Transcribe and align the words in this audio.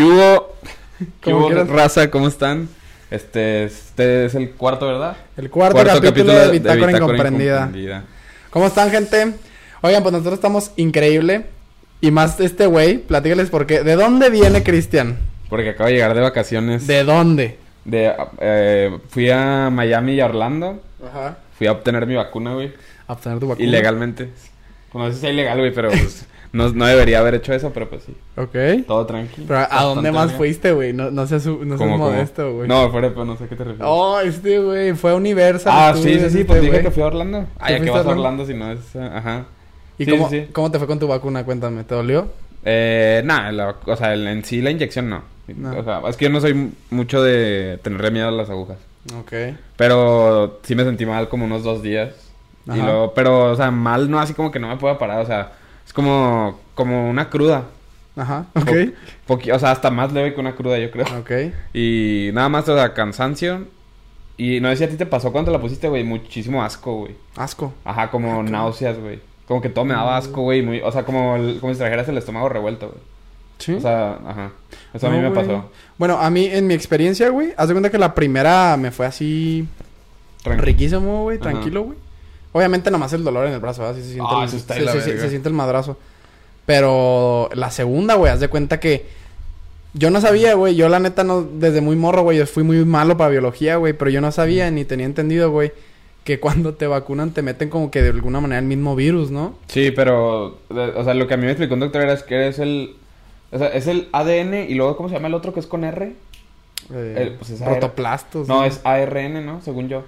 ¿Qué 0.00 0.06
hubo? 0.06 0.56
¿Qué 0.98 1.30
Como 1.30 1.40
hubo, 1.40 1.46
quieras. 1.48 1.68
raza? 1.68 2.10
¿Cómo 2.10 2.26
están? 2.26 2.70
Este, 3.10 3.64
este 3.64 4.24
es 4.24 4.34
el 4.34 4.52
cuarto, 4.52 4.86
¿verdad? 4.86 5.14
El 5.36 5.50
cuarto, 5.50 5.78
capítulo, 6.00 6.32
de 6.32 6.52
Bitácora 6.52 6.92
Incomprendida. 6.92 7.70
¿Cómo 8.48 8.68
están, 8.68 8.90
gente? 8.90 9.34
Oigan, 9.82 10.02
pues 10.02 10.12
nosotros 10.14 10.36
estamos 10.36 10.70
increíble. 10.76 11.44
Y 12.00 12.12
más 12.12 12.40
este 12.40 12.64
güey, 12.64 12.96
platícales 12.96 13.50
por 13.50 13.66
qué. 13.66 13.82
¿De 13.82 13.94
dónde 13.94 14.30
viene 14.30 14.62
Cristian? 14.62 15.18
Porque 15.50 15.68
acabo 15.68 15.88
de 15.88 15.96
llegar 15.96 16.14
de 16.14 16.22
vacaciones. 16.22 16.86
¿De 16.86 17.04
dónde? 17.04 17.58
De, 17.84 18.10
eh, 18.40 18.98
fui 19.10 19.28
a 19.28 19.68
Miami 19.70 20.14
y 20.14 20.20
a 20.20 20.24
Orlando. 20.24 20.80
Ajá. 21.06 21.36
Fui 21.58 21.66
a 21.66 21.72
obtener 21.72 22.06
mi 22.06 22.14
vacuna, 22.14 22.54
güey. 22.54 22.72
A 23.06 23.12
obtener 23.12 23.38
tu 23.38 23.48
vacuna. 23.48 23.68
Ilegalmente. 23.68 24.30
No 24.94 25.12
sé 25.12 25.20
si 25.20 25.26
es 25.26 25.32
ilegal, 25.34 25.58
güey, 25.58 25.74
pero 25.74 25.90
pues, 25.90 26.24
no, 26.52 26.68
no 26.70 26.86
debería 26.86 27.20
haber 27.20 27.34
hecho 27.36 27.52
eso, 27.52 27.70
pero 27.72 27.88
pues 27.88 28.02
sí. 28.04 28.14
Ok. 28.36 28.84
Todo 28.86 29.06
tranquilo. 29.06 29.46
Pero 29.48 29.66
¿a 29.70 29.82
dónde 29.84 30.10
más 30.12 30.26
bien. 30.28 30.38
fuiste, 30.38 30.72
güey? 30.72 30.92
No, 30.92 31.10
no 31.10 31.26
seas, 31.26 31.46
no 31.46 31.78
seas 31.78 31.98
modesto, 31.98 32.52
güey. 32.54 32.68
No, 32.68 32.90
fuera, 32.90 33.08
pero 33.10 33.24
no 33.24 33.36
sé 33.36 33.44
a 33.44 33.48
qué 33.48 33.56
te 33.56 33.64
refieres. 33.64 33.86
Oh, 33.88 34.18
este 34.20 34.58
güey. 34.58 34.94
Fue 34.94 35.12
a 35.12 35.14
Universal. 35.14 35.72
ah, 35.74 35.92
sí, 35.94 36.02
sí, 36.02 36.18
sí, 36.18 36.24
este 36.24 36.44
pues 36.46 36.60
dije 36.62 36.82
que 36.82 36.90
fui 36.90 37.02
a 37.02 37.06
Orlando. 37.06 37.46
Ay, 37.58 37.74
¿a 37.76 37.80
qué 37.80 37.90
vas 37.90 38.04
a 38.06 38.10
Orlando? 38.10 38.44
Si 38.46 38.54
no 38.54 38.72
es... 38.72 38.80
eh, 38.94 39.10
Ajá. 39.14 39.44
¿Y 39.98 40.04
Sí, 40.06 40.10
cómo, 40.10 40.30
sí, 40.30 40.46
cómo 40.52 40.70
te 40.70 40.78
fue 40.78 40.86
con 40.86 40.98
tu 40.98 41.06
vacuna? 41.06 41.44
Cuéntame. 41.44 41.84
¿Te 41.84 41.94
dolió? 41.94 42.28
Eh, 42.64 43.22
nada, 43.24 43.76
o 43.86 43.96
sea, 43.96 44.14
en 44.14 44.44
sí 44.44 44.60
la 44.60 44.70
inyección 44.70 45.08
no. 45.08 45.22
No. 45.56 45.78
O 45.78 45.84
sea, 45.84 46.00
es 46.08 46.16
que 46.16 46.26
yo 46.26 46.30
no 46.30 46.40
soy 46.40 46.72
mucho 46.90 47.22
de 47.22 47.78
tenerle 47.82 48.10
miedo 48.10 48.28
a 48.28 48.32
las 48.32 48.50
agujas. 48.50 48.78
Ok. 49.18 49.32
Pero 49.76 50.60
sí 50.62 50.74
me 50.74 50.84
sentí 50.84 51.06
mal 51.06 51.28
como 51.28 51.44
unos 51.44 51.62
dos 51.64 51.82
días. 51.82 52.10
Y 52.66 52.70
Ajá. 52.72 52.84
luego, 52.84 53.14
pero, 53.14 53.50
o 53.52 53.56
sea, 53.56 53.70
mal 53.70 54.10
no 54.10 54.20
así 54.20 54.34
como 54.34 54.50
que 54.50 54.58
no 54.60 54.68
me 54.68 54.76
puedo 54.76 54.96
parar. 54.98 55.20
O 55.20 55.26
sea, 55.26 55.52
es 55.90 55.92
como, 55.92 56.60
como 56.76 57.10
una 57.10 57.28
cruda. 57.30 57.64
Ajá. 58.14 58.46
Ok. 58.54 59.40
O 59.52 59.58
sea, 59.58 59.72
hasta 59.72 59.90
más 59.90 60.12
leve 60.12 60.32
que 60.34 60.40
una 60.40 60.54
cruda, 60.54 60.78
yo 60.78 60.88
creo. 60.92 61.04
Ok. 61.18 61.52
Y 61.74 62.30
nada 62.32 62.48
más, 62.48 62.68
o 62.68 62.76
sea, 62.76 62.94
cansancio. 62.94 63.66
Y 64.36 64.60
no 64.60 64.68
sé 64.70 64.76
si 64.76 64.84
a 64.84 64.88
ti 64.88 64.94
te 64.94 65.04
pasó 65.04 65.32
cuando 65.32 65.50
te 65.50 65.56
la 65.58 65.60
pusiste, 65.60 65.88
güey. 65.88 66.04
Muchísimo 66.04 66.62
asco, 66.62 66.94
güey. 67.00 67.16
Asco. 67.36 67.72
Ajá, 67.84 68.08
como 68.12 68.40
náuseas, 68.44 69.00
güey. 69.00 69.18
Como 69.48 69.60
que 69.60 69.68
todo 69.68 69.84
me 69.84 69.94
daba 69.94 70.16
asco, 70.16 70.42
güey. 70.42 70.62
Muy, 70.62 70.80
o 70.80 70.92
sea, 70.92 71.04
como, 71.04 71.34
el- 71.34 71.58
como 71.60 71.72
si 71.72 71.80
trajeras 71.80 72.08
el 72.08 72.18
estómago 72.18 72.48
revuelto, 72.48 72.86
güey. 72.90 73.00
Sí. 73.58 73.72
O 73.72 73.80
sea, 73.80 74.12
ajá. 74.24 74.52
Eso 74.94 75.08
a 75.08 75.10
mí 75.10 75.18
me 75.18 75.28
güey. 75.28 75.44
pasó. 75.44 75.70
Bueno, 75.98 76.18
a 76.20 76.30
mí, 76.30 76.46
en 76.46 76.68
mi 76.68 76.74
experiencia, 76.74 77.28
güey, 77.30 77.52
haz 77.56 77.66
de 77.66 77.74
cuenta 77.74 77.90
que 77.90 77.98
la 77.98 78.14
primera 78.14 78.76
me 78.76 78.92
fue 78.92 79.06
así 79.06 79.66
riquísimo, 80.44 81.24
güey, 81.24 81.38
Ajá. 81.40 81.50
tranquilo, 81.50 81.82
güey. 81.82 81.98
Obviamente 82.52 82.90
nomás 82.90 83.12
el 83.12 83.22
dolor 83.24 83.46
en 83.46 83.52
el 83.52 83.60
brazo, 83.60 83.82
¿verdad? 83.82 83.96
Sí 83.96 84.02
se 84.02 84.12
siente, 84.14 84.28
Ah, 84.30 84.44
el, 84.48 84.54
está 84.56 84.74
sí, 84.74 84.80
sí, 84.80 85.00
sí, 85.12 85.18
se 85.18 85.28
siente 85.30 85.48
el 85.48 85.54
madrazo. 85.54 85.96
Pero 86.66 87.48
la 87.54 87.70
segunda, 87.70 88.14
güey, 88.14 88.32
haz 88.32 88.40
de 88.40 88.48
cuenta 88.48 88.80
que 88.80 89.06
yo 89.94 90.10
no 90.10 90.20
sabía, 90.20 90.54
güey, 90.54 90.74
yo 90.76 90.88
la 90.88 91.00
neta 91.00 91.24
no, 91.24 91.42
desde 91.42 91.80
muy 91.80 91.96
morro, 91.96 92.22
güey, 92.22 92.38
yo 92.38 92.46
fui 92.46 92.62
muy 92.62 92.84
malo 92.84 93.16
para 93.16 93.30
biología, 93.30 93.76
güey, 93.76 93.92
pero 93.92 94.10
yo 94.10 94.20
no 94.20 94.30
sabía 94.30 94.70
ni 94.70 94.84
tenía 94.84 95.06
entendido, 95.06 95.50
güey, 95.50 95.72
que 96.24 96.38
cuando 96.38 96.74
te 96.74 96.86
vacunan 96.86 97.32
te 97.32 97.42
meten 97.42 97.70
como 97.70 97.90
que 97.90 98.02
de 98.02 98.10
alguna 98.10 98.40
manera 98.40 98.60
el 98.60 98.66
mismo 98.66 98.94
virus, 98.94 99.30
¿no? 99.30 99.54
Sí, 99.68 99.90
pero, 99.90 100.58
o 100.68 101.04
sea, 101.04 101.14
lo 101.14 101.26
que 101.26 101.34
a 101.34 101.36
mí 101.36 101.44
me 101.44 101.50
explicó 101.52 101.74
un 101.74 101.80
doctor 101.80 102.02
era 102.02 102.12
es 102.12 102.22
que 102.22 102.46
es 102.48 102.58
el, 102.60 102.94
o 103.50 103.58
sea, 103.58 103.68
es 103.68 103.86
el 103.88 104.08
ADN 104.12 104.66
y 104.68 104.74
luego, 104.74 104.96
¿cómo 104.96 105.08
se 105.08 105.16
llama 105.16 105.28
el 105.28 105.34
otro 105.34 105.52
que 105.52 105.60
es 105.60 105.66
con 105.66 105.82
R? 105.82 106.12
Eh, 106.92 107.14
El- 107.16 107.34
pues 107.34 107.50
es 107.50 107.60
protoplastos. 107.62 108.46
No, 108.46 108.64
es 108.64 108.80
ARN, 108.84 109.44
¿no? 109.44 109.60
Según 109.62 109.88
yo. 109.88 110.04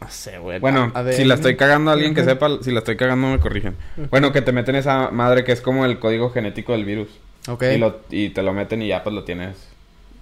No 0.00 0.08
sé, 0.10 0.38
güey. 0.38 0.60
Bueno, 0.60 0.92
si 1.12 1.24
la 1.24 1.34
estoy 1.34 1.56
cagando 1.56 1.90
a 1.90 1.94
alguien 1.94 2.14
que 2.14 2.24
sepa, 2.24 2.48
si 2.62 2.70
la 2.70 2.78
estoy 2.80 2.96
cagando 2.96 3.28
me 3.28 3.40
corrigen. 3.40 3.76
Bueno, 4.10 4.32
que 4.32 4.42
te 4.42 4.52
meten 4.52 4.76
esa 4.76 5.10
madre 5.10 5.42
que 5.44 5.52
es 5.52 5.60
como 5.60 5.84
el 5.84 5.98
código 5.98 6.30
genético 6.30 6.72
del 6.72 6.84
virus. 6.84 7.08
Ok. 7.48 7.64
Y, 7.74 7.78
lo, 7.78 8.00
y 8.10 8.28
te 8.30 8.42
lo 8.42 8.52
meten 8.52 8.82
y 8.82 8.88
ya 8.88 9.02
pues 9.02 9.14
lo 9.14 9.24
tienes. 9.24 9.56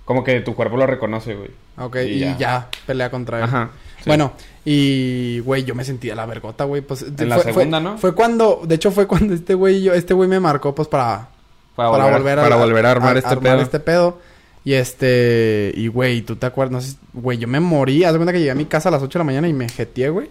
Como 0.06 0.22
que 0.24 0.40
tu 0.40 0.54
cuerpo 0.54 0.76
lo 0.76 0.86
reconoce, 0.86 1.34
güey. 1.34 1.50
Ok, 1.78 1.96
Y 1.96 2.12
y, 2.12 2.18
ya. 2.20 2.36
ya. 2.38 2.68
pelea 2.86 3.10
contra 3.10 3.38
él. 3.38 3.44
Ajá. 3.44 3.70
sí. 3.98 4.04
Bueno, 4.06 4.32
y 4.64 5.40
güey, 5.40 5.64
yo 5.64 5.74
me 5.74 5.84
sentía 5.84 6.14
la 6.14 6.24
vergota, 6.26 6.64
güey. 6.64 6.80
Pues, 6.80 7.02
En 7.18 7.28
la 7.28 7.38
segunda, 7.40 7.80
fue- 7.80 7.90
¿no? 7.90 7.98
Fue 7.98 8.14
cuando, 8.14 8.62
de 8.64 8.76
hecho, 8.76 8.90
fue 8.92 9.06
cuando 9.06 9.34
este 9.34 9.54
güey, 9.54 9.82
yo, 9.82 9.92
este 9.92 10.14
güey 10.14 10.28
me 10.28 10.38
marcó, 10.40 10.74
pues, 10.74 10.86
para, 10.88 11.28
para, 11.74 11.90
para 11.90 12.04
volver, 12.04 12.18
volver 12.20 12.38
a, 12.38 12.42
para 12.42 12.56
volver 12.56 12.86
a 12.86 12.90
armar 12.92 13.16
este 13.16 13.36
pedo. 13.36 13.60
este 13.60 13.80
pedo. 13.80 14.18
Y 14.66 14.74
este, 14.74 15.72
y 15.76 15.86
güey, 15.86 16.22
tú 16.22 16.34
te 16.34 16.44
acuerdas, 16.44 16.72
no 16.72 16.80
sé, 16.80 16.96
güey, 17.12 17.38
yo 17.38 17.46
me 17.46 17.60
morí. 17.60 18.02
Haz 18.02 18.14
de 18.14 18.18
cuenta 18.18 18.32
que 18.32 18.40
llegué 18.40 18.50
a 18.50 18.56
mi 18.56 18.64
casa 18.64 18.88
a 18.88 18.92
las 18.92 19.00
8 19.00 19.16
de 19.16 19.20
la 19.20 19.24
mañana 19.24 19.46
y 19.46 19.52
me 19.52 19.68
jeteé, 19.68 20.08
güey. 20.08 20.28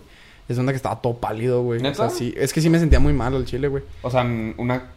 Es 0.49 0.57
onda 0.57 0.73
que 0.73 0.75
estaba 0.75 1.01
todo 1.01 1.15
pálido, 1.15 1.63
güey. 1.63 1.79
O 1.87 1.93
sea, 1.93 2.09
sí, 2.09 2.33
es 2.35 2.51
que 2.51 2.59
sí 2.59 2.69
me 2.69 2.77
sentía 2.77 2.99
muy 2.99 3.13
mal 3.13 3.33
al 3.33 3.45
chile, 3.45 3.69
güey. 3.69 3.83
O 4.01 4.11
sea, 4.11 4.23
una 4.57 4.91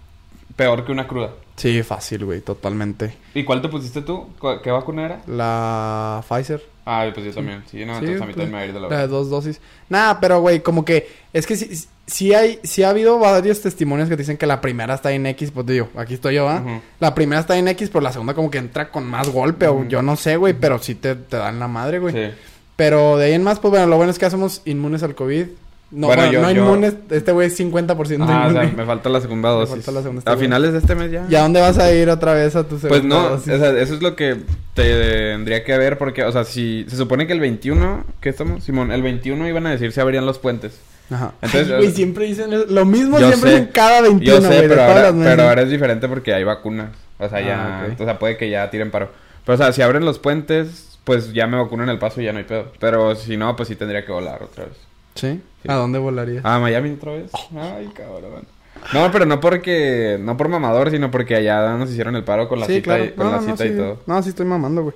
peor 0.56 0.84
que 0.84 0.92
una 0.92 1.06
cruda. 1.06 1.30
Sí, 1.56 1.82
fácil, 1.82 2.24
güey, 2.24 2.40
totalmente. 2.40 3.14
¿Y 3.34 3.44
cuál 3.44 3.60
te 3.62 3.68
pusiste 3.68 4.02
tú? 4.02 4.28
¿Cu- 4.38 4.60
¿Qué 4.62 4.70
vacuna 4.70 5.04
era? 5.06 5.20
La 5.26 6.22
Pfizer. 6.28 6.62
Ah, 6.86 7.06
pues 7.12 7.26
yo 7.26 7.32
también. 7.34 7.62
Sí, 7.70 7.84
no, 7.84 7.94
Sí, 7.98 8.06
entonces 8.06 8.22
a 8.22 8.26
mí 8.26 8.32
pues, 8.32 8.36
también 8.36 8.50
me 8.50 8.56
va 8.56 8.62
a 8.62 8.66
ir 8.66 8.72
de 8.72 8.80
la 8.80 8.88
La 8.88 8.94
de 8.96 9.02
verga. 9.02 9.12
dos 9.16 9.28
dosis. 9.28 9.60
Nada, 9.88 10.20
pero 10.20 10.40
güey, 10.40 10.60
como 10.62 10.84
que 10.84 11.08
es 11.32 11.46
que 11.46 11.56
sí, 11.56 11.86
sí 12.06 12.32
hay, 12.32 12.60
sí 12.62 12.82
ha 12.84 12.90
habido 12.90 13.18
varios 13.18 13.60
testimonios 13.60 14.08
que 14.08 14.16
dicen 14.16 14.36
que 14.38 14.46
la 14.46 14.60
primera 14.60 14.94
está 14.94 15.12
en 15.12 15.26
X, 15.26 15.50
pues 15.50 15.66
digo, 15.66 15.88
aquí 15.96 16.14
estoy 16.14 16.36
yo, 16.36 16.48
¿ah? 16.48 16.62
La 17.00 17.14
primera 17.14 17.40
está 17.40 17.58
en 17.58 17.68
X, 17.68 17.90
pero 17.90 18.00
la 18.00 18.12
segunda 18.12 18.34
como 18.34 18.50
que 18.50 18.58
entra 18.58 18.90
con 18.90 19.04
más 19.04 19.28
golpe, 19.28 19.66
o 19.66 19.84
yo 19.86 20.00
no 20.00 20.16
sé, 20.16 20.36
güey, 20.36 20.54
pero 20.54 20.78
sí 20.78 20.94
te, 20.94 21.14
te 21.16 21.36
dan 21.36 21.58
la 21.58 21.68
madre, 21.68 21.98
güey. 21.98 22.14
Sí. 22.14 22.34
Pero 22.76 23.16
de 23.18 23.26
ahí 23.26 23.32
en 23.34 23.42
más, 23.42 23.58
pues 23.58 23.70
bueno, 23.72 23.86
lo 23.86 23.96
bueno 23.96 24.10
es 24.12 24.18
que 24.18 24.30
somos 24.30 24.62
inmunes 24.64 25.02
al 25.02 25.14
COVID. 25.16 25.46
No, 25.90 26.08
Bueno, 26.08 26.22
bueno, 26.24 26.32
yo- 26.32 26.42
no 26.42 26.50
yo- 26.50 26.62
inmunes, 26.64 26.94
este 27.10 27.32
güey 27.32 27.46
es 27.46 27.56
50% 27.58 28.26
Ah, 28.28 28.46
o 28.48 28.52
sea, 28.52 28.64
inmune. 28.64 28.76
me 28.76 28.84
falta 28.84 29.08
la 29.08 29.20
segunda 29.22 29.48
Me 29.52 29.54
dosis. 29.60 29.74
falta 29.76 29.92
la 29.92 30.02
segunda, 30.02 30.32
A 30.32 30.36
finales 30.36 30.72
de 30.72 30.78
este 30.80 30.94
mes 30.94 31.10
ya. 31.10 31.26
¿Y 31.30 31.34
a 31.34 31.40
dónde 31.42 31.60
vas 31.60 31.78
a 31.78 31.90
ir 31.92 32.10
otra 32.10 32.34
vez 32.34 32.54
a 32.56 32.64
tu 32.64 32.78
segunda 32.78 32.88
Pues 32.88 33.04
no, 33.04 33.32
o 33.34 33.38
sea, 33.38 33.70
eso 33.78 33.94
es 33.94 34.02
lo 34.02 34.14
que 34.14 34.36
tendría 34.74 35.64
que 35.64 35.76
ver 35.78 35.98
porque, 35.98 36.24
o 36.24 36.32
sea, 36.32 36.44
si 36.44 36.84
se 36.88 36.96
supone 36.96 37.26
que 37.26 37.32
el 37.32 37.40
21, 37.40 38.04
¿qué 38.20 38.28
estamos? 38.28 38.64
Simón, 38.64 38.92
el 38.92 39.02
21 39.02 39.48
iban 39.48 39.66
a 39.66 39.70
decir 39.70 39.92
si 39.92 40.00
abrían 40.00 40.26
los 40.26 40.38
puentes. 40.38 40.78
Ajá. 41.10 41.32
Entonces, 41.40 41.70
Ay, 41.70 41.76
güey, 41.78 41.90
siempre 41.92 42.26
dicen 42.26 42.52
eso. 42.52 42.66
lo 42.68 42.84
mismo 42.84 43.16
siempre 43.18 43.50
sé. 43.52 43.56
en 43.56 43.66
cada 43.68 44.02
21, 44.02 44.22
Yo 44.24 44.42
sé, 44.42 44.56
güey, 44.56 44.68
pero 44.68 44.82
ahora, 44.82 45.12
pero 45.14 45.60
es 45.62 45.70
diferente 45.70 46.06
porque 46.08 46.34
hay 46.34 46.44
vacunas. 46.44 46.90
O 47.18 47.28
sea, 47.28 47.38
Ah, 47.38 47.40
ya, 47.88 47.94
o 47.98 48.04
sea, 48.04 48.18
puede 48.18 48.36
que 48.36 48.50
ya 48.50 48.68
tiren 48.70 48.90
paro. 48.90 49.08
Pero, 49.44 49.54
o 49.54 49.58
sea, 49.58 49.72
si 49.72 49.80
abren 49.80 50.04
los 50.04 50.18
puentes, 50.18 50.98
pues 51.04 51.32
ya 51.32 51.46
me 51.46 51.56
vacunan 51.56 51.88
el 51.88 51.98
paso 51.98 52.20
y 52.20 52.24
ya 52.24 52.32
no 52.32 52.38
hay 52.38 52.44
pedo. 52.44 52.70
Pero 52.78 53.14
si 53.16 53.38
no, 53.38 53.56
pues 53.56 53.68
sí 53.68 53.76
tendría 53.76 54.04
que 54.04 54.12
volar 54.12 54.42
otra 54.42 54.64
vez. 54.66 54.74
¿Sí? 55.18 55.40
Sí. 55.62 55.68
¿A 55.68 55.74
dónde 55.74 55.98
volaría? 55.98 56.40
Ah, 56.44 56.58
Miami 56.58 56.90
otra 56.90 57.12
vez. 57.12 57.30
Ay, 57.56 57.88
cabrón. 57.94 58.46
No, 58.92 59.10
pero 59.10 59.26
no 59.26 59.40
porque, 59.40 60.18
no 60.20 60.36
por 60.36 60.48
mamador, 60.48 60.90
sino 60.90 61.10
porque 61.10 61.34
allá 61.34 61.76
nos 61.76 61.90
hicieron 61.90 62.14
el 62.14 62.22
paro 62.22 62.48
con 62.48 62.60
la 62.60 62.66
cita, 62.66 62.98
y, 63.00 63.10
con 63.10 63.26
No, 63.26 63.32
la 63.32 63.40
no, 63.40 63.46
no, 63.46 63.52
cita 63.52 63.66
y 63.66 63.70
sí. 63.70 63.76
todo. 63.76 64.00
No, 64.06 64.22
sí 64.22 64.28
estoy 64.28 64.46
mamando, 64.46 64.82
güey. 64.84 64.94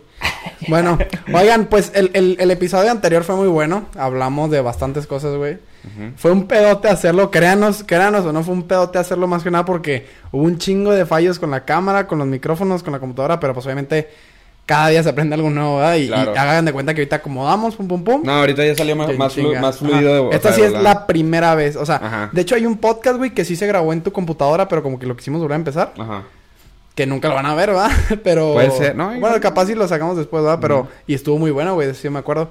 Bueno, 0.68 0.98
oigan, 1.34 1.66
pues 1.66 1.90
el, 1.94 2.10
el, 2.14 2.36
el 2.38 2.50
episodio 2.52 2.92
anterior 2.92 3.24
fue 3.24 3.34
muy 3.34 3.48
bueno. 3.48 3.86
Hablamos 3.96 4.50
de 4.52 4.60
bastantes 4.60 5.06
cosas, 5.08 5.36
güey. 5.36 5.58
Fue 6.16 6.30
un 6.30 6.46
pedote 6.46 6.88
hacerlo, 6.88 7.32
créanos, 7.32 7.82
créanos 7.84 8.24
o 8.24 8.32
no, 8.32 8.44
fue 8.44 8.54
un 8.54 8.68
pedote 8.68 8.98
hacerlo 9.00 9.26
más 9.26 9.42
que 9.42 9.50
nada 9.50 9.64
porque 9.64 10.06
hubo 10.30 10.44
un 10.44 10.58
chingo 10.58 10.92
de 10.92 11.04
fallos 11.04 11.40
con 11.40 11.50
la 11.50 11.64
cámara, 11.64 12.06
con 12.06 12.20
los 12.20 12.28
micrófonos, 12.28 12.84
con 12.84 12.92
la 12.92 13.00
computadora, 13.00 13.40
pero 13.40 13.52
pues 13.52 13.66
obviamente 13.66 14.08
cada 14.66 14.88
día 14.88 15.02
se 15.02 15.08
aprende 15.08 15.34
algo 15.34 15.50
nuevo, 15.50 15.76
¿verdad? 15.78 15.96
Y, 15.96 16.02
y 16.04 16.08
Claro. 16.08 16.30
hagan 16.32 16.64
de 16.64 16.72
cuenta 16.72 16.94
que 16.94 17.00
ahorita 17.02 17.16
acomodamos, 17.16 17.74
pum, 17.76 17.88
pum, 17.88 18.04
pum. 18.04 18.22
No, 18.24 18.32
ahorita 18.32 18.64
ya 18.64 18.74
salió 18.74 18.94
más, 18.96 19.08
más, 19.18 19.36
flu- 19.36 19.78
fluido. 19.78 20.14
de- 20.14 20.18
o 20.20 20.30
Esta 20.32 20.48
sea, 20.52 20.56
sí 20.56 20.62
es 20.62 20.72
la 20.82 21.06
primera 21.06 21.54
vez, 21.54 21.76
o 21.76 21.84
sea, 21.84 21.96
Ajá. 21.96 22.30
de 22.32 22.40
hecho 22.40 22.54
hay 22.54 22.64
un 22.66 22.78
podcast, 22.78 23.16
güey, 23.18 23.30
que 23.34 23.44
sí 23.44 23.56
se 23.56 23.66
grabó 23.66 23.92
en 23.92 24.02
tu 24.02 24.12
computadora, 24.12 24.68
pero 24.68 24.82
como 24.82 24.98
que 24.98 25.06
lo 25.06 25.16
quisimos 25.16 25.40
volver 25.40 25.54
a 25.54 25.56
empezar. 25.56 25.92
Ajá. 25.98 26.22
Que 26.94 27.06
nunca 27.06 27.28
lo 27.28 27.34
van 27.34 27.46
a 27.46 27.54
ver, 27.54 27.70
¿verdad? 27.70 27.90
Pero... 28.22 28.52
Puede 28.52 28.70
ser, 28.70 28.94
¿no? 28.94 29.18
Bueno, 29.18 29.40
capaz 29.40 29.64
sí 29.64 29.74
lo 29.74 29.88
sacamos 29.88 30.14
después, 30.18 30.42
¿verdad? 30.44 30.58
Pero... 30.60 30.88
Y 31.06 31.14
estuvo 31.14 31.38
muy 31.38 31.50
bueno, 31.50 31.72
güey, 31.72 31.94
sí 31.94 32.10
me 32.10 32.18
acuerdo. 32.18 32.50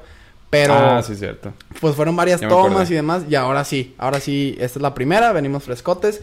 Pero... 0.50 0.74
Ah, 0.74 1.04
sí, 1.04 1.16
cierto. 1.16 1.54
Pues 1.80 1.96
fueron 1.96 2.16
varias 2.16 2.42
tomas 2.42 2.90
y 2.90 2.96
demás. 2.96 3.22
Y 3.30 3.36
ahora 3.36 3.64
sí, 3.64 3.94
ahora 4.00 4.20
sí, 4.20 4.58
esta 4.60 4.80
es 4.80 4.82
la 4.82 4.96
primera. 4.96 5.32
Venimos 5.32 5.64
frescotes. 5.64 6.22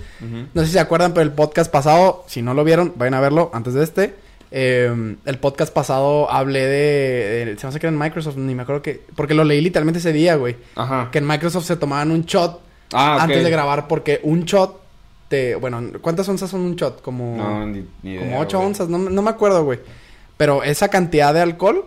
No 0.53 0.61
sé 0.63 0.67
si 0.67 0.73
se 0.73 0.81
acuerdan, 0.81 1.13
pero 1.15 1.23
el 1.23 1.31
podcast 1.33 1.71
pasado, 1.71 2.25
si 2.27 2.43
no 2.43 2.55
lo 2.55 2.65
vieron, 2.65 2.93
vayan 2.97 3.15
a 3.15 3.21
verlo 3.21 3.51
antes 3.55 3.75
de 3.75 3.85
este. 3.85 4.17
Eh, 4.51 5.17
el 5.25 5.39
podcast 5.39 5.73
pasado 5.73 6.31
hablé 6.31 6.61
de, 6.67 7.45
de- 7.47 7.59
Se 7.59 7.67
me 7.67 7.69
hace 7.69 7.81
que 7.81 7.87
era 7.87 7.93
en 7.95 7.99
Microsoft, 8.01 8.37
ni 8.37 8.55
me 8.55 8.63
acuerdo 8.63 8.81
que... 8.83 9.03
Porque 9.15 9.35
lo 9.35 9.45
leí 9.45 9.61
literalmente 9.61 9.99
ese 9.99 10.13
día, 10.13 10.37
güey. 10.37 10.57
Ajá. 10.75 11.09
Que 11.13 11.19
en 11.19 11.27
Microsoft 11.27 11.67
se 11.67 11.77
tomaban 11.77 12.11
un 12.11 12.23
shot 12.25 12.61
Ah, 12.93 13.19
antes 13.21 13.45
de 13.45 13.51
grabar 13.51 13.87
porque 13.89 14.21
un 14.23 14.45
shot 14.45 14.81
te... 15.29 15.55
Bueno, 15.57 15.83
¿cuántas 16.01 16.27
onzas 16.29 16.49
son 16.51 16.61
un 16.63 16.77
shot? 16.77 17.03
Como... 17.03 17.37
No, 17.37 17.67
ni, 17.67 17.87
ni 18.03 18.13
idea, 18.15 18.21
Como 18.23 18.41
8 18.41 18.57
güey. 18.57 18.69
onzas, 18.69 18.89
no, 18.89 18.97
no 18.99 19.23
me 19.23 19.29
acuerdo, 19.31 19.63
güey. 19.65 19.81
Pero 20.39 20.63
esa 20.63 20.89
cantidad 20.89 21.35
de 21.35 21.41
alcohol 21.43 21.85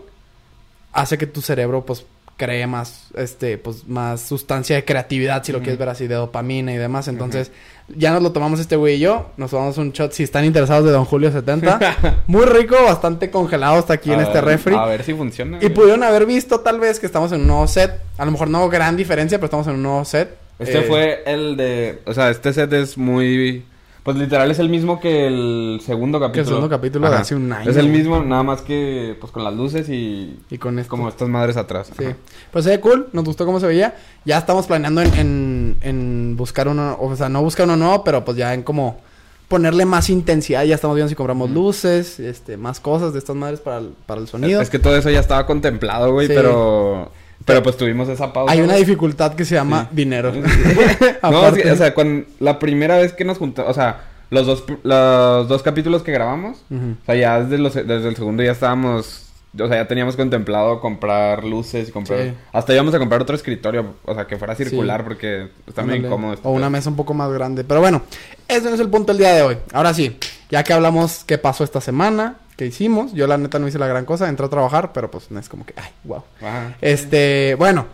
hace 0.93 1.17
que 1.17 1.25
tu 1.25 1.41
cerebro, 1.41 1.83
pues, 1.85 2.05
cree 2.41 2.65
más, 2.65 3.03
este, 3.15 3.59
pues, 3.59 3.87
más 3.87 4.19
sustancia 4.19 4.75
de 4.75 4.83
creatividad, 4.83 5.43
si 5.43 5.51
lo 5.51 5.59
quieres 5.59 5.77
ver 5.77 5.89
así, 5.89 6.07
de 6.07 6.15
dopamina 6.15 6.73
y 6.73 6.77
demás. 6.77 7.07
Entonces, 7.07 7.51
ya 7.87 8.11
nos 8.11 8.23
lo 8.23 8.31
tomamos 8.31 8.59
este 8.59 8.75
güey 8.75 8.95
y 8.95 8.99
yo. 8.99 9.29
Nos 9.37 9.51
tomamos 9.51 9.77
un 9.77 9.91
shot, 9.91 10.11
si 10.11 10.23
están 10.23 10.43
interesados, 10.43 10.83
de 10.83 10.91
Don 10.91 11.05
Julio 11.05 11.31
70. 11.31 12.23
Muy 12.27 12.45
rico, 12.47 12.75
bastante 12.83 13.29
congelado 13.29 13.75
hasta 13.75 13.93
aquí 13.93 14.11
en 14.11 14.21
este 14.21 14.41
refri. 14.41 14.73
A 14.73 14.85
ver 14.85 15.03
si 15.03 15.13
funciona. 15.13 15.57
Y 15.57 15.59
güey. 15.59 15.73
pudieron 15.73 16.01
haber 16.01 16.25
visto, 16.25 16.61
tal 16.61 16.79
vez, 16.79 16.99
que 16.99 17.05
estamos 17.05 17.31
en 17.31 17.41
un 17.41 17.47
nuevo 17.47 17.67
set. 17.67 18.01
A 18.17 18.25
lo 18.25 18.31
mejor 18.31 18.49
no 18.49 18.67
gran 18.69 18.97
diferencia, 18.97 19.37
pero 19.37 19.45
estamos 19.45 19.67
en 19.67 19.73
un 19.75 19.83
nuevo 19.83 20.03
set. 20.03 20.35
Este 20.57 20.79
Eh, 20.79 20.81
fue 20.81 21.23
el 21.27 21.57
de... 21.57 21.99
O 22.05 22.13
sea, 22.15 22.31
este 22.31 22.53
set 22.53 22.73
es 22.73 22.97
muy... 22.97 23.65
Pues 24.03 24.17
literal 24.17 24.49
es 24.49 24.57
el 24.57 24.67
mismo 24.69 24.99
que 24.99 25.27
el 25.27 25.79
segundo 25.85 26.19
capítulo. 26.19 26.33
Que 26.33 26.39
el 26.39 26.45
segundo 26.47 26.69
capítulo 26.69 27.07
de 27.09 27.15
hace 27.17 27.35
un 27.35 27.53
año, 27.53 27.69
Es 27.69 27.77
el 27.77 27.87
mismo, 27.89 28.23
nada 28.23 28.41
más 28.41 28.61
que 28.61 29.15
pues 29.19 29.31
con 29.31 29.43
las 29.43 29.53
luces 29.53 29.87
y, 29.89 30.39
Y 30.49 30.57
con 30.57 30.79
esto. 30.79 30.89
como 30.89 31.07
estas 31.07 31.29
madres 31.29 31.55
atrás. 31.55 31.91
Sí. 31.95 32.05
Ajá. 32.05 32.15
Pues 32.51 32.65
se 32.65 32.71
ve 32.71 32.79
cool, 32.79 33.09
nos 33.13 33.23
gustó 33.25 33.45
cómo 33.45 33.59
se 33.59 33.67
veía. 33.67 33.95
Ya 34.25 34.39
estamos 34.39 34.65
planeando 34.65 35.01
en, 35.03 35.13
en, 35.13 35.77
en 35.81 36.35
buscar 36.35 36.67
uno, 36.67 36.97
o 36.99 37.15
sea, 37.15 37.29
no 37.29 37.43
buscar 37.43 37.65
uno 37.67 37.77
nuevo, 37.77 38.03
pero 38.03 38.25
pues 38.25 38.37
ya 38.37 38.53
en 38.55 38.63
como 38.63 38.99
ponerle 39.47 39.85
más 39.85 40.09
intensidad. 40.09 40.63
Ya 40.63 40.73
estamos 40.75 40.95
viendo 40.95 41.09
si 41.09 41.15
compramos 41.15 41.51
luces, 41.51 42.19
este, 42.19 42.57
más 42.57 42.79
cosas 42.79 43.13
de 43.13 43.19
estas 43.19 43.35
madres 43.35 43.59
para 43.59 43.77
el, 43.79 43.89
para 44.07 44.19
el 44.21 44.27
sonido. 44.27 44.61
Es 44.61 44.69
que 44.71 44.79
todo 44.79 44.95
eso 44.95 45.11
ya 45.11 45.19
estaba 45.19 45.45
contemplado, 45.45 46.11
güey, 46.11 46.25
Sí. 46.27 46.33
pero 46.35 47.11
pero 47.45 47.63
pues 47.63 47.77
tuvimos 47.77 48.07
esa 48.09 48.31
pausa. 48.33 48.51
Hay 48.53 48.61
una 48.61 48.75
dificultad 48.75 49.33
que 49.33 49.45
se 49.45 49.55
llama 49.55 49.87
Sí. 49.89 49.95
dinero. 49.97 50.31
no, 51.23 51.47
es 51.47 51.61
que, 51.61 51.71
o 51.71 51.75
sea, 51.75 51.93
con 51.93 52.25
la 52.39 52.59
primera 52.59 52.97
vez 52.97 53.13
que 53.13 53.25
nos 53.25 53.37
juntamos, 53.37 53.71
o 53.71 53.73
sea, 53.73 54.01
los 54.29 54.45
dos, 54.45 54.63
los 54.83 55.47
dos 55.47 55.61
capítulos 55.63 56.03
que 56.03 56.11
grabamos, 56.11 56.63
o 56.71 57.05
sea, 57.05 57.15
ya 57.15 57.41
desde, 57.41 57.57
los, 57.57 57.73
desde 57.73 58.07
el 58.07 58.15
segundo 58.15 58.43
ya 58.43 58.51
estábamos, 58.51 59.27
o 59.59 59.67
sea, 59.67 59.77
ya 59.77 59.87
teníamos 59.87 60.15
contemplado 60.15 60.79
comprar 60.79 61.43
luces 61.43 61.89
y 61.89 61.91
comprar, 61.91 62.21
Sí. 62.21 62.33
hasta 62.53 62.73
íbamos 62.73 62.93
a 62.93 62.99
comprar 62.99 63.21
otro 63.21 63.35
escritorio, 63.35 63.95
o 64.05 64.15
sea, 64.15 64.27
que 64.27 64.37
fuera 64.37 64.55
circular 64.55 65.01
Sí. 65.01 65.03
porque 65.07 65.47
está 65.67 65.83
muy 65.83 65.95
incómodo. 65.95 66.33
este 66.33 66.47
O 66.47 66.51
una 66.51 66.69
mesa 66.69 66.89
un 66.89 66.95
poco 66.95 67.13
más 67.13 67.29
grande. 67.33 67.63
Pero 67.65 67.81
bueno, 67.81 68.03
ese 68.47 68.69
no 68.69 68.75
es 68.75 68.79
el 68.79 68.89
punto 68.89 69.11
del 69.11 69.17
día 69.19 69.33
de 69.33 69.41
hoy. 69.41 69.57
Ahora 69.73 69.93
sí, 69.93 70.17
ya 70.49 70.63
que 70.63 70.71
hablamos 70.71 71.23
qué 71.25 71.37
pasó 71.37 71.63
esta 71.65 71.81
semana, 71.81 72.35
qué 72.61 72.67
hicimos. 72.67 73.11
Yo 73.13 73.25
la 73.25 73.39
neta 73.39 73.57
no 73.57 73.67
hice 73.67 73.79
la 73.79 73.87
gran 73.87 74.05
cosa, 74.05 74.29
entré 74.29 74.45
a 74.45 74.49
trabajar, 74.49 74.93
pero 74.93 75.09
pues 75.09 75.31
no 75.31 75.39
es 75.39 75.49
como 75.49 75.65
que, 75.65 75.73
ay, 75.77 75.89
wow. 76.03 76.23
Ajá. 76.39 76.75
Este, 76.79 77.55
bueno, 77.57 77.87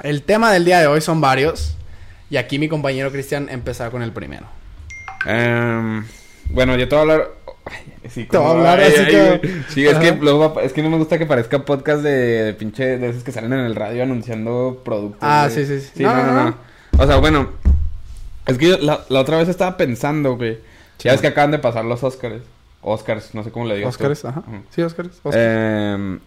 el 0.00 0.22
tema 0.22 0.52
del 0.52 0.64
día 0.64 0.78
de 0.78 0.86
hoy 0.86 1.00
son 1.00 1.20
varios. 1.20 1.76
Y 2.30 2.36
aquí 2.36 2.60
mi 2.60 2.68
compañero 2.68 3.10
Cristian 3.10 3.48
empezará 3.48 3.90
con 3.90 4.02
el 4.02 4.12
primero. 4.12 4.46
Em, 5.26 6.06
bueno, 6.50 6.76
yo 6.76 6.88
te 6.88 6.94
voy 6.94 6.98
a 6.98 7.02
hablar. 7.14 7.30
Ay, 7.64 8.08
sí, 8.08 8.24
Te 8.26 8.38
voy 8.38 8.46
a 8.46 8.50
hablar 8.50 8.78
ay, 8.78 8.92
así 8.92 9.00
ay, 9.00 9.38
güey. 9.40 9.62
Sí, 9.70 9.86
es 9.88 9.98
que, 9.98 10.12
luego 10.12 10.60
es 10.60 10.72
que 10.72 10.84
no 10.84 10.90
me 10.90 10.98
gusta 10.98 11.18
que 11.18 11.26
parezca 11.26 11.64
podcast 11.64 12.00
de, 12.04 12.44
de 12.44 12.54
pinche. 12.54 12.98
De 12.98 13.08
esos 13.08 13.24
que 13.24 13.32
salen 13.32 13.54
en 13.54 13.66
el 13.66 13.74
radio 13.74 14.04
anunciando 14.04 14.82
productos. 14.84 15.18
Ah, 15.20 15.48
sí, 15.50 15.66
sí, 15.66 15.80
sí. 15.80 15.90
Sí, 15.96 16.02
No, 16.04 16.14
no, 16.14 16.44
no. 16.44 16.56
O 16.96 17.06
sea, 17.08 17.16
bueno. 17.16 17.50
Es 18.46 18.56
que 18.56 18.68
yo 18.68 18.78
la, 18.78 19.00
la 19.08 19.20
otra 19.20 19.38
vez 19.38 19.48
estaba 19.48 19.76
pensando, 19.76 20.36
güey. 20.36 20.54
Sí. 20.98 21.06
Ya 21.08 21.10
ves 21.10 21.20
que 21.20 21.26
acaban 21.26 21.50
de 21.50 21.58
pasar 21.58 21.84
los 21.84 22.04
Oscars. 22.04 22.42
Oscars, 22.88 23.34
no 23.34 23.42
sé 23.42 23.50
cómo 23.50 23.66
le 23.66 23.76
digo. 23.76 23.88
Óscares, 23.88 24.24
ajá. 24.24 24.42
Sí. 24.70 24.80
Óscares. 24.82 25.20
Eh, 25.32 26.18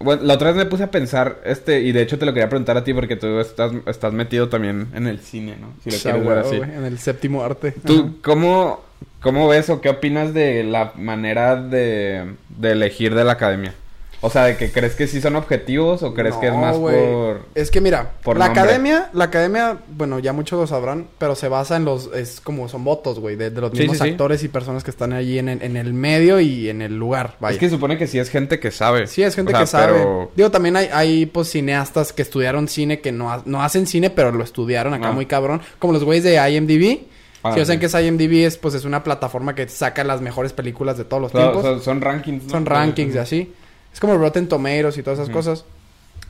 bueno, 0.00 0.22
la 0.22 0.34
otra 0.34 0.48
vez 0.48 0.56
me 0.56 0.66
puse 0.66 0.84
a 0.84 0.90
pensar, 0.90 1.40
este, 1.44 1.80
y 1.80 1.92
de 1.92 2.02
hecho 2.02 2.18
te 2.18 2.24
lo 2.24 2.32
quería 2.32 2.48
preguntar 2.48 2.76
a 2.76 2.84
ti 2.84 2.94
porque 2.94 3.16
tú 3.16 3.40
estás, 3.40 3.72
estás 3.86 4.12
metido 4.12 4.48
también 4.48 4.88
en 4.94 5.06
el 5.06 5.18
cine, 5.18 5.56
¿no? 5.60 5.72
Si 5.82 5.90
lo 5.90 5.98
quieres 5.98 6.24
ver 6.24 6.28
huevo, 6.28 6.48
así. 6.48 6.56
güey, 6.58 6.70
en 6.74 6.84
el 6.84 6.98
séptimo 6.98 7.42
arte. 7.44 7.68
Ajá. 7.76 7.80
¿Tú 7.84 8.16
cómo, 8.22 8.80
cómo 9.20 9.48
ves 9.48 9.68
o 9.70 9.80
qué 9.80 9.88
opinas 9.90 10.32
de 10.32 10.64
la 10.64 10.92
manera 10.96 11.56
de, 11.56 12.32
de 12.48 12.70
elegir 12.72 13.14
de 13.14 13.24
la 13.24 13.32
academia? 13.32 13.74
O 14.20 14.30
sea, 14.30 14.44
¿de 14.46 14.56
que 14.56 14.72
crees 14.72 14.96
que 14.96 15.06
sí 15.06 15.20
son 15.20 15.36
objetivos 15.36 16.02
o 16.02 16.12
crees 16.12 16.34
que 16.36 16.48
es 16.48 16.54
más 16.54 16.76
por... 16.76 17.42
Es 17.54 17.70
que 17.70 17.80
mira, 17.80 18.14
por 18.24 18.36
la 18.36 18.46
nombre? 18.46 18.62
academia, 18.62 19.10
la 19.12 19.24
academia, 19.24 19.78
bueno, 19.88 20.18
ya 20.18 20.32
muchos 20.32 20.58
lo 20.58 20.66
sabrán, 20.66 21.06
pero 21.18 21.36
se 21.36 21.46
basa 21.48 21.76
en 21.76 21.84
los, 21.84 22.10
es 22.12 22.40
como 22.40 22.68
son 22.68 22.82
votos, 22.82 23.20
güey, 23.20 23.36
de, 23.36 23.50
de 23.50 23.60
los 23.60 23.70
Sí, 23.70 23.78
mismos 23.78 23.98
sí, 23.98 24.04
sí. 24.04 24.10
actores 24.10 24.42
y 24.42 24.48
personas 24.48 24.82
que 24.82 24.90
están 24.90 25.12
allí 25.12 25.38
en, 25.38 25.48
el- 25.48 25.62
en 25.62 25.76
el 25.76 25.94
medio 25.94 26.40
y 26.40 26.68
en 26.68 26.82
el 26.82 26.96
lugar, 26.98 27.36
vaya. 27.38 27.54
Es 27.54 27.60
que 27.60 27.70
supone 27.70 27.96
que 27.96 28.08
sí 28.08 28.18
es 28.18 28.28
gente 28.28 28.58
que 28.58 28.72
sabe. 28.72 29.06
Sí, 29.06 29.22
es 29.22 29.36
gente 29.36 29.52
O 29.52 29.54
sea, 29.54 29.60
que 29.60 29.66
sabe. 29.68 29.92
pero- 29.98 30.30
Digo, 30.34 30.50
también 30.50 30.74
hay, 30.76 30.88
hay 30.92 31.26
pues 31.26 31.48
cineastas 31.50 32.12
que 32.12 32.22
estudiaron 32.22 32.66
cine 32.66 33.00
que 33.00 33.12
no, 33.12 33.30
ha- 33.32 33.42
no 33.44 33.62
hacen 33.62 33.86
cine, 33.86 34.10
pero 34.10 34.32
lo 34.32 34.42
estudiaron 34.42 34.94
acá 34.94 35.10
Ah. 35.10 35.12
muy 35.12 35.26
cabrón. 35.26 35.60
Como 35.78 35.92
los 35.92 36.02
güeyes 36.02 36.24
de 36.24 36.34
IMDb. 36.50 37.06
Ah, 37.44 37.52
si 37.54 37.60
saben 37.60 37.76
sí. 37.76 37.78
que 37.78 37.86
es 37.86 37.94
IMDb, 37.94 38.44
es 38.46 38.56
pues 38.58 38.74
es 38.74 38.84
una 38.84 39.04
plataforma 39.04 39.54
que 39.54 39.68
saca 39.68 40.02
las 40.02 40.20
mejores 40.20 40.52
películas 40.52 40.98
de 40.98 41.04
todos 41.04 41.22
los 41.22 41.30
tiempos. 41.32 41.84
son 41.84 42.00
rankings, 42.00 42.44
¿no? 42.46 42.50
Son 42.50 42.66
rankings 42.66 43.14
y 43.14 43.18
así. 43.18 43.52
Es 43.98 44.00
como 44.00 44.16
Rotten 44.16 44.46
Tomatoes 44.48 44.96
y 44.96 45.02
todas 45.02 45.18
esas 45.18 45.28
cosas. 45.32 45.64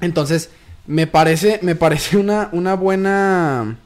Entonces, 0.01 0.49
me 0.87 1.07
parece, 1.07 1.59
me 1.61 1.75
parece 1.75 2.17
una, 2.17 2.49
una 2.53 2.73
buena 2.77 3.77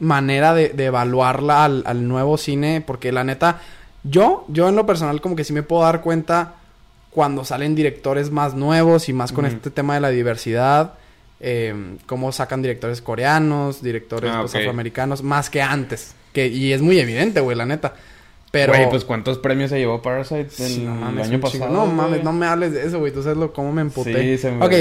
manera 0.00 0.54
de, 0.54 0.70
de 0.70 0.86
evaluarla 0.86 1.64
al, 1.64 1.84
al 1.86 2.08
nuevo 2.08 2.36
cine. 2.36 2.82
Porque 2.84 3.12
la 3.12 3.22
neta, 3.22 3.60
yo, 4.02 4.44
yo 4.48 4.68
en 4.68 4.74
lo 4.74 4.86
personal 4.86 5.20
como 5.20 5.36
que 5.36 5.44
sí 5.44 5.52
me 5.52 5.62
puedo 5.62 5.84
dar 5.84 6.00
cuenta 6.00 6.54
cuando 7.10 7.44
salen 7.44 7.76
directores 7.76 8.32
más 8.32 8.54
nuevos 8.54 9.08
y 9.08 9.12
más 9.12 9.30
con 9.30 9.46
este 9.46 9.70
tema 9.70 9.94
de 9.94 10.00
la 10.00 10.08
diversidad. 10.10 10.94
eh, 11.38 11.96
cómo 12.06 12.32
sacan 12.32 12.60
directores 12.60 13.00
coreanos, 13.00 13.80
directores 13.84 14.32
Ah, 14.34 14.40
pues, 14.40 14.56
afroamericanos, 14.56 15.22
más 15.22 15.48
que 15.48 15.62
antes. 15.62 16.16
Que, 16.32 16.48
y 16.48 16.72
es 16.72 16.82
muy 16.82 16.98
evidente, 16.98 17.38
güey, 17.38 17.56
la 17.56 17.66
neta. 17.66 17.94
Pero... 18.50 18.72
Güey, 18.72 18.88
pues 18.88 19.04
¿cuántos 19.04 19.38
premios 19.38 19.70
se 19.70 19.78
llevó 19.78 20.00
Parasite 20.00 20.40
el, 20.40 20.50
Sí, 20.50 20.82
no 20.84 20.94
mames, 20.94 21.26
el 21.26 21.32
año 21.34 21.40
pasado? 21.40 21.70
No 21.70 21.86
mames, 21.86 22.24
no 22.24 22.32
me 22.32 22.46
hables 22.46 22.72
de 22.72 22.86
eso, 22.86 22.98
güey. 22.98 23.12
Tú 23.12 23.22
sabes 23.22 23.36
lo, 23.36 23.52
cómo 23.52 23.72
me 23.72 23.82
emputé. 23.82 24.36
Sí, 24.36 24.38
se 24.38 24.50
me- 24.50 24.64
Ok, 24.64 24.72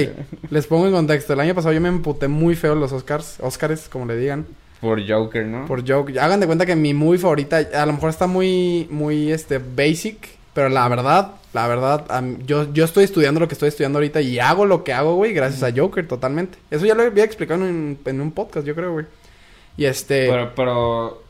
les 0.50 0.68
pongo 0.68 0.88
en 0.88 0.94
contexto. 0.94 1.34
El 1.34 1.42
año 1.42 1.54
pasado 1.54 1.74
yo 1.74 1.82
me 1.82 1.90
emputé 1.90 2.28
muy 2.28 2.56
feo 2.56 2.74
en 2.74 2.80
los 2.80 2.92
Oscars. 2.94 3.38
Oscars, 3.42 3.90
como 3.90 4.06
le 4.06 4.16
digan. 4.16 4.46
Por 4.80 5.06
Joker, 5.08 5.46
¿no? 5.46 5.66
Por 5.66 5.88
joke. 5.90 6.18
Hagan 6.18 6.40
de 6.40 6.46
cuenta 6.46 6.66
que 6.66 6.76
mi 6.76 6.94
movie 6.94 7.20
favorita, 7.20 7.58
a 7.58 7.86
lo 7.86 7.94
mejor 7.94 8.10
está 8.10 8.28
muy, 8.28 8.88
muy, 8.90 9.32
este, 9.32 9.58
basic. 9.58 10.38
Pero 10.54 10.70
la 10.70 10.88
verdad, 10.88 11.34
la 11.54 11.68
verdad, 11.68 12.06
yo, 12.46 12.74
yo 12.74 12.86
estoy 12.86 13.04
estudiando 13.04 13.40
lo 13.40 13.48
que 13.48 13.54
estoy 13.54 13.70
estudiando 13.70 14.00
ahorita 14.00 14.22
y 14.22 14.40
hago 14.40 14.66
lo 14.66 14.84
que 14.84 14.92
hago, 14.92 15.14
güey, 15.16 15.32
gracias 15.34 15.62
a 15.62 15.72
Joker, 15.76 16.08
totalmente. 16.08 16.58
Eso 16.72 16.86
ya 16.86 16.96
lo 16.96 17.04
había 17.04 17.24
explicado 17.24 17.64
en, 17.68 18.00
en 18.04 18.22
un 18.22 18.32
podcast, 18.32 18.66
yo 18.66 18.74
creo, 18.74 18.94
güey. 18.94 19.06
Y 19.78 19.86
este... 19.86 20.28
Pero, 20.28 20.54
pero... 20.56 21.24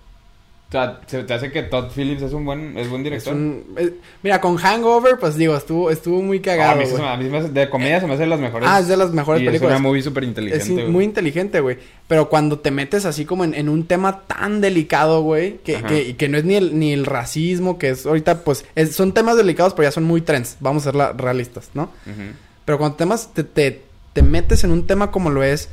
O 0.68 0.72
sea, 0.72 1.00
¿se 1.08 1.24
te 1.24 1.34
hace 1.34 1.50
que 1.50 1.64
Todd 1.64 1.92
Phillips 1.96 2.24
es 2.24 2.34
un 2.34 2.44
buen, 2.44 2.78
es 2.78 2.90
buen 2.90 3.00
es 3.00 3.04
director? 3.06 3.34
un- 3.34 3.64
es- 3.78 3.92
mira, 4.22 4.42
con 4.42 4.58
Hangover, 4.58 5.18
pues 5.18 5.38
digo, 5.38 5.56
estuvo, 5.56 5.90
estuvo 5.90 6.22
muy 6.22 6.40
Ah, 6.40 6.42
a, 6.42 6.44
cagado, 6.44 6.80
mí 6.80 6.86
se 6.86 7.02
a 7.02 7.16
mí 7.16 7.24
se 7.24 7.30
me 7.30 7.38
hace- 7.38 7.50
de 7.52 7.69
comedia 7.69 8.02
se 8.02 8.06
me 8.06 8.14
hace 8.16 8.24
de 8.24 8.28
las 8.28 8.40
mejores. 8.42 8.68
Ah, 8.69 8.81
es 8.81 8.90
de 8.90 8.98
las 8.98 9.14
mejores 9.14 9.42
y 9.42 9.46
películas. 9.46 9.74
Es 9.75 9.80
una 9.80 9.88
movie 9.88 10.02
súper 10.04 10.24
Es 10.24 10.28
inteligente, 10.30 10.68
in- 10.68 10.75
güey. 10.75 10.88
muy 10.90 11.04
inteligente, 11.06 11.62
güey. 11.62 11.78
Pero 12.10 12.28
cuando 12.28 12.60
te 12.60 12.72
metes 12.72 13.06
así 13.06 13.24
como 13.24 13.46
en, 13.46 13.54
en 13.54 13.69
un 13.69 13.86
tema 13.88 14.24
tan 14.28 14.60
delicado, 14.60 15.22
güey, 15.22 15.60
que, 15.60 15.81
que, 15.84 16.18
que 16.18 16.28
no 16.28 16.38
es 16.38 16.44
ni 16.44 16.56
el, 16.56 16.78
ni 16.78 16.92
el 16.92 17.06
racismo, 17.06 17.78
que 17.80 17.92
es 17.92 18.06
ahorita, 18.06 18.44
pues, 18.44 18.66
es- 18.75 18.94
son 18.94 19.14
temas 19.14 19.38
delicados, 19.38 19.74
pero 19.74 19.88
ya 19.88 19.92
son 19.94 20.04
muy 20.04 20.19
trends. 20.19 20.58
Vamos 20.60 20.84
a 20.84 20.92
ser 20.92 20.96
la- 20.96 21.14
realistas, 21.14 21.69
¿no? 21.75 21.92
Pero 22.66 22.78
cuando 22.78 22.98
temas, 22.98 23.34
te, 23.34 23.46
te, 23.46 23.84
te 24.12 24.22
metes 24.22 24.66
en 24.66 24.72
un 24.72 24.86
tema 24.86 25.12
como 25.12 25.30
lo 25.30 25.44
es 25.44 25.69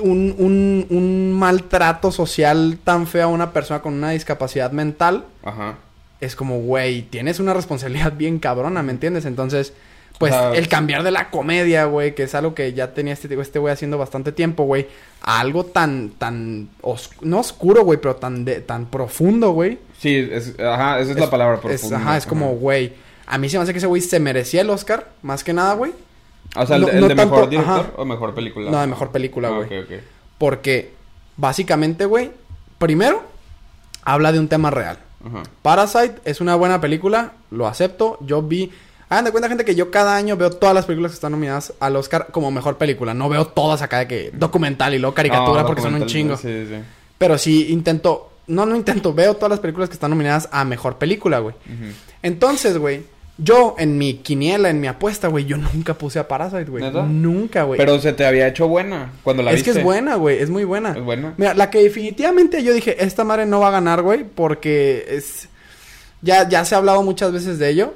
un, 0.00 0.34
un, 0.38 0.86
un 0.90 1.32
maltrato 1.32 2.10
social 2.12 2.78
tan 2.84 3.06
feo 3.06 3.24
a 3.24 3.28
una 3.28 3.52
persona 3.52 3.80
con 3.82 3.94
una 3.94 4.10
discapacidad 4.10 4.72
mental, 4.72 5.24
Ajá. 5.44 5.76
es 6.20 6.36
como, 6.36 6.60
güey, 6.60 7.02
tienes 7.02 7.40
una 7.40 7.54
responsabilidad 7.54 8.12
bien 8.16 8.38
cabrona, 8.38 8.82
¿me 8.82 8.92
entiendes? 8.92 9.24
Entonces, 9.26 9.72
pues, 10.18 10.32
el 10.54 10.68
cambiar 10.68 11.02
de 11.02 11.10
la 11.10 11.30
comedia, 11.30 11.86
güey, 11.86 12.14
que 12.14 12.22
es 12.24 12.34
algo 12.36 12.54
que 12.54 12.72
ya 12.74 12.94
tenía 12.94 13.12
este 13.12 13.32
este 13.40 13.58
güey 13.58 13.72
haciendo 13.72 13.98
bastante 13.98 14.30
tiempo, 14.30 14.64
güey, 14.64 14.86
a 15.20 15.40
algo 15.40 15.64
tan, 15.64 16.10
tan, 16.10 16.68
os- 16.80 17.10
no 17.22 17.40
oscuro, 17.40 17.82
güey, 17.84 17.98
pero 18.00 18.14
tan, 18.16 18.44
de, 18.44 18.60
tan 18.60 18.86
profundo, 18.86 19.50
güey. 19.50 19.78
Sí, 19.98 20.28
es, 20.30 20.54
ajá, 20.60 21.00
esa 21.00 21.12
es, 21.12 21.18
la 21.18 21.28
palabra 21.30 21.56
Es, 21.56 21.60
profunda. 21.80 21.96
ajá, 21.96 22.16
es 22.18 22.26
como, 22.26 22.54
güey, 22.54 22.92
a 23.26 23.36
mí 23.38 23.48
se 23.48 23.56
me 23.56 23.64
hace 23.64 23.72
que 23.72 23.78
ese 23.78 23.86
güey 23.88 24.00
se 24.02 24.20
merecía 24.20 24.60
el 24.60 24.70
Oscar, 24.70 25.08
más 25.22 25.42
que 25.42 25.52
nada, 25.52 25.74
güey. 25.74 25.92
O 26.56 26.66
sea, 26.66 26.76
el, 26.76 26.82
no- 26.82 26.88
el 26.88 27.00
no 27.00 27.08
de 27.08 27.14
tanto- 27.14 27.34
mejor 27.34 27.48
director 27.50 27.80
ajá. 27.80 27.90
o 27.96 28.04
mejor 28.04 28.34
película. 28.34 28.70
No, 28.70 28.80
de 28.80 28.86
mejor 28.86 29.10
película, 29.10 29.48
Ah, 29.48 29.52
güey. 29.52 29.68
Porque, 30.38 30.92
básicamente, 31.36 32.04
güey, 32.04 32.30
primero, 32.78 33.22
habla 34.04 34.32
de 34.32 34.38
un 34.38 34.48
tema 34.48 34.70
real. 34.70 34.98
Ajá. 35.26 35.42
Parasite 35.62 36.16
es 36.24 36.40
una 36.40 36.54
buena 36.56 36.80
película, 36.80 37.32
lo 37.50 37.66
acepto. 37.66 38.18
Yo 38.20 38.42
vi. 38.42 38.70
Hagan 39.08 39.26
de 39.26 39.30
cuenta, 39.30 39.48
gente, 39.48 39.64
que 39.64 39.74
yo 39.74 39.90
cada 39.90 40.16
año 40.16 40.36
veo 40.36 40.50
todas 40.50 40.74
las 40.74 40.86
películas 40.86 41.10
que 41.12 41.16
están 41.16 41.32
nominadas 41.32 41.74
al 41.80 41.96
Oscar 41.96 42.28
como 42.32 42.50
mejor 42.50 42.78
película. 42.78 43.12
No 43.14 43.28
veo 43.28 43.46
todas 43.46 43.82
acá 43.82 43.98
de 43.98 44.08
que 44.08 44.30
documental 44.32 44.94
y 44.94 44.98
luego 44.98 45.14
caricatura 45.14 45.60
No, 45.62 45.66
porque 45.66 45.82
son 45.82 45.94
un 45.94 46.06
chingo. 46.06 46.36
Sí, 46.38 46.66
sí. 46.68 46.76
Pero 47.18 47.36
sí 47.38 47.72
intento. 47.72 48.30
No, 48.46 48.64
no 48.66 48.74
intento. 48.74 49.12
Veo 49.14 49.34
todas 49.34 49.50
las 49.50 49.60
películas 49.60 49.88
que 49.90 49.94
están 49.94 50.10
nominadas 50.10 50.48
a 50.50 50.64
mejor 50.64 50.96
película, 50.96 51.38
güey. 51.40 51.54
Entonces, 52.22 52.78
güey, 52.78 53.02
yo 53.38 53.74
en 53.78 53.98
mi 53.98 54.14
quiniela, 54.14 54.70
en 54.70 54.80
mi 54.80 54.86
apuesta, 54.86 55.28
güey, 55.28 55.44
yo 55.46 55.56
nunca 55.56 55.94
puse 55.94 56.18
a 56.18 56.28
Parasite, 56.28 56.64
güey. 56.64 56.84
Nunca, 57.08 57.64
güey. 57.64 57.78
Pero 57.78 57.98
se 57.98 58.12
te 58.12 58.24
había 58.26 58.46
hecho 58.46 58.68
buena 58.68 59.12
cuando 59.22 59.42
la 59.42 59.50
es 59.50 59.56
viste. 59.56 59.72
que 59.72 59.78
es 59.78 59.84
buena, 59.84 60.16
güey. 60.16 60.38
Es 60.38 60.50
muy 60.50 60.64
buena. 60.64 60.90
Es 60.90 61.02
buena. 61.02 61.34
Mira, 61.36 61.54
la 61.54 61.70
que 61.70 61.82
definitivamente 61.82 62.62
yo 62.62 62.72
dije, 62.72 63.02
esta 63.04 63.24
madre 63.24 63.46
no 63.46 63.60
va 63.60 63.68
a 63.68 63.72
ganar, 63.72 64.02
güey, 64.02 64.24
porque 64.24 65.06
es... 65.08 65.48
Ya, 66.20 66.48
ya 66.48 66.64
se 66.64 66.74
ha 66.74 66.78
hablado 66.78 67.02
muchas 67.02 67.32
veces 67.32 67.58
de 67.58 67.68
ello. 67.70 67.94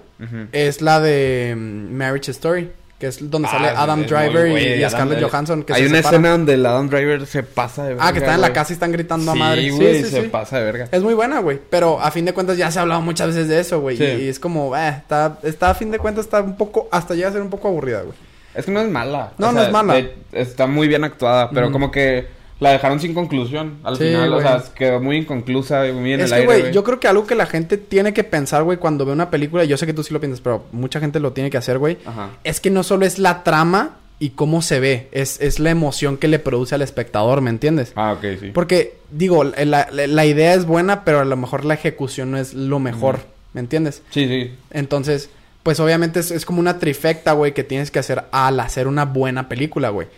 Es 0.53 0.81
la 0.81 0.99
de 1.01 1.55
mm, 1.57 1.95
Marriage 1.95 2.31
Story, 2.31 2.71
que 2.99 3.09
es 3.09 3.31
donde 3.31 3.47
sale 3.49 3.69
Ah, 3.69 3.83
Adam 3.83 4.01
es 4.05 4.11
muy 4.11 4.19
Driver 4.19 4.49
y- 4.49 4.79
Adam 4.83 4.91
Scarlett 4.91 5.19
Driver. 5.19 5.31
Johansson. 5.31 5.63
Que 5.65 5.73
Hay 5.75 5.83
se 5.83 5.89
una 5.89 5.97
separan. 5.99 6.15
escena 6.21 6.31
donde 6.33 6.55
el 6.55 6.67
Adam 6.67 6.89
Driver 6.89 7.27
se 7.27 7.43
pasa 7.43 7.83
de 7.85 7.89
verga. 7.91 8.07
Ah, 8.09 8.13
que 8.13 8.19
están 8.21 8.35
en 8.37 8.41
la 8.41 8.53
casa 8.53 8.73
y 8.73 8.75
están 8.75 8.93
gritando 8.93 9.33
a 9.33 9.35
madre. 9.35 9.71
güey, 9.71 9.99
sí, 9.99 10.05
sí, 10.05 10.11
se 10.11 10.23
sí. 10.23 10.29
pasa 10.29 10.59
de 10.59 10.65
verga. 10.65 10.89
Es 10.91 11.03
muy 11.03 11.15
buena, 11.15 11.41
güey. 11.41 11.61
Pero 11.69 12.01
a 12.01 12.11
fin 12.11 12.25
de 12.25 12.33
cuentas 12.33 12.57
ya 12.57 12.71
se 12.71 12.79
ha 12.79 12.83
hablado 12.83 13.03
muchas 13.03 13.29
veces 13.29 13.49
de 13.49 13.61
eso, 13.61 13.81
güey. 13.81 13.97
Sí. 13.97 14.05
Y, 14.05 14.23
y 14.25 14.29
es 14.29 14.39
como, 14.39 14.75
eh, 14.77 14.89
está, 14.89 15.39
está 15.43 15.71
a 15.71 15.75
fin 15.75 15.91
de 15.91 15.99
cuentas 15.99 16.25
está 16.25 16.41
un 16.41 16.57
poco, 16.57 16.89
hasta 16.91 17.15
llega 17.15 17.29
a 17.29 17.33
ser 17.33 17.43
un 17.43 17.51
poco 17.51 17.69
aburrida, 17.69 18.01
güey. 18.03 18.15
Es 18.55 18.65
que 18.65 18.71
no 18.71 18.81
es 18.81 18.89
mala. 18.89 19.33
No, 19.37 19.53
no 19.53 19.61
es 19.63 19.71
mala. 19.71 19.93
de- 19.95 20.15
está 20.33 20.67
muy 20.67 20.89
bien 20.89 21.05
actuada, 21.05 21.51
pero 21.51 21.71
como 21.71 21.91
que 21.91 22.27
la 22.61 22.71
dejaron 22.71 23.01
sin 23.01 23.13
conclusión. 23.15 23.75
Al 23.85 23.97
Sí, 23.97 24.05
final, 24.05 24.33
o 24.33 24.41
sea, 24.41 24.63
quedó 24.75 25.01
muy 25.01 25.17
inconclusa 25.19 25.87
y 25.87 25.93
muy 25.93 26.15
en 26.15 26.21
es 26.21 26.27
el 26.27 26.31
que, 26.31 26.35
aire, 26.37 26.47
güey, 26.47 26.61
güey. 26.63 26.73
yo 26.73 26.85
creo 26.85 26.99
que 27.01 27.09
algo 27.09 27.27
que 27.27 27.35
la 27.35 27.47
gente 27.47 27.77
tiene 27.77 28.13
que 28.15 28.25
pensar, 28.25 28.63
güey, 28.63 28.79
cuando 28.79 29.05
ve 29.05 29.13
una 29.13 29.31
película, 29.31 29.65
yo 29.65 29.77
sé 29.77 29.87
que 29.87 29.93
tú 29.93 30.03
sí 30.03 30.13
lo 30.15 30.21
piensas, 30.21 30.41
pero 30.41 30.65
mucha 30.73 30.99
gente 31.01 31.21
lo 31.21 31.33
tiene 31.33 31.51
que 31.51 31.59
hacer, 31.59 31.79
güey, 31.79 31.99
es 32.45 32.61
que 32.61 32.71
no 32.71 32.83
solo 32.83 33.05
es 33.05 33.19
la 33.19 33.43
trama 33.45 33.97
y 34.19 34.31
cómo 34.31 34.63
se 34.63 34.81
ve, 34.81 35.09
es, 35.13 35.39
es 35.43 35.59
la 35.59 35.69
emoción 35.71 36.17
que 36.17 36.29
le 36.29 36.39
produce 36.39 36.75
al 36.75 36.81
espectador, 36.81 37.43
¿me 37.43 37.51
entiendes? 37.51 37.93
Ah, 37.97 38.13
ok, 38.15 38.25
sí. 38.41 38.51
Porque, 38.55 38.95
digo, 39.11 39.45
la, 39.45 39.89
la- 39.91 40.07
la 40.07 40.25
idea 40.25 40.55
es 40.55 40.65
buena, 40.65 41.05
pero 41.05 41.21
a 41.21 41.25
lo 41.27 41.37
mejor 41.37 41.67
la 41.67 41.75
ejecución 41.75 42.31
no 42.31 42.39
es 42.39 42.55
lo 42.55 42.79
mejor. 42.79 43.21
¿me 43.53 43.61
entiendes? 43.61 44.03
Sí, 44.11 44.27
sí. 44.29 44.55
Entonces, 44.71 45.29
pues 45.63 45.81
obviamente 45.81 46.21
es, 46.21 46.31
es 46.31 46.45
como 46.47 46.61
una 46.61 46.79
trifecta, 46.79 47.33
güey, 47.33 47.53
que 47.55 47.65
tienes 47.65 47.91
que 47.91 47.99
hacer 47.99 48.25
al 48.31 48.61
hacer 48.61 48.87
una 48.87 49.05
buena 49.07 49.49
película, 49.49 49.89
güey. 49.91 50.09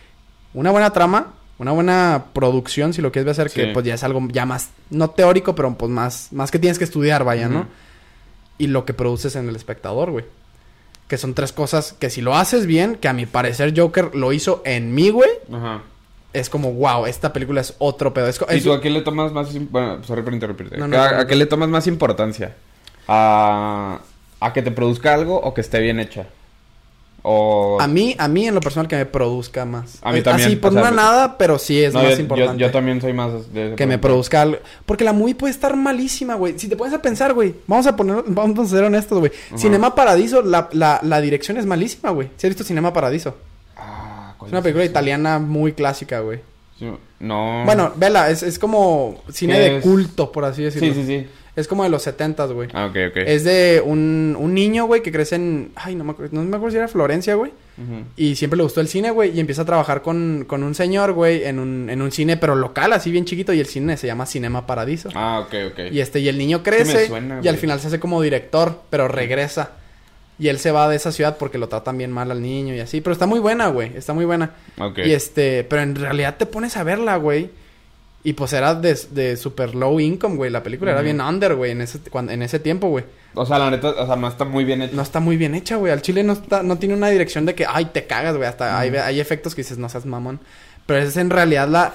Una 0.55 0.71
buena 0.73 0.93
trama, 0.93 1.35
una 1.59 1.73
buena 1.73 2.27
producción, 2.33 2.93
si 2.93 3.03
lo 3.03 3.11
quieres 3.13 3.31
hacer, 3.33 3.51
que 3.51 3.67
Sí. 3.67 3.71
pues 3.75 3.85
ya 3.85 3.95
es 3.95 4.05
algo 4.05 4.21
ya 4.31 4.47
más, 4.47 4.71
no 4.91 5.11
teórico, 5.11 5.55
pero 5.55 5.75
pues 5.75 5.91
más, 5.91 6.29
más 6.33 6.51
que 6.51 6.59
tienes 6.59 6.79
que 6.79 6.85
estudiar, 6.85 7.25
vaya, 7.25 7.49
¿no? 7.49 7.67
Y 8.59 8.69
lo 8.69 8.85
que 8.85 8.95
produces 8.95 9.35
en 9.37 9.49
el 9.49 9.57
espectador, 9.57 10.11
güey. 10.11 10.25
Que 11.09 11.17
son 11.17 11.35
tres 11.35 11.53
cosas 11.53 11.95
que 11.99 12.11
si 12.11 12.21
lo 12.21 12.37
haces 12.37 12.67
bien, 12.67 12.95
que 12.97 13.09
a 13.09 13.13
mi 13.13 13.25
parecer 13.27 13.73
Joker 13.77 14.15
lo 14.15 14.33
hizo 14.33 14.63
en 14.65 14.95
mí, 14.95 15.11
güey, 15.11 15.31
Ajá. 15.53 15.83
es 16.33 16.49
como, 16.51 16.73
wow, 16.75 17.07
esta 17.07 17.33
película 17.33 17.61
es 17.61 17.75
otro 17.79 18.13
pedo. 18.15 18.29
Es, 18.29 18.39
¿Y 18.55 18.61
tú 18.61 18.73
a 18.73 18.81
qué 18.81 18.91
le 18.91 19.01
tomas 19.01 19.33
más... 19.33 19.49
Bueno, 19.71 20.05
sorry 20.05 20.23
por 20.23 20.35
interrumpirte. 20.35 20.77
No, 20.77 20.87
no, 20.87 21.01
¿A, 21.03 21.11
no, 21.13 21.19
a 21.21 21.27
qué 21.27 21.35
le 21.35 21.47
tomas 21.47 21.69
más 21.71 21.87
importancia? 21.87 22.55
¿A, 23.09 24.01
a 24.41 24.53
que 24.53 24.63
te 24.63 24.71
produzca 24.71 25.15
algo 25.15 25.41
o 25.41 25.55
que 25.55 25.61
esté 25.63 25.81
bien 25.81 25.99
hecha? 25.99 26.27
O... 27.23 27.79
A 27.81 27.87
mí, 27.89 28.15
a 28.19 28.29
mí 28.29 28.47
en 28.47 28.55
lo 28.55 28.61
personal 28.61 28.87
que 28.89 28.97
me 28.97 29.05
produzca 29.05 29.65
más. 29.65 29.99
A 30.03 30.13
mí 30.13 30.23
también, 30.23 30.49
Así, 30.49 30.57
por 30.57 30.73
sea, 30.73 30.83
una 30.83 30.91
nada, 30.91 31.37
pero 31.37 31.59
sí 31.59 31.83
es 31.83 31.93
No, 31.93 32.03
más 32.03 32.15
yo, 32.15 32.21
importante. 32.21 32.59
yo 32.63 32.71
también 32.71 33.01
soy 33.01 33.13
más 33.13 33.53
de... 33.53 33.67
ese 33.69 33.77
que 33.77 33.87
me 33.87 33.99
produzca 33.99 34.43
algo. 34.43 34.59
Porque 34.87 35.05
la 35.05 35.13
movie 35.13 35.35
puede 35.35 35.51
estar 35.53 35.77
malísima, 35.77 36.35
güey. 36.37 36.59
Si 36.59 36.69
te 36.69 36.77
pones 36.77 36.95
a 36.95 37.03
pensar, 37.03 37.35
güey. 37.35 37.55
Vamos 37.67 37.87
a 37.87 37.97
poner, 37.97 38.23
vamos 38.27 38.59
a 38.59 38.77
ser 38.77 38.85
honestos, 38.85 39.19
güey. 39.19 39.33
Ajá. 39.49 39.59
Cinema 39.59 39.95
Paradiso, 39.95 40.43
la, 40.43 40.69
la, 40.73 41.01
la 41.03 41.21
dirección 41.21 41.57
es 41.59 41.67
malísima, 41.67 42.11
güey. 42.11 42.29
¿Sí 42.37 42.47
has 42.47 42.51
visto 42.51 42.65
Cinema 42.65 42.93
Paradiso? 42.93 43.35
Ah, 43.77 44.35
¿cuál 44.39 44.49
Es 44.49 44.53
una 44.53 44.63
película 44.63 44.85
italiana 44.85 45.39
muy 45.39 45.73
clásica, 45.73 46.21
güey. 46.21 46.41
No. 47.21 47.65
Bueno, 47.65 47.93
vela, 47.97 48.31
es, 48.31 48.45
es 48.45 48.59
como 48.61 49.21
cine 49.33 49.55
¿Qué 49.55 49.59
de 49.61 49.77
es? 49.79 49.83
culto, 49.83 50.31
por 50.31 50.45
así 50.45 50.63
decirlo. 50.63 50.95
Sí, 50.95 51.01
sí, 51.01 51.07
sí. 51.07 51.27
Es 51.59 51.67
como 51.67 51.83
de 51.83 51.89
los 51.89 52.05
setentas, 52.05 52.53
güey. 52.53 52.69
Ah, 52.73 52.87
ok, 52.87 52.97
ok. 53.11 53.17
Es 53.17 53.43
de 53.43 53.83
un, 53.85 54.37
un 54.39 54.55
niño, 54.55 54.87
güey, 54.87 55.03
que 55.03 55.11
crece 55.11 55.35
en... 55.35 55.73
Ay, 55.75 55.97
no 55.97 56.05
me 56.05 56.13
acuerdo, 56.13 56.37
no 56.37 56.43
me 56.43 56.57
acuerdo 56.57 56.71
si 56.71 56.77
era 56.77 56.87
Florencia, 56.87 57.35
güey. 57.35 57.51
Ujú. 57.77 58.05
Y 58.17 58.37
siempre 58.37 58.57
le 58.57 58.63
gustó 58.63 58.81
el 58.81 58.87
cine, 58.87 59.11
güey. 59.11 59.37
Y 59.37 59.41
empieza 59.41 59.63
a 59.63 59.65
trabajar 59.65 60.01
con, 60.01 60.45
con 60.47 60.63
un 60.63 60.77
señor, 60.77 61.15
güey, 61.15 61.43
en 61.43 61.59
un, 61.59 61.91
en 61.91 62.01
un 62.01 62.13
cine, 62.13 62.37
pero 62.37 62.55
local, 62.55 62.93
así 62.93 63.11
bien 63.11 63.25
chiquito. 63.25 63.53
Y 63.53 63.59
el 63.59 63.67
cine 63.67 63.97
se 63.97 64.07
llama 64.07 64.25
Cinema 64.25 64.69
Paradiso. 64.69 65.09
Ah, 65.17 65.41
ok, 65.45 65.73
ok. 65.73 65.81
Y 65.91 65.99
este, 65.99 66.21
y 66.21 66.29
el 66.29 66.39
niño 66.39 66.59
me 66.59 66.63
crece. 66.63 67.09
suena, 67.09 67.41
y 67.43 67.49
al 67.49 67.57
final 67.57 67.81
se 67.81 67.89
hace 67.89 67.99
como 67.99 68.23
director, 68.23 68.83
pero 68.89 69.09
regresa. 69.09 69.73
Y 70.39 70.47
él 70.47 70.61
se 70.61 70.71
va 70.71 70.89
de 70.89 70.95
esa 70.95 71.11
ciudad 71.11 71.39
porque 71.39 71.59
lo 71.59 71.69
tratan 71.69 71.99
bien 71.99 72.13
mal 72.13 72.31
al 72.31 72.41
niño 72.41 72.73
y 72.73 72.79
así. 72.79 73.01
Pero 73.01 73.15
está 73.15 73.27
muy 73.27 73.41
buena, 73.41 73.67
güey. 73.67 73.97
Está 73.97 74.13
muy 74.13 74.25
buena. 74.25 74.53
Ok. 74.79 74.99
Y 74.99 75.13
este, 75.13 75.65
pero 75.65 75.83
en 75.83 75.97
realidad 75.97 76.37
te 76.39 76.47
pones 76.47 76.77
a 76.77 76.85
verla, 76.85 77.17
güey. 77.17 77.51
Y 78.25 78.33
pues 78.33 78.53
era 78.53 78.75
de, 78.75 78.99
de 79.13 79.37
super 79.37 79.75
low 79.75 80.01
income, 80.01 80.37
güey. 80.37 80.51
La 80.51 80.63
película 80.63 80.91
era 80.91 81.03
bien 81.03 81.21
under, 81.21 81.55
güey, 81.55 81.71
en 81.71 81.81
ese, 81.83 82.01
cuando, 82.11 82.33
en 82.33 82.43
ese 82.43 82.59
tiempo, 82.59 82.89
güey. 82.89 83.05
O 83.35 83.47
sea, 83.47 83.59
la 83.59 83.71
neta, 83.71 83.91
o 83.91 84.07
sea, 84.07 84.17
no 84.17 84.27
está 84.29 84.45
muy 84.45 84.65
bien 84.65 84.83
hecho. 84.83 84.97
No 84.97 85.03
está 85.03 85.21
muy 85.21 85.37
bien 85.37 85.55
hecha, 85.55 85.77
güey. 85.77 85.93
Al 85.93 86.03
chile 86.03 86.25
no 86.25 86.33
está, 86.33 86.63
no 86.63 86.77
tiene 86.79 86.95
una 86.95 87.09
dirección 87.09 87.47
de 87.47 87.55
que, 87.55 87.65
ay, 87.69 87.87
te 87.87 88.07
cagas, 88.07 88.37
güey. 88.37 88.49
Hasta 88.49 88.79
hay, 88.79 88.91
hay 88.97 89.21
efectos 89.21 89.55
que 89.55 89.63
dices, 89.63 89.79
no 89.79 89.89
seas 89.89 90.05
mamón. 90.05 90.41
Pero 90.87 91.01
es 91.01 91.17
en 91.17 91.31
realidad 91.31 91.69
la, 91.69 91.95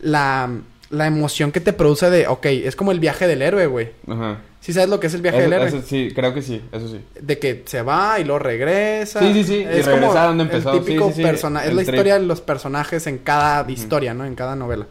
la, 0.00 0.48
la 0.90 1.06
emoción 1.06 1.50
que 1.50 1.60
te 1.60 1.72
produce 1.72 2.08
de, 2.08 2.28
ok, 2.28 2.46
es 2.46 2.76
como 2.76 2.92
el 2.92 3.00
viaje 3.00 3.26
del 3.26 3.42
héroe, 3.42 3.66
güey. 3.66 3.90
Ajá. 4.08 4.38
¿Sí 4.60 4.72
sabes 4.72 4.88
lo 4.88 4.98
que 5.00 5.08
es 5.08 5.14
el 5.14 5.20
viaje 5.22 5.38
Eso- 5.38 5.44
del 5.44 5.52
héroe? 5.54 5.68
eso 5.68 5.82
sí, 5.86 6.12
creo 6.14 6.32
que 6.32 6.40
sí, 6.40 6.62
eso 6.72 6.88
sí. 6.88 7.00
De 7.20 7.38
que 7.38 7.62
se 7.66 7.82
va 7.82 8.18
y 8.20 8.24
luego 8.24 8.38
regresa. 8.38 9.20
Sí, 9.20 9.32
sí, 9.34 9.44
sí, 9.44 9.54
y 9.56 9.62
Es 9.64 9.84
regresa 9.84 9.90
como 10.08 10.14
donde 10.14 10.44
empezó. 10.44 10.72
El 10.72 10.80
típico 10.80 11.06
Sí, 11.08 11.14
sí, 11.14 11.16
sí, 11.16 11.22
persona- 11.22 11.64
Es 11.64 11.74
la 11.74 11.82
historia 11.82 12.14
de 12.18 12.24
los 12.26 12.40
personajes 12.40 13.06
en 13.06 13.18
cada 13.18 13.70
historia, 13.70 14.14
¿no? 14.14 14.24
En 14.24 14.34
cada 14.34 14.54
novela. 14.56 14.86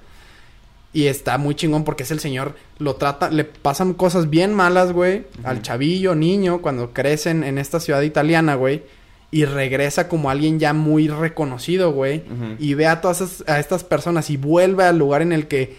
Y 0.93 1.07
está 1.07 1.37
muy 1.39 1.55
chingón 1.55 1.83
porque 1.83 2.03
es 2.03 2.11
el 2.11 2.19
señor, 2.19 2.53
lo 2.77 2.95
trata, 2.97 3.31
le 3.31 3.45
pasan 3.45 3.93
cosas 3.95 4.29
bien 4.29 4.53
malas, 4.53 4.91
güey, 4.91 5.23
al 5.43 5.63
chavillo, 5.63 6.13
niño, 6.13 6.61
cuando 6.61 6.93
crecen 6.93 7.43
en 7.43 7.57
esta 7.57 7.79
ciudad 7.79 8.01
italiana, 8.03 8.53
güey. 8.55 8.83
Y 9.31 9.45
regresa 9.45 10.07
como 10.07 10.29
alguien 10.29 10.59
ya 10.59 10.73
muy 10.73 11.07
reconocido, 11.07 11.91
güey. 11.91 12.21
Y 12.59 12.75
ve 12.75 12.85
a 12.85 13.01
todas 13.01 13.21
esas- 13.21 13.49
a 13.49 13.59
estas 13.59 13.83
personas 13.83 14.29
y 14.29 14.37
vuelve 14.37 14.83
al 14.83 14.99
lugar 14.99 15.23
en 15.23 15.31
el 15.31 15.47
que 15.47 15.75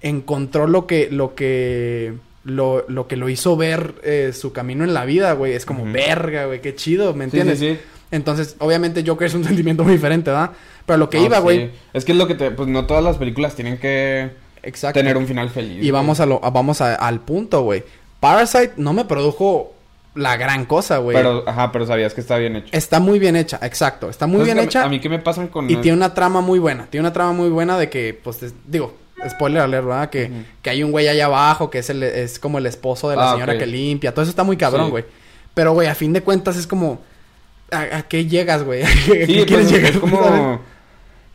encontró 0.00 0.66
lo 0.66 0.86
que, 0.86 1.08
lo 1.10 1.34
que, 1.34 2.14
lo, 2.44 2.84
lo 2.88 3.08
que 3.08 3.16
lo 3.16 3.28
hizo 3.28 3.56
ver 3.56 3.94
eh, 4.04 4.32
su 4.32 4.52
camino 4.52 4.84
en 4.84 4.94
la 4.94 5.04
vida, 5.04 5.32
güey. 5.32 5.52
Es 5.54 5.66
como, 5.66 5.84
verga, 5.90 6.46
güey, 6.46 6.60
qué 6.60 6.74
chido, 6.76 7.12
¿me 7.14 7.24
Sí, 7.24 7.38
entiendes? 7.38 7.58
sí, 7.58 7.74
sí. 7.74 7.78
Entonces, 8.10 8.56
obviamente, 8.58 9.02
Joker 9.06 9.26
es 9.26 9.34
un 9.34 9.44
sentimiento 9.50 9.82
muy 9.84 9.94
diferente, 9.94 10.30
¿verdad? 10.30 10.50
Pero 10.86 10.98
lo 10.98 11.08
que 11.10 11.18
iba, 11.20 11.36
sí. 11.38 11.42
güey. 11.42 11.70
Es 11.92 12.04
que 12.04 12.12
es 12.12 12.18
lo 12.18 12.26
que 12.26 12.34
te... 12.34 12.50
Pues 12.50 12.68
no 12.68 12.86
todas 12.86 13.02
las 13.02 13.16
películas 13.16 13.54
tienen 13.54 13.78
que 13.78 14.30
Exacto. 14.62 14.98
tener 15.00 15.16
un 15.16 15.26
final 15.26 15.50
feliz. 15.50 15.76
Y 15.76 15.78
güey. 15.80 15.90
vamos 15.90 16.20
a 16.20 16.26
lo, 16.26 16.44
a- 16.44 16.50
vamos 16.50 16.80
a- 16.80 16.94
al 16.94 17.20
punto, 17.20 17.62
güey. 17.62 17.82
Parasite 18.20 18.72
no 18.76 18.92
me 18.92 19.04
produjo 19.04 19.72
la 20.14 20.36
gran 20.36 20.66
cosa, 20.66 20.98
güey. 20.98 21.16
Pero, 21.16 21.42
ajá, 21.48 21.72
pero 21.72 21.86
sabías 21.86 22.14
que 22.14 22.20
está 22.20 22.36
bien 22.38 22.56
hecho. 22.56 22.68
Está 22.72 23.00
muy 23.00 23.18
bien 23.18 23.34
hecha, 23.34 23.58
exacto. 23.62 24.08
Está 24.10 24.26
muy 24.26 24.40
¿Sabes 24.40 24.46
bien 24.46 24.56
que 24.56 24.60
a 24.60 24.62
mí- 24.64 24.68
hecha 24.68 24.84
A 24.84 24.88
mí 24.88 25.00
qué 25.00 25.08
me 25.08 25.18
pasan 25.18 25.48
con... 25.48 25.68
y 25.70 25.76
tiene 25.76 25.96
una 25.96 26.14
trama 26.14 26.40
muy 26.40 26.58
buena. 26.58 26.86
Tiene 26.90 27.02
una 27.06 27.12
trama 27.12 27.32
muy 27.32 27.48
buena 27.48 27.78
de 27.78 27.88
que, 27.90 28.18
pues, 28.22 28.42
es- 28.42 28.54
digo, 28.66 28.94
spoiler 29.28 29.62
alert, 29.62 29.86
¿verdad? 29.86 30.10
Que, 30.10 30.30
que 30.62 30.70
hay 30.70 30.82
un 30.82 30.90
güey 30.92 31.08
allá 31.08 31.26
abajo 31.26 31.70
que 31.70 31.78
es, 31.78 31.90
el, 31.90 32.02
es 32.02 32.38
como 32.38 32.58
el 32.58 32.66
esposo 32.66 33.08
de 33.08 33.16
la 33.16 33.30
Ah, 33.30 33.32
señora 33.32 33.56
que 33.58 33.66
limpia. 33.66 34.12
Todo 34.12 34.22
eso 34.22 34.30
está 34.30 34.44
muy 34.44 34.56
cabrón, 34.56 34.86
Sí. 34.86 34.90
güey. 34.90 35.04
Pero, 35.54 35.72
güey, 35.72 35.88
a 35.88 35.94
fin 35.94 36.12
de 36.12 36.22
cuentas 36.22 36.56
es 36.56 36.66
como... 36.66 37.00
¿A, 37.70 37.98
a 37.98 38.02
qué 38.02 38.26
llegas, 38.26 38.62
güey? 38.64 38.82
¿A 38.84 38.86
qué 38.86 39.26
Sí, 39.26 39.32
quieres 39.46 39.48
pues, 39.68 39.70
llegar? 39.72 39.98
como... 40.00 40.60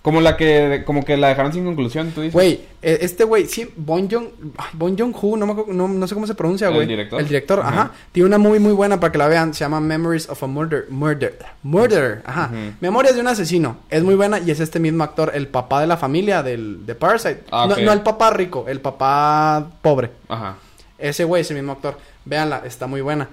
Como 0.08 0.22
la 0.22 0.38
que... 0.38 0.84
Como 0.86 1.04
que 1.04 1.18
la 1.18 1.28
dejaron 1.28 1.52
sin 1.52 1.66
conclusión, 1.66 2.12
tú 2.12 2.22
dices. 2.22 2.34
Güey, 2.34 2.62
eh, 2.82 3.00
este 3.02 3.26
güey, 3.26 3.46
sí, 3.46 3.68
Bon 3.76 4.10
Jong... 4.10 4.28
Bon 4.72 4.98
Jong-ho, 4.98 5.36
no, 5.36 5.46
me 5.46 5.52
acuerdo- 5.52 5.74
no, 5.74 5.90
no 5.90 6.08
sé 6.08 6.14
cómo 6.14 6.26
se 6.26 6.34
pronuncia, 6.34 6.70
¿El 6.70 6.76
güey. 6.76 6.88
director? 6.88 7.20
El 7.20 7.28
director, 7.28 7.60
Ajá. 7.60 7.70
ajá. 7.70 7.92
Tiene 8.14 8.28
una 8.28 8.38
muy, 8.38 8.58
muy 8.58 8.72
buena 8.72 9.02
para 9.02 9.12
que 9.12 9.18
la 9.18 9.28
vean. 9.28 9.54
Se 9.54 9.66
llama 9.66 9.82
Memories 9.82 10.30
of 10.30 10.42
a 10.42 10.48
Murder... 10.48 10.86
Murder... 10.90 11.38
Murder, 11.62 12.22
ajá. 12.26 12.50
Memorias 12.80 13.16
de 13.16 13.20
un 13.20 13.28
asesino. 13.28 13.80
Es 13.90 14.02
muy 14.02 14.16
buena 14.16 14.40
y 14.40 14.50
es 14.50 14.62
este 14.62 14.80
mismo 14.80 15.04
actor, 15.04 15.34
el 15.36 15.50
papá 15.50 15.82
de 15.82 15.88
la 15.88 15.98
familia 15.98 16.42
del, 16.42 16.86
de 16.86 16.96
Parasite. 16.96 17.44
Ah, 17.52 17.66
no, 17.68 17.74
ok. 17.74 17.82
no 17.82 17.92
el 17.92 18.00
papá 18.00 18.30
rico, 18.30 18.64
el 18.70 18.80
papá 18.80 19.72
pobre. 19.82 20.12
Ajá. 20.30 20.56
Ese 20.98 21.26
güey 21.26 21.42
es 21.42 21.52
el 21.52 21.58
mismo 21.58 21.74
actor. 21.74 21.98
Véanla, 22.24 22.62
está 22.66 22.88
muy 22.88 23.02
buena. 23.02 23.28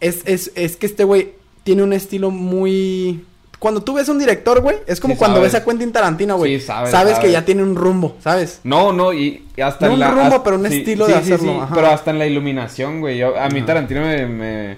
Es, 0.00 0.20
es, 0.26 0.52
es 0.54 0.76
que 0.76 0.84
este 0.84 1.04
güey 1.04 1.32
tiene 1.64 1.82
un 1.82 1.94
estilo 1.94 2.30
muy... 2.30 3.24
Cuando 3.60 3.82
tú 3.82 3.94
ves 3.94 4.08
un 4.08 4.18
director, 4.18 4.60
güey, 4.60 4.78
es 4.88 4.98
como 4.98 5.14
Sí, 5.14 5.18
cuando 5.18 5.36
sabes. 5.36 5.52
ves 5.52 5.62
a 5.62 5.64
Quentin 5.64 5.92
Tarantino, 5.92 6.36
güey. 6.38 6.58
Sí, 6.58 6.66
sabes, 6.66 6.90
sabes 6.90 7.18
que 7.20 7.30
ya 7.30 7.44
tiene 7.44 7.62
un 7.62 7.76
rumbo, 7.76 8.16
¿sabes? 8.20 8.60
No, 8.64 8.92
no, 8.92 9.12
y 9.12 9.46
y 9.56 9.60
hasta 9.60 9.86
No 9.86 9.92
en 9.92 9.94
un 9.94 10.00
la... 10.00 10.08
rumbo, 10.10 10.22
hasta- 10.24 10.42
pero 10.42 10.56
un 10.56 10.66
estilo 10.66 11.06
de 11.06 11.14
hacerlo, 11.14 11.62
ajá. 11.62 11.74
Pero 11.74 11.86
hasta 11.88 12.10
en 12.10 12.18
la 12.18 12.26
iluminación, 12.26 13.00
güey. 13.00 13.18
Yo- 13.18 13.38
a 13.38 13.48
mí 13.50 13.58
Ajá. 13.58 13.66
Tarantino 13.66 14.00
me, 14.00 14.26
me- 14.26 14.76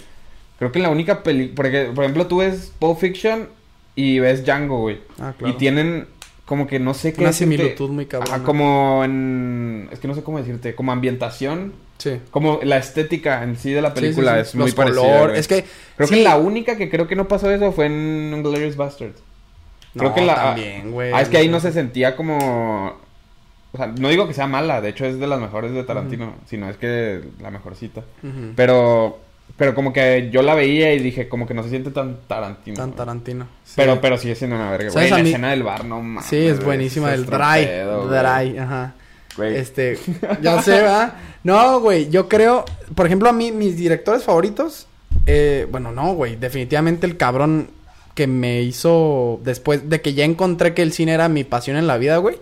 Creo 0.59 0.71
que 0.71 0.79
en 0.79 0.83
la 0.85 0.91
única 0.91 1.23
película... 1.23 1.55
Porque, 1.57 1.91
por 1.95 2.05
ejemplo, 2.05 2.27
tú 2.27 2.37
ves 2.39 2.73
Pulp 2.79 2.99
Fiction 2.99 3.49
y 3.97 4.19
ves 4.21 4.45
Django, 4.45 4.79
güey. 4.81 4.99
Ah, 5.21 5.33
claro. 5.39 5.55
Y 5.55 5.57
tienen 5.59 6.07
como 6.45 6.67
que 6.67 6.79
no 6.79 6.93
sé 6.95 7.13
qué 7.13 7.21
Una 7.23 7.33
similitud 7.33 7.89
muy 7.91 8.07
cabrona. 8.07 8.37
Ajá, 8.37 8.45
como 8.45 9.03
en... 9.05 9.89
Es 9.91 9.99
que 10.01 10.07
no 10.09 10.15
sé 10.15 10.23
cómo 10.23 10.39
decirte. 10.39 10.75
Como 10.75 10.93
ambientación. 10.93 11.73
Sí. 12.03 12.21
Como 12.33 12.59
la 12.65 12.79
estética 12.79 13.45
en 13.45 13.57
sí 13.57 13.71
de 13.73 13.81
la 13.81 13.95
película 13.95 14.33
Sí, 14.33 14.37
sí, 14.45 14.49
es 14.49 14.55
muy 14.57 14.65
Los 14.67 14.75
parecida, 14.75 15.03
color- 15.03 15.29
güey. 15.29 15.39
Es 15.41 15.47
que... 15.47 15.65
Creo 15.97 16.09
que 16.09 16.23
la 16.25 16.37
única 16.37 16.77
que 16.77 16.91
creo 16.91 17.07
que 17.07 17.15
no 17.15 17.29
pasó 17.29 17.49
eso 17.51 17.71
fue 17.71 17.87
en 17.87 18.43
Glorious 18.43 18.75
Bastards. 18.77 19.23
Creo 19.95 20.09
No, 20.09 20.15
que 20.15 20.23
la... 20.23 20.35
también, 20.35 20.91
güey. 20.91 21.13
Ah, 21.13 21.21
es 21.21 21.29
que 21.29 21.37
ahí 21.37 21.49
no 21.49 21.61
se 21.61 21.71
sentía 21.71 22.17
como... 22.17 22.97
O 23.75 23.77
sea, 23.77 23.87
no 23.87 24.09
digo 24.09 24.27
que 24.27 24.35
sea 24.35 24.47
mala, 24.49 24.81
de 24.81 24.89
hecho 24.89 25.07
es 25.07 25.19
de 25.21 25.27
las 25.29 25.41
mejores 25.41 25.73
de 25.73 25.85
Tarantino, 25.85 26.35
sino 26.47 26.69
es 26.69 26.77
que 26.77 27.21
la 27.41 27.51
mejorcita. 27.51 28.03
Pero, 28.57 29.19
pero 29.57 29.75
como 29.75 29.93
que 29.93 30.29
yo 30.33 30.43
la 30.43 30.55
veía 30.55 30.93
y 30.93 30.99
dije, 30.99 31.29
como 31.29 31.47
que 31.47 31.55
no 31.55 31.63
se 31.63 31.71
siente 31.71 31.91
tan 31.91 32.17
Tarantino. 32.27 32.77
Tan. 32.77 32.93
Tarantino. 32.93 33.47
Sí. 33.65 33.75
Pero, 33.77 34.01
pero 34.01 34.19
sigue 34.19 34.35
siendo 34.35 34.57
una 34.57 34.71
verga, 34.73 34.91
güey. 34.91 35.09
¿Sabes 35.09 35.11
La 35.13 35.19
mí? 35.23 35.29
escena 35.31 35.51
del 35.53 35.63
bar, 35.63 35.85
no 35.85 36.03
mames. 36.03 36.29
Sí, 36.29 36.37
es 36.37 36.63
buenísima. 36.63 37.15
El 37.15 37.25
dry. 37.25 37.65
pedo, 37.65 38.09
dry, 38.09 38.59
ajá. 38.59 38.95
Güey. 39.37 39.57
Este, 39.57 39.99
ya 40.43 40.61
sé, 40.63 40.73
¿verdad? 40.73 41.15
No, 41.45 41.81
güey, 41.81 42.09
yo 42.11 42.29
creo, 42.29 42.65
por 42.95 43.07
ejemplo, 43.07 43.29
a 43.29 43.33
mí, 43.33 43.51
mis 43.53 43.77
directores 43.77 44.23
favoritos, 44.25 44.87
eh, 45.27 45.67
bueno, 45.71 45.93
no, 45.93 46.15
güey, 46.15 46.37
definitivamente 46.37 47.07
el 47.07 47.17
cabrón 47.17 47.69
que 48.15 48.27
me 48.27 48.63
hizo, 48.63 49.41
después 49.43 49.89
de 49.89 50.01
que 50.03 50.15
ya 50.15 50.25
encontré 50.25 50.75
que 50.75 50.83
el 50.83 50.93
cine 50.93 51.13
era 51.13 51.29
mi 51.29 51.45
pasión 51.45 51.77
en 51.77 51.87
la 51.87 51.97
vida, 51.99 52.19
güey, 52.19 52.37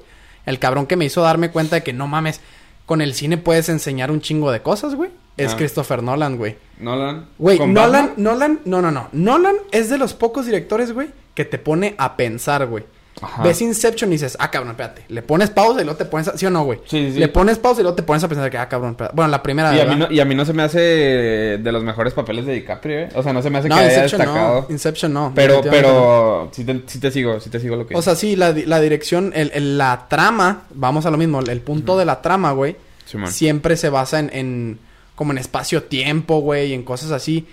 el 0.47 0.59
cabrón 0.59 0.87
que 0.87 0.97
me 0.97 1.05
hizo 1.05 1.23
darme 1.23 1.51
cuenta 1.51 1.77
de 1.77 1.83
que 1.83 1.93
no 1.93 2.07
mames, 2.09 2.41
con 2.87 3.01
el 3.01 3.15
cine 3.15 3.37
puedes 3.39 3.69
enseñar 3.69 4.11
un 4.11 4.21
chingo 4.21 4.51
de 4.51 4.63
cosas, 4.63 4.95
güey, 4.97 5.11
es 5.37 5.53
Ah. 5.53 5.57
Christopher 5.57 6.03
Nolan, 6.03 6.37
güey. 6.37 6.57
Nolan. 6.81 7.27
Güey, 7.39 7.57
¿Con 7.59 7.73
Nolan, 7.73 8.09
Batman? 8.09 8.25
Nolan, 8.25 8.61
no, 8.65 8.83
no, 8.83 8.91
no, 8.91 9.09
Nolan 9.13 9.57
es 9.71 9.89
de 9.89 9.97
los 9.99 10.13
pocos 10.13 10.45
directores, 10.47 10.93
güey, 10.93 11.09
que 11.35 11.45
te 11.45 11.59
pone 11.59 11.95
a 11.99 12.17
pensar, 12.17 12.67
güey. 12.67 12.85
Ajá. 13.23 13.43
ves 13.43 13.61
Inception 13.61 14.11
y 14.11 14.15
dices, 14.15 14.37
ah, 14.41 14.51
cabrón, 14.51 14.71
espérate. 14.71 15.05
Le 15.09 15.21
pones 15.23 15.51
pausa 15.51 15.81
y 15.81 15.85
luego 15.85 15.99
te 15.99 16.05
pones 16.07 16.29
a... 16.29 16.39
¿Sí 16.39 16.47
o 16.47 16.51
no, 16.51 16.65
güey? 16.65 16.79
Sí, 16.87 17.07
sí, 17.09 17.13
sí. 17.13 17.19
Le 17.19 17.29
pones 17.29 17.59
pausa 17.59 17.81
y 17.81 17.85
luego 17.85 17.95
te 17.95 18.03
pones 18.03 18.25
a 18.25 18.29
pensar 18.29 18.51
que, 18.51 18.57
ah, 18.59 18.69
cabrón, 18.69 18.93
espérate. 18.93 19.15
Bueno, 19.15 19.31
la 19.31 19.43
primera, 19.43 19.77
Y 19.77 19.81
a, 19.81 19.85
mí 19.85 19.97
no, 19.97 20.11
y 20.11 20.21
a 20.21 20.25
mí 20.25 20.35
no 20.35 20.45
se 20.45 20.53
me 20.55 20.63
hace 20.63 20.79
de 20.81 21.73
los 21.73 21.85
mejores 21.85 22.15
papeles 22.15 22.47
de 22.47 22.55
DiCaprio, 22.55 22.99
¿eh? 23.01 23.09
O 23.15 23.23
sea, 23.23 23.33
no 23.33 23.43
se 23.43 23.51
me 23.51 23.59
hace 23.59 23.69
No, 23.69 23.75
que 23.77 23.81
haya 23.83 23.93
Inception 24.05 24.21
destacado. 24.21 24.61
no. 24.63 24.67
Inception 24.73 25.13
no. 25.13 25.33
Pero, 25.35 25.61
pero, 25.63 26.49
sí 26.53 26.65
te, 26.65 26.83
sí 26.87 26.99
te 27.01 27.11
sigo, 27.11 27.41
sí 27.41 27.51
te 27.51 27.61
sigo 27.61 27.77
lo 27.77 27.87
que 27.87 27.95
O 27.95 28.03
sea, 28.03 28.15
sí, 28.15 28.37
la, 28.37 28.53
la 28.53 28.81
dirección, 28.81 29.33
el, 29.35 29.51
el- 29.55 29.77
la 29.79 30.07
trama, 30.09 30.63
vamos 30.75 31.05
a 31.07 31.11
lo 31.11 31.17
mismo, 31.19 31.41
el 31.41 31.61
punto 31.61 31.99
de 31.99 32.05
la 32.05 32.23
trama, 32.23 32.53
güey, 32.53 32.77
Simón. 33.05 33.31
siempre 33.31 33.77
se 33.77 33.89
basa 33.91 34.19
en, 34.19 34.31
en 34.33 34.79
como 35.15 35.33
en 35.33 35.39
espacio-tiempo, 35.39 36.41
güey, 36.41 36.73
en 36.73 36.83
cosas 36.83 37.11
así, 37.11 37.47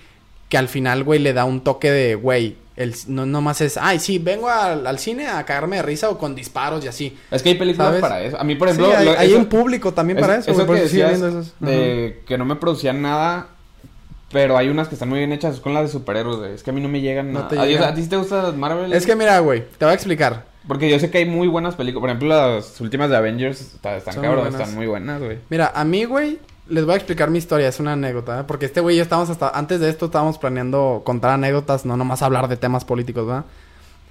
que 0.50 0.58
al 0.58 0.70
final, 0.70 1.04
güey, 1.04 1.20
le 1.20 1.34
da 1.34 1.44
un 1.46 1.62
toque 1.62 1.92
de, 1.92 2.16
güey, 2.16 2.56
el, 2.78 2.96
no 3.08 3.26
nomás 3.26 3.60
es, 3.62 3.76
ay, 3.78 4.00
sí, 4.00 4.20
vengo 4.20 4.48
al, 4.50 4.86
al 4.88 5.00
cine 5.00 5.28
a 5.28 5.44
cagarme 5.46 5.76
de 5.78 5.82
risa 5.82 6.10
o 6.10 6.18
con 6.18 6.36
disparos 6.36 6.86
y 6.86 6.88
así. 6.88 7.18
Es 7.32 7.44
que 7.44 7.50
hay 7.50 7.56
películas 7.56 7.88
¿Sabes? 7.90 8.02
para 8.02 8.22
eso. 8.22 8.40
A 8.40 8.44
mí, 8.44 8.56
por 8.56 8.70
Sí, 8.70 8.76
ejemplo... 8.76 8.98
hay, 8.98 9.06
lo- 9.06 9.20
hay 9.20 9.30
eso- 9.32 9.38
un 9.40 9.46
público 9.48 9.94
también 9.94 10.20
para 10.20 10.38
eso, 10.38 10.54
que 10.66 10.74
decías 10.74 11.20
de 11.60 12.22
no 12.38 12.46
me 12.46 12.56
producían 12.56 13.02
nada, 13.02 13.48
pero 14.32 14.58
hay 14.58 14.70
unas 14.70 14.88
que 14.88 14.96
están 14.96 15.10
muy 15.10 15.20
bien 15.20 15.32
hechas 15.34 15.60
con 15.60 15.74
las 15.74 15.84
de 15.84 15.90
superhéroes, 15.90 16.38
güey. 16.38 16.52
Es 16.54 16.64
que 16.64 16.70
a 16.70 16.74
mí 16.74 16.82
no 16.82 16.90
me 16.90 17.02
llegan 17.02 17.32
No 17.34 17.40
nada. 17.40 17.50
te 17.50 17.60
¿A, 17.60 17.64
ti- 17.64 17.68
llegan. 17.70 17.90
¿A 17.92 17.94
ti 17.96 18.04
sí 18.04 18.10
te 18.10 18.18
gusta 18.18 18.52
Marvel? 18.52 18.94
Es 18.94 19.06
que 19.06 19.16
mira, 19.16 19.40
güey, 19.40 19.64
te 19.78 19.86
voy 19.86 19.92
a 19.92 19.96
explicar. 19.96 20.46
Porque 20.68 20.90
yo 20.90 21.00
sé 21.00 21.10
que 21.10 21.20
hay 21.20 21.26
muy 21.26 21.48
buenas 21.48 21.76
películas. 21.76 22.02
Por 22.02 22.10
ejemplo, 22.10 22.28
las 22.28 22.80
últimas 22.82 23.10
de 23.10 23.16
Avengers 23.16 23.62
está- 23.62 23.96
están 23.98 24.16
buenas. 24.18 24.54
están 24.54 24.76
muy 24.76 24.86
buenas, 24.86 25.22
güey. 25.22 25.38
Mira, 25.50 25.72
a 25.74 25.84
mí, 25.86 26.04
güey, 26.04 26.40
les 26.70 26.86
voy 26.86 26.94
a 26.94 26.98
explicar 26.98 27.30
mi 27.30 27.38
historia, 27.38 27.68
es 27.68 27.80
una 27.80 27.94
anécdota, 27.94 28.40
¿eh? 28.40 28.44
Porque 28.46 28.66
este 28.66 28.82
güey 28.82 28.96
y 28.96 28.98
yo 28.98 29.04
estábamos 29.04 29.30
hasta... 29.30 29.50
Antes 29.50 29.80
de 29.80 29.90
esto 29.90 30.06
estábamos 30.08 30.38
planeando 30.38 31.02
contar 31.06 31.32
anécdotas, 31.32 31.86
no 31.86 31.98
nomás 31.98 32.22
hablar 32.22 32.48
de 32.48 32.58
temas 32.58 32.86
políticos, 32.86 33.26
¿verdad? 33.26 33.46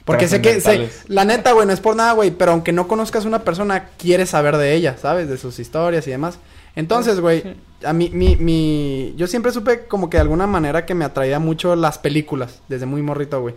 Porque 0.04 0.28
sé 0.28 0.40
que... 0.40 0.60
Sé, 0.60 0.88
la 1.08 1.24
neta, 1.24 1.52
güey, 1.52 1.66
no 1.66 1.72
es 1.72 1.80
por 1.80 1.96
nada, 1.96 2.12
güey, 2.12 2.30
pero 2.30 2.52
aunque 2.52 2.72
no 2.72 2.88
conozcas 2.88 3.24
una 3.24 3.40
persona, 3.40 3.88
quieres 3.98 4.30
saber 4.30 4.56
de 4.56 4.74
ella, 4.74 4.96
¿sabes? 4.96 5.28
De 5.28 5.36
sus 5.36 5.58
historias 5.58 6.06
y 6.06 6.10
demás. 6.10 6.38
Entonces, 6.76 7.20
güey, 7.20 7.56
a 7.84 7.92
mí, 7.92 8.10
mi, 8.12 8.36
mi... 8.36 9.14
Yo 9.16 9.26
siempre 9.26 9.50
supe 9.50 9.86
como 9.86 10.08
que 10.10 10.18
de 10.18 10.22
alguna 10.22 10.46
manera 10.46 10.86
que 10.86 10.94
me 10.94 11.04
atraía 11.04 11.38
mucho 11.38 11.74
las 11.74 11.98
películas, 11.98 12.60
desde 12.68 12.86
muy 12.86 13.02
morrito, 13.02 13.40
güey. 13.40 13.54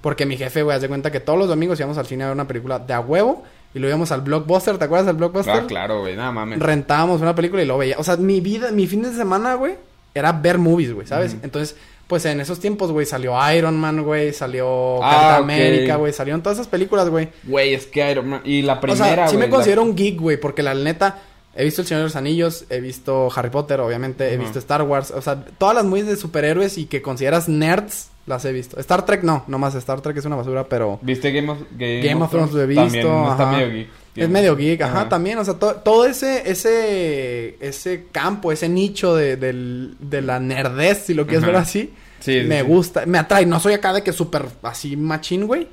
Porque 0.00 0.26
mi 0.26 0.36
jefe, 0.36 0.62
güey, 0.62 0.76
haz 0.76 0.82
de 0.82 0.88
cuenta 0.88 1.10
que 1.10 1.20
todos 1.20 1.38
los 1.38 1.48
domingos 1.48 1.78
íbamos 1.80 1.98
al 1.98 2.06
cine 2.06 2.24
a 2.24 2.26
ver 2.28 2.34
una 2.34 2.46
película 2.46 2.78
de 2.78 2.92
a 2.92 3.00
huevo 3.00 3.42
y 3.74 3.78
lo 3.78 3.86
íbamos 3.88 4.10
al 4.12 4.22
Blockbuster, 4.22 4.78
¿te 4.78 4.84
acuerdas 4.84 5.06
del 5.06 5.16
Blockbuster? 5.16 5.54
Ah, 5.54 5.64
claro, 5.66 6.00
güey. 6.00 6.16
Nada 6.16 6.32
mames. 6.32 6.58
rentábamos 6.58 7.20
una 7.20 7.34
película 7.34 7.62
y 7.62 7.66
lo 7.66 7.78
veía. 7.78 7.96
O 7.98 8.04
sea, 8.04 8.16
mi 8.16 8.40
vida, 8.40 8.70
mi 8.72 8.86
fin 8.86 9.02
de 9.02 9.12
semana, 9.12 9.54
güey, 9.54 9.74
era 10.14 10.32
ver 10.32 10.58
movies, 10.58 10.92
güey, 10.94 11.06
¿sabes? 11.06 11.36
Entonces, 11.42 11.76
pues 12.06 12.24
en 12.24 12.40
esos 12.40 12.58
tiempos, 12.60 12.90
güey, 12.90 13.04
salió 13.04 13.34
Iron 13.52 13.76
Man, 13.78 14.02
güey, 14.02 14.32
salió 14.32 15.02
Ah, 15.04 15.10
Capitán 15.10 15.34
ok. 15.36 15.42
América, 15.42 15.96
güey, 15.96 16.12
salieron 16.14 16.42
todas 16.42 16.56
esas 16.58 16.66
películas, 16.68 17.10
güey. 17.10 17.28
Güey, 17.44 17.74
es 17.74 17.86
que 17.86 18.10
Iron 18.10 18.28
Man... 18.28 18.40
Y 18.44 18.62
la 18.62 18.74
O 18.74 18.80
primera, 18.80 19.04
sea, 19.04 19.28
sí 19.28 19.36
güey, 19.36 19.46
me 19.46 19.50
la- 19.50 19.56
considero 19.56 19.82
un 19.82 19.94
geek, 19.94 20.18
güey, 20.18 20.38
porque 20.40 20.62
la 20.62 20.72
neta, 20.74 21.18
he 21.60 21.64
visto 21.64 21.82
El 21.82 21.88
Señor 21.88 22.00
de 22.02 22.04
los 22.04 22.16
Anillos, 22.16 22.64
he 22.70 22.80
visto 22.80 23.28
Harry 23.34 23.50
Potter, 23.50 23.80
obviamente, 23.80 24.32
he 24.32 24.36
visto 24.38 24.58
Star 24.58 24.82
Wars, 24.82 25.10
o 25.10 25.20
sea, 25.20 25.44
todas 25.58 25.74
las 25.74 25.84
movies 25.84 26.06
de 26.06 26.16
superhéroes 26.16 26.78
y 26.78 26.86
que 26.86 27.02
consideras 27.02 27.48
nerds, 27.48 28.08
las 28.26 28.44
he 28.44 28.52
visto. 28.52 28.78
Star 28.80 29.04
Trek 29.04 29.22
no, 29.24 29.44
nomás 29.48 29.74
Star 29.74 30.00
Trek 30.00 30.16
es 30.16 30.24
una 30.24 30.36
basura, 30.36 30.64
pero... 30.68 30.98
¿Viste 31.02 31.32
Game 31.32 31.50
of, 31.50 31.58
Game 31.76 32.00
Game 32.02 32.22
of 32.22 32.30
Thrones 32.30 32.52
lo 32.52 32.62
he 32.62 32.66
visto, 32.66 32.82
También 32.84 33.06
está 33.30 33.50
medio 33.52 33.70
geek. 33.72 33.88
Es 34.16 34.28
medio 34.28 34.56
geek, 34.56 34.80
ajá, 34.82 35.08
también, 35.08 35.38
o 35.38 35.44
sea, 35.44 35.54
to- 35.54 35.76
todo 35.76 36.04
ese, 36.04 36.50
ese, 36.50 37.56
ese 37.60 38.06
campo, 38.12 38.50
ese 38.52 38.68
nicho 38.68 39.14
de, 39.14 39.36
del- 39.36 39.96
de 40.00 40.22
la 40.22 40.40
nerdez, 40.40 41.04
si 41.06 41.14
lo 41.14 41.24
quieres 41.26 41.42
Ajá. 41.44 41.52
ver 41.52 41.60
así, 41.60 41.92
Sí, 42.20 42.40
me 42.46 42.60
sí. 42.62 42.66
gusta, 42.66 43.06
me 43.06 43.16
atrae, 43.18 43.46
no 43.46 43.60
soy 43.60 43.74
acá 43.74 43.92
de 43.92 44.02
que 44.02 44.12
súper 44.12 44.44
así 44.62 44.96
machín, 44.96 45.46
güey, 45.46 45.68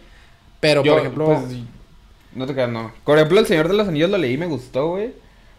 pero 0.60 0.84
Yo, 0.84 0.94
por 0.94 1.02
ejemplo, 1.02 1.26
pues, 1.26 1.40
no 2.36 2.46
te 2.46 2.54
creas, 2.54 2.70
no. 2.70 2.92
Por 3.04 3.18
ejemplo, 3.18 3.40
El 3.40 3.48
Señor 3.48 3.68
de 3.68 3.74
los 3.74 3.88
Anillos 3.88 4.10
lo 4.12 4.18
leí 4.18 4.38
me 4.38 4.46
gustó, 4.46 4.90
güey. 4.90 5.12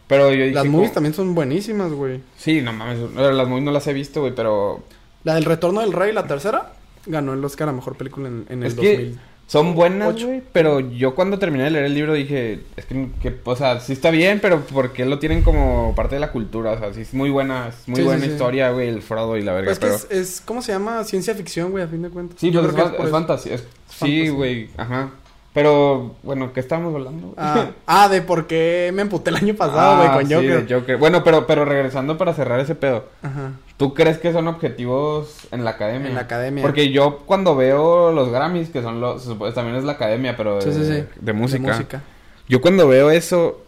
Pero 0.08 0.30
yo 0.32 0.44
dije... 0.44 0.54
las 0.54 0.64
movies 0.66 0.88
como- 0.90 0.94
también 0.94 1.14
son 1.14 1.34
buenísimas, 1.34 1.90
güey. 1.92 2.20
Sí, 2.36 2.60
no 2.62 2.72
mames. 2.72 2.98
Las 3.14 3.48
movies 3.48 3.64
no 3.64 3.72
las 3.72 3.86
he 3.86 3.92
visto, 3.92 4.20
güey, 4.20 4.34
pero... 4.34 4.84
La 5.24 5.34
del 5.34 5.44
Retorno 5.44 5.80
del 5.80 5.92
Rey, 5.92 6.12
la 6.12 6.26
tercera, 6.26 6.72
ganó 7.06 7.32
el 7.32 7.44
Oscar 7.44 7.68
a 7.68 7.72
Mejor 7.72 7.96
Película 7.96 8.28
en, 8.28 8.46
en 8.48 8.62
el 8.62 8.68
Es 8.68 8.74
que 8.74 8.92
2000. 8.96 9.18
son 9.48 9.74
buenas, 9.74 10.22
güey. 10.22 10.40
Pero 10.52 10.78
yo 10.78 11.16
cuando 11.16 11.40
terminé 11.40 11.64
de 11.64 11.70
leer 11.70 11.84
el 11.86 11.94
libro 11.94 12.12
dije... 12.12 12.60
Es 12.76 12.84
que, 12.86 13.08
que, 13.20 13.34
o 13.44 13.56
sea, 13.56 13.80
sí 13.80 13.92
está 13.94 14.10
bien, 14.12 14.38
pero 14.40 14.60
¿por 14.60 14.92
qué 14.92 15.04
lo 15.04 15.18
tienen 15.18 15.42
como 15.42 15.92
parte 15.96 16.14
de 16.14 16.20
la 16.20 16.30
cultura? 16.30 16.72
O 16.72 16.78
sea, 16.78 16.94
sí 16.94 17.00
es 17.00 17.12
muy 17.12 17.30
buena, 17.30 17.68
es 17.68 17.88
muy 17.88 17.96
Sí, 17.96 18.02
buena 18.04 18.24
sí. 18.24 18.30
historia, 18.30 18.70
güey, 18.70 18.88
el 18.88 19.02
Frodo 19.02 19.36
y 19.36 19.42
la 19.42 19.52
verga, 19.54 19.66
Pues 19.70 19.78
que 19.80 19.86
pero... 19.86 19.96
es, 19.96 20.06
es, 20.10 20.40
¿cómo 20.44 20.62
se 20.62 20.70
llama? 20.70 21.02
Ciencia 21.02 21.34
ficción, 21.34 21.72
güey, 21.72 21.82
a 21.82 21.88
fin 21.88 22.02
de 22.02 22.10
cuentas. 22.10 22.38
Sí, 22.38 22.52
Yo 22.52 22.60
pues 22.62 22.72
es, 22.72 22.80
creo 22.80 22.92
que 22.92 22.98
es 22.98 23.04
es- 23.06 23.10
fantasía. 23.10 23.56
Sí, 23.88 24.28
güey, 24.28 24.70
ajá. 24.76 25.10
Pero, 25.56 26.16
bueno, 26.22 26.52
¿qué 26.52 26.60
estamos 26.60 26.94
hablando? 26.94 27.32
Ah, 27.38 27.68
ah, 27.86 28.10
de 28.10 28.20
por 28.20 28.46
qué 28.46 28.90
me 28.92 29.00
emputé 29.00 29.30
el 29.30 29.36
año 29.36 29.54
pasado, 29.54 29.96
güey, 29.96 30.08
Ah, 30.10 30.12
con 30.12 30.26
sí, 30.26 30.34
Joker. 30.34 30.66
de 30.66 30.74
Joker. 30.74 30.96
Bueno, 30.98 31.24
pero, 31.24 31.46
pero 31.46 31.64
regresando 31.64 32.18
para 32.18 32.34
cerrar 32.34 32.60
ese 32.60 32.74
pedo. 32.74 33.06
Ajá. 33.22 33.52
¿Tú 33.78 33.94
crees 33.94 34.18
que 34.18 34.34
son 34.34 34.48
objetivos 34.48 35.48
en 35.52 35.64
la 35.64 35.70
academia? 35.70 36.08
En 36.10 36.14
la 36.14 36.20
academia. 36.20 36.60
Porque 36.62 36.90
yo 36.92 37.20
cuando 37.24 37.56
veo 37.56 38.12
los 38.12 38.28
Grammys, 38.28 38.68
que 38.68 38.82
son 38.82 39.00
los... 39.00 39.24
También 39.54 39.76
es 39.78 39.84
la 39.84 39.92
academia, 39.92 40.36
pero 40.36 40.56
de, 40.56 40.60
Sí, 40.60 40.72
sí, 40.74 40.84
sí. 40.84 41.04
de 41.18 41.32
música. 41.32 41.62
De 41.62 41.72
música. 41.72 42.02
Yo 42.50 42.60
cuando 42.60 42.86
veo 42.86 43.10
eso, 43.10 43.62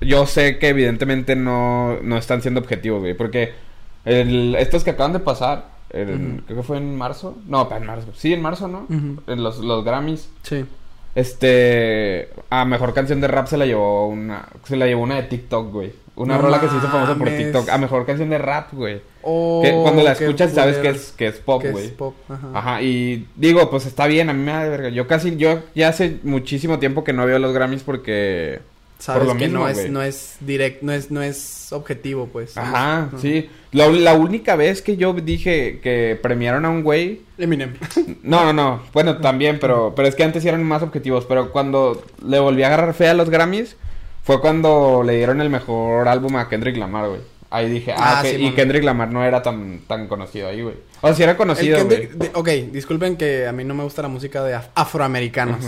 yo 0.00 0.24
sé 0.24 0.58
que 0.58 0.68
evidentemente 0.68 1.36
no, 1.36 1.98
no 2.02 2.16
están 2.16 2.40
siendo 2.40 2.60
objetivos, 2.60 3.00
güey. 3.00 3.12
Porque 3.12 3.52
el- 4.06 4.54
estos 4.54 4.82
que 4.82 4.92
acaban 4.92 5.12
de 5.12 5.20
pasar, 5.20 5.66
el- 5.90 6.42
creo 6.46 6.56
que 6.56 6.62
fue 6.62 6.78
en 6.78 6.96
marzo. 6.96 7.36
No, 7.46 7.68
en 7.70 7.84
marzo. 7.84 8.08
Sí, 8.14 8.32
en 8.32 8.40
marzo, 8.40 8.66
¿no? 8.66 8.86
En 8.88 9.42
los, 9.42 9.58
los 9.58 9.84
Grammys. 9.84 10.30
Sí. 10.42 10.64
Este, 11.14 12.28
a 12.50 12.64
mejor 12.64 12.92
canción 12.92 13.20
de 13.20 13.28
rap 13.28 13.46
se 13.46 13.56
la 13.56 13.66
llevó 13.66 14.08
una, 14.08 14.48
se 14.64 14.76
la 14.76 14.86
llevó 14.86 15.02
una 15.02 15.16
de 15.16 15.22
TikTok, 15.24 15.72
güey. 15.72 15.92
Una 16.16 16.36
No 16.36 16.42
rola 16.42 16.60
que 16.60 16.68
se 16.68 16.76
hizo 16.76 16.88
famosa 16.88 17.16
por. 17.16 17.28
TikTok. 17.28 17.68
A 17.70 17.78
mejor 17.78 18.06
canción 18.06 18.30
de 18.30 18.38
rap, 18.38 18.72
güey. 18.72 19.00
Oh, 19.22 19.60
que 19.64 19.72
cuando 19.72 20.02
la 20.02 20.12
escuchas 20.12 20.52
sabes 20.52 20.76
que 20.78 20.90
es, 20.90 21.12
que 21.12 21.26
es 21.26 21.38
pop, 21.38 21.60
Que 21.62 21.68
es 21.68 21.72
güey. 21.72 21.88
pop, 21.90 22.14
ajá. 22.28 22.48
Ajá, 22.54 22.82
y 22.82 23.26
digo, 23.36 23.68
pues 23.70 23.86
está 23.86 24.06
bien, 24.06 24.28
a 24.30 24.32
mí 24.32 24.42
me 24.42 24.52
da 24.52 24.62
de 24.64 24.68
verga. 24.70 24.88
Yo 24.90 25.06
casi, 25.08 25.36
yo 25.36 25.60
ya 25.74 25.88
hace 25.88 26.18
muchísimo 26.22 26.78
tiempo 26.78 27.02
que 27.02 27.12
no 27.12 27.26
veo 27.26 27.38
los 27.38 27.52
Grammys 27.52 27.82
porque... 27.82 28.60
Sabes 28.98 29.26
lo 29.26 29.36
que 29.36 29.46
mismo, 29.46 29.60
no 29.60 29.68
es, 29.68 29.76
güey. 29.78 29.90
no 29.90 30.02
es 30.02 30.36
direct, 30.40 30.82
no 30.82 30.92
es, 30.92 31.10
no 31.10 31.20
es 31.20 31.72
objetivo, 31.72 32.28
pues. 32.32 32.56
Ajá, 32.56 33.04
Ajá. 33.04 33.18
sí. 33.18 33.50
La, 33.74 33.88
la 33.88 34.14
única 34.14 34.56
vez 34.56 34.80
que 34.82 34.96
yo 34.96 35.12
dije 35.12 35.80
que 35.82 36.18
premiaron 36.22 36.64
a 36.64 36.70
un 36.70 36.82
güey... 36.82 37.20
Eminem. 37.36 37.74
No, 38.22 38.44
no, 38.44 38.52
no. 38.52 38.82
Bueno, 38.92 39.18
también, 39.18 39.58
pero, 39.60 39.92
pero 39.94 40.08
es 40.08 40.14
que 40.14 40.22
antes 40.24 40.44
eran 40.44 40.62
más 40.62 40.82
objetivos. 40.82 41.26
Pero 41.26 41.50
cuando 41.52 42.02
le 42.24 42.38
volví 42.38 42.62
a 42.62 42.68
agarrar 42.68 42.94
fe 42.94 43.08
a 43.08 43.14
los 43.14 43.28
Grammys, 43.30 43.76
fue 44.22 44.40
cuando 44.40 45.02
le 45.04 45.16
dieron 45.16 45.40
el 45.40 45.50
mejor 45.50 46.06
álbum 46.08 46.36
a 46.36 46.48
Kendrick 46.48 46.76
Lamar, 46.76 47.08
güey. 47.08 47.20
Ahí 47.50 47.68
dije, 47.68 47.92
ah, 47.92 48.20
Ah, 48.20 48.22
sí, 48.24 48.36
y. 48.36 48.50
Kendrick 48.52 48.82
Lamar 48.84 49.12
no 49.12 49.24
era 49.24 49.42
tan, 49.42 49.80
tan 49.86 50.06
conocido 50.08 50.48
ahí, 50.48 50.62
güey. 50.62 50.74
O 51.00 51.08
sea, 51.08 51.14
sí 51.16 51.22
era 51.24 51.36
conocido, 51.36 51.84
güey. 51.84 52.06
De- 52.14 52.30
ok, 52.34 52.48
disculpen 52.72 53.16
que 53.16 53.46
a 53.46 53.52
mí 53.52 53.64
no 53.64 53.74
me 53.74 53.82
gusta 53.84 54.02
la 54.02 54.08
música 54.08 54.42
de 54.44 54.54
af- 54.56 54.70
afroamericanos. 54.74 55.64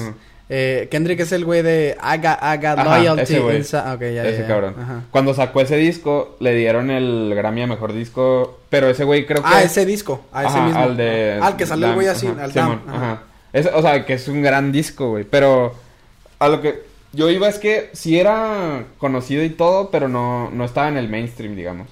Eh, 0.48 0.86
Kendrick 0.92 1.18
es 1.20 1.32
el 1.32 1.44
güey 1.44 1.62
de 1.62 1.96
got 2.00 2.36
Ajá, 2.78 2.98
loyalty. 2.98 3.22
ese 3.22 3.40
güey. 3.40 3.62
ya, 3.62 4.24
ese 4.24 4.42
ya. 4.42 4.46
cabrón. 4.46 4.74
Ajá. 4.80 5.00
Cuando 5.10 5.34
sacó 5.34 5.60
ese 5.60 5.76
disco, 5.76 6.36
le 6.38 6.54
dieron 6.54 6.90
el 6.90 7.32
Grammy 7.34 7.62
a 7.62 7.66
mejor 7.66 7.92
disco. 7.92 8.60
Pero 8.70 8.88
ese 8.88 9.04
güey 9.04 9.26
creo 9.26 9.42
que. 9.42 9.48
Ah, 9.52 9.62
ese 9.62 9.84
disco. 9.84 10.24
A 10.32 10.44
ese 10.44 10.56
Ajá, 10.56 10.66
mismo. 10.66 10.80
Al 10.82 10.96
de. 10.96 11.38
Al 11.42 11.56
que 11.56 11.66
salió 11.66 11.88
el 11.88 11.94
güey 11.94 12.06
así. 12.06 12.28
ajá, 12.28 12.44
al. 12.44 13.18
Es- 13.52 13.70
o 13.74 13.82
sea, 13.82 14.04
que 14.04 14.14
es 14.14 14.28
un 14.28 14.42
gran 14.42 14.70
disco, 14.70 15.10
güey. 15.10 15.24
Pero. 15.24 15.74
A 16.38 16.48
lo 16.48 16.60
que. 16.60 16.84
Yo 17.12 17.30
iba 17.30 17.48
es 17.48 17.58
que 17.58 17.88
sí 17.94 18.18
era 18.20 18.84
conocido 18.98 19.42
y 19.42 19.48
todo, 19.48 19.90
pero 19.90 20.06
no, 20.08 20.50
no 20.50 20.64
estaba 20.64 20.88
en 20.88 20.98
el 20.98 21.08
mainstream, 21.08 21.56
digamos. 21.56 21.88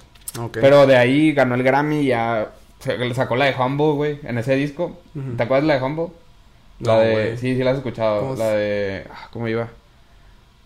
Pero 0.51 0.85
de 0.85 0.97
ahí 0.97 1.31
ganó 1.33 1.55
el 1.55 1.63
Grammy 1.63 2.01
y 2.01 2.07
ya 2.07 2.49
le 2.85 3.13
sacó 3.15 3.35
la 3.35 3.45
de 3.45 3.55
Humble, 3.57 3.93
güey, 3.93 4.19
en 4.23 4.37
ese 4.37 4.55
disco. 4.55 4.97
¿Te 5.35 5.43
acuerdas 5.43 5.63
de 5.63 5.67
la 5.69 5.79
de 5.79 5.83
Humble? 5.83 6.07
La 6.79 6.93
No, 6.95 6.99
de... 6.99 7.37
Sí, 7.37 7.55
sí 7.55 7.63
la 7.63 7.71
has 7.71 7.77
escuchado. 7.77 8.21
¿Cómo 8.21 8.35
La 8.35 8.49
de... 8.49 9.05
ah, 9.11 9.27
¿Cómo 9.31 9.47
iba? 9.47 9.67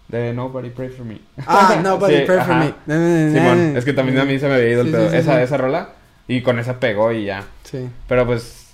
De 0.07 0.33
Nobody 0.33 0.69
Pray 0.71 0.89
For 0.89 1.05
Me. 1.05 1.19
Ah, 1.45 1.79
Nobody 1.83 2.17
Sí, 2.17 2.23
Pray 2.25 2.39
For. 2.39 2.55
Me. 2.55 3.31
Simón, 3.31 3.77
es 3.77 3.85
que 3.85 3.93
también 3.93 4.17
a 4.19 4.25
mí 4.25 4.39
se 4.39 4.47
me 4.47 4.55
había 4.55 4.69
ido 4.69 4.81
el 4.81 4.91
pedo. 4.91 5.13
esa, 5.13 5.41
esa 5.43 5.57
rola. 5.57 5.89
Y 6.27 6.41
con 6.41 6.57
esa 6.59 6.79
pegó 6.79 7.11
y 7.11 7.25
ya. 7.25 7.43
Sí. 7.63 7.87
Pero 8.07 8.25
pues, 8.25 8.67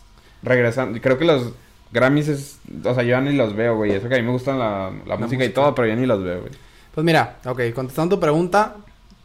regresando. 0.43 0.99
Creo 1.01 1.17
que 1.17 1.25
los 1.25 1.51
Grammys 1.91 2.27
es... 2.29 2.59
O 2.83 2.93
sea, 2.93 3.03
yo 3.03 3.09
ya 3.11 3.21
ni 3.21 3.33
los 3.33 3.55
veo, 3.55 3.75
güey. 3.75 3.91
Eso 3.91 4.07
que 4.07 4.15
a 4.15 4.17
mí 4.17 4.23
me 4.23 4.31
gustan 4.31 4.59
la, 4.59 4.91
la, 5.05 5.17
música, 5.17 5.43
y 5.43 5.49
todo, 5.49 5.73
pero 5.75 5.87
yo 5.87 5.95
ni 5.95 6.05
los 6.05 6.23
veo, 6.23 6.39
güey. 6.41 6.51
Pues 6.93 7.03
mira, 7.03 7.37
ok, 7.45 7.61
contestando 7.73 8.15
tu 8.15 8.19
pregunta, 8.21 8.75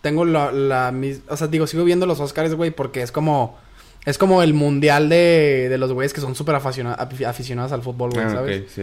tengo 0.02 0.24
la, 0.24 0.50
la 0.50 0.90
mis- 0.90 1.22
o 1.28 1.36
sea, 1.36 1.46
digo, 1.46 1.68
sigo 1.68 1.84
viendo 1.84 2.06
los 2.06 2.18
Oscars, 2.18 2.54
güey, 2.54 2.72
porque 2.72 3.02
es 3.02 3.12
como, 3.12 3.56
es 4.04 4.18
como 4.18 4.42
el 4.42 4.54
mundial 4.54 5.08
de, 5.08 5.68
de 5.68 5.78
los 5.78 5.92
güeyes 5.92 6.12
que 6.12 6.20
son 6.20 6.34
súper 6.34 6.54
aficiona- 6.54 6.96
afi- 6.96 7.26
aficionados 7.26 7.72
al 7.72 7.82
fútbol, 7.82 8.10
güey, 8.10 8.24
Ah, 8.26 8.30
¿sabes? 8.30 8.64
sí. 8.74 8.82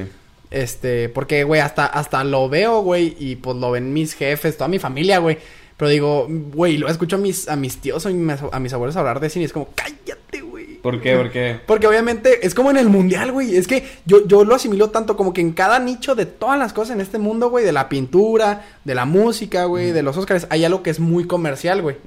Este, 0.49 1.09
porque, 1.09 1.43
güey, 1.43 1.59
hasta, 1.59 1.85
hasta 1.85 2.23
lo 2.23 2.47
veo, 2.47 2.81
güey, 2.81 3.15
y 3.19 3.35
pues 3.35 3.57
lo 3.57 3.71
ven 3.71 3.91
mis 3.93 4.13
jefes, 4.13 4.55
toda 4.57 4.67
mi 4.69 4.79
familia, 4.79 5.19
güey. 5.19 5.37
Pero 5.75 5.89
digo, 5.89 6.27
güey, 6.29 6.77
lo 6.77 6.87
escucho 6.87 7.17
a 7.17 7.19
mis, 7.19 7.47
a 7.49 7.55
mis 7.55 7.77
tíos 7.77 8.05
o 8.05 8.09
a 8.51 8.59
mis, 8.59 8.73
abuelos 8.73 8.95
hablar 8.95 9.19
de 9.19 9.29
cine 9.29 9.43
y 9.43 9.45
es 9.45 9.53
como, 9.53 9.69
cállate, 9.75 10.41
güey. 10.41 10.77
¿Por 10.81 11.01
qué? 11.01 11.15
¿Por 11.17 11.29
qué? 11.31 11.59
Porque 11.67 11.85
obviamente 11.85 12.47
es 12.47 12.55
como 12.55 12.71
en 12.71 12.77
el 12.77 12.87
mundial, 12.89 13.31
güey. 13.31 13.55
Es 13.57 13.67
que 13.67 13.85
yo, 14.05 14.25
yo 14.25 14.43
lo 14.45 14.55
asimilo 14.55 14.89
tanto 14.89 15.15
como 15.17 15.33
que 15.33 15.41
en 15.41 15.51
cada 15.51 15.77
nicho 15.79 16.15
de 16.15 16.25
todas 16.25 16.57
las 16.57 16.71
cosas 16.73 16.95
en 16.95 17.01
este 17.01 17.19
mundo, 17.19 17.49
güey, 17.49 17.63
de 17.65 17.73
la 17.73 17.89
pintura, 17.89 18.65
de 18.85 18.95
la 18.95 19.05
música, 19.05 19.65
güey, 19.65 19.91
de 19.91 20.01
los 20.01 20.15
Oscars, 20.17 20.47
hay 20.49 20.63
algo 20.65 20.81
que 20.81 20.89
es 20.89 20.99
muy 20.99 21.27
comercial, 21.27 21.81
güey. 21.83 21.97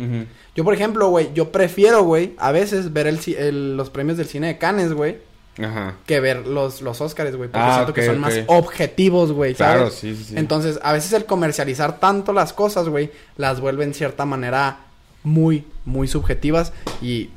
Yo, 0.56 0.64
por 0.64 0.74
ejemplo, 0.74 1.08
güey, 1.08 1.30
yo 1.34 1.52
prefiero, 1.52 2.02
güey, 2.02 2.34
a 2.38 2.52
veces 2.52 2.92
ver 2.92 3.06
el, 3.06 3.76
los 3.76 3.90
premios 3.90 4.18
del 4.18 4.26
cine 4.26 4.48
de 4.48 4.58
Cannes, 4.58 4.92
güey, 4.92 5.18
Ajá. 5.62 5.94
que 6.06 6.20
ver 6.20 6.46
los, 6.46 6.82
los 6.82 7.00
Oscars, 7.00 7.36
güey. 7.36 7.48
Porque 7.50 7.66
Ah, 7.66 7.74
siento 7.76 7.94
que 7.94 8.04
son 8.04 8.18
más 8.18 8.34
objetivos, 8.46 9.32
güey. 9.32 9.54
Claro, 9.54 9.90
sí, 9.90 10.14
sí, 10.16 10.24
sí. 10.24 10.34
Entonces, 10.36 10.78
a 10.82 10.92
veces 10.92 11.12
el 11.12 11.24
comercializar 11.24 12.00
tanto 12.00 12.32
las 12.32 12.52
cosas, 12.52 12.88
güey, 12.88 13.10
las 13.36 13.60
vuelve 13.60 13.84
en 13.84 13.94
cierta 13.94 14.24
manera 14.26 14.78
muy, 15.22 15.64
muy 15.84 16.08
subjetivas 16.08 16.72
y 17.02 17.30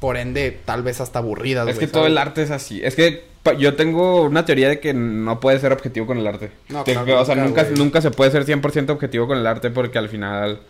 por 0.00 0.16
ende 0.16 0.58
tal 0.64 0.82
vez 0.82 1.00
hasta 1.00 1.18
aburridas, 1.20 1.66
Es 1.68 1.76
güey, 1.76 1.86
que 1.86 1.92
todo 1.92 2.06
el 2.06 2.18
arte 2.18 2.42
es 2.42 2.50
así. 2.50 2.80
Es 2.84 2.94
que 2.94 3.24
yo 3.58 3.74
tengo 3.76 4.22
una 4.22 4.44
teoría 4.44 4.68
de 4.68 4.80
que 4.80 4.92
no 4.92 5.40
puede 5.40 5.58
ser 5.58 5.72
objetivo 5.72 6.06
con 6.06 6.18
el 6.18 6.26
arte. 6.26 6.50
No, 6.68 6.84
claro, 6.84 7.04
que, 7.04 7.12
o 7.14 7.24
sea, 7.24 7.34
nunca, 7.36 7.66
nunca 7.76 8.00
se 8.02 8.10
puede 8.10 8.30
ser 8.30 8.44
100% 8.44 8.90
objetivo 8.90 9.26
con 9.26 9.38
el 9.38 9.46
arte 9.46 9.70
porque 9.70 9.98
al 9.98 10.08
final, 10.08 10.60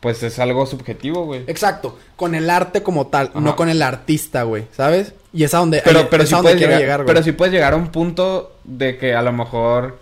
pues 0.00 0.22
es 0.22 0.38
algo 0.38 0.64
subjetivo, 0.66 1.24
güey. 1.24 1.42
Exacto, 1.46 1.98
con 2.16 2.34
el 2.34 2.48
arte 2.50 2.82
como 2.82 3.08
tal, 3.08 3.28
Ajá. 3.28 3.40
no 3.40 3.56
con 3.56 3.68
el 3.68 3.82
artista, 3.82 4.44
güey, 4.44 4.64
¿sabes? 4.72 5.12
Y 5.32 5.44
es 5.44 5.52
a 5.54 5.58
donde, 5.58 5.82
Pero, 5.84 6.08
pero, 6.08 6.22
es 6.22 6.28
sí 6.28 6.34
a 6.34 6.38
donde 6.38 6.50
puedes 6.52 6.58
quiero 6.58 6.70
llegar, 6.72 6.80
llegar, 6.82 7.02
güey. 7.02 7.06
pero 7.14 7.22
sí 7.24 7.32
puedes 7.32 7.52
llegar 7.52 7.72
a 7.72 7.76
un 7.76 7.88
punto 7.88 8.56
de 8.64 8.96
que 8.96 9.14
a 9.14 9.22
lo 9.22 9.32
mejor 9.32 9.98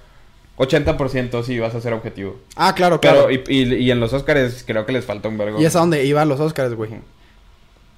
80% 0.59 1.43
sí 1.45 1.59
vas 1.59 1.75
a 1.75 1.81
ser 1.81 1.93
objetivo. 1.93 2.37
Ah, 2.57 2.75
claro, 2.75 3.01
claro. 3.01 3.27
Pero, 3.29 3.43
y, 3.51 3.55
y, 3.55 3.75
y 3.75 3.91
en 3.91 4.01
los 4.01 4.13
Oscars 4.13 4.65
creo 4.67 4.87
que 4.87 4.93
les 4.93 5.05
falta 5.05 5.29
un 5.29 5.37
vergo. 5.39 5.61
Y 5.61 5.65
es 5.65 5.77
a 5.77 5.81
donde 5.81 6.05
iba 6.05 6.25
los 6.25 6.41
Oscars, 6.41 6.75
güey. 6.75 6.91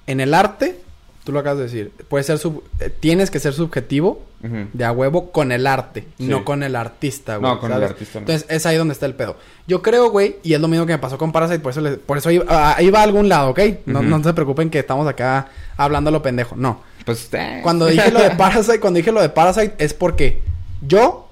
En 0.07 0.19
el 0.19 0.33
arte, 0.33 0.79
tú 1.23 1.31
lo 1.31 1.39
acabas 1.39 1.57
de 1.59 1.63
decir, 1.65 1.91
puede 2.07 2.23
ser 2.23 2.37
sub- 2.39 2.63
eh, 2.79 2.89
tienes 2.99 3.29
que 3.29 3.39
ser 3.39 3.53
subjetivo 3.53 4.23
de 4.41 4.85
a 4.85 4.93
huevo 4.93 5.31
con 5.31 5.51
el 5.51 5.67
arte, 5.67 6.07
Sí. 6.17 6.25
no 6.27 6.45
con 6.45 6.63
el 6.63 6.75
artista, 6.77 7.35
güey. 7.37 7.51
No, 7.51 7.59
con 7.59 7.73
el 7.73 7.83
artista 7.83 8.19
no. 8.19 8.21
Entonces, 8.21 8.45
es 8.49 8.65
ahí 8.65 8.77
donde 8.77 8.93
está 8.93 9.05
el 9.05 9.13
pedo. 9.13 9.35
Yo 9.67 9.81
creo, 9.81 10.09
güey, 10.11 10.37
y 10.43 10.53
es 10.53 10.61
lo 10.61 10.69
mismo 10.69 10.85
que 10.85 10.93
me 10.93 10.97
pasó 10.99 11.17
con 11.17 11.33
Parasite, 11.33 11.59
por 11.59 11.71
eso, 11.71 11.81
le- 11.81 11.97
por 11.97 12.17
eso 12.17 12.31
iba, 12.31 12.45
ah, 12.47 12.81
iba 12.81 12.99
a 12.99 13.03
algún 13.03 13.27
lado, 13.27 13.49
¿ok? 13.49 13.59
No, 13.85 14.01
no 14.01 14.23
se 14.23 14.33
preocupen 14.33 14.69
que 14.69 14.79
estamos 14.79 15.05
acá 15.07 15.49
hablando 15.75 16.07
a 16.07 16.11
lo 16.13 16.21
pendejo, 16.21 16.55
no. 16.55 16.81
Pues, 17.05 17.27
eh. 17.33 17.59
Cuando 17.63 17.85
dije 17.87 18.11
lo 18.11 18.21
de 18.21 18.31
Parasite, 18.31 18.79
cuando 18.79 18.97
dije 18.97 19.11
lo 19.11 19.21
de 19.21 19.29
Parasite 19.29 19.75
es 19.77 19.93
porque 19.93 20.41
yo, 20.81 21.27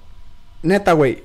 neta, 0.63 0.91
güey, 0.91 1.23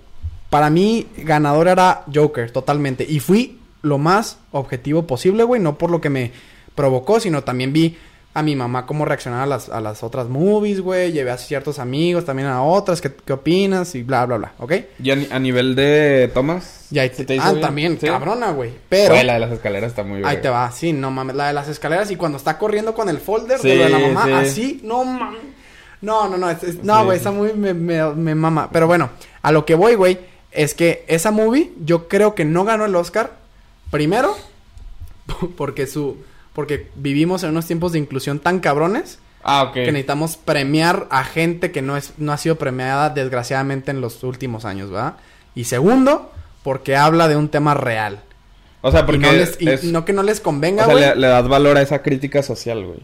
para 0.50 0.70
mí 0.70 1.08
ganador 1.16 1.66
era 1.66 2.04
Joker, 2.14 2.50
totalmente. 2.52 3.04
Y 3.08 3.18
fui 3.18 3.58
lo 3.82 3.98
más 3.98 4.38
objetivo 4.52 5.06
posible, 5.08 5.42
güey, 5.42 5.60
no 5.60 5.78
por 5.78 5.90
lo 5.90 6.00
que 6.00 6.10
me 6.10 6.30
provocó, 6.76 7.18
sino 7.18 7.42
también 7.42 7.72
vi 7.72 7.96
a 8.34 8.42
mi 8.42 8.56
mamá 8.56 8.86
cómo 8.86 9.04
reaccionaba 9.04 9.42
a 9.42 9.46
las, 9.46 9.68
a 9.68 9.80
las 9.80 10.02
otras 10.02 10.28
movies, 10.28 10.80
güey. 10.80 11.12
Llevé 11.12 11.30
a 11.30 11.36
ciertos 11.38 11.78
amigos 11.78 12.24
también 12.24 12.48
a 12.48 12.62
otras, 12.62 13.00
¿qué, 13.02 13.12
qué 13.12 13.32
opinas? 13.34 13.94
Y 13.94 14.02
bla, 14.02 14.24
bla, 14.26 14.38
bla, 14.38 14.52
¿ok? 14.58 14.72
Y 15.02 15.10
a, 15.10 15.16
ni- 15.16 15.28
a 15.30 15.38
nivel 15.38 15.74
de 15.74 16.30
tomas. 16.32 16.86
Y 16.90 16.98
ahí 16.98 17.10
¿se 17.14 17.24
te, 17.24 17.34
hizo 17.36 17.44
ah, 17.44 17.50
bien? 17.52 17.60
también, 17.62 17.98
¿Sí? 18.00 18.06
cabrona, 18.06 18.52
güey. 18.52 18.72
Pero 18.88 19.14
Güey, 19.14 19.24
la 19.26 19.34
de 19.34 19.40
las 19.40 19.52
escaleras 19.52 19.90
está 19.90 20.02
muy 20.02 20.18
ahí 20.18 20.22
verga. 20.24 20.40
te 20.42 20.48
va, 20.48 20.70
sí, 20.72 20.92
no 20.92 21.10
mames, 21.10 21.36
la 21.36 21.48
de 21.48 21.52
las 21.52 21.68
escaleras 21.68 22.10
y 22.10 22.16
cuando 22.16 22.38
está 22.38 22.56
corriendo 22.58 22.94
con 22.94 23.08
el 23.08 23.18
folder 23.18 23.60
de 23.60 23.76
lo 23.76 23.84
de 23.84 23.88
la 23.90 23.98
mamá, 23.98 24.24
sí. 24.24 24.32
así, 24.32 24.80
no 24.84 25.04
mames. 25.04 25.40
No, 26.00 26.28
no, 26.28 26.36
no, 26.36 26.50
es- 26.50 26.62
es- 26.64 26.82
no, 26.82 27.04
güey, 27.04 27.18
está 27.18 27.30
muy, 27.30 27.52
me, 27.52 27.74
me, 27.74 28.02
me 28.14 28.34
mama. 28.34 28.68
Pero 28.72 28.86
bueno, 28.86 29.10
a 29.42 29.52
lo 29.52 29.64
que 29.66 29.74
voy, 29.74 29.94
güey, 29.94 30.18
es 30.50 30.74
que 30.74 31.04
esa 31.06 31.30
movie, 31.30 31.70
yo 31.84 32.08
creo 32.08 32.34
que 32.34 32.44
no 32.44 32.64
ganó 32.64 32.84
el 32.86 32.94
Oscar. 32.96 33.34
Primero, 33.90 34.34
porque 35.56 35.86
su, 35.86 36.16
porque 36.54 36.88
vivimos 36.96 37.42
en 37.42 37.50
unos 37.50 37.66
tiempos 37.66 37.92
de 37.92 37.98
inclusión 37.98 38.38
tan 38.38 38.60
cabrones 38.60 39.18
Ah, 39.44 39.70
que 39.74 39.86
necesitamos 39.86 40.36
premiar 40.36 41.08
a 41.10 41.24
gente 41.24 41.72
que 41.72 41.82
no 41.82 41.96
es, 41.96 42.12
no 42.18 42.32
ha 42.32 42.36
sido 42.38 42.56
premiada 42.58 43.10
desgraciadamente 43.10 43.90
en 43.90 44.00
los 44.00 44.22
últimos 44.22 44.64
años, 44.64 44.88
¿verdad? 44.90 45.16
Y 45.56 45.64
segundo, 45.64 46.30
porque 46.62 46.94
habla 46.96 47.26
de 47.26 47.34
un 47.36 47.48
tema 47.48 47.74
real. 47.74 48.20
O 48.82 48.92
sea, 48.92 49.04
porque 49.04 49.18
y 49.18 49.30
no, 49.30 49.32
les, 49.32 49.60
y 49.60 49.68
es- 49.68 49.82
no 49.84 50.04
que 50.04 50.12
no 50.12 50.22
les 50.22 50.40
convenga, 50.40 50.82
o 50.82 50.86
sea, 50.86 50.94
güey. 50.94 51.04
le, 51.08 51.16
le 51.16 51.26
das 51.26 51.48
valor 51.48 51.76
a 51.76 51.82
esa 51.82 52.02
crítica 52.02 52.42
social, 52.44 52.84
güey. 52.84 53.00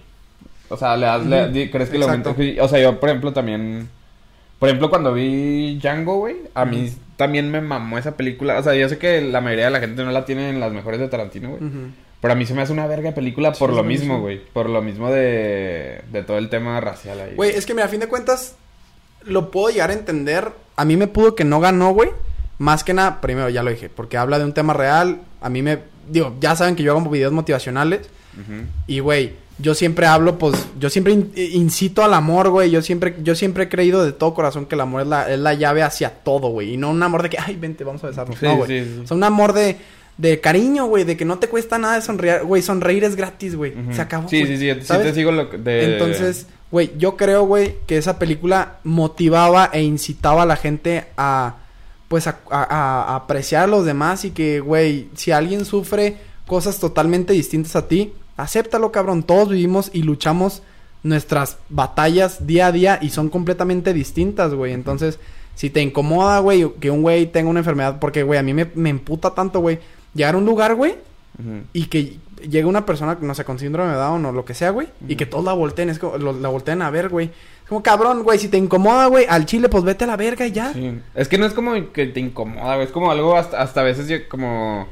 O 0.68 0.76
sea, 0.76 0.96
le 0.96 1.06
das, 1.06 1.26
le- 1.26 1.70
¿crees 1.70 1.90
que 1.90 1.98
lo? 1.98 2.06
O 2.06 2.68
sea, 2.68 2.78
yo, 2.78 3.00
por 3.00 3.08
ejemplo, 3.08 3.32
también... 3.32 3.88
Por 4.60 4.68
ejemplo, 4.68 4.90
cuando 4.90 5.14
vi 5.14 5.78
Django, 5.80 6.18
güey, 6.18 6.36
a 6.54 6.64
mí 6.64 6.92
también 7.16 7.50
me 7.50 7.60
mamó 7.60 7.96
esa 7.98 8.16
película. 8.16 8.58
O 8.58 8.62
sea, 8.62 8.74
yo 8.74 8.88
sé 8.88 8.98
que 8.98 9.20
la 9.22 9.40
mayoría 9.40 9.66
de 9.66 9.70
la 9.70 9.80
gente 9.80 10.04
no 10.04 10.10
la 10.10 10.24
tiene 10.24 10.50
en 10.50 10.58
las 10.60 10.72
mejores 10.72 10.98
de 11.00 11.06
Tarantino, 11.08 11.50
güey. 11.50 11.62
Ujú. 11.64 11.78
Pero 12.20 12.32
a 12.32 12.36
mí 12.36 12.44
se 12.46 12.54
me 12.54 12.62
hace 12.62 12.72
una 12.72 12.86
verga 12.86 13.12
película 13.12 13.52
por 13.52 13.70
Sí, 13.70 13.76
lo 13.76 13.84
mismo, 13.84 14.20
güey. 14.20 14.40
Por 14.52 14.68
lo 14.68 14.82
mismo 14.82 15.08
de, 15.10 16.02
de 16.12 16.22
todo 16.24 16.38
el 16.38 16.48
tema 16.50 16.80
racial 16.80 17.20
ahí. 17.20 17.34
Güey, 17.36 17.50
es 17.50 17.64
que 17.64 17.74
mira, 17.74 17.86
a 17.86 17.88
fin 17.88 18.00
de 18.00 18.08
cuentas, 18.08 18.56
lo 19.24 19.50
puedo 19.50 19.68
llegar 19.70 19.90
a 19.90 19.92
entender. 19.92 20.50
A 20.76 20.84
mí 20.84 20.96
me 20.96 21.06
pudo 21.06 21.34
que 21.36 21.44
no 21.44 21.60
ganó, 21.60 21.92
güey. 21.92 22.10
Más 22.58 22.82
que 22.82 22.92
nada, 22.92 23.20
primero 23.20 23.48
ya 23.50 23.62
lo 23.62 23.70
dije, 23.70 23.88
porque 23.88 24.16
habla 24.16 24.38
de 24.40 24.44
un 24.44 24.52
tema 24.52 24.72
real. 24.74 25.20
A 25.40 25.48
mí 25.48 25.62
me. 25.62 25.78
Digo, 26.08 26.34
ya 26.40 26.56
saben 26.56 26.74
que 26.74 26.82
yo 26.82 26.96
hago 26.96 27.08
videos 27.08 27.32
motivacionales. 27.32 28.08
Y, 28.86 29.00
güey, 29.00 29.32
yo 29.58 29.74
siempre 29.74 30.06
hablo, 30.06 30.38
pues, 30.38 30.54
yo 30.78 30.90
siempre 30.90 31.12
in- 31.12 31.32
incito 31.36 32.04
al 32.04 32.14
amor, 32.14 32.50
güey. 32.50 32.70
Yo 32.70 32.82
siempre, 32.82 33.16
yo 33.22 33.34
siempre 33.34 33.64
he 33.64 33.68
creído 33.68 34.04
de 34.04 34.12
todo 34.12 34.32
corazón 34.34 34.66
que 34.66 34.76
el 34.76 34.80
amor 34.80 35.02
es 35.02 35.08
la, 35.08 35.30
es 35.30 35.38
la 35.40 35.54
llave 35.54 35.82
hacia 35.82 36.10
todo, 36.10 36.48
güey. 36.48 36.74
Y 36.74 36.76
no 36.76 36.90
un 36.90 37.02
amor 37.02 37.22
de 37.24 37.30
que, 37.30 37.38
ay, 37.38 37.56
vente, 37.56 37.82
vamos 37.84 38.02
a 38.04 38.08
besarnos. 38.08 38.38
Sí, 38.38 38.46
no, 38.46 38.56
güey. 38.58 38.68
sí, 38.84 38.90
sí. 38.94 39.00
O 39.04 39.06
sea, 39.08 39.16
un 39.16 39.24
amor 39.24 39.52
de, 39.54 39.76
de 40.18 40.40
cariño, 40.40 40.86
güey, 40.86 41.04
de 41.04 41.16
que 41.16 41.24
no 41.24 41.38
te 41.38 41.48
cuesta 41.48 41.78
nada 41.78 41.94
de 41.94 42.02
sonreír. 42.02 42.42
Güey, 42.44 42.60
sonreír 42.60 43.04
es 43.04 43.16
gratis, 43.16 43.54
güey. 43.56 43.72
Se 43.92 44.02
acabó. 44.02 44.28
Sí, 44.28 44.44
sí, 44.46 44.58
sí, 44.58 44.70
sí 44.82 44.86
te 44.98 45.14
sigo 45.14 45.30
lo 45.32 45.48
que- 45.48 45.58
de... 45.58 45.92
Entonces, 45.94 46.46
güey, 46.70 46.90
yo 46.98 47.16
creo, 47.16 47.44
güey, 47.46 47.76
que 47.86 47.96
esa 47.96 48.18
película 48.18 48.78
motivaba 48.84 49.70
e 49.72 49.82
incitaba 49.82 50.42
a 50.42 50.46
la 50.46 50.56
gente 50.56 51.04
a, 51.16 51.56
pues, 52.08 52.26
a, 52.26 52.38
a- 52.50 52.64
a 53.12 53.16
apreciar 53.16 53.64
a 53.64 53.66
los 53.68 53.86
demás 53.86 54.24
y 54.24 54.32
que, 54.32 54.60
güey, 54.60 55.08
si 55.14 55.30
alguien 55.30 55.64
sufre 55.64 56.16
cosas 56.46 56.78
totalmente 56.80 57.32
distintas 57.32 57.76
a 57.76 57.86
ti, 57.88 58.12
acéptalo, 58.36 58.90
cabrón. 58.92 59.22
Todos 59.22 59.48
vivimos 59.50 59.90
y 59.92 60.02
luchamos 60.02 60.62
nuestras 61.04 61.58
batallas 61.68 62.46
día 62.46 62.66
a 62.66 62.72
día 62.72 62.98
y 63.00 63.10
son 63.10 63.28
completamente 63.28 63.92
distintas, 63.94 64.52
güey. 64.52 64.72
Entonces, 64.72 65.20
si 65.54 65.70
te 65.70 65.80
incomoda, 65.80 66.40
güey, 66.40 66.68
que 66.80 66.90
un 66.90 67.02
güey 67.02 67.26
tenga 67.26 67.48
una 67.50 67.60
enfermedad, 67.60 67.98
porque, 68.00 68.24
güey, 68.24 68.38
a 68.38 68.42
mí 68.42 68.52
me, 68.52 68.68
me 68.74 68.90
emputa 68.90 69.34
tanto, 69.34 69.60
güey, 69.60 69.78
llegar 70.18 70.34
a 70.34 70.38
un 70.38 70.44
lugar, 70.44 70.74
güey, 70.74 70.96
y 71.72 71.86
que 71.86 72.18
llegue 72.42 72.64
una 72.66 72.84
persona, 72.84 73.16
no 73.20 73.34
sé, 73.34 73.44
con 73.44 73.58
síndrome 73.58 73.90
de 73.92 73.96
Down 73.96 74.24
o 74.26 74.32
lo 74.32 74.44
que 74.44 74.54
sea, 74.54 74.70
güey, 74.70 74.88
y 75.08 75.16
que 75.16 75.24
todos 75.26 75.44
la 75.44 75.52
volteen, 75.54 75.88
es 75.88 75.98
como, 75.98 76.18
lo- 76.18 76.32
la 76.38 76.48
volteen 76.48 76.82
a 76.82 76.90
ver, 76.90 77.08
güey. 77.08 77.26
Es 77.62 77.68
como, 77.68 77.82
cabrón, 77.82 78.22
güey, 78.22 78.38
si 78.38 78.48
te 78.48 78.56
incomoda, 78.58 79.06
güey, 79.06 79.26
al 79.28 79.44
chile, 79.46 79.68
pues 79.68 79.84
vete 79.84 80.04
a 80.04 80.06
la 80.08 80.16
verga 80.16 80.46
y 80.46 80.52
ya. 80.52 80.72
Sí. 80.72 81.00
Es 81.14 81.28
que 81.28 81.36
no 81.38 81.46
es 81.46 81.52
como 81.52 81.92
que 81.92 82.06
te 82.06 82.18
incomoda, 82.20 82.74
güey. 82.76 82.86
Es 82.86 82.92
como 82.92 83.10
algo 83.10 83.36
hasta, 83.36 83.60
hasta 83.60 83.80
a 83.80 83.84
veces 83.84 84.08
yo- 84.08 84.28
como... 84.28 84.86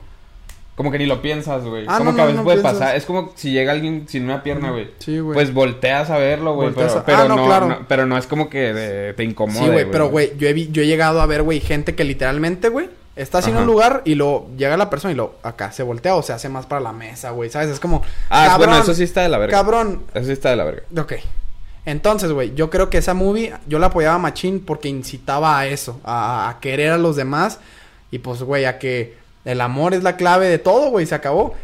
Como 0.76 0.90
que 0.92 0.98
ni 0.98 1.06
lo 1.06 1.22
piensas, 1.22 1.64
güey. 1.64 1.86
Ah, 1.88 1.96
como 1.96 2.10
no, 2.10 2.16
que 2.16 2.20
a 2.22 2.24
veces 2.26 2.36
no 2.36 2.44
puede 2.44 2.58
piensas. 2.60 2.78
pasar. 2.80 2.96
Es 2.96 3.06
como 3.06 3.32
si 3.34 3.50
llega 3.50 3.72
alguien 3.72 4.04
sin 4.08 4.24
una 4.24 4.42
pierna, 4.42 4.72
güey. 4.72 4.90
Sí, 4.98 5.18
güey. 5.20 5.32
Pues 5.32 5.54
volteas 5.54 6.10
a 6.10 6.18
verlo, 6.18 6.54
güey. 6.54 6.70
Pero, 6.74 7.02
pero 7.06 7.18
Ah, 7.20 7.24
no, 7.28 7.36
no, 7.36 7.46
claro. 7.46 7.66
no- 7.68 7.78
pero 7.88 8.04
no 8.04 8.18
es 8.18 8.26
como 8.26 8.50
que 8.50 8.74
de- 8.74 9.14
te 9.14 9.24
incomode, 9.24 9.58
sí, 9.64 9.70
güey, 9.72 9.90
pero, 9.90 10.10
güey, 10.10 10.32
yo 10.36 10.46
he, 10.48 10.66
yo 10.70 10.82
he 10.82 10.86
llegado 10.86 11.22
a 11.22 11.26
ver, 11.26 11.40
güey, 11.44 11.60
gente 11.60 11.94
que 11.94 12.04
literalmente, 12.04 12.68
güey, 12.68 12.90
está 13.16 13.38
haciendo 13.38 13.61
Ajá. 13.61 13.66
un 13.68 13.72
lugar 13.74 14.02
y 14.05 14.14
lo 14.14 14.46
llega 14.57 14.76
la 14.76 14.90
persona 14.90 15.12
y 15.12 15.16
lo 15.16 15.35
acá 15.42 15.72
se 15.72 15.83
voltea 15.83 16.14
o 16.14 16.22
se 16.22 16.33
hace 16.33 16.48
más 16.48 16.66
para 16.66 16.81
la 16.81 16.92
mesa, 16.92 17.31
güey, 17.31 17.50
¿sabes? 17.50 17.70
Es 17.70 17.81
como, 17.81 18.02
Ah, 18.31 18.46
cabrón, 18.50 18.68
bueno, 18.70 18.83
eso 18.85 18.94
sí 18.94 19.02
está 19.05 19.22
de 19.22 19.29
la 19.31 19.38
verga. 19.38 19.57
cabrón, 19.57 20.02
Eso 20.14 20.26
sí 20.26 20.33
está 20.33 20.50
de 20.50 20.57
la 20.57 20.64
verga. 20.64 20.83
Ok. 21.00 21.14
Entonces, 21.85 22.33
güey, 22.33 22.55
yo 22.55 22.68
creo 22.68 22.90
que 22.90 22.98
esa 22.98 23.14
movie 23.14 23.55
yo 23.66 23.79
la 23.79 23.87
apoyaba 23.87 24.18
machín 24.18 24.61
porque 24.64 24.88
incitaba 24.88 25.59
a 25.59 25.66
eso, 25.66 26.00
a, 26.05 26.48
a 26.48 26.61
querer 26.61 26.92
a 26.92 26.98
los 26.98 27.14
demás 27.16 27.59
y 28.11 28.18
pues, 28.18 28.42
güey, 28.42 28.64
a 28.64 28.79
que 28.79 29.16
el 29.44 29.61
amor 29.61 29.94
es 29.94 30.02
la 30.02 30.16
clave 30.16 30.48
de 30.48 30.59
todo, 30.59 30.90
güey, 30.90 31.07
se 31.07 31.14
acabó. 31.14 31.55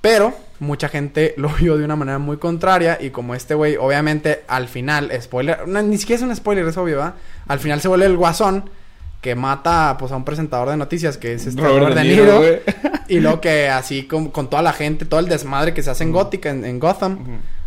Pero 0.00 0.32
mucha 0.60 0.88
gente 0.88 1.34
lo 1.36 1.48
vio 1.48 1.76
de 1.76 1.84
una 1.84 1.96
manera 1.96 2.18
muy 2.18 2.36
contraria 2.36 2.96
y 3.00 3.10
como 3.10 3.34
este 3.34 3.54
güey, 3.54 3.76
obviamente, 3.76 4.44
al 4.46 4.68
final, 4.68 5.10
spoiler, 5.20 5.66
no, 5.66 5.82
ni 5.82 5.98
siquiera 5.98 6.22
es 6.22 6.28
un 6.30 6.34
spoiler, 6.36 6.64
es 6.66 6.76
obvio, 6.76 6.96
¿verdad? 6.98 7.14
Al 7.48 7.58
final 7.58 7.80
se 7.80 7.88
vuelve 7.88 8.06
el 8.06 8.16
guasón 8.16 8.70
que 9.26 9.34
mata, 9.34 9.96
pues, 9.98 10.12
a 10.12 10.16
un 10.16 10.24
presentador 10.24 10.68
de 10.70 10.76
noticias 10.76 11.18
que 11.18 11.32
es 11.34 11.46
este 11.46 11.60
Robert 11.60 11.78
Robert 11.88 11.96
De 11.96 12.02
De 12.04 12.08
Niro, 12.08 12.42
y 13.08 13.18
luego 13.18 13.40
que 13.40 13.68
así 13.68 14.04
con, 14.04 14.28
con 14.30 14.48
toda 14.48 14.62
la 14.62 14.72
gente, 14.72 15.04
todo 15.04 15.18
el 15.18 15.28
desmadre 15.28 15.74
que 15.74 15.82
se 15.82 15.90
hace 15.90 16.04
en 16.04 16.12
Gótica, 16.12 16.50
en, 16.50 16.64
en 16.64 16.78
Gotham, 16.78 17.18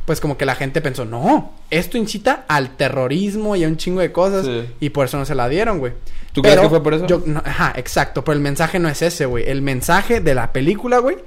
pues 0.06 0.22
como 0.22 0.38
que 0.38 0.46
la 0.46 0.56
gente 0.56 0.80
pensó, 0.82 1.04
no, 1.04 1.52
esto 1.70 1.98
incita 1.98 2.46
al 2.48 2.78
terrorismo 2.78 3.56
y 3.58 3.66
a 3.66 3.68
un 3.68 3.76
chingo 3.76 4.00
de 4.00 4.12
cosas. 4.14 4.46
Sí. 4.46 4.66
Y 4.80 4.90
por 4.92 5.06
eso 5.06 5.18
no 5.18 5.26
se 5.26 5.36
la 5.36 5.50
dieron, 5.50 5.80
güey. 5.80 5.94
¿Tú 6.32 6.42
crees 6.42 6.58
que 6.60 6.70
fue 6.70 6.82
por 6.82 6.94
eso? 6.94 7.06
yo- 7.08 7.22
no, 7.26 7.44
ajá, 7.46 7.74
exacto. 7.76 8.24
Pero 8.24 8.34
el 8.36 8.40
mensaje 8.42 8.80
no 8.80 8.88
es 8.88 9.02
ese, 9.02 9.26
güey. 9.26 9.48
El 9.50 9.62
mensaje 9.62 10.22
de 10.22 10.34
la 10.34 10.54
película, 10.54 11.00
güey, 11.00 11.18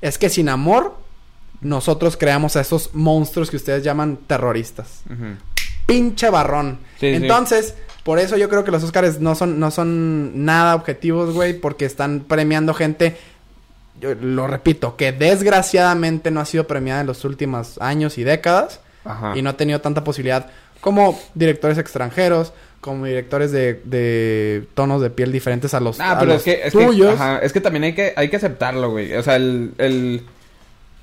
es 0.00 0.16
que 0.18 0.28
sin 0.30 0.48
amor, 0.48 0.96
nosotros 1.60 2.16
creamos 2.16 2.56
a 2.56 2.62
esos 2.62 2.90
monstruos 2.94 3.50
que 3.50 3.56
ustedes 3.56 3.84
llaman 3.84 4.16
terroristas. 4.26 5.02
Pinche 5.86 6.30
barrón. 6.30 6.78
Sí, 6.98 7.12
sí. 7.20 7.26
Por 8.04 8.18
eso 8.18 8.36
yo 8.36 8.48
creo 8.48 8.64
que 8.64 8.70
los 8.72 8.82
Oscars 8.82 9.20
no 9.20 9.34
son, 9.34 9.60
no 9.60 9.70
son 9.70 10.44
nada 10.44 10.74
objetivos, 10.74 11.32
güey, 11.32 11.54
porque 11.54 11.84
están 11.84 12.20
premiando 12.26 12.74
gente. 12.74 13.16
Yo 14.00 14.14
lo 14.14 14.46
repito, 14.48 14.96
que 14.96 15.12
desgraciadamente 15.12 16.30
no 16.32 16.40
ha 16.40 16.44
sido 16.44 16.66
premiada 16.66 17.02
en 17.02 17.06
los 17.06 17.24
últimos 17.24 17.78
años 17.80 18.18
y 18.18 18.24
décadas. 18.24 18.80
Ajá. 19.04 19.36
Y 19.36 19.42
no 19.42 19.50
ha 19.50 19.56
tenido 19.56 19.80
tanta 19.80 20.02
posibilidad 20.04 20.46
como 20.80 21.20
directores 21.34 21.78
extranjeros, 21.78 22.52
como 22.80 23.04
directores 23.06 23.52
de, 23.52 23.80
de 23.84 24.66
tonos 24.74 25.00
de 25.00 25.10
piel 25.10 25.30
diferentes 25.30 25.72
a 25.74 25.78
los, 25.80 26.00
Ah, 26.00 26.12
a 26.12 26.18
pero 26.18 26.32
los 26.32 26.38
es 26.38 26.42
que, 26.44 26.66
es 26.66 26.72
que, 26.72 26.84
tuyos. 26.84 27.14
ajá, 27.14 27.38
es 27.38 27.52
que 27.52 27.60
también 27.60 27.84
hay 27.84 27.94
que, 27.94 28.12
hay 28.16 28.28
que 28.28 28.36
aceptarlo, 28.36 28.90
güey. 28.90 29.14
O 29.14 29.22
sea, 29.22 29.36
el, 29.36 29.72
el, 29.78 30.22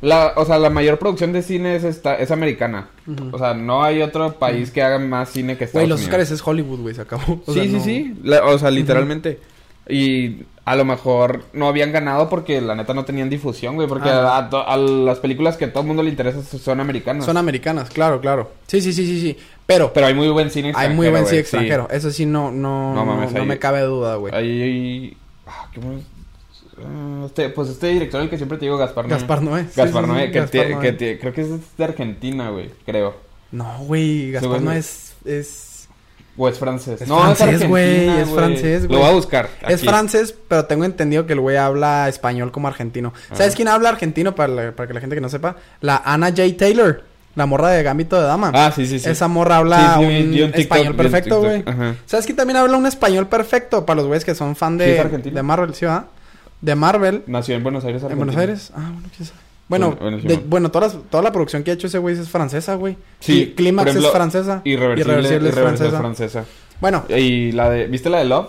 la, 0.01 0.33
o 0.37 0.45
sea, 0.45 0.57
la 0.59 0.69
mayor 0.69 0.97
producción 0.99 1.33
de 1.33 1.41
cine 1.41 1.75
es 1.75 1.83
esta, 1.83 2.15
es 2.15 2.31
americana. 2.31 2.87
O 3.31 3.37
sea, 3.37 3.53
no 3.53 3.83
hay 3.83 4.01
otro 4.01 4.33
país 4.39 4.71
que 4.71 4.81
haga 4.81 4.99
más 4.99 5.29
cine 5.29 5.57
que 5.57 5.65
Estados 5.65 5.87
Güey, 5.87 5.89
los. 5.89 6.01
Oscars 6.01 6.31
es 6.31 6.45
Hollywood, 6.45 6.79
güey, 6.81 6.95
se 6.95 7.01
acabó. 7.01 7.41
O 7.45 7.53
sí, 7.53 7.59
sea, 7.59 7.63
sí, 7.63 7.69
no- 7.73 7.83
sí. 7.83 8.13
La- 8.23 8.45
o 8.45 8.57
sea, 8.57 8.71
literalmente. 8.71 9.39
Y 9.91 10.43
a 10.65 10.75
lo 10.75 10.85
mejor 10.85 11.45
no 11.51 11.67
habían 11.67 11.91
ganado 11.91 12.29
porque 12.29 12.61
la 12.61 12.75
neta 12.75 12.93
no 12.93 13.03
tenían 13.05 13.27
difusión, 13.29 13.73
güey. 13.75 13.87
Porque 13.87 14.09
Ah. 14.09 14.47
a, 14.67 14.77
las 14.77 15.19
películas 15.19 15.57
que 15.57 15.65
a 15.65 15.71
todo 15.73 15.81
el 15.81 15.87
mundo 15.87 16.03
le 16.03 16.11
interesa 16.11 16.43
son 16.43 16.79
americanas. 16.79 17.25
Son 17.25 17.37
americanas, 17.37 17.89
claro, 17.89 18.21
claro. 18.21 18.51
Sí, 18.67 18.79
sí, 18.81 18.93
sí, 18.93 19.05
sí, 19.05 19.19
sí. 19.19 19.37
Pero 19.65 19.91
Pero 19.91 20.05
hay 20.07 20.13
muy 20.13 20.29
buen 20.29 20.51
cine 20.51 20.67
hay 20.67 20.71
extranjero. 20.71 20.95
muy 20.95 21.09
buen 21.09 21.25
cine 21.25 21.39
extranjero. 21.41 21.87
Eso 21.91 22.11
sí, 22.11 22.25
no, 22.27 22.51
no, 22.51 22.93
No 22.93 23.03
mames, 23.05 23.33
me 23.33 23.57
cabe 23.57 23.81
duda, 23.81 24.15
güey. 24.15 24.33
Ahí- 24.35 25.17
ah, 25.47 25.67
¿qué 25.73 25.79
más? 25.81 26.01
Ah, 26.85 27.23
este, 27.25 27.49
pues 27.49 27.69
este 27.69 27.87
director, 27.87 28.21
el 28.21 28.29
que 28.29 28.37
siempre 28.37 28.57
te 28.57 28.65
digo, 28.65 28.77
Gaspar 28.77 29.05
Noé. 29.07 29.17
Gaspar 29.17 29.41
Noé. 29.41 29.63
Sí, 29.63 29.69
Gaspar 29.75 30.03
sí, 30.03 30.09
sí, 30.09 30.13
Noé, 30.15 30.31
que, 30.31 30.39
Gaspar 30.39 30.69
Noé. 30.69 30.97
que 30.97 31.19
creo 31.19 31.33
que 31.33 31.41
es 31.41 31.77
de 31.77 31.83
Argentina, 31.83 32.49
güey, 32.49 32.69
creo. 32.85 33.15
No, 33.51 33.77
güey, 33.79 34.31
Gaspar 34.31 34.49
güey, 34.49 34.61
no 34.61 34.71
no. 34.71 34.77
es... 34.77 35.13
es... 35.25 35.65
O 36.41 36.47
es 36.47 36.57
francés. 36.57 37.01
Es 37.01 37.07
no, 37.09 37.19
francés, 37.35 37.67
güey, 37.67 38.07
es 38.07 38.29
francés, 38.29 38.83
Lo 38.83 38.87
güey. 38.89 38.99
voy 39.01 39.09
a 39.09 39.13
buscar. 39.13 39.49
Es 39.67 39.81
francés, 39.83 40.33
pero 40.47 40.63
tengo 40.65 40.85
entendido 40.85 41.25
que 41.25 41.33
el 41.33 41.41
güey 41.41 41.57
habla 41.57 42.07
español 42.07 42.53
como 42.53 42.69
argentino. 42.69 43.13
¿Sabes 43.33 43.51
Ah. 43.51 43.55
quién 43.57 43.67
habla 43.67 43.89
argentino 43.89 44.35
para, 44.35 44.47
la- 44.53 44.71
para 44.71 44.87
que 44.87 44.93
la 44.93 45.01
gente 45.01 45.15
que 45.17 45.21
no 45.21 45.27
sepa? 45.27 45.57
La 45.81 45.97
Anna 46.05 46.27
J. 46.29 46.43
Taylor, 46.57 47.03
la 47.35 47.45
morra 47.45 47.71
de 47.71 47.83
Gambito 47.83 48.15
de 48.15 48.25
Dama. 48.25 48.51
Ah, 48.53 48.71
sí, 48.73 48.85
sí, 48.85 48.99
sí. 48.99 49.09
Esa 49.09 49.27
morra 49.27 49.57
habla 49.57 49.95
Sí, 49.99 50.05
sí, 50.05 50.15
un 50.21 50.31
TikTok, 50.51 50.59
español 50.59 50.95
perfecto, 50.95 51.39
güey. 51.41 51.63
¿Sabes 52.05 52.25
quién 52.25 52.37
también 52.37 52.55
habla 52.55 52.77
un 52.77 52.85
español 52.85 53.27
perfecto 53.27 53.85
para 53.85 53.97
los 53.97 54.07
güeyes 54.07 54.23
que 54.23 54.33
son 54.33 54.55
fan 54.55 54.79
Sí, 54.79 54.85
de, 54.85 54.99
argentino. 54.99 55.35
de 55.35 55.43
Marvel, 55.43 55.73
¿sí? 55.75 55.85
De 56.61 56.75
Marvel. 56.75 57.23
Nació 57.27 57.55
en 57.55 57.63
Buenos 57.63 57.85
Aires, 57.85 58.01
¿En 58.03 58.07
Argentina. 58.11 58.25
Buenos 58.33 58.41
Aires? 58.41 58.71
Ah, 58.75 58.89
bueno, 58.93 59.09
quién 59.15 59.27
sabe. 59.27 59.39
Bueno, 59.69 59.95
de- 60.23 60.37
bueno 60.47 60.71
todas 60.71 60.95
las- 60.95 61.03
toda 61.09 61.21
la 61.23 61.31
producción 61.31 61.63
que 61.63 61.71
ha 61.71 61.73
hecho 61.75 61.87
ese 61.87 61.99
güey 61.99 62.17
es 62.19 62.27
francesa, 62.29 62.75
güey. 62.75 62.97
Sí, 63.19 63.53
Clí- 63.53 63.55
Clímax 63.55 63.95
es 63.95 64.07
francesa. 64.09 64.61
Irreversible, 64.65 65.13
Irreversible 65.13 65.49
es 65.49 65.55
Irreversible 65.55 65.89
francesa. 65.91 65.99
francesa. 65.99 66.45
Bueno, 66.81 67.05
Y 67.09 67.51
la 67.51 67.69
de... 67.69 67.87
¿Viste 67.87 68.09
la 68.09 68.17
de 68.19 68.25
Love? 68.25 68.47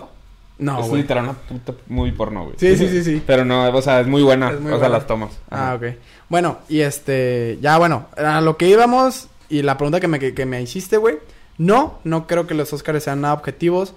no, 0.57 0.79
es 0.81 0.87
güey. 0.89 1.01
literal 1.03 1.23
una 1.25 1.33
puta 1.33 1.73
muy 1.87 2.11
porno, 2.11 2.43
güey. 2.45 2.55
Sí, 2.57 2.75
sí, 2.77 2.87
sí, 2.87 3.03
sí. 3.03 3.21
Pero 3.27 3.45
no, 3.45 3.67
o 3.69 3.81
sea, 3.81 3.99
es 4.01 4.07
muy 4.07 4.21
buena. 4.23 4.51
Es 4.51 4.59
muy 4.59 4.71
o 4.71 4.79
sea, 4.79 4.89
las 4.89 5.05
tomas. 5.07 5.31
Ah, 5.49 5.75
ok. 5.75 5.95
Bueno, 6.29 6.59
y 6.69 6.81
este, 6.81 7.57
ya 7.61 7.77
bueno, 7.77 8.05
a 8.17 8.41
lo 8.41 8.57
que 8.57 8.67
íbamos 8.69 9.27
y 9.49 9.61
la 9.63 9.77
pregunta 9.77 9.99
que 9.99 10.07
me, 10.07 10.17
que, 10.19 10.33
que 10.33 10.45
me 10.45 10.61
hiciste, 10.61 10.97
güey. 10.97 11.17
No, 11.57 11.99
no 12.03 12.25
creo 12.27 12.47
que 12.47 12.53
los 12.53 12.71
Oscars 12.73 13.03
sean 13.03 13.21
nada 13.21 13.33
objetivos 13.33 13.93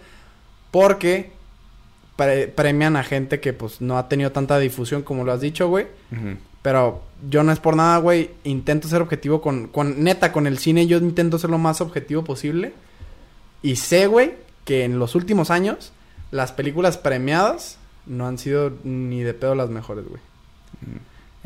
porque 0.71 1.33
pre- 2.17 2.49
premian 2.49 2.97
a 2.97 3.03
gente 3.05 3.41
que 3.41 3.53
pues 3.53 3.81
no 3.81 3.99
ha 3.99 4.09
tenido 4.09 4.33
tanta 4.33 4.59
difusión 4.59 5.03
como 5.03 5.25
lo 5.25 5.33
has 5.33 5.41
dicho, 5.41 5.69
güey. 5.69 5.87
Pero 6.63 7.03
yo 7.29 7.43
no 7.43 7.53
es 7.53 7.61
por 7.61 7.77
nada, 7.77 7.99
güey. 7.99 8.31
Intento 8.45 8.89
ser 8.89 9.03
objetivo 9.03 9.41
con, 9.43 9.69
con, 9.69 10.03
neta, 10.03 10.33
con 10.33 10.47
el 10.47 10.59
cine. 10.59 10.87
Yo 10.87 10.97
intento 10.99 11.39
ser 11.39 11.51
lo 11.51 11.59
más 11.59 11.81
objetivo 11.81 12.25
posible. 12.25 12.73
Y 13.63 13.77
sé, 13.77 14.07
güey, 14.07 14.33
que 14.65 14.85
en 14.85 14.99
los 14.99 15.15
últimos 15.15 15.51
años 15.51 15.93
las 16.31 16.53
películas 16.53 16.97
premiadas 16.97 17.79
no 18.07 18.27
han 18.27 18.39
sido 18.39 18.73
ni 18.83 19.23
de 19.23 19.35
pedo 19.35 19.55
las 19.55 19.69
mejores, 19.71 20.07
güey. 20.09 20.21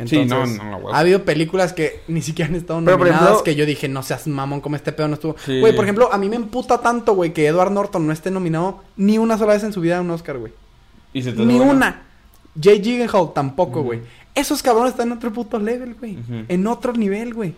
Sí, 0.06 0.16
no, 0.16 0.22
Entonces, 0.22 0.58
no, 0.62 0.90
ha 0.92 0.98
habido 1.00 1.24
películas 1.24 1.72
que 1.72 2.02
ni 2.06 2.22
siquiera 2.22 2.48
han 2.50 2.54
estado 2.56 2.80
Pero, 2.84 2.96
nominadas 2.98 3.22
ejemplo- 3.24 3.42
que 3.44 3.54
yo 3.56 3.66
dije, 3.66 3.88
no 3.88 4.02
seas 4.04 4.26
mamón, 4.28 4.60
como 4.60 4.76
este 4.76 4.92
pedo 4.92 5.08
no 5.08 5.14
estuvo. 5.14 5.34
Sí. 5.44 5.58
Güey, 5.58 5.74
por 5.74 5.84
ejemplo, 5.84 6.12
a 6.12 6.18
mí 6.18 6.28
me 6.28 6.36
emputa 6.36 6.78
tanto, 6.80 7.14
güey, 7.14 7.32
que 7.32 7.46
Edward 7.46 7.72
Norton 7.72 8.06
no 8.06 8.12
esté 8.12 8.30
nominado 8.30 8.80
ni 8.96 9.18
una 9.18 9.36
sola 9.36 9.54
vez 9.54 9.64
en 9.64 9.72
su 9.72 9.80
vida 9.80 9.98
a 9.98 10.00
un 10.00 10.10
Oscar, 10.10 10.38
güey. 10.38 10.52
¿Y 11.12 11.22
se 11.22 11.32
te 11.32 11.38
hace 11.42 11.46
Ni 11.46 11.56
buena? 11.58 11.72
una. 11.72 12.02
Jay 12.62 12.78
Gyllenhaal 12.80 13.32
tampoco, 13.34 13.80
Ujú. 13.80 13.86
güey. 13.88 14.00
Esos 14.34 14.62
cabrones 14.62 14.92
están 14.92 15.08
en 15.10 15.16
otro 15.16 15.32
puto 15.32 15.58
level, 15.58 15.94
güey. 15.96 16.16
En 16.48 16.66
otro 16.68 16.92
nivel, 16.92 17.34
güey. 17.34 17.54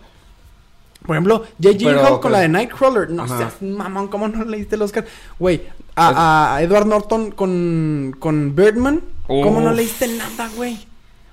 Por 1.05 1.15
ejemplo, 1.15 1.43
Jay 1.61 1.75
Pero, 1.77 1.91
Gyllenhaal 1.91 2.11
con 2.13 2.21
pues, 2.21 2.31
la 2.31 2.39
de 2.39 2.49
Nightcrawler. 2.49 3.09
No 3.11 3.23
ajá. 3.23 3.37
seas 3.37 3.61
mamón, 3.61 4.07
¿cómo 4.07 4.27
no 4.27 4.43
leíste 4.45 4.75
el 4.77 4.81
Oscar? 4.83 5.05
Güey, 5.39 5.61
a, 5.95 6.55
a 6.55 6.61
Edward 6.63 6.87
Norton 6.87 7.31
con, 7.31 8.15
con 8.19 8.55
Birdman. 8.55 9.01
¿Cómo 9.27 9.61
no 9.61 9.69
Uf. 9.69 9.75
leíste 9.75 10.07
nada, 10.07 10.49
güey? 10.55 10.77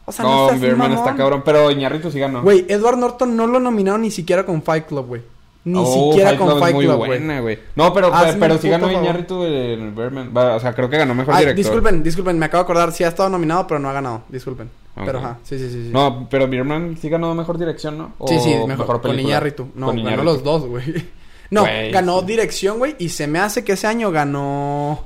O 0.08 0.12
sea, 0.12 0.24
no, 0.24 0.42
No, 0.44 0.48
seas 0.48 0.60
Birdman 0.60 0.90
mamón. 0.90 1.04
está 1.06 1.16
cabrón. 1.16 1.42
Pero 1.44 1.70
Iñárritu 1.70 2.10
sí 2.10 2.18
ganó. 2.18 2.42
Güey, 2.42 2.64
Edward 2.68 2.96
Norton 2.98 3.36
no 3.36 3.46
lo 3.46 3.60
nominaron 3.60 4.00
ni 4.02 4.10
siquiera 4.10 4.44
con 4.46 4.62
Fight 4.62 4.86
Club, 4.86 5.06
güey. 5.06 5.22
Ni 5.64 5.78
Oh, 5.78 6.10
siquiera 6.10 6.30
Fight 6.30 6.38
con 6.38 6.48
Club 6.48 6.60
Fight 6.60 6.76
Club, 6.78 6.96
güey. 7.42 7.58
No, 7.76 7.92
pero, 7.92 8.06
Hazme 8.14 8.26
pero, 8.32 8.40
pero 8.40 8.54
el 8.54 8.60
sí 8.60 8.68
ganó 8.70 8.86
favor. 8.86 9.02
Iñárritu 9.02 9.44
en 9.44 9.94
Birdman. 9.94 10.30
O 10.34 10.60
sea, 10.60 10.72
creo 10.72 10.88
que 10.88 10.96
ganó 10.96 11.14
mejor 11.14 11.34
Ay, 11.34 11.40
director. 11.40 11.56
disculpen, 11.64 12.02
disculpen, 12.02 12.38
me 12.38 12.46
acabo 12.46 12.62
de 12.62 12.64
acordar. 12.64 12.92
Sí 12.92 13.04
ha 13.04 13.08
estado 13.08 13.28
nominado, 13.28 13.66
pero 13.66 13.78
no 13.80 13.90
ha 13.90 13.92
ganado. 13.92 14.22
Disculpen. 14.28 14.70
Pero 15.04 15.18
ajá, 15.18 15.38
sí, 15.44 15.58
sí, 15.58 15.66
sí. 15.70 15.84
sí. 15.84 15.90
No, 15.92 16.26
pero 16.30 16.48
Birdman 16.48 16.96
sí 17.00 17.08
ganó 17.08 17.32
mejor 17.34 17.56
dirección, 17.58 17.98
¿no? 17.98 18.12
Sí, 18.26 18.36
O 18.36 18.40
sí, 18.40 18.54
mejor, 18.66 18.86
con 18.86 19.00
película. 19.02 19.22
Iñárritu. 19.22 19.68
No, 19.74 19.86
Con 19.86 19.96
ganó 19.96 20.08
Iñárritu. 20.08 20.24
los 20.24 20.42
dos, 20.42 20.66
güey. 20.66 21.06
No, 21.50 21.64
ganó 21.92 22.20
sí. 22.20 22.26
dirección, 22.26 22.78
güey, 22.78 22.94
y 22.98 23.08
se 23.10 23.26
me 23.26 23.38
hace 23.38 23.62
que 23.64 23.72
ese 23.72 23.86
año 23.86 24.10
ganó 24.10 25.04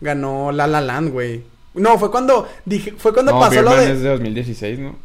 ganó 0.00 0.52
La 0.52 0.66
La 0.66 0.80
Land, 0.80 1.10
güey. 1.12 1.42
No, 1.74 1.98
fue 1.98 2.10
cuando 2.10 2.48
dije, 2.64 2.94
fue 2.98 3.12
cuando 3.12 3.32
No, 3.32 3.40
pasó 3.40 3.62
lo 3.62 3.76
de 3.76 3.92
es 3.92 4.02
de 4.02 4.08
2016, 4.10 4.78
¿no? 4.78 4.96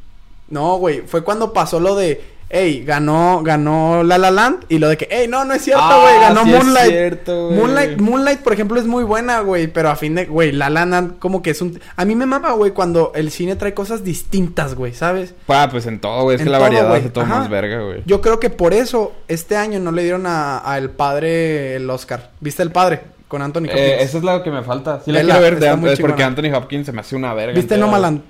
No, 0.50 0.78
güey, 0.78 1.02
fue 1.02 1.24
cuando 1.24 1.54
pasó 1.54 1.80
lo 1.80 1.96
de 1.96 2.36
Ey, 2.48 2.86
ganó, 2.86 3.42
ganó 3.44 4.04
La 4.04 4.20
La 4.20 4.30
Land 4.30 4.66
y 4.70 4.78
lo 4.78 4.88
de 4.88 4.98
que, 4.98 5.08
ey, 5.10 5.28
no, 5.28 5.44
no 5.46 5.56
es 5.56 5.64
cierto, 5.64 5.82
Ah, 5.84 6.00
güey, 6.02 6.20
ganó 6.22 6.44
sí 6.44 6.54
es 6.54 6.64
Moonlight. 6.64 6.92
cierto, 6.92 7.48
güey. 7.48 7.58
Moonlight, 7.60 8.00
Moonlight, 8.00 8.40
por 8.42 8.54
ejemplo, 8.54 8.80
es 8.80 8.86
muy 8.86 9.04
buena, 9.04 9.40
güey, 9.40 9.66
pero 9.66 9.90
a 9.90 9.96
fin 9.96 10.14
de, 10.14 10.26
güey, 10.26 10.52
La 10.52 10.70
La 10.70 10.86
Land 10.86 11.18
como 11.18 11.42
que 11.42 11.50
es 11.50 11.62
un... 11.64 11.80
A 11.96 12.06
mí 12.06 12.14
me 12.16 12.28
mama, 12.28 12.52
güey, 12.52 12.70
cuando 12.72 13.12
el 13.16 13.32
cine 13.32 13.56
trae 13.56 13.74
cosas 13.74 14.04
distintas, 14.04 14.76
güey, 14.76 14.94
¿sabes? 14.94 15.34
Ah, 15.48 15.68
pues 15.72 15.88
en 15.88 16.00
todo, 16.00 16.22
güey. 16.22 16.36
Es 16.36 16.42
En 16.42 16.46
que 16.46 16.52
la 16.52 16.60
todo, 16.60 16.66
variedad 16.68 16.88
güey. 16.88 17.00
hace 17.02 17.10
todo 17.10 17.24
Ajá. 17.24 17.40
más 17.40 17.50
verga, 17.50 17.82
güey. 17.82 18.04
Yo 18.06 18.22
creo 18.22 18.40
que 18.40 18.52
por 18.52 18.76
eso 18.76 19.12
este 19.28 19.58
año 19.58 19.80
no 19.80 19.92
le 19.92 20.04
dieron 20.04 20.28
a, 20.28 20.62
a 20.72 20.78
El 20.78 20.92
Padre 20.92 21.76
el 21.78 21.90
Oscar. 21.90 22.30
¿Viste 22.42 22.62
El 22.62 22.72
Padre? 22.72 23.02
Con 23.28 23.42
Anthony 23.42 23.66
Hopkins. 23.66 23.80
Eh, 23.80 23.98
eso 24.02 24.18
es 24.20 24.24
lo 24.24 24.44
que 24.44 24.52
me 24.52 24.64
falta. 24.64 25.02
Sí 25.04 25.12
la 25.12 25.20
Vela, 25.20 25.34
quiero 25.34 25.44
ver 25.44 25.60
de 25.60 25.66
está 25.66 25.78
muy 25.78 25.90
antes 25.90 26.02
porque. 26.02 26.24
Anthony 26.24 26.54
Hopkins 26.56 26.86
se 26.86 26.92
me 26.92 27.02
hace 27.02 27.16
una 27.16 27.34
verga. 27.34 27.56
¿Viste 27.56 27.78
Nomadland? 27.78 28.22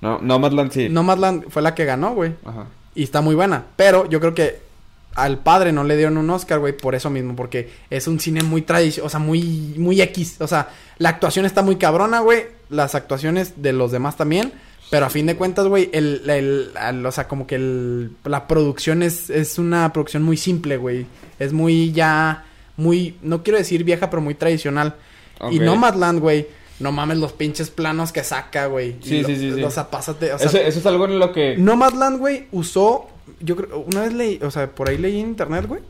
No, 0.00 0.18
Nomadland 0.20 0.72
sí. 0.72 0.88
Nomadland 0.88 1.48
fue 1.48 1.62
la 1.62 1.74
que 1.74 1.84
ganó, 1.84 2.14
güey. 2.14 2.34
Ajá. 2.44 2.66
Y 2.94 3.04
está 3.04 3.20
muy 3.20 3.34
buena. 3.34 3.64
Pero 3.76 4.08
yo 4.08 4.20
creo 4.20 4.34
que 4.34 4.60
al 5.14 5.38
padre 5.38 5.72
no 5.72 5.84
le 5.84 5.96
dieron 5.96 6.16
un 6.16 6.28
Oscar, 6.30 6.58
güey, 6.58 6.76
por 6.76 6.94
eso 6.94 7.08
mismo. 7.08 7.36
Porque 7.36 7.70
es 7.88 8.08
un 8.08 8.18
cine 8.18 8.42
muy 8.42 8.62
tradicional, 8.62 9.06
o 9.06 9.10
sea, 9.10 9.20
muy, 9.20 9.74
muy 9.76 10.00
X. 10.00 10.40
O 10.40 10.48
sea, 10.48 10.70
la 10.98 11.10
actuación 11.10 11.46
está 11.46 11.62
muy 11.62 11.76
cabrona, 11.76 12.20
güey. 12.20 12.46
Las 12.68 12.94
actuaciones 12.94 13.62
de 13.62 13.72
los 13.72 13.92
demás 13.92 14.16
también. 14.16 14.52
Pero 14.92 15.06
a 15.06 15.10
fin 15.10 15.24
de 15.24 15.36
cuentas, 15.36 15.66
güey, 15.68 15.88
el, 15.94 16.28
el, 16.28 17.06
o 17.06 17.12
sea, 17.12 17.26
como 17.26 17.46
que 17.46 17.54
el, 17.54 18.10
la 18.24 18.46
producción 18.46 19.02
es, 19.02 19.30
es 19.30 19.58
una 19.58 19.90
producción 19.90 20.22
muy 20.22 20.36
simple, 20.36 20.76
güey. 20.76 21.06
Es 21.38 21.54
muy 21.54 21.92
ya, 21.92 22.44
muy, 22.76 23.16
no 23.22 23.42
quiero 23.42 23.58
decir 23.58 23.84
vieja, 23.84 24.10
pero 24.10 24.22
muy 24.22 24.34
tradicional. 24.34 24.96
Y 25.50 25.58
Ok. 25.58 25.62
Nomadland, 25.64 26.20
güey, 26.20 26.46
no 26.80 26.92
mames 26.92 27.18
los 27.18 27.32
pinches 27.32 27.70
planos 27.70 28.12
que 28.12 28.24
saca, 28.24 28.66
güey. 28.66 28.96
Y 29.02 29.08
Sí, 29.08 29.20
lo- 29.22 29.28
sí, 29.28 29.36
sí, 29.36 29.52
sí. 29.54 29.62
O 29.62 29.70
sea, 29.70 29.90
pásate, 29.90 30.32
o 30.32 30.38
sea, 30.38 30.46
eso, 30.48 30.58
eso 30.58 30.78
es 30.78 30.86
algo 30.86 31.04
en 31.06 31.18
lo 31.18 31.32
que... 31.32 31.56
Nomadland, 31.56 32.18
güey, 32.18 32.46
usó. 32.52 33.08
Yo 33.40 33.56
creo. 33.56 33.80
Una 33.80 34.02
vez 34.02 34.12
leí. 34.12 34.40
O 34.42 34.50
sea, 34.50 34.68
por 34.70 34.88
ahí 34.88 34.98
leí 34.98 35.20
en 35.20 35.28
internet, 35.28 35.66
güey. 35.66 35.80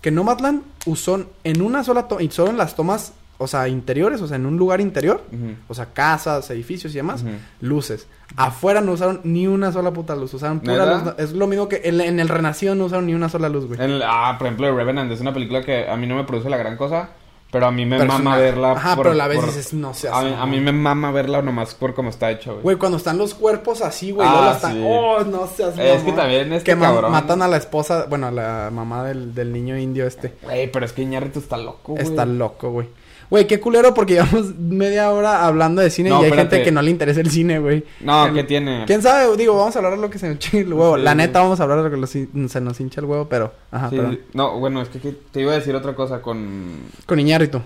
Que 0.00 0.10
Nomadland 0.10 0.62
usó 0.86 1.26
en 1.44 1.60
una 1.62 1.84
sola 1.84 2.08
toma. 2.08 2.22
Y 2.22 2.30
solo 2.30 2.50
en 2.50 2.56
las 2.56 2.76
tomas. 2.76 3.12
O 3.40 3.46
sea, 3.46 3.68
interiores. 3.68 4.20
O 4.20 4.26
sea, 4.26 4.36
en 4.36 4.46
un 4.46 4.56
lugar 4.56 4.80
interior. 4.80 5.22
O 5.68 5.74
sea, 5.74 5.86
casas, 5.86 6.50
edificios 6.50 6.92
y 6.92 6.96
demás. 6.96 7.24
Luces. 7.60 8.06
Afuera 8.36 8.80
no 8.80 8.92
usaron 8.92 9.20
ni 9.24 9.46
una 9.46 9.72
sola 9.72 9.92
puta 9.92 10.14
luz. 10.16 10.34
Usaron 10.34 10.60
pura 10.60 10.84
luz. 11.04 11.14
Es 11.18 11.32
lo 11.32 11.46
mismo 11.46 11.68
que 11.68 11.80
en, 11.84 12.00
en 12.00 12.20
el 12.20 12.28
Renacido 12.28 12.74
no 12.74 12.84
usaron 12.86 13.06
ni 13.06 13.14
una 13.14 13.28
sola 13.28 13.48
luz, 13.48 13.66
güey. 13.66 13.80
En 13.80 13.90
el- 13.90 14.02
ah, 14.04 14.34
por 14.38 14.46
ejemplo, 14.48 14.74
Revenant 14.76 15.10
es 15.12 15.20
una 15.20 15.32
película 15.32 15.62
que 15.64 15.88
a 15.88 15.96
mí 15.96 16.06
no 16.06 16.16
me 16.16 16.24
produce 16.24 16.50
la 16.50 16.56
gran 16.58 16.76
cosa, 16.76 17.10
pero 17.50 17.66
a 17.66 17.70
mí 17.70 17.86
me 17.86 18.04
mama 18.04 18.36
verla. 18.36 18.72
Ajá, 18.72 18.94
por- 18.96 19.04
pero 19.04 19.12
a 19.14 19.16
la 19.16 19.28
vez 19.28 19.38
por- 19.38 19.46
dices, 19.46 19.72
no 19.72 19.88
a, 19.88 19.92
mí, 19.92 20.28
a 20.28 20.30
mamón. 20.32 20.50
mí 20.50 20.60
me 20.60 20.72
mama 20.72 21.10
verla 21.12 21.40
nomás 21.40 21.74
por 21.74 21.94
cómo 21.94 22.10
está 22.10 22.30
hecho, 22.30 22.50
güey. 22.52 22.62
Güey, 22.64 22.76
cuando 22.76 22.98
están 22.98 23.16
los 23.16 23.32
cuerpos 23.34 23.80
así, 23.80 24.10
güey. 24.10 24.28
Ah, 24.28 24.34
luego 24.40 24.50
están. 24.54 24.72
sí. 24.74 24.84
Oh, 24.84 25.20
no 25.24 25.46
seas 25.46 25.70
Es 25.78 26.02
que 26.02 26.10
mamón". 26.10 26.16
también 26.16 26.52
este 26.52 26.74
Que 26.74 26.78
cabrón- 26.78 27.10
matan 27.12 27.40
a 27.40 27.48
la 27.48 27.56
esposa. 27.56 28.04
Bueno, 28.10 28.26
a 28.26 28.30
la 28.30 28.68
mamá 28.70 29.04
del, 29.04 29.34
del 29.34 29.52
niño 29.52 29.78
indio 29.78 30.06
este. 30.06 30.34
Güey, 30.42 30.70
pero 30.70 30.84
es 30.84 30.92
que 30.92 31.00
Iñárritu 31.02 31.38
está 31.38 31.56
loco, 31.56 31.92
güey. 31.92 32.04
Está 32.04 32.26
loco, 32.26 32.70
güey. 32.70 32.88
Güey, 33.30 33.46
qué 33.46 33.60
culero 33.60 33.92
porque 33.92 34.14
llevamos 34.14 34.54
media 34.58 35.10
hora 35.10 35.44
hablando 35.46 35.82
de 35.82 35.90
cine 35.90 36.08
No, 36.08 36.16
y 36.16 36.24
hay 36.24 36.30
espérate. 36.30 36.56
gente 36.56 36.64
que 36.64 36.72
no 36.72 36.80
le 36.80 36.90
interesa 36.90 37.20
el 37.20 37.30
cine, 37.30 37.58
güey. 37.58 37.84
No, 38.00 38.26
El- 38.26 38.34
¿qué 38.34 38.44
tiene? 38.44 38.84
¿Quién 38.86 39.02
sabe? 39.02 39.36
Digo, 39.36 39.54
vamos 39.56 39.76
a 39.76 39.78
hablar 39.80 39.96
de 39.96 40.00
lo 40.00 40.08
que 40.08 40.18
se 40.18 40.28
nos 40.28 40.36
hincha 40.44 40.56
el 40.58 40.72
huevo. 40.72 40.96
Sí. 40.96 41.02
La 41.02 41.14
neta, 41.14 41.40
vamos 41.40 41.60
a 41.60 41.62
hablar 41.64 41.78
de 41.78 41.84
lo 41.84 41.90
que 41.90 41.96
los 41.98 42.08
se 42.10 42.60
nos 42.62 42.80
hincha 42.80 43.00
el 43.00 43.06
huevo, 43.06 43.26
pero... 43.28 43.52
Ajá, 43.70 43.90
Sí, 43.90 43.96
perdón. 43.96 44.20
no, 44.32 44.58
bueno, 44.58 44.80
es 44.80 44.88
que, 44.88 44.98
te 45.12 45.40
iba 45.42 45.52
a 45.52 45.56
decir 45.56 45.74
otra 45.74 45.94
cosa 45.94 46.22
con... 46.22 46.78
Con 47.04 47.20
Iñárritu. 47.20 47.60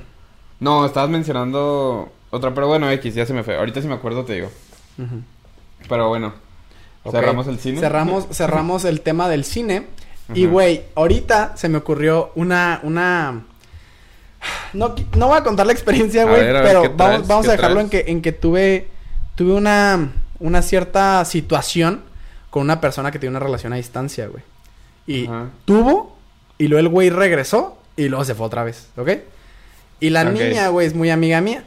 No, 0.59 0.85
estabas 0.85 1.11
mencionando 1.11 2.11
otra, 2.31 2.53
pero 2.55 2.67
bueno, 2.67 2.91
X, 2.91 3.15
ya 3.15 3.25
se 3.27 3.33
me 3.35 3.45
fue. 3.45 3.57
Ahorita 3.57 3.81
si 3.83 3.87
me 3.89 3.95
acuerdo 3.95 4.25
te 4.25 4.35
digo. 4.35 4.51
Pero 5.89 6.09
bueno, 6.09 6.33
cerramos 7.11 7.47
el 7.47 7.59
cine. 7.59 7.79
Cerramos, 7.81 8.27
cerramos 8.33 8.85
el 8.85 9.01
tema 9.01 9.29
del 9.29 9.45
cine. 9.45 9.87
Y, 10.35 10.47
güey, 10.47 10.83
ahorita 10.95 11.57
se 11.57 11.69
me 11.69 11.79
ocurrió 11.79 12.33
una, 12.37 12.81
una... 12.85 13.45
No, 14.73 14.95
no 15.17 15.29
voy 15.29 15.39
a 15.39 15.45
contar 15.45 15.67
la 15.67 15.73
experiencia, 15.73 16.25
güey, 16.25 16.41
pero 16.41 16.83
¿qué 16.83 16.89
vamos, 16.89 16.97
traes? 16.97 17.29
vamos 17.29 17.45
¿Qué 17.47 17.53
a 17.53 17.57
dejarlo 17.57 17.77
traes? 17.77 17.85
en 17.85 17.91
que, 18.05 18.11
en 18.11 18.23
que 18.23 18.33
tuve, 18.33 18.89
tuve 19.35 19.53
una, 19.53 20.13
una 20.41 20.63
cierta 20.63 21.25
situación 21.25 22.01
con 22.51 22.63
una 22.63 22.81
persona 22.81 23.11
que 23.11 23.19
tiene 23.19 23.37
una 23.37 23.45
relación 23.45 23.73
a 23.73 23.77
distancia, 23.77 24.27
güey. 24.27 24.43
Y 25.07 25.27
Ajá. 25.27 25.51
tuvo, 25.65 26.17
y 26.59 26.69
luego 26.69 26.81
el 26.81 26.89
güey 26.89 27.11
regresó, 27.11 27.79
y 27.97 28.09
luego 28.09 28.25
se 28.25 28.35
fue 28.35 28.47
otra 28.47 28.65
vez, 28.65 28.89
¿ok? 28.97 29.11
Y 30.01 30.11
la 30.11 30.25
niña, 30.25 30.69
güey, 30.69 30.87
es 30.87 30.95
muy 30.95 31.11
amiga 31.11 31.41
mía. 31.41 31.65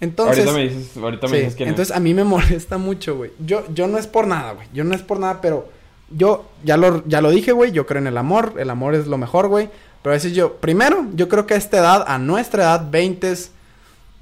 Entonces... 0.00 0.46
ahorita 0.46 0.52
me 0.52 0.62
dices, 0.68 0.96
ahorita 0.96 1.26
me 1.28 1.36
Sí, 1.36 1.38
dices 1.38 1.56
quién 1.56 1.68
entonces 1.68 1.94
a 1.96 2.00
mí 2.00 2.12
me 2.14 2.24
molesta 2.24 2.78
mucho, 2.78 3.16
güey. 3.16 3.30
Yo, 3.44 3.64
yo 3.72 3.86
no 3.88 3.98
es 3.98 4.06
por 4.06 4.26
nada, 4.26 4.52
güey. 4.52 4.68
Yo 4.72 4.84
no 4.84 4.94
es 4.94 5.02
por 5.02 5.18
nada, 5.18 5.40
pero 5.40 5.68
yo 6.10 6.44
ya 6.64 6.76
lo, 6.76 7.06
ya 7.06 7.20
lo 7.20 7.30
dije, 7.30 7.52
güey. 7.52 7.72
Yo 7.72 7.86
creo 7.86 8.00
en 8.00 8.06
el 8.08 8.18
amor. 8.18 8.54
El 8.58 8.70
amor 8.70 8.94
es 8.94 9.06
lo 9.06 9.16
mejor, 9.18 9.48
güey. 9.48 9.70
Pero 10.02 10.12
a 10.12 10.16
veces 10.16 10.34
yo, 10.34 10.54
primero, 10.56 11.06
yo 11.14 11.28
creo 11.28 11.46
que 11.46 11.54
a 11.54 11.56
esta 11.56 11.78
edad, 11.78 12.04
a 12.06 12.18
nuestra 12.18 12.64
edad, 12.64 12.88
20, 12.90 13.34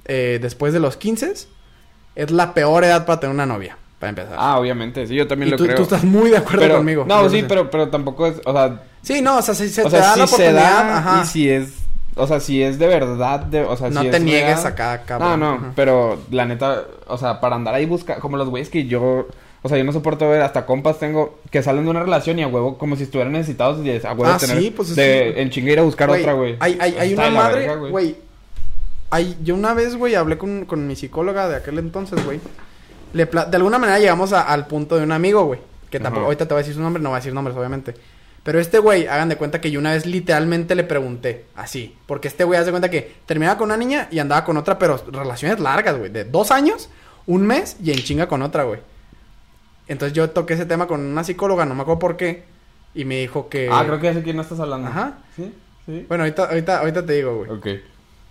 eh, 0.06 0.38
después 0.40 0.72
de 0.72 0.80
los 0.80 0.96
15, 0.96 1.32
es 2.16 2.30
la 2.30 2.54
peor 2.54 2.84
edad 2.84 3.06
para 3.06 3.20
tener 3.20 3.34
una 3.34 3.46
novia, 3.46 3.76
para 3.98 4.10
empezar. 4.10 4.34
Ah, 4.38 4.58
obviamente, 4.58 5.06
sí, 5.06 5.14
yo 5.14 5.26
también 5.26 5.48
y 5.48 5.50
lo 5.52 5.56
tú, 5.56 5.64
creo. 5.64 5.76
tú 5.76 5.82
estás 5.84 6.04
muy 6.04 6.30
de 6.30 6.36
acuerdo 6.36 6.60
pero, 6.60 6.76
conmigo. 6.76 7.04
No, 7.06 7.28
sí, 7.30 7.44
pero, 7.48 7.70
pero 7.70 7.88
tampoco 7.88 8.26
es, 8.26 8.40
o 8.44 8.52
sea, 8.52 8.82
Sí, 9.02 9.22
no, 9.22 9.38
o 9.38 9.42
sea, 9.42 9.54
si 9.54 9.70
se 9.70 9.80
o 9.80 9.84
te 9.84 9.92
sea, 9.92 10.00
da 10.00 10.12
si 10.14 10.18
la 10.20 10.26
se 10.26 10.34
oportunidad, 10.34 10.62
da 10.84 10.98
ajá. 10.98 11.22
y 11.22 11.26
si 11.26 11.48
es, 11.48 11.72
o 12.16 12.26
sea, 12.26 12.40
si 12.40 12.62
es 12.62 12.78
de 12.78 12.86
verdad, 12.86 13.40
de, 13.40 13.62
o 13.62 13.74
sea, 13.78 13.88
no 13.88 14.02
si 14.02 14.10
te 14.10 14.18
es 14.18 14.22
niegues 14.22 14.64
acá, 14.66 14.98
No, 14.98 15.06
cabrón. 15.06 15.40
no, 15.40 15.52
Ajá. 15.54 15.72
pero 15.74 16.18
la 16.30 16.44
neta, 16.44 16.84
o 17.06 17.16
sea, 17.16 17.40
para 17.40 17.56
andar 17.56 17.74
ahí 17.74 17.86
buscando, 17.86 18.20
como 18.20 18.36
los 18.36 18.50
güeyes 18.50 18.68
que 18.68 18.84
yo, 18.86 19.26
o 19.62 19.68
sea, 19.68 19.76
yo 19.78 19.84
no 19.84 19.92
soporto 19.92 20.28
ver, 20.28 20.42
hasta 20.42 20.64
compas 20.66 20.98
tengo 20.98 21.38
que 21.50 21.62
salen 21.62 21.84
de 21.84 21.90
una 21.90 22.00
relación 22.02 22.38
y 22.38 22.42
a 22.42 22.48
huevo, 22.48 22.78
como 22.78 22.96
si 22.96 23.02
estuvieran 23.04 23.32
necesitados 23.32 23.84
y 23.84 23.90
a 23.90 24.12
huevo 24.12 24.26
Ah, 24.26 24.38
tener, 24.38 24.58
sí, 24.58 24.70
pues 24.70 24.90
es 24.90 24.96
de, 24.96 25.42
en 25.42 25.50
chinga 25.50 25.72
ir 25.72 25.78
a 25.78 25.82
buscar 25.82 26.08
otra, 26.10 26.32
güey. 26.32 26.56
Hay, 26.60 26.78
hay, 26.80 26.94
hay 26.98 27.14
una 27.14 27.30
madre, 27.30 27.76
güey. 27.76 28.16
Hay, 29.10 29.36
yo 29.42 29.54
una 29.54 29.74
vez, 29.74 29.96
güey, 29.96 30.14
hablé 30.14 30.38
con, 30.38 30.64
con 30.66 30.86
mi 30.86 30.94
psicóloga 30.96 31.48
de 31.48 31.56
aquel 31.56 31.78
entonces, 31.78 32.24
güey. 32.24 32.40
De 33.12 33.56
alguna 33.56 33.78
manera 33.78 33.98
llegamos 33.98 34.32
a- 34.32 34.42
al 34.42 34.66
punto 34.68 34.96
de 34.96 35.02
un 35.02 35.10
amigo, 35.12 35.44
güey. 35.44 35.58
Que 35.90 35.98
tampoco, 35.98 36.20
Ajá. 36.20 36.26
ahorita 36.26 36.46
te 36.46 36.54
voy 36.54 36.60
a 36.60 36.62
decir 36.62 36.74
su 36.76 36.80
nombre, 36.80 37.02
no 37.02 37.08
voy 37.08 37.16
a 37.16 37.18
decir 37.18 37.34
nombres, 37.34 37.56
obviamente. 37.56 37.94
Pero 38.44 38.60
este 38.60 38.78
güey, 38.78 39.08
hagan 39.08 39.28
de 39.28 39.36
cuenta 39.36 39.60
que 39.60 39.70
yo 39.72 39.80
una 39.80 39.90
vez 39.92 40.06
literalmente 40.06 40.76
le 40.76 40.84
pregunté, 40.84 41.44
así. 41.56 41.96
Porque 42.06 42.28
este 42.28 42.44
güey 42.44 42.58
hace 42.60 42.70
cuenta 42.70 42.88
que 42.88 43.16
terminaba 43.26 43.58
con 43.58 43.66
una 43.66 43.76
niña 43.76 44.06
y 44.12 44.20
andaba 44.20 44.44
con 44.44 44.56
otra, 44.56 44.78
pero 44.78 44.98
relaciones 45.10 45.58
largas, 45.58 45.98
güey. 45.98 46.10
De 46.10 46.24
dos 46.24 46.52
años, 46.52 46.88
un 47.26 47.42
mes 47.46 47.76
y 47.82 47.90
en 47.90 47.98
chinga 47.98 48.28
con 48.28 48.42
otra, 48.42 48.62
güey. 48.62 48.78
Entonces 49.90 50.14
yo 50.14 50.30
toqué 50.30 50.54
ese 50.54 50.66
tema 50.66 50.86
con 50.86 51.00
una 51.00 51.24
psicóloga, 51.24 51.66
no 51.66 51.74
me 51.74 51.82
acuerdo 51.82 51.98
por 51.98 52.16
qué. 52.16 52.44
Y 52.94 53.04
me 53.04 53.20
dijo 53.20 53.48
que... 53.48 53.68
Ah, 53.70 53.82
creo 53.84 53.98
que 54.00 54.06
ya 54.06 54.14
sé 54.14 54.22
quién 54.22 54.38
estás 54.38 54.60
hablando. 54.60 54.88
Ajá. 54.88 55.18
Sí, 55.36 55.52
sí. 55.84 56.06
Bueno, 56.08 56.24
ahorita, 56.24 56.44
ahorita, 56.44 56.78
ahorita 56.78 57.04
te 57.06 57.12
digo, 57.14 57.36
güey. 57.38 57.50
Ok. 57.50 57.66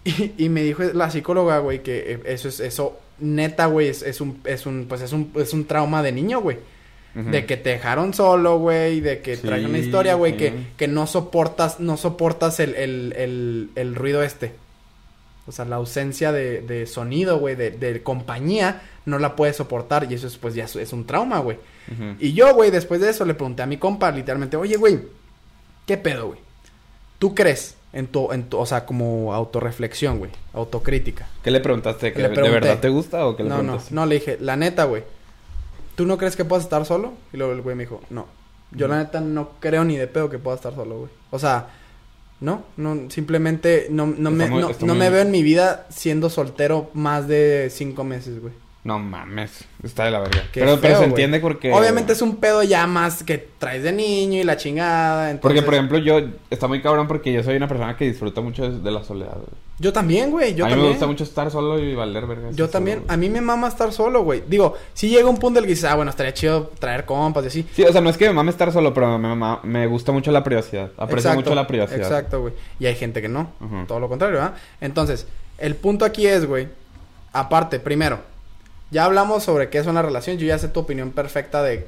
Y, 0.05 0.45
y 0.45 0.49
me 0.49 0.63
dijo 0.63 0.83
la 0.93 1.11
psicóloga, 1.11 1.59
güey, 1.59 1.83
que 1.83 2.13
eh, 2.13 2.19
eso 2.25 2.47
es, 2.47 2.61
eso, 2.61 2.97
neta, 3.19 3.65
güey, 3.65 3.89
es, 3.89 4.01
es 4.01 4.21
un, 4.21 4.39
es 4.45 4.65
un, 4.65 4.85
pues 4.87 5.01
es 5.01 5.11
un, 5.11 5.31
es 5.35 5.53
un 5.53 5.65
trauma 5.65 6.01
de 6.01 6.13
niño, 6.13 6.39
güey. 6.39 6.57
De 7.15 7.45
que 7.45 7.57
te 7.57 7.71
dejaron 7.71 8.13
solo, 8.13 8.59
güey, 8.59 9.01
de 9.01 9.19
que 9.21 9.35
Sí, 9.35 9.41
trae 9.45 9.65
una 9.65 9.79
historia, 9.79 10.13
güey, 10.13 10.33
sí. 10.33 10.37
que, 10.37 10.53
que 10.77 10.87
no 10.87 11.05
soportas, 11.05 11.81
no 11.81 11.97
soportas 11.97 12.61
el, 12.61 12.75
el, 12.75 13.13
el, 13.17 13.69
el 13.75 13.95
ruido 13.95 14.23
este. 14.23 14.53
O 15.49 15.51
sea, 15.51 15.65
la 15.65 15.77
ausencia 15.77 16.31
de, 16.31 16.61
de 16.61 16.85
sonido, 16.87 17.39
güey, 17.39 17.55
de, 17.55 17.71
de 17.71 18.01
compañía, 18.03 18.81
no 19.05 19.17
la 19.19 19.35
puedes 19.35 19.57
soportar. 19.57 20.09
Y 20.09 20.13
eso 20.13 20.27
es, 20.27 20.37
pues, 20.37 20.53
ya 20.55 20.65
es, 20.65 20.93
un 20.93 21.05
trauma, 21.05 21.39
güey. 21.39 21.57
Y 22.19 22.33
yo, 22.33 22.53
güey, 22.53 22.69
después 22.69 23.01
de 23.01 23.09
eso 23.09 23.25
le 23.25 23.33
pregunté 23.33 23.63
a 23.63 23.65
mi 23.65 23.77
compa, 23.77 24.11
literalmente, 24.11 24.55
oye, 24.57 24.77
güey, 24.77 24.99
¿qué 25.87 25.97
pedo, 25.97 26.27
güey? 26.27 26.39
¿Tú 27.17 27.33
crees 27.33 27.75
en 27.93 28.05
tu, 28.05 28.31
en 28.31 28.43
tu, 28.43 28.59
o 28.59 28.65
sea, 28.67 28.85
como 28.85 29.33
autorreflexión, 29.33 30.19
güey, 30.19 30.29
autocrítica? 30.53 31.27
¿Qué 31.43 31.49
le 31.49 31.59
preguntaste? 31.61 32.13
¿Que 32.13 32.21
Le 32.21 32.29
¿De 32.29 32.35
pregunté. 32.35 32.53
verdad 32.59 32.79
te 32.79 32.89
gusta 32.89 33.25
o 33.25 33.35
qué 33.35 33.41
le 33.43 33.49
No, 33.49 33.55
no, 33.57 33.61
preguntaste? 33.63 33.95
no, 33.95 34.05
le 34.05 34.15
dije, 34.15 34.37
la 34.39 34.55
neta, 34.55 34.83
güey, 34.83 35.03
¿tú 35.95 36.05
no 36.05 36.17
crees 36.19 36.35
que 36.35 36.45
puedas 36.45 36.63
estar 36.63 36.85
solo? 36.85 37.13
Y 37.33 37.37
luego 37.37 37.53
el 37.53 37.61
güey 37.61 37.75
me 37.75 37.83
dijo, 37.83 38.01
no, 38.11 38.27
yo 38.71 38.87
la 38.87 38.99
neta 38.99 39.19
no 39.19 39.49
creo 39.59 39.83
ni 39.83 39.97
de 39.97 40.05
pedo 40.05 40.29
que 40.29 40.37
pueda 40.37 40.55
estar 40.57 40.75
solo, 40.75 40.99
güey. 40.99 41.09
O 41.31 41.39
sea, 41.39 41.69
no, 42.41 42.63
no, 42.77 43.09
simplemente 43.09 43.87
no, 43.89 44.05
no, 44.07 44.31
me, 44.31 44.47
muy- 44.49 44.61
no, 44.61 44.69
está 44.69 44.85
no 44.85 44.93
muy- 44.93 44.99
me 45.03 45.09
veo 45.09 45.21
en 45.21 45.31
mi 45.31 45.43
vida 45.43 45.85
siendo 45.89 46.29
soltero 46.29 46.89
más 46.93 47.27
de 47.27 47.69
cinco 47.71 48.03
meses, 48.03 48.39
güey. 48.41 48.53
No 48.81 48.97
mames, 48.97 49.65
está 49.83 50.05
de 50.05 50.11
la 50.11 50.19
verga. 50.19 50.43
Qué 50.53 50.61
Pero, 50.61 50.79
pero 50.79 50.99
se 50.99 51.03
entiende 51.03 51.41
porque... 51.41 51.73
Obviamente 51.73 52.13
es 52.13 52.21
un 52.21 52.37
pedo 52.37 52.63
ya 52.63 52.87
más 52.87 53.23
que 53.23 53.37
traes 53.37 53.83
de 53.83 53.91
niño 53.91 54.39
y 54.39 54.43
la 54.43 54.55
chingada. 54.55 55.37
Porque, 55.41 55.61
por 55.61 55.73
ejemplo, 55.73 55.97
yo... 55.97 56.21
Está 56.49 56.67
muy 56.67 56.81
cabrón 56.81 57.05
porque 57.07 57.33
yo 57.33 57.43
soy 57.43 57.57
una 57.57 57.67
persona 57.67 57.97
que 57.97 58.05
disfruta 58.05 58.39
mucho 58.39 58.71
de, 58.71 58.91
la 58.91 59.03
soledad. 59.03 59.35
Yo 59.79 59.91
también, 59.91 60.31
güey. 60.31 60.55
Yo 60.55 60.63
a 60.63 60.67
mí 60.67 60.71
también. 60.71 60.87
me 60.87 60.91
gusta 60.91 61.07
mucho 61.07 61.25
estar 61.25 61.51
solo 61.51 61.77
y 61.77 61.93
valer 61.93 62.25
verga. 62.25 62.51
Yo 62.51 62.69
también. 62.69 63.03
A 63.09 63.17
mí 63.17 63.29
me 63.29 63.41
mama 63.41 63.67
estar 63.67 63.91
solo, 63.91 64.23
güey. 64.23 64.43
Digo, 64.47 64.75
si 64.93 65.09
llega 65.09 65.29
un 65.29 65.37
punto 65.37 65.59
en 65.59 65.65
el 65.65 65.67
que 65.67 65.75
dices, 65.75 65.89
ah, 65.89 65.95
bueno, 65.95 66.11
estaría 66.11 66.33
chido 66.33 66.71
traer 66.79 67.03
compas 67.03 67.43
y 67.43 67.47
así. 67.47 67.67
Sí, 67.73 67.83
o 67.83 67.91
sea, 67.91 67.99
no 67.99 68.09
es 68.09 68.17
que 68.17 68.27
me 68.27 68.33
mame 68.33 68.49
estar 68.49 68.71
solo, 68.71 68.93
pero 68.93 69.17
me, 69.17 69.27
mama- 69.27 69.59
me 69.63 69.87
gusta 69.87 70.13
mucho 70.13 70.31
la 70.31 70.43
privacidad. 70.43 70.91
Aprecio 70.97 71.29
Exacto, 71.29 71.41
mucho 71.41 71.55
la 71.55 71.67
privacidad. 71.67 72.01
Exacto, 72.01 72.41
güey. 72.41 72.53
Y 72.79 72.85
hay 72.85 72.95
gente 72.95 73.21
que 73.21 73.27
no. 73.27 73.51
Todo 73.87 73.99
lo 73.99 74.07
contrario, 74.07 74.37
¿verdad? 74.37 74.55
Entonces, 74.79 75.27
el 75.57 75.75
punto 75.75 76.05
aquí 76.05 76.27
es, 76.27 76.45
güey. 76.45 76.69
Aparte, 77.31 77.79
primero, 77.79 78.19
ya 78.91 79.05
hablamos 79.05 79.43
sobre 79.43 79.69
qué 79.69 79.77
es 79.79 79.87
una 79.87 80.01
relación. 80.01 80.37
Yo 80.37 80.47
ya 80.47 80.57
sé 80.59 80.67
tu 80.67 80.79
opinión 80.81 81.11
perfecta 81.11 81.61
de 81.63 81.87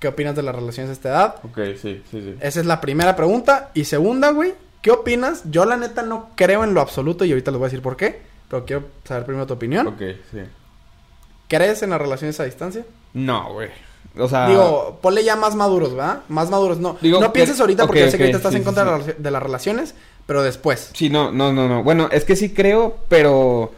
qué 0.00 0.08
opinas 0.08 0.36
de 0.36 0.42
las 0.42 0.54
relaciones 0.54 0.90
a 0.90 0.92
esta 0.92 1.08
edad. 1.08 1.34
Ok, 1.44 1.58
sí, 1.80 2.02
sí, 2.10 2.22
sí. 2.22 2.34
Esa 2.40 2.60
es 2.60 2.66
la 2.66 2.80
primera 2.80 3.16
pregunta. 3.16 3.70
Y 3.74 3.84
segunda, 3.84 4.30
güey, 4.30 4.54
¿qué 4.82 4.90
opinas? 4.90 5.42
Yo 5.50 5.64
la 5.64 5.76
neta 5.76 6.02
no 6.02 6.30
creo 6.36 6.64
en 6.64 6.74
lo 6.74 6.80
absoluto 6.80 7.24
y 7.24 7.30
ahorita 7.32 7.50
les 7.50 7.58
voy 7.58 7.66
a 7.66 7.70
decir 7.70 7.82
por 7.82 7.96
qué. 7.96 8.20
Pero 8.48 8.64
quiero 8.64 8.84
saber 9.04 9.24
primero 9.24 9.46
tu 9.46 9.54
opinión. 9.54 9.86
Ok, 9.88 10.00
sí. 10.30 10.38
¿Crees 11.48 11.82
en 11.82 11.90
las 11.90 12.00
relaciones 12.00 12.38
a 12.40 12.44
distancia? 12.44 12.84
No, 13.14 13.52
güey. 13.54 13.68
O 14.18 14.28
sea... 14.28 14.48
Digo, 14.48 14.98
ponle 15.00 15.24
ya 15.24 15.36
más 15.36 15.54
maduros, 15.54 15.94
¿verdad? 15.94 16.20
Más 16.28 16.50
maduros. 16.50 16.78
No. 16.78 16.96
Digo 17.00 17.20
no 17.20 17.32
pienses 17.32 17.58
ahorita 17.60 17.86
porque 17.86 18.00
ok, 18.02 18.06
yo 18.06 18.10
sé 18.10 18.16
que 18.18 18.22
ahorita 18.24 18.36
estás 18.38 18.52
sí, 18.52 18.58
en 18.58 18.64
contra 18.64 18.84
sí. 18.84 18.90
de, 18.90 18.98
las- 19.12 19.22
de 19.22 19.30
las 19.30 19.42
relaciones, 19.42 19.94
pero 20.26 20.42
después. 20.42 20.90
Sí, 20.94 21.08
no, 21.08 21.30
no, 21.32 21.52
no, 21.52 21.68
no. 21.68 21.82
Bueno, 21.82 22.08
es 22.12 22.24
que 22.24 22.36
sí 22.36 22.52
creo, 22.52 22.98
pero 23.08 23.72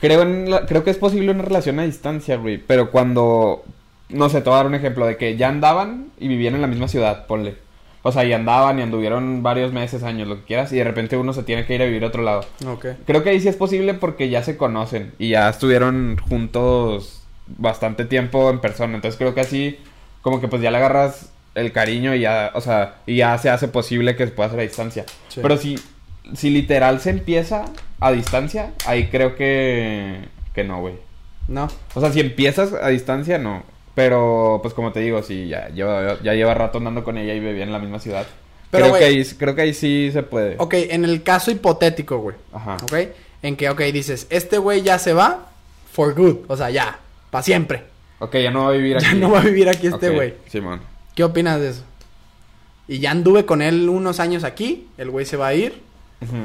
creo 0.00 0.22
en 0.22 0.50
la- 0.50 0.66
creo 0.66 0.84
que 0.84 0.90
es 0.90 0.98
posible 0.98 1.30
una 1.32 1.42
relación 1.42 1.78
a 1.78 1.84
distancia, 1.84 2.36
güey. 2.36 2.58
Pero 2.58 2.90
cuando, 2.90 3.64
no 4.08 4.28
sé, 4.28 4.40
te 4.40 4.50
voy 4.50 4.54
a 4.54 4.56
dar 4.58 4.66
un 4.66 4.74
ejemplo 4.74 5.06
de 5.06 5.16
que 5.16 5.36
ya 5.36 5.48
andaban 5.48 6.06
y 6.18 6.28
vivían 6.28 6.54
en 6.54 6.60
la 6.62 6.66
misma 6.66 6.88
ciudad, 6.88 7.26
ponle. 7.26 7.56
O 8.02 8.12
sea, 8.12 8.24
y 8.24 8.32
andaban 8.32 8.78
y 8.78 8.82
anduvieron 8.82 9.42
varios 9.42 9.72
meses, 9.72 10.04
años, 10.04 10.28
lo 10.28 10.36
que 10.36 10.44
quieras, 10.44 10.72
y 10.72 10.76
de 10.76 10.84
repente 10.84 11.16
uno 11.16 11.32
se 11.32 11.42
tiene 11.42 11.66
que 11.66 11.74
ir 11.74 11.82
a 11.82 11.86
vivir 11.86 12.04
a 12.04 12.08
otro 12.08 12.22
lado. 12.22 12.44
Ok. 12.66 12.86
Creo 13.04 13.24
que 13.24 13.30
ahí 13.30 13.40
sí 13.40 13.48
es 13.48 13.56
posible 13.56 13.94
porque 13.94 14.28
ya 14.28 14.44
se 14.44 14.56
conocen 14.56 15.12
y 15.18 15.30
ya 15.30 15.48
estuvieron 15.48 16.16
juntos 16.28 17.22
bastante 17.48 18.04
tiempo 18.04 18.48
en 18.50 18.60
persona. 18.60 18.94
Entonces 18.94 19.18
creo 19.18 19.34
que 19.34 19.40
así, 19.40 19.78
como 20.22 20.40
que 20.40 20.46
pues 20.46 20.62
ya 20.62 20.70
le 20.70 20.76
agarras 20.76 21.32
el 21.56 21.72
cariño 21.72 22.14
y 22.14 22.20
ya, 22.20 22.52
o 22.54 22.60
sea, 22.60 22.96
y 23.06 23.16
ya 23.16 23.36
se 23.38 23.50
hace 23.50 23.66
posible 23.66 24.14
que 24.14 24.26
se 24.26 24.30
pueda 24.32 24.48
hacer 24.48 24.60
a 24.60 24.62
distancia. 24.64 25.04
Sí. 25.28 25.40
Pero 25.42 25.56
si, 25.56 25.76
si 26.34 26.50
literal 26.50 27.00
se 27.00 27.10
empieza 27.10 27.64
a 28.00 28.12
distancia, 28.12 28.72
ahí 28.86 29.08
creo 29.08 29.36
que, 29.36 30.28
que 30.54 30.64
no, 30.64 30.80
güey. 30.80 30.94
No. 31.48 31.68
O 31.94 32.00
sea, 32.00 32.12
si 32.12 32.20
empiezas 32.20 32.72
a 32.72 32.88
distancia, 32.88 33.38
no. 33.38 33.62
Pero, 33.94 34.58
pues 34.62 34.74
como 34.74 34.92
te 34.92 35.00
digo, 35.00 35.22
si 35.22 35.48
ya 35.48 35.68
lleva, 35.68 36.20
ya 36.22 36.34
lleva 36.34 36.54
rato 36.54 36.78
andando 36.78 37.02
con 37.02 37.16
ella 37.16 37.34
y 37.34 37.40
vivía 37.40 37.64
en 37.64 37.72
la 37.72 37.78
misma 37.78 37.98
ciudad. 37.98 38.26
Pero, 38.70 38.88
creo, 38.88 38.98
que 38.98 39.04
ahí, 39.04 39.24
creo 39.38 39.54
que 39.54 39.62
ahí 39.62 39.74
sí 39.74 40.10
se 40.12 40.22
puede. 40.22 40.56
Ok, 40.58 40.74
en 40.74 41.04
el 41.04 41.22
caso 41.22 41.50
hipotético, 41.50 42.18
güey. 42.18 42.36
Ajá. 42.52 42.76
Ok. 42.82 42.94
En 43.42 43.56
que, 43.56 43.70
ok, 43.70 43.80
dices, 43.92 44.26
este 44.28 44.58
güey 44.58 44.82
ya 44.82 44.98
se 44.98 45.14
va 45.14 45.48
for 45.92 46.14
good. 46.14 46.38
O 46.48 46.56
sea, 46.56 46.68
ya. 46.70 46.98
Para 47.30 47.42
siempre. 47.42 47.84
Ok, 48.18 48.36
ya 48.36 48.50
no 48.50 48.64
va 48.64 48.68
a 48.70 48.72
vivir 48.72 48.96
aquí. 48.98 49.06
Ya 49.06 49.14
no 49.14 49.30
va 49.30 49.40
a 49.40 49.44
vivir 49.44 49.68
aquí 49.68 49.86
este 49.86 50.10
güey. 50.10 50.34
Simón. 50.48 50.80
¿Qué 51.14 51.24
opinas 51.24 51.60
de 51.60 51.70
eso? 51.70 51.82
Y 52.88 52.98
ya 52.98 53.10
anduve 53.12 53.46
con 53.46 53.62
él 53.62 53.88
unos 53.88 54.20
años 54.20 54.44
aquí. 54.44 54.88
El 54.98 55.10
güey 55.10 55.24
se 55.24 55.36
va 55.36 55.48
a 55.48 55.54
ir. 55.54 55.80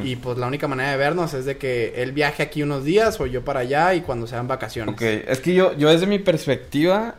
Y 0.04 0.18
pues 0.18 0.38
la 0.38 0.48
única 0.48 0.68
manera 0.68 0.92
de 0.92 0.98
vernos 0.98 1.34
es 1.34 1.46
de 1.46 1.58
que 1.58 1.94
él 2.04 2.12
viaje 2.12 2.44
aquí 2.44 2.62
unos 2.62 2.84
días 2.84 3.20
o 3.22 3.26
yo 3.26 3.44
para 3.44 3.62
allá 3.62 3.94
y 3.96 4.02
cuando 4.02 4.28
sean 4.28 4.48
vacaciones. 4.48 4.94
Ok, 4.94 5.02
es 5.02 5.40
que 5.40 5.54
yo, 5.54 5.76
yo 5.78 5.90
desde 5.90 6.08
mi 6.08 6.20
perspectiva 6.20 7.16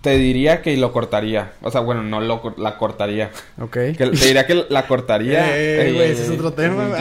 te 0.00 0.16
diría 0.16 0.62
que 0.62 0.76
lo 0.76 0.92
cortaría. 0.92 1.52
O 1.62 1.70
sea, 1.70 1.80
bueno, 1.80 2.02
no 2.02 2.20
lo 2.20 2.54
la 2.56 2.76
cortaría. 2.78 3.30
Ok. 3.60 3.76
Que, 3.98 4.06
te 4.06 4.26
diría 4.26 4.46
que 4.46 4.66
la 4.68 4.86
cortaría. 4.86 5.56
Eh, 5.56 5.82
Ey, 5.88 5.94
güey, 5.94 6.06
ey, 6.06 6.12
ese 6.12 6.22
es 6.22 6.30
ey. 6.30 6.36
otro 6.36 6.52
tema. 6.52 6.96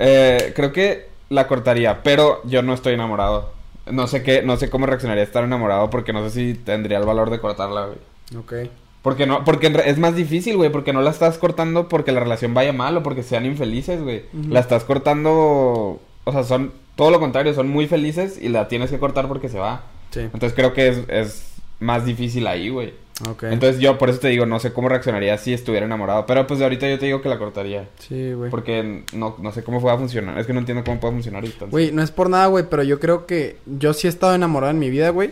Eh, 0.00 0.52
creo 0.54 0.72
que 0.72 1.08
la 1.28 1.46
cortaría, 1.46 2.02
pero 2.02 2.40
yo 2.44 2.62
no 2.62 2.74
estoy 2.74 2.94
enamorado. 2.94 3.52
No 3.90 4.06
sé 4.06 4.22
qué, 4.22 4.42
no 4.42 4.56
sé 4.56 4.70
cómo 4.70 4.86
reaccionaría 4.86 5.22
estar 5.22 5.44
enamorado 5.44 5.90
porque 5.90 6.12
no 6.12 6.28
sé 6.28 6.34
si 6.34 6.54
tendría 6.54 6.98
el 6.98 7.06
valor 7.06 7.30
de 7.30 7.40
cortarla, 7.40 7.86
güey. 7.86 7.98
Ok. 8.38 8.70
Porque 9.02 9.26
no, 9.26 9.44
porque 9.44 9.72
es 9.86 9.98
más 9.98 10.16
difícil, 10.16 10.56
güey, 10.56 10.70
porque 10.70 10.92
no 10.92 11.02
la 11.02 11.10
estás 11.10 11.38
cortando 11.38 11.88
porque 11.88 12.12
la 12.12 12.20
relación 12.20 12.52
vaya 12.52 12.72
mal 12.72 12.96
o 12.96 13.02
porque 13.02 13.22
sean 13.22 13.46
infelices, 13.46 14.02
güey. 14.02 14.24
La 14.48 14.60
estás 14.60 14.84
cortando, 14.84 16.00
o 16.24 16.32
sea, 16.32 16.42
son 16.42 16.72
todo 16.96 17.10
lo 17.10 17.20
contrario, 17.20 17.54
son 17.54 17.68
muy 17.68 17.86
felices 17.86 18.38
y 18.40 18.48
la 18.48 18.68
tienes 18.68 18.90
que 18.90 18.98
cortar 18.98 19.28
porque 19.28 19.48
se 19.48 19.58
va. 19.58 19.82
Sí. 20.10 20.20
Entonces 20.20 20.52
creo 20.54 20.72
que 20.72 20.88
es, 20.88 20.98
es 21.08 21.52
más 21.80 22.04
difícil 22.04 22.46
ahí, 22.46 22.70
güey. 22.70 22.92
Ok. 23.28 23.44
Entonces 23.44 23.80
yo 23.80 23.98
por 23.98 24.10
eso 24.10 24.20
te 24.20 24.28
digo, 24.28 24.46
no 24.46 24.60
sé 24.60 24.72
cómo 24.72 24.88
reaccionaría 24.88 25.36
si 25.38 25.52
estuviera 25.52 25.86
enamorado. 25.86 26.26
Pero 26.26 26.46
pues 26.46 26.58
de 26.58 26.64
ahorita 26.64 26.88
yo 26.88 26.98
te 26.98 27.06
digo 27.06 27.20
que 27.20 27.28
la 27.28 27.38
cortaría. 27.38 27.88
Sí, 27.98 28.32
güey. 28.32 28.50
Porque 28.50 29.04
no, 29.12 29.36
no 29.40 29.52
sé 29.52 29.62
cómo 29.62 29.80
pueda 29.80 29.96
funcionar. 29.96 30.38
Es 30.38 30.46
que 30.46 30.52
no 30.52 30.60
entiendo 30.60 30.84
cómo 30.84 31.00
puede 31.00 31.14
funcionar. 31.14 31.44
Güey, 31.70 31.92
no 31.92 32.02
es 32.02 32.10
por 32.10 32.30
nada, 32.30 32.46
güey, 32.46 32.64
pero 32.68 32.82
yo 32.82 33.00
creo 33.00 33.26
que 33.26 33.58
yo 33.66 33.92
sí 33.92 34.06
he 34.06 34.10
estado 34.10 34.34
enamorado 34.34 34.70
en 34.70 34.78
mi 34.78 34.90
vida, 34.90 35.10
güey. 35.10 35.30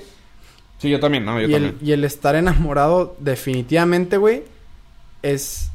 Sí, 0.79 0.91
yo 0.91 1.01
también, 1.01 1.25
¿no? 1.25 1.41
Yo 1.41 1.49
Y 1.49 1.53
también. 1.53 1.77
el, 1.81 1.89
y 1.89 1.93
el 1.93 2.05
estar 2.05 2.35
enamorado, 2.37 3.17
definitivamente, 3.21 4.17
güey, 4.17 4.43
es. 5.23 5.71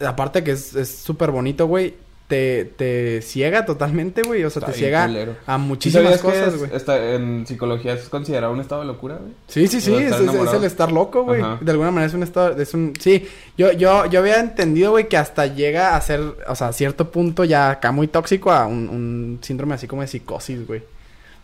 Aparte 0.00 0.44
que 0.44 0.50
es 0.52 0.72
súper 1.02 1.30
bonito, 1.30 1.66
güey. 1.66 1.94
Te, 2.28 2.64
te 2.64 3.22
ciega 3.22 3.64
totalmente, 3.64 4.22
güey. 4.22 4.42
O 4.42 4.50
sea, 4.50 4.58
Está 4.58 4.72
te 4.72 4.78
ciega 4.78 5.06
culero. 5.06 5.36
a 5.46 5.56
¿Sí 5.58 5.62
muchísimas 5.62 6.18
cosas, 6.18 6.56
güey. 6.56 6.70
en 7.14 7.46
psicología 7.46 7.92
es 7.94 8.08
considerado 8.08 8.52
un 8.52 8.58
estado 8.60 8.80
de 8.80 8.88
locura, 8.88 9.14
güey? 9.18 9.32
Sí, 9.46 9.68
sí, 9.68 9.80
sí. 9.80 9.94
Es, 9.94 10.12
es- 10.18 10.52
el 10.52 10.64
estar 10.64 10.90
loco, 10.90 11.22
güey. 11.22 11.40
De 11.60 11.70
alguna 11.70 11.92
manera 11.92 12.08
es 12.08 12.14
un 12.14 12.24
estado. 12.24 12.60
Es 12.60 12.74
un. 12.74 12.94
Sí. 12.98 13.28
Yo, 13.56 13.70
yo, 13.72 14.06
yo 14.06 14.18
había 14.20 14.40
entendido, 14.40 14.90
güey, 14.90 15.08
que 15.08 15.16
hasta 15.16 15.46
llega 15.46 15.94
a 15.96 16.00
ser. 16.00 16.20
O 16.48 16.56
sea, 16.56 16.68
a 16.68 16.72
cierto 16.72 17.12
punto 17.12 17.44
ya 17.44 17.70
acá 17.70 17.92
muy 17.92 18.08
tóxico 18.08 18.50
a 18.50 18.66
un, 18.66 18.88
un 18.88 19.38
síndrome 19.42 19.74
así 19.76 19.86
como 19.86 20.02
de 20.02 20.08
psicosis, 20.08 20.66
güey. 20.66 20.82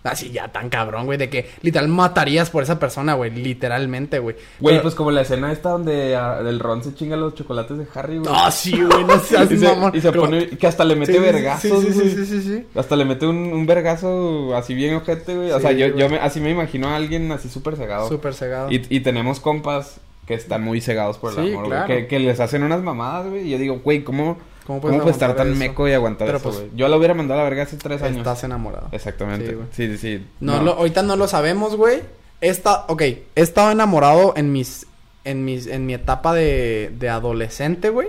Así 0.04 0.30
ya 0.32 0.48
tan 0.50 0.68
cabrón, 0.68 1.06
güey, 1.06 1.16
de 1.16 1.30
que 1.30 1.48
literal 1.62 1.86
matarías 1.86 2.50
por 2.50 2.64
esa 2.64 2.80
persona, 2.80 3.14
güey. 3.14 3.30
Literalmente, 3.30 4.18
güey. 4.18 4.34
Güey, 4.58 4.74
Pero- 4.74 4.82
pues 4.82 4.94
como 4.96 5.12
la 5.12 5.20
escena 5.20 5.52
esta 5.52 5.70
donde 5.70 6.16
ah, 6.16 6.40
el 6.40 6.58
Ron 6.58 6.82
se 6.82 6.92
chinga 6.94 7.16
los 7.16 7.34
chocolates 7.36 7.78
de 7.78 7.86
Harry, 7.94 8.18
güey. 8.18 8.32
Ah, 8.34 8.50
sí, 8.50 8.72
güey, 8.82 9.04
no 9.04 9.18
seas 9.20 9.50
y 9.52 9.58
se, 9.58 9.68
y 9.94 10.00
se 10.00 10.10
pone... 10.12 10.48
Que 10.48 10.66
hasta 10.66 10.84
le 10.84 10.96
mete 10.96 11.12
Sí, 11.12 11.18
vergazos, 11.20 11.80
sí, 11.84 11.92
sí, 11.92 11.98
güey. 12.00 12.10
sí, 12.10 12.16
sí, 12.16 12.26
sí, 12.26 12.42
sí. 12.42 12.66
Hasta 12.74 12.96
le 12.96 13.04
mete 13.04 13.26
un, 13.26 13.36
un 13.52 13.64
vergazo 13.66 14.56
así 14.56 14.74
bien 14.74 14.94
ojete, 14.96 15.36
güey. 15.36 15.52
O 15.52 15.60
sea, 15.60 15.70
yo, 15.72 15.86
güey. 15.88 16.00
yo 16.00 16.08
me, 16.08 16.18
así 16.18 16.40
me 16.40 16.50
imagino 16.50 16.88
a 16.88 16.96
alguien 16.96 17.30
así 17.30 17.48
súper 17.48 17.76
cegado. 17.76 18.08
Súper 18.08 18.34
cegado. 18.34 18.70
Y, 18.72 18.82
y 18.88 19.00
tenemos 19.00 19.38
compas 19.38 20.00
que 20.26 20.34
están 20.34 20.62
muy 20.64 20.80
cegados 20.80 21.18
por 21.18 21.32
el 21.32 21.52
amor, 21.52 21.66
claro. 21.66 21.86
güey. 21.86 22.02
Que, 22.02 22.06
que 22.08 22.18
les 22.18 22.40
hacen 22.40 22.62
unas 22.64 22.82
mamadas, 22.82 23.28
güey. 23.28 23.46
Y 23.46 23.50
yo 23.50 23.58
digo, 23.58 23.80
güey, 23.84 24.02
¿cómo, 24.02 24.38
¿Cómo 24.66 24.80
¿cómo 24.80 24.98
puedes 24.98 25.12
estar 25.16 25.34
tan 25.34 25.48
eso? 25.50 25.58
meco 25.58 25.88
y 25.88 25.92
aguantar 25.92 26.26
Pero, 26.28 26.38
eso, 26.38 26.48
pues, 26.48 26.56
güey? 26.60 26.70
Yo 26.74 26.88
lo 26.88 26.96
hubiera 26.96 27.14
mandado 27.14 27.40
a 27.40 27.42
la 27.44 27.48
verga 27.48 27.64
hace 27.64 27.76
tres 27.76 28.02
años. 28.02 28.18
Estás 28.18 28.44
enamorado. 28.44 28.88
Exactamente. 28.92 29.46
Sí, 29.48 29.54
güey. 29.54 29.66
Sí, 29.72 29.88
sí, 29.88 29.98
sí. 29.98 30.26
No, 30.40 30.62
Lo, 30.62 30.72
ahorita 30.74 31.02
no 31.02 31.16
lo 31.16 31.26
sabemos, 31.28 31.76
güey. 31.76 32.00
He 32.40 32.48
esta- 32.48 32.84
ok, 32.88 33.02
he 33.02 33.24
estado 33.34 33.70
enamorado 33.72 34.34
en 34.36 34.52
mis, 34.52 34.86
en 35.24 35.44
mis, 35.44 35.66
en 35.66 35.86
mi 35.86 35.94
etapa 35.94 36.32
de, 36.34 36.92
de 36.98 37.08
adolescente, 37.08 37.88
güey. 37.90 38.08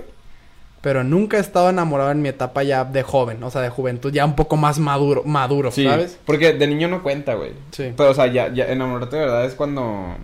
Pero 0.80 1.02
nunca 1.02 1.38
he 1.38 1.40
estado 1.40 1.70
enamorado 1.70 2.10
en 2.10 2.20
mi 2.20 2.28
etapa 2.28 2.62
ya 2.62 2.84
de 2.84 3.02
joven, 3.02 3.42
o 3.42 3.50
sea, 3.50 3.62
de 3.62 3.70
juventud, 3.70 4.12
ya 4.12 4.24
un 4.26 4.36
poco 4.36 4.56
más 4.58 4.78
maduro, 4.78 5.22
maduro, 5.24 5.70
Sí, 5.70 5.84
¿sabes? 5.84 6.18
porque 6.26 6.52
de 6.52 6.66
niño 6.66 6.88
no 6.88 7.02
cuenta, 7.02 7.32
güey. 7.34 7.52
Sí. 7.70 7.94
Pero, 7.96 8.10
o 8.10 8.14
sea, 8.14 8.26
ya, 8.26 8.52
ya 8.52 8.66
enamorarte 8.66 9.16
de 9.16 9.22
verdad 9.22 9.46
es 9.46 9.54
cuando... 9.54 10.14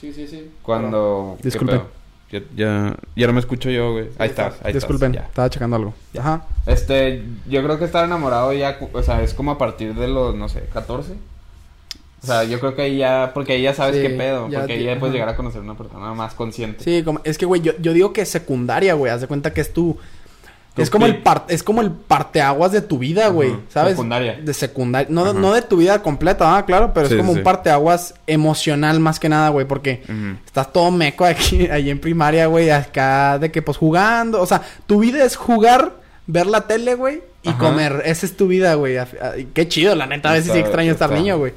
Sí, 0.00 0.10
sí, 0.14 0.26
sí. 0.26 0.50
Cuando... 0.62 1.34
¿qué 1.36 1.44
Disculpen. 1.44 1.80
pedo? 1.80 1.88
Ya, 2.30 2.40
ya, 2.56 2.96
ya 3.14 3.26
no 3.26 3.32
me 3.32 3.40
escucho 3.40 3.70
yo, 3.70 3.92
güey. 3.92 4.08
Ahí 4.18 4.28
estás, 4.30 4.54
ahí 4.64 4.72
Disculpen, 4.72 5.12
estás. 5.14 5.28
estaba 5.28 5.50
checando 5.50 5.76
algo. 5.76 5.94
Ajá. 6.18 6.44
Este, 6.66 7.22
yo 7.48 7.62
creo 7.62 7.78
que 7.78 7.84
estar 7.84 8.04
enamorado 8.04 8.52
ya, 8.52 8.78
o 8.92 9.02
sea, 9.02 9.22
es 9.22 9.34
como 9.34 9.52
a 9.52 9.58
partir 9.58 9.94
de 9.94 10.08
los, 10.08 10.34
no 10.34 10.48
sé, 10.48 10.64
14. 10.72 11.12
O 12.22 12.26
sea, 12.26 12.42
yo 12.44 12.58
creo 12.58 12.74
que 12.74 12.82
ahí 12.82 12.96
ya, 12.96 13.32
porque 13.34 13.52
ahí 13.52 13.62
ya 13.62 13.74
sabes 13.74 13.96
Sí, 13.96 14.02
qué 14.02 14.10
pedo, 14.10 14.48
ya 14.48 14.60
porque 14.60 14.72
ahí 14.72 14.84
ya 14.84 14.98
puedes 14.98 15.12
llegar 15.12 15.28
a 15.28 15.36
conocer 15.36 15.60
a 15.60 15.64
una 15.64 15.76
persona 15.76 16.14
más 16.14 16.32
consciente. 16.32 16.82
Sí, 16.82 17.02
como, 17.04 17.20
es 17.22 17.36
que, 17.36 17.44
güey, 17.44 17.60
yo, 17.60 17.72
yo 17.78 17.92
digo 17.92 18.14
que 18.14 18.22
es 18.22 18.30
secundaria, 18.30 18.94
güey. 18.94 19.12
Haz 19.12 19.20
de 19.20 19.26
cuenta 19.26 19.52
que 19.52 19.60
es 19.60 19.72
tu. 19.72 19.98
Es 20.76 20.90
como 20.90 21.06
el 21.06 21.18
par, 21.22 21.44
es 21.48 21.62
como 21.62 21.82
el 21.82 21.92
parteaguas 21.92 22.72
de 22.72 22.80
tu 22.80 22.98
vida, 22.98 23.28
güey. 23.28 23.50
Ujú, 23.50 23.60
¿Sabes? 23.68 23.92
secundaria. 23.92 24.40
De 24.42 24.52
secundaria. 24.54 25.06
No, 25.10 25.22
Ajá. 25.24 25.32
no 25.32 25.52
de 25.52 25.62
tu 25.62 25.76
vida 25.76 26.02
completa, 26.02 26.56
ah, 26.56 26.64
claro, 26.66 26.92
pero 26.92 27.06
Sí, 27.08 27.14
es 27.14 27.20
como 27.20 27.30
sí, 27.32 27.38
un 27.38 27.40
sí. 27.40 27.44
parteaguas 27.44 28.14
emocional 28.26 28.98
más 28.98 29.20
que 29.20 29.28
nada, 29.28 29.50
güey. 29.50 29.66
Porque 29.66 30.02
estás 30.44 30.72
todo 30.72 30.90
meco 30.90 31.24
aquí, 31.24 31.66
ahí 31.70 31.90
en 31.90 32.00
primaria, 32.00 32.46
güey. 32.46 32.70
Acá 32.70 33.38
de 33.38 33.52
que 33.52 33.62
pues 33.62 33.78
jugando. 33.78 34.40
O 34.42 34.46
sea, 34.46 34.62
tu 34.86 34.98
vida 35.00 35.24
es 35.24 35.36
jugar, 35.36 35.92
ver 36.26 36.46
la 36.46 36.62
tele, 36.66 36.94
güey. 36.96 37.22
Y 37.42 37.52
comer. 37.52 38.02
Esa 38.06 38.26
es 38.26 38.36
tu 38.36 38.48
vida, 38.48 38.74
güey. 38.74 38.96
Qué 39.52 39.68
chido, 39.68 39.94
la 39.94 40.06
neta. 40.06 40.30
A 40.30 40.32
veces 40.32 40.46
sí 40.46 40.58
Está- 40.58 40.60
extraño 40.60 40.90
estar 40.92 41.10
niño, 41.12 41.38
güey. 41.38 41.52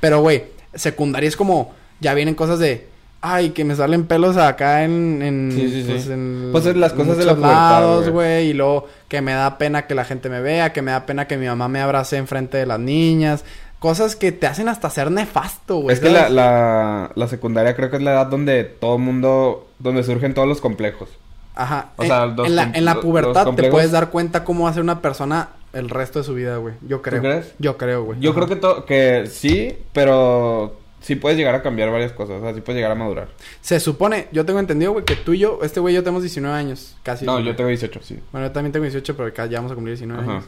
Pero, 0.00 0.20
güey, 0.20 0.44
secundaria 0.74 1.28
es 1.28 1.36
como. 1.36 1.74
Ya 2.00 2.14
vienen 2.14 2.34
cosas 2.34 2.58
de. 2.58 2.88
Ay, 3.24 3.50
que 3.50 3.64
me 3.64 3.76
salen 3.76 4.06
pelos 4.06 4.36
acá 4.36 4.82
en. 4.82 5.22
en 5.22 5.52
Sí, 5.52 5.68
sí, 5.70 5.82
sí. 5.84 5.92
Pues, 5.92 6.08
en 6.08 6.48
Pues 6.50 6.66
es 6.66 6.76
las 6.76 6.92
cosas 6.92 7.16
de 7.16 7.24
pubertad, 7.24 7.50
lados, 7.50 8.08
güey. 8.10 8.48
Y 8.48 8.52
luego 8.52 8.88
que 9.06 9.22
me 9.22 9.32
da 9.32 9.58
pena 9.58 9.86
que 9.86 9.94
la 9.94 10.04
gente 10.04 10.28
me 10.28 10.40
vea. 10.40 10.72
Que 10.72 10.82
me 10.82 10.90
da 10.90 11.06
pena 11.06 11.28
que 11.28 11.36
mi 11.36 11.46
mamá 11.46 11.68
me 11.68 11.80
abrace 11.80 12.16
enfrente 12.16 12.58
de 12.58 12.66
las 12.66 12.80
niñas. 12.80 13.44
Cosas 13.78 14.16
que 14.16 14.32
te 14.32 14.48
hacen 14.48 14.68
hasta 14.68 14.90
ser 14.90 15.12
nefasto, 15.12 15.76
güey. 15.76 15.94
Es 15.94 16.00
que 16.00 16.10
la, 16.10 16.28
la, 16.28 17.12
la 17.14 17.28
secundaria 17.28 17.76
creo 17.76 17.90
que 17.90 17.96
es 17.96 18.02
la 18.02 18.12
edad 18.12 18.26
donde 18.26 18.64
todo 18.64 18.98
mundo, 18.98 19.68
donde 19.78 20.02
surgen 20.02 20.34
todos 20.34 20.48
los 20.48 20.60
complejos. 20.60 21.08
Ajá. 21.54 21.90
O 21.96 22.02
en, 22.02 22.08
sea, 22.08 22.26
los 22.26 22.46
en 22.46 22.56
la, 22.56 22.70
en 22.74 22.84
la 22.84 22.94
los 22.94 23.04
pubertad 23.04 23.54
te 23.54 23.70
puedes 23.70 23.92
dar 23.92 24.10
cuenta 24.10 24.42
cómo 24.42 24.64
va 24.64 24.70
a 24.70 24.74
ser 24.74 24.82
una 24.82 25.00
persona 25.00 25.50
el 25.72 25.88
resto 25.88 26.18
de 26.18 26.24
su 26.24 26.34
vida, 26.34 26.56
güey. 26.56 26.74
Yo 26.82 27.02
creo. 27.02 27.20
crees? 27.20 27.52
Yo 27.58 27.76
creo, 27.76 28.04
güey. 28.04 28.20
Yo 28.20 28.30
Ajá. 28.32 28.46
creo 28.46 28.60
que, 28.60 28.84
que 28.86 29.26
sí, 29.28 29.76
pero 29.92 30.81
sí 31.02 31.16
puedes 31.16 31.36
llegar 31.36 31.54
a 31.54 31.62
cambiar 31.62 31.90
varias 31.90 32.12
cosas, 32.12 32.36
o 32.40 32.44
sea, 32.44 32.54
sí 32.54 32.60
puedes 32.62 32.78
llegar 32.78 32.92
a 32.92 32.94
madurar. 32.94 33.28
Se 33.60 33.78
supone, 33.80 34.28
yo 34.32 34.44
tengo 34.46 34.58
entendido, 34.60 34.92
güey, 34.92 35.04
que 35.04 35.16
tú 35.16 35.34
y 35.34 35.38
yo, 35.40 35.58
este 35.62 35.80
güey 35.80 35.94
y 35.94 35.96
yo 35.96 36.02
tenemos 36.02 36.22
19 36.22 36.56
años, 36.56 36.96
casi. 37.02 37.24
No, 37.26 37.38
yo 37.40 37.54
tengo 37.54 37.68
18, 37.68 38.00
sí. 38.02 38.18
Bueno, 38.32 38.46
yo 38.46 38.52
también 38.52 38.72
tengo 38.72 38.84
18, 38.84 39.16
pero 39.16 39.28
acá 39.28 39.46
ya 39.46 39.58
vamos 39.58 39.72
a 39.72 39.74
cumplir 39.74 39.96
19 39.96 40.22
Ajá. 40.22 40.32
años. 40.32 40.44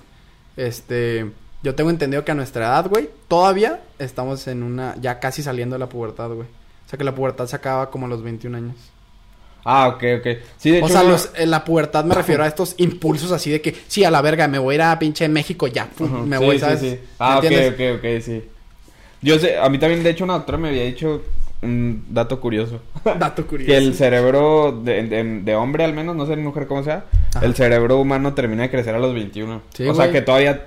Este, 0.57 1.31
yo 1.63 1.75
tengo 1.75 1.91
entendido 1.91 2.25
que 2.25 2.33
a 2.33 2.35
nuestra 2.35 2.67
edad, 2.67 2.89
güey, 2.89 3.11
todavía 3.29 3.81
estamos 3.99 4.47
en 4.49 4.63
una, 4.63 4.95
ya 5.01 5.19
casi 5.21 5.43
saliendo 5.43 5.75
de 5.75 5.81
la 5.81 5.89
pubertad, 5.89 6.29
güey. 6.31 6.47
O 6.87 6.89
sea 6.89 6.99
que 6.99 7.05
la 7.05 7.15
pubertad 7.15 7.47
se 7.47 7.57
acaba 7.57 7.91
como 7.91 8.07
a 8.07 8.09
los 8.09 8.23
21 8.23 8.57
años. 8.57 8.77
Ah, 9.65 9.89
ok, 9.89 10.03
ok. 10.21 10.27
Sí, 10.59 10.71
de 10.71 10.77
O 10.83 10.85
hecho... 10.85 10.89
sea, 10.89 11.01
una- 11.03 11.13
los, 11.13 11.31
en 11.37 11.51
la 11.51 11.65
pubertad 11.65 12.05
me 12.05 12.15
refiero 12.15 12.45
a 12.45 12.47
estos 12.47 12.75
impulsos 12.77 13.33
así 13.33 13.51
de 13.51 13.63
que, 13.63 13.75
sí, 13.89 14.05
a 14.05 14.11
la 14.11 14.21
verga, 14.21 14.47
me 14.47 14.59
voy 14.59 14.75
a 14.75 14.77
ir 14.77 14.83
a 14.83 14.99
pinche 14.99 15.27
México 15.29 15.67
ya, 15.67 15.87
pum, 15.87 16.27
me 16.27 16.37
Sí, 16.39 16.45
voy, 16.45 16.57
sí, 16.57 16.61
¿sabes? 16.61 16.81
sí. 16.81 16.87
¿Me 16.91 16.99
Ah, 17.19 17.39
ok, 17.39 17.45
ok, 17.73 17.81
ok, 17.99 18.23
sí. 18.23 18.45
Yo 19.25 19.39
sé, 19.39 19.59
a 19.59 19.69
mí 19.69 19.79
también, 19.79 20.03
de 20.03 20.11
hecho, 20.11 20.25
una 20.25 20.35
doctora 20.35 20.59
me 20.59 20.69
había 20.69 20.85
dicho 20.85 21.23
un 21.63 22.05
dato 22.11 22.41
curioso. 22.41 22.81
Dato 23.19 23.47
curioso. 23.47 23.71
Que 23.73 23.79
el 23.79 23.95
cerebro 23.95 24.73
de, 24.85 25.03
de- 25.05 25.41
de 25.41 25.55
hombre, 25.55 25.85
al 25.85 25.95
menos, 25.95 26.15
no 26.15 26.27
sé 26.27 26.37
mujer 26.37 26.67
cómo 26.67 26.83
sea, 26.85 27.05
Ajá. 27.35 27.45
el 27.47 27.55
cerebro 27.55 27.99
humano 27.99 28.35
termina 28.35 28.65
de 28.65 28.71
crecer 28.71 28.95
a 28.95 28.99
los 28.99 29.15
21. 29.15 29.63
Sí, 29.73 29.89
o 29.89 29.95
sea, 29.95 30.11
que 30.13 30.21
todavía, 30.21 30.67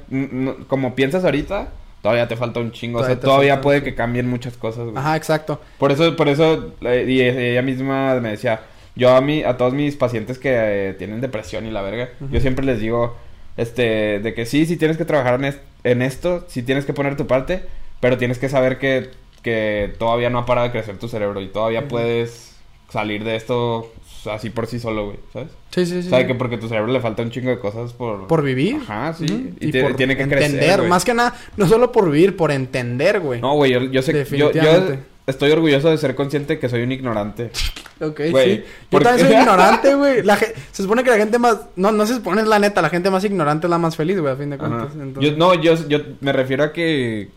como 0.68 0.96
piensas 0.96 1.24
ahorita, 1.24 1.68
todavía 2.02 2.28
te 2.28 2.36
falta 2.36 2.60
un 2.60 2.72
chingo. 2.72 2.98
Todavía 3.00 3.16
o 3.18 3.20
sea, 3.22 3.26
todavía 3.30 3.62
puede 3.62 3.84
que 3.84 3.94
cambien 3.94 4.28
muchas 4.28 4.58
cosas, 4.58 4.86
güey. 4.86 4.98
Ajá, 4.98 5.16
exacto. 5.16 5.62
Por 5.78 5.92
eso, 5.92 6.16
por 6.16 6.28
eso, 6.30 6.74
eh, 6.82 7.06
y 7.08 7.22
ella 7.22 7.62
misma 7.62 8.16
me 8.20 8.30
decía, 8.30 8.62
yo 8.96 9.16
a 9.16 9.22
mí, 9.22 9.44
a 9.44 9.56
todos 9.56 9.74
mis 9.74 9.96
pacientes 9.98 10.40
que 10.40 10.50
eh, 10.90 10.94
tienen 10.98 11.22
depresión 11.22 11.68
y 11.68 11.72
la 11.72 11.84
verga, 11.84 12.10
yo 12.32 12.40
siempre 12.40 12.66
les 12.66 12.80
digo, 12.80 13.16
este, 13.56 14.20
de 14.20 14.34
que 14.34 14.48
sí, 14.48 14.66
sí 14.66 14.78
tienes 14.78 14.98
que 14.98 15.06
trabajar 15.06 15.44
en, 15.44 15.56
en 15.84 16.02
esto, 16.02 16.44
sí 16.48 16.64
tienes 16.64 16.86
que 16.86 16.94
poner 16.94 17.16
tu 17.18 17.28
parte, 17.28 17.62
pero 18.00 18.18
tienes 18.18 18.40
que 18.40 18.50
saber 18.50 18.78
que, 18.80 19.12
que 19.42 19.94
todavía 19.98 20.30
no 20.30 20.40
ha 20.40 20.46
parado 20.46 20.68
de 20.68 20.72
crecer 20.72 20.98
tu 20.98 21.08
cerebro 21.08 21.42
y 21.42 21.48
todavía 21.48 21.88
puedes 21.88 22.56
salir 22.90 23.24
de 23.24 23.36
esto 23.36 23.92
así 24.32 24.50
por 24.50 24.68
sí 24.68 24.80
solo, 24.80 25.06
güey, 25.06 25.20
¿sabes? 25.32 25.50
Sí, 25.72 25.86
sí, 25.86 26.02
sí. 26.02 26.08
O 26.08 26.10
sea, 26.12 26.22
sí. 26.22 26.28
que 26.28 26.36
porque 26.36 26.58
tu 26.58 26.68
cerebro 26.68 26.92
le 26.92 27.00
falta 27.00 27.22
un 27.22 27.32
chingo 27.32 27.50
de 27.50 27.60
cosas 27.60 27.94
por... 27.94 28.28
Por 28.28 28.44
vivir. 28.44 28.78
Ajá, 28.82 29.14
sí. 29.14 29.54
Y, 29.60 29.72
por 29.82 29.96
tiene 29.96 30.18
que 30.18 30.24
entender. 30.24 30.52
crecer, 30.60 30.78
güey. 30.80 30.90
Más 30.90 31.06
que 31.06 31.14
nada, 31.14 31.34
no 31.56 31.66
solo 31.68 31.92
por 31.94 32.10
vivir, 32.12 32.36
por 32.36 32.52
entender, 32.52 33.20
güey. 33.22 33.40
No, 33.40 33.54
güey, 33.56 33.72
yo, 33.72 33.80
yo 33.84 34.02
sé... 34.02 34.12
Yo, 34.12 34.18
yo 34.20 34.48
Definitivamente. 34.50 35.00
estoy 35.28 35.52
orgulloso 35.52 35.90
de 35.90 35.98
ser 35.98 36.14
consciente 36.16 36.60
que 36.60 36.68
soy 36.68 36.82
un 36.84 36.92
ignorante. 36.92 37.52
Ok, 38.00 38.22
Güey, 38.30 38.58
sí. 38.58 38.64
Yo 38.92 39.00
también 39.00 39.28
soy 39.28 39.36
ignorante, 39.40 39.96
güey. 39.96 40.22
La 40.22 40.36
ge- 40.36 40.54
Se 40.72 40.84
supone 40.84 41.04
que 41.04 41.10
la 41.10 41.18
gente 41.18 41.40
más... 41.40 41.62
No, 41.76 41.92
no 41.92 42.06
se 42.06 42.14
supone 42.14 42.42
es 42.42 42.48
la 42.48 42.60
neta. 42.60 42.80
La 42.84 42.90
gente 42.92 43.10
más 43.10 43.24
ignorante 43.24 43.66
es 43.66 43.72
la 43.72 43.80
más 43.80 43.96
feliz, 43.96 44.20
güey, 44.20 44.32
a 44.32 44.36
fin 44.36 44.52
de 44.52 44.58
cuentas. 44.60 44.90
Entonces- 44.94 45.32
Yo, 45.32 45.36
no, 45.36 45.56
yo, 45.56 45.74
yo 45.88 46.00
me 46.22 46.32
refiero 46.32 46.64
a 46.64 46.72
que, 46.74 47.30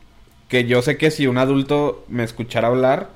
que 0.51 0.65
yo 0.67 0.83
sé 0.83 0.99
que 0.99 1.11
si 1.11 1.27
un 1.27 1.39
adulto 1.39 2.05
me 2.09 2.25
escuchara 2.25 2.69
hablar, 2.69 3.09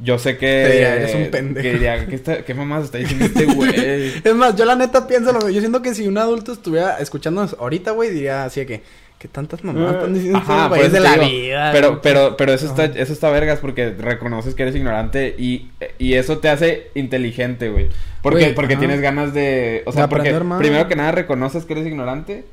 yo 0.00 0.18
sé 0.18 0.36
que... 0.38 0.66
Diría, 0.66 0.96
"Eres 0.96 1.14
un 1.14 1.30
pendejo". 1.30 1.62
Que 1.62 1.72
diría, 1.74 2.06
¿qué, 2.06 2.14
está, 2.16 2.42
qué 2.44 2.54
mamás 2.54 2.84
está 2.86 2.98
diciendo 2.98 3.26
este 3.26 3.44
güey? 3.44 4.12
Es 4.24 4.34
más, 4.34 4.56
yo 4.56 4.64
la 4.64 4.74
neta 4.74 5.06
pienso 5.06 5.32
lo 5.32 5.48
Yo 5.48 5.60
siento 5.60 5.82
que 5.82 5.94
si 5.94 6.08
un 6.08 6.18
adulto 6.18 6.52
estuviera 6.52 6.98
escuchándonos 6.98 7.54
ahorita, 7.60 7.92
güey, 7.92 8.10
diría 8.10 8.44
así 8.44 8.60
de 8.60 8.66
que... 8.66 8.82
¿Qué 9.16 9.28
tantas 9.28 9.64
mamás 9.64 9.94
están 9.94 10.12
diciendo 10.12 10.38
estos 10.38 10.50
Ajá, 10.54 10.68
por 10.68 10.76
güeyes 10.78 10.92
eso 10.92 11.02
de 11.02 11.08
la 11.08 11.14
digo. 11.16 11.30
vida? 11.30 11.70
Pero, 11.72 12.02
pero, 12.02 12.36
pero 12.36 12.52
eso 12.52 12.66
está, 12.66 12.84
eso 12.86 13.12
está 13.12 13.30
vergas 13.30 13.58
porque 13.58 13.90
reconoces 13.90 14.54
que 14.54 14.64
eres 14.64 14.74
ignorante 14.74 15.34
y, 15.38 15.70
y 15.98 16.14
eso 16.14 16.38
te 16.38 16.50
hace 16.50 16.88
inteligente, 16.94 17.70
güey. 17.70 17.88
Porque, 18.20 18.40
Güey, 18.40 18.54
porque 18.54 18.76
tienes 18.76 19.00
ganas 19.00 19.32
de, 19.32 19.82
o 19.86 19.92
sea, 19.92 20.02
De 20.02 20.08
porque 20.08 20.28
aprender 20.28 20.44
más. 20.44 20.58
primero 20.58 20.88
que 20.88 20.96
nada 20.96 21.12
reconoces 21.12 21.64
que 21.64 21.72
eres 21.72 21.86
ignorante, 21.86 22.44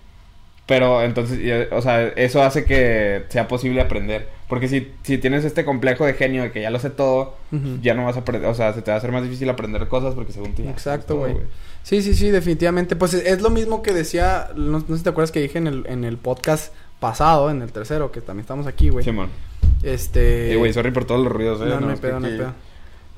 pero 0.72 1.04
entonces, 1.04 1.38
eh, 1.42 1.68
o 1.74 1.82
sea, 1.82 2.08
eso 2.16 2.42
hace 2.42 2.64
que 2.64 3.26
sea 3.28 3.50
posible 3.50 3.82
aprender. 3.82 4.30
Porque 4.48 4.70
si, 4.70 4.94
si 5.04 5.18
tienes 5.18 5.44
este 5.44 5.66
complejo 5.66 6.06
de 6.06 6.14
genio 6.14 6.44
de 6.44 6.54
que 6.54 6.62
ya 6.62 6.70
lo 6.70 6.80
sé 6.80 6.90
todo, 6.90 7.36
ya 7.82 7.94
no 7.94 8.06
vas 8.06 8.16
a 8.16 8.22
aprender, 8.22 8.50
o 8.50 8.54
sea, 8.54 8.72
se 8.72 8.82
te 8.82 8.90
va 8.90 8.96
a 8.96 8.98
hacer 8.98 9.12
más 9.12 9.22
difícil 9.22 9.50
aprender 9.50 9.86
cosas 9.90 10.16
porque 10.16 10.32
según 10.32 10.56
tú 10.56 10.64
ya 10.64 10.72
Exacto, 10.72 11.18
güey. 11.18 11.36
Sí, 11.84 12.02
sí, 12.02 12.14
sí, 12.14 12.30
definitivamente. 12.30 12.96
Pues 12.96 13.14
es, 13.14 13.26
es 13.26 13.42
lo 13.42 13.50
mismo 13.50 13.82
que 13.82 13.92
decía, 13.92 14.48
no, 14.56 14.80
no 14.80 14.80
sé 14.80 15.00
si 15.00 15.04
te 15.04 15.10
acuerdas 15.10 15.34
que 15.34 15.42
dije 15.42 15.58
en 15.58 15.68
el, 15.68 15.86
en 15.88 16.06
el 16.06 16.18
podcast 16.18 16.74
pasado, 17.02 17.52
en 17.52 17.62
el 17.62 17.74
tercero, 17.74 18.14
que 18.14 18.22
también 18.22 18.44
estamos 18.44 18.66
aquí, 18.66 18.88
güey. 18.88 19.04
Simón. 19.04 19.28
Este... 19.84 20.54
Eh, 20.54 20.56
güey, 20.56 20.72
sorry 20.72 20.92
por 20.92 21.04
todos 21.04 21.22
los 21.22 21.34
ruidos, 21.34 21.60
eh. 21.60 21.66
no, 21.66 21.82
no 21.82 21.88
hay 21.88 21.96
es 21.96 22.00
que 22.00 22.08
pedo, 22.08 22.22
no 22.22 22.28
hay 22.28 22.38
pedo. 22.38 22.54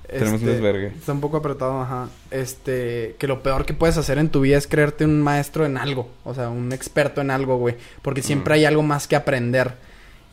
Tenemos 0.07 0.41
un 0.41 0.49
Este, 0.49 0.51
desvergue. 0.61 0.87
Está 0.87 1.11
un 1.13 1.21
poco 1.21 1.37
apretado, 1.37 1.81
ajá. 1.81 2.09
Este, 2.31 3.15
que 3.17 3.27
lo 3.27 3.41
peor 3.41 3.65
que 3.65 3.73
puedes 3.73 3.97
hacer 3.97 4.17
en 4.17 4.29
tu 4.29 4.41
vida 4.41 4.57
es 4.57 4.67
creerte 4.67 5.05
un 5.05 5.21
maestro 5.21 5.65
en 5.65 5.77
algo. 5.77 6.09
O 6.23 6.33
sea, 6.33 6.49
un 6.49 6.71
experto 6.73 7.21
en 7.21 7.31
algo, 7.31 7.57
güey. 7.57 7.75
Porque 8.01 8.21
siempre 8.21 8.53
Mm. 8.53 8.55
hay 8.55 8.65
algo 8.65 8.83
más 8.83 9.07
que 9.07 9.15
aprender. 9.15 9.73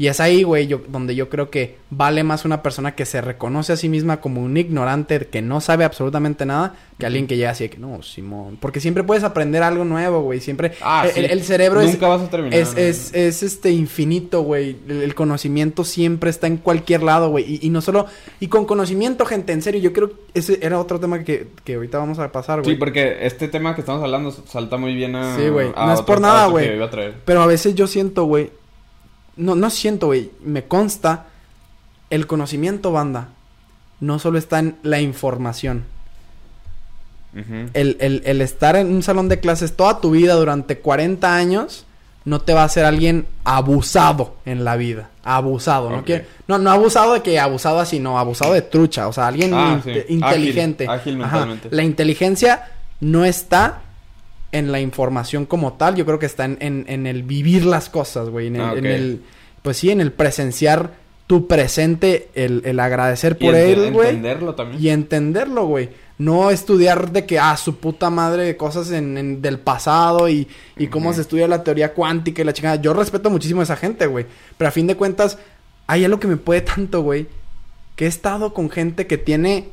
Y 0.01 0.09
es 0.09 0.19
ahí, 0.19 0.45
güey, 0.45 0.67
yo, 0.67 0.81
donde 0.89 1.15
yo 1.15 1.29
creo 1.29 1.51
que 1.51 1.77
vale 1.91 2.25
más 2.25 2.47
una 2.47 2.63
persona 2.63 2.95
que 2.95 3.05
se 3.05 3.21
reconoce 3.21 3.75
a 3.75 3.77
sí 3.77 3.91
misma 3.91 4.23
como 4.23 4.41
un 4.41 4.57
ignorante 4.57 5.27
que 5.27 5.43
no 5.43 5.61
sabe 5.61 5.85
absolutamente 5.85 6.47
nada 6.47 6.75
que 6.99 7.05
alguien 7.05 7.27
que 7.27 7.37
llega 7.37 7.51
así 7.51 7.65
de 7.65 7.71
que 7.71 7.77
no, 7.77 8.03
Simón. 8.03 8.57
Porque 8.59 8.81
siempre 8.81 9.05
puedes 9.05 9.25
aprender 9.25 9.63
algo 9.63 9.85
nuevo, 9.85 10.23
güey. 10.23 10.41
Siempre. 10.41 10.73
Ah, 10.81 11.05
el, 11.07 11.27
sí. 11.27 11.31
el 11.31 11.43
cerebro 11.43 11.83
es. 11.83 11.93
Nunca 11.93 12.09
vas 12.09 12.23
a 12.23 12.31
terminar. 12.31 12.59
Es, 12.59 12.75
es, 12.79 13.13
es 13.13 13.43
este 13.43 13.73
infinito, 13.73 14.41
güey. 14.41 14.79
El, 14.89 15.03
el 15.03 15.15
conocimiento 15.15 15.85
siempre 15.85 16.31
está 16.31 16.47
en 16.47 16.57
cualquier 16.57 17.03
lado, 17.03 17.29
güey. 17.29 17.45
Y, 17.47 17.67
y 17.67 17.69
no 17.69 17.83
solo. 17.83 18.07
Y 18.41 18.47
con 18.49 18.65
conocimiento, 18.65 19.27
gente, 19.27 19.53
en 19.53 19.61
serio, 19.61 19.83
yo 19.83 19.93
creo 19.93 20.13
que 20.13 20.17
ese 20.33 20.61
era 20.63 20.81
otro 20.81 20.99
tema 20.99 21.25
que, 21.25 21.49
que 21.63 21.75
ahorita 21.75 21.99
vamos 21.99 22.19
a 22.19 22.33
pasar, 22.33 22.63
güey. 22.63 22.75
Sí, 22.75 22.79
porque 22.79 23.27
este 23.27 23.49
tema 23.49 23.75
que 23.75 23.83
estamos 23.83 24.03
hablando 24.03 24.31
salta 24.31 24.79
muy 24.79 24.95
bien 24.95 25.15
a. 25.15 25.37
Sí, 25.37 25.49
güey. 25.51 25.73
No 25.77 25.93
es 25.93 26.01
por 26.01 26.23
nada, 26.23 26.47
güey. 26.47 26.71
Pero 27.27 27.43
a 27.43 27.47
veces 27.47 27.75
yo 27.75 27.87
siento, 27.87 28.25
güey. 28.25 28.51
No, 29.41 29.55
no 29.55 29.71
siento, 29.71 30.07
güey. 30.07 30.31
Me 30.43 30.65
consta. 30.65 31.27
El 32.11 32.27
conocimiento, 32.27 32.93
banda. 32.93 33.29
No 34.01 34.19
solo 34.19 34.39
está 34.39 34.59
en 34.59 34.77
la 34.83 35.01
información. 35.01 35.85
El, 37.75 37.97
el, 38.01 38.23
el 38.27 38.41
estar 38.41 38.75
en 38.75 38.89
un 38.93 39.05
salón 39.05 39.29
de 39.29 39.39
clases 39.39 39.77
toda 39.77 40.01
tu 40.01 40.11
vida 40.11 40.35
durante 40.35 40.79
40 40.79 41.37
años 41.37 41.87
no 42.25 42.41
te 42.41 42.53
va 42.55 42.63
a 42.63 42.65
hacer 42.65 42.85
alguien 42.85 43.27
abusado 43.45 44.35
en 44.45 44.65
la 44.65 44.75
vida. 44.77 45.11
Abusado, 45.23 45.91
¿no? 45.91 46.05
Quiere- 46.05 46.27
no, 46.49 46.59
no 46.59 46.71
abusado 46.73 47.15
de 47.15 47.23
que 47.23 47.39
abusado 47.39 47.79
así, 47.79 48.01
no, 48.01 48.19
abusado 48.19 48.53
de 48.53 48.63
trucha. 48.63 49.07
O 49.07 49.13
sea, 49.13 49.29
alguien 49.29 49.53
Ah, 49.55 49.81
sí. 49.85 49.93
inteligente. 50.09 50.87
Ágil, 50.89 51.19
mentalmente. 51.19 51.69
La 51.71 51.85
inteligencia 51.85 52.69
no 53.01 53.25
está 53.25 53.81
en 54.53 54.73
la 54.73 54.81
información 54.81 55.47
como 55.47 55.75
tal. 55.75 55.95
Yo 55.97 56.05
creo 56.07 56.19
que 56.19 56.27
está 56.27 56.45
en, 56.45 56.57
en, 56.61 56.85
en 56.89 57.07
el 57.07 57.23
vivir 57.23 57.65
las 57.65 57.89
cosas, 57.89 58.29
güey. 58.29 58.49
En 58.49 58.57
el, 58.57 58.63
Ah, 58.63 58.75
en 58.77 58.87
el- 58.87 59.23
pues 59.63 59.77
sí, 59.77 59.91
en 59.91 60.01
el 60.01 60.13
presenciar 60.13 60.93
tu 61.27 61.47
presente, 61.47 62.29
el, 62.35 62.63
el 62.65 62.81
agradecer 62.81 63.37
Y 63.39 63.45
por 63.47 63.55
él, 63.55 63.93
güey. 63.93 64.09
entenderlo 64.09 64.55
también. 64.57 64.83
Y 64.83 64.89
entenderlo, 64.89 65.67
güey. 65.67 65.91
No 66.19 66.51
estudiar 66.51 67.13
de 67.13 67.25
que, 67.25 67.39
ah, 67.39 67.57
su 67.57 67.77
puta 67.77 68.11
madre 68.11 68.57
cosas 68.57 68.91
en, 68.91 69.41
del 69.41 69.59
pasado 69.61 70.29
y, 70.29 70.49
y 70.77 70.89
cómo 70.89 71.13
se 71.15 71.21
estudia 71.23 71.47
la 71.49 71.63
teoría 71.63 71.95
cuántica 71.95 72.43
y 72.43 72.45
la 72.45 72.53
chingada. 72.53 72.77
Yo 72.77 72.93
respeto 72.93 73.31
muchísimo 73.31 73.61
a 73.61 73.65
esa 73.65 73.77
gente, 73.77 74.07
güey. 74.07 74.27
Pero 74.59 74.69
a 74.69 74.73
fin 74.73 74.87
de 74.87 74.97
cuentas, 74.97 75.39
hay 75.87 76.05
algo 76.05 76.19
que 76.21 76.27
me 76.27 76.37
puede 76.37 76.61
tanto, 76.63 77.03
güey. 77.03 77.27
Que 77.97 78.07
he 78.07 78.09
estado 78.09 78.53
con 78.53 78.69
gente 78.69 79.07
que 79.07 79.17
tiene 79.19 79.69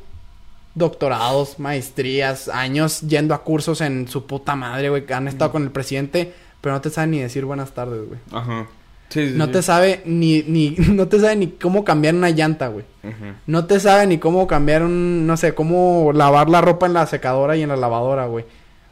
doctorados, 0.78 1.58
maestrías, 1.58 2.48
años 2.48 3.00
yendo 3.02 3.34
a 3.34 3.42
cursos 3.44 3.80
en 3.80 4.08
su 4.08 4.26
puta 4.26 4.56
madre, 4.56 4.88
güey. 4.90 5.04
Que 5.06 5.14
han 5.14 5.28
estado 5.28 5.52
con 5.52 5.62
el 5.62 5.70
presidente, 5.70 6.32
pero 6.60 6.74
no 6.74 6.80
te 6.80 6.90
saben 6.90 7.10
ni 7.12 7.20
decir 7.20 7.44
buenas 7.44 7.72
tardes, 7.72 8.06
güey. 8.06 8.20
Ajá. 8.32 8.66
Sí, 9.10 9.28
sí, 9.28 9.34
No 9.36 9.46
sí. 9.46 9.52
te 9.52 9.62
sabe 9.62 10.02
ni, 10.04 10.42
ni, 10.42 10.70
no 10.78 11.08
te 11.08 11.18
sabe 11.20 11.36
ni 11.36 11.48
cómo 11.48 11.84
cambiar 11.84 12.14
una 12.14 12.30
llanta, 12.30 12.68
güey. 12.68 12.84
Ujú. 13.04 13.32
No 13.46 13.64
te 13.66 13.80
sabe 13.80 14.06
ni 14.06 14.18
cómo 14.18 14.46
cambiar 14.46 14.82
un, 14.82 15.26
no 15.26 15.36
sé, 15.36 15.54
cómo 15.54 16.12
lavar 16.14 16.48
la 16.50 16.60
ropa 16.60 16.86
en 16.86 16.92
la 16.94 17.06
secadora 17.06 17.56
y 17.56 17.62
en 17.62 17.68
la 17.70 17.76
lavadora, 17.76 18.26
güey. 18.26 18.44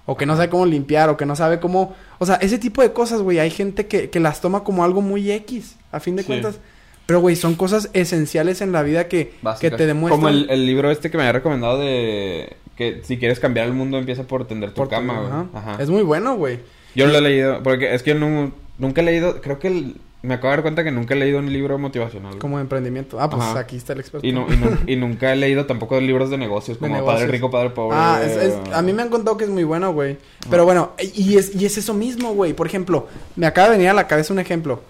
O 0.06 0.16
que 0.16 0.24
no 0.24 0.36
sabe 0.36 0.48
cómo 0.48 0.64
limpiar, 0.66 1.08
o 1.10 1.16
que 1.16 1.26
no 1.26 1.34
sabe 1.36 1.58
cómo... 1.60 1.94
O 2.18 2.26
sea, 2.26 2.36
ese 2.36 2.58
tipo 2.58 2.80
de 2.80 2.92
cosas, 2.92 3.20
güey. 3.22 3.40
Hay 3.40 3.50
gente 3.50 3.86
que, 3.86 4.08
que 4.08 4.20
las 4.20 4.40
toma 4.40 4.62
como 4.64 4.84
algo 4.84 5.02
muy 5.02 5.30
X, 5.32 5.76
a 5.92 5.98
fin 6.00 6.14
de 6.16 6.22
Sí. 6.22 6.28
cuentas. 6.28 6.58
Pero, 7.06 7.20
güey, 7.20 7.36
son 7.36 7.54
cosas 7.54 7.88
esenciales 7.92 8.60
en 8.60 8.72
la 8.72 8.82
vida 8.82 9.06
que, 9.08 9.32
que 9.60 9.70
te 9.70 9.86
demuestran... 9.86 10.20
Como 10.20 10.28
el, 10.28 10.50
el 10.50 10.66
libro 10.66 10.90
este 10.90 11.10
que 11.10 11.16
me 11.16 11.22
había 11.22 11.32
recomendado 11.34 11.78
de 11.78 12.56
que 12.76 13.00
si 13.04 13.16
quieres 13.16 13.38
cambiar 13.40 13.66
el 13.66 13.72
mundo 13.72 13.96
empieza 13.96 14.24
por 14.24 14.46
tender 14.46 14.70
tu 14.70 14.76
por 14.76 14.88
cama, 14.88 15.14
güey. 15.20 15.26
ajá. 15.28 15.46
Ajá. 15.72 15.82
Es 15.82 15.88
muy 15.88 16.02
bueno, 16.02 16.36
güey. 16.36 16.58
Yo 16.94 17.06
lo 17.06 17.16
he 17.16 17.20
leído, 17.20 17.62
porque 17.62 17.94
es 17.94 18.02
que 18.02 18.10
yo 18.14 18.18
no, 18.18 18.52
nunca 18.78 19.00
he 19.00 19.04
leído, 19.04 19.40
creo 19.40 19.58
que 19.58 19.68
el- 19.68 19.96
me 20.22 20.34
acabo 20.34 20.48
de 20.50 20.56
dar 20.56 20.62
cuenta 20.62 20.82
que 20.82 20.90
nunca 20.90 21.14
he 21.14 21.16
leído 21.16 21.38
un 21.38 21.52
libro 21.52 21.78
motivacional. 21.78 22.30
güey. 22.32 22.40
Como 22.40 22.56
de 22.56 22.62
emprendimiento. 22.62 23.20
Ah, 23.20 23.30
pues 23.30 23.40
Ajá. 23.44 23.60
aquí 23.60 23.76
está 23.76 23.92
el 23.92 24.00
experto. 24.00 24.26
Y, 24.26 24.32
no, 24.32 24.46
y, 24.52 24.56
nu- 24.56 24.76
y 24.88 24.96
nunca 24.96 25.32
he 25.32 25.36
leído 25.36 25.66
tampoco 25.66 26.00
libros 26.00 26.30
de 26.30 26.38
negocios, 26.38 26.78
De 26.78 26.80
como 26.80 26.96
negocios. 26.96 27.20
Padre 27.20 27.32
Rico, 27.32 27.50
Padre 27.50 27.70
Pobre. 27.70 27.96
Ah, 28.00 28.20
es- 28.24 28.36
es- 28.36 28.54
o- 28.54 28.74
a 28.74 28.82
mí 28.82 28.92
me 28.92 29.02
han 29.02 29.08
contado 29.10 29.36
que 29.36 29.44
es 29.44 29.50
muy 29.50 29.62
bueno, 29.62 29.92
güey. 29.92 30.16
Pero 30.50 30.64
bueno, 30.64 30.90
y 31.14 31.36
es, 31.36 31.54
y 31.54 31.64
es 31.66 31.78
eso 31.78 31.94
mismo, 31.94 32.34
güey. 32.34 32.54
Por 32.54 32.66
ejemplo, 32.66 33.06
me 33.36 33.46
acaba 33.46 33.68
de 33.68 33.76
venir 33.76 33.90
a 33.90 33.94
la 33.94 34.08
cabeza 34.08 34.32
un 34.32 34.40
ejemplo. 34.40 34.80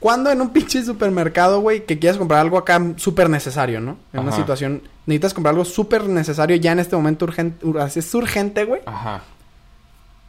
Cuando 0.00 0.30
en 0.30 0.40
un 0.40 0.50
pinche 0.50 0.82
supermercado, 0.84 1.60
güey, 1.60 1.84
que 1.84 1.98
quieras 1.98 2.18
comprar 2.18 2.40
algo 2.40 2.56
acá 2.56 2.80
súper 2.96 3.28
necesario, 3.28 3.80
¿no? 3.80 3.96
En 4.12 4.20
una 4.20 4.32
situación, 4.32 4.82
necesitas 5.06 5.34
comprar 5.34 5.54
algo 5.54 5.64
súper 5.64 6.04
necesario 6.08 6.54
ya 6.56 6.70
en 6.72 6.78
este 6.78 6.94
momento 6.94 7.24
urgente, 7.24 7.66
es 7.96 8.14
urgente, 8.14 8.64
güey. 8.64 8.80
Ajá. 8.86 9.22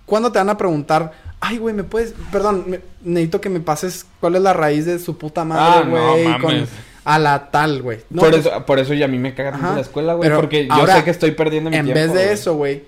¿Cuándo 0.05 0.31
te 0.31 0.39
van 0.39 0.49
a 0.49 0.57
preguntar, 0.57 1.11
ay, 1.39 1.59
güey, 1.59 1.75
me 1.75 1.83
puedes, 1.83 2.15
perdón, 2.31 2.63
me- 2.67 2.79
necesito 3.03 3.39
que 3.41 3.49
me 3.49 3.59
pases 3.59 4.07
cuál 4.19 4.35
es 4.37 4.41
la 4.41 4.53
raíz 4.53 4.85
de 4.87 4.97
su 4.97 5.17
puta 5.19 5.41
Ah, 5.41 5.45
madre, 5.45 5.85
no 5.85 5.91
güey, 5.91 6.39
con 6.39 6.67
a 7.05 7.19
la 7.19 7.51
tal, 7.51 7.83
güey? 7.83 7.99
No, 8.09 8.21
por, 8.23 8.31
pues, 8.31 8.45
eso, 8.47 8.65
por 8.65 8.79
eso 8.79 8.93
ya 8.95 9.05
a 9.05 9.07
mí 9.07 9.19
me 9.19 9.35
cagan 9.35 9.53
Ajá. 9.55 9.69
de 9.69 9.75
la 9.75 9.81
escuela, 9.81 10.13
güey. 10.15 10.31
Porque 10.33 10.65
yo 10.65 10.73
ahora, 10.73 10.95
sé 10.97 11.03
que 11.03 11.11
estoy 11.11 11.31
perdiendo 11.31 11.69
mi 11.69 11.75
en 11.77 11.85
tiempo. 11.85 12.01
vez 12.01 12.13
de 12.13 12.33
eso, 12.33 12.55
güey, 12.55 12.83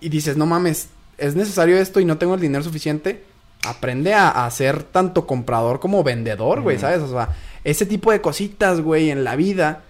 y 0.00 0.08
dices, 0.08 0.38
no 0.38 0.46
mames, 0.46 0.88
es 1.18 1.36
necesario 1.36 1.76
esto 1.76 2.00
y 2.00 2.06
no 2.06 2.16
tengo 2.16 2.34
el 2.34 2.40
dinero 2.40 2.64
suficiente, 2.64 3.22
aprende 3.70 4.14
a, 4.14 4.44
a 4.46 4.50
ser 4.50 4.82
tanto 4.82 5.26
comprador 5.26 5.80
como 5.80 6.02
vendedor, 6.04 6.60
güey. 6.62 6.78
¿sabes? 6.78 7.00
O 7.00 7.08
sea, 7.08 7.30
ese 7.64 7.86
tipo 7.86 8.12
de 8.12 8.20
cositas, 8.20 8.80
güey, 8.80 9.10
en 9.10 9.24
la 9.24 9.36
vida, 9.36 9.82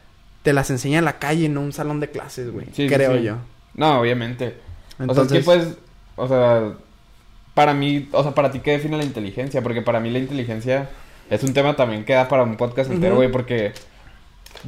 te 0.43 0.53
las 0.53 0.71
enseña 0.71 0.99
en 0.99 1.05
la 1.05 1.19
calle, 1.19 1.47
en 1.47 1.59
un 1.59 1.73
salón 1.73 2.01
de 2.01 2.11
clases, 2.11 2.51
güey. 2.51 2.67
Sí, 2.73 2.89
creo 2.89 3.17
sí. 3.17 3.23
yo. 3.25 3.37
No, 3.75 4.01
obviamente. 4.01 4.47
O 4.47 4.49
sea, 4.49 5.05
es 5.05 5.09
Entonces, 5.11 5.39
que 5.39 5.45
pues, 5.45 5.69
o 6.17 6.29
sea, 6.29 6.73
para 7.55 7.75
mí, 7.75 8.09
o 8.13 8.23
sea, 8.23 8.35
para 8.35 8.51
ti, 8.51 8.61
¿qué 8.61 8.73
define 8.73 8.97
la 8.97 9.05
inteligencia? 9.05 9.63
Porque 9.63 9.83
para 9.83 10.01
mí 10.01 10.11
la 10.11 10.19
inteligencia 10.19 10.89
es 11.31 11.43
un 11.43 11.53
tema 11.53 11.77
también 11.77 12.05
que 12.05 12.13
da 12.13 12.29
para 12.29 12.43
un 12.43 12.57
podcast 12.57 12.91
entero, 12.91 13.17
güey, 13.17 13.31
porque 13.31 13.73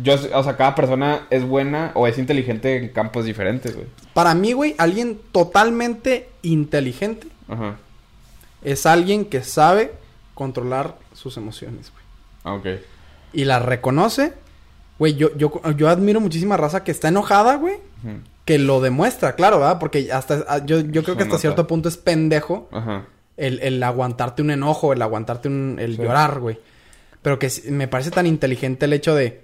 yo, 0.03 0.15
o 0.35 0.43
sea, 0.43 0.57
cada 0.57 0.75
persona 0.75 1.27
es 1.31 1.45
buena 1.45 1.93
o 1.95 2.07
es 2.07 2.19
inteligente 2.19 2.77
en 2.77 2.89
campos 2.89 3.25
diferentes, 3.25 3.75
güey. 3.75 3.87
para 4.13 4.35
mí, 4.35 4.53
güey, 4.53 4.75
alguien 4.79 5.19
totalmente 5.33 6.29
inteligente 6.43 7.27
Ajá. 7.49 7.77
Es 8.63 8.87
alguien 8.87 9.25
que 9.25 9.43
sabe 9.43 9.93
controlar 10.35 10.97
sus 11.13 11.37
emociones, 11.37 11.91
güey. 11.93 12.05
Ah, 12.45 12.55
ok. 12.55 12.67
Y 13.33 13.45
las 13.45 13.63
reconoce. 13.63 14.33
Güey, 14.99 15.15
yo, 15.15 15.37
yo, 15.37 15.61
yo 15.77 15.89
admiro 15.89 16.21
muchísima 16.21 16.57
raza 16.57 16.83
que 16.85 16.91
está 16.91 17.09
enojada, 17.09 17.57
güey. 17.57 17.77
Que 18.45 18.59
lo 18.59 18.81
demuestra, 18.81 19.35
claro, 19.35 19.59
¿verdad? 19.59 19.79
Porque 19.79 20.11
hasta 20.13 20.45
ah, 20.49 20.65
yo, 20.65 20.81
yo 20.81 21.03
creo 21.05 21.17
que 21.17 21.25
hasta 21.25 21.39
cierto 21.39 21.67
punto 21.67 21.89
es 21.89 21.97
pendejo 21.99 22.69
Ajá. 22.73 23.05
el, 23.37 23.61
el 23.61 23.83
aguantarte 23.83 24.41
un 24.43 24.51
enojo, 24.51 24.93
el 24.93 25.03
aguantarte 25.03 25.49
un, 25.49 25.77
el 25.79 25.97
Sí. 25.97 26.03
llorar, 26.03 26.41
güey. 26.41 26.59
Pero 27.23 27.39
que 27.39 27.51
me 27.71 27.87
parece 27.89 28.11
tan 28.11 28.27
inteligente 28.27 28.87
el 28.87 28.93
hecho 28.93 29.15
de 29.15 29.43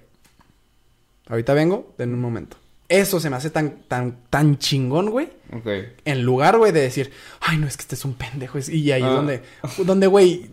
ahorita 1.27 1.53
vengo, 1.53 1.93
en 1.99 2.13
un 2.13 2.19
momento. 2.21 2.57
Eso 2.87 3.19
se 3.19 3.29
me 3.29 3.35
hace 3.35 3.49
tan, 3.49 3.79
tan, 3.87 4.17
tan 4.29 4.57
chingón, 4.57 5.09
güey. 5.09 5.29
Ok. 5.53 5.67
En 6.05 6.23
lugar, 6.23 6.57
güey, 6.57 6.71
de 6.71 6.81
decir, 6.81 7.11
ay, 7.41 7.57
no, 7.57 7.65
es 7.67 7.77
que 7.77 7.81
este 7.81 7.95
es 7.95 8.05
un 8.05 8.13
pendejo. 8.13 8.57
es- 8.57 8.69
Y 8.69 8.91
ahí 8.91 9.01
es 9.01 9.07
Ah. 9.07 9.13
donde, 9.13 9.41
donde, 9.85 10.05
güey, 10.07 10.45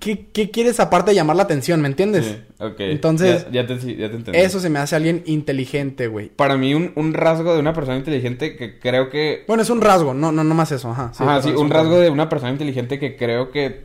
¿qué, 0.00 0.26
¿qué 0.32 0.50
quieres 0.50 0.80
aparte 0.80 1.10
de 1.10 1.16
llamar 1.16 1.36
la 1.36 1.42
atención? 1.42 1.82
¿Me 1.82 1.88
entiendes? 1.88 2.24
Sí, 2.24 2.36
ok. 2.58 2.76
Entonces, 2.78 3.44
Ya, 3.50 3.62
ya 3.62 3.66
te, 3.66 3.80
sí, 3.80 3.96
ya 3.96 4.08
te 4.10 4.16
entendí. 4.16 4.38
Eso 4.40 4.60
se 4.60 4.70
me 4.70 4.78
hace 4.78 4.96
alguien 4.96 5.22
inteligente, 5.26 6.06
güey. 6.06 6.28
Para 6.30 6.56
mí, 6.56 6.72
un, 6.74 6.92
un 6.94 7.12
rasgo 7.12 7.52
de 7.52 7.60
una 7.60 7.74
persona 7.74 7.98
inteligente 7.98 8.56
que 8.56 8.78
creo 8.78 9.10
que 9.10 9.44
Bueno, 9.46 9.62
es 9.62 9.68
un 9.70 9.80
rasgo, 9.82 10.14
no, 10.14 10.32
no, 10.32 10.42
no 10.42 10.54
más 10.54 10.72
eso, 10.72 10.90
ajá. 10.90 11.12
Ajá, 11.18 11.42
sí, 11.42 11.48
perdón, 11.48 11.54
es 11.54 11.60
un 11.60 11.70
rasgo 11.70 11.98
de 12.00 12.08
una 12.10 12.28
persona 12.30 12.52
inteligente 12.52 12.98
que 12.98 13.16
creo 13.16 13.50
que, 13.50 13.84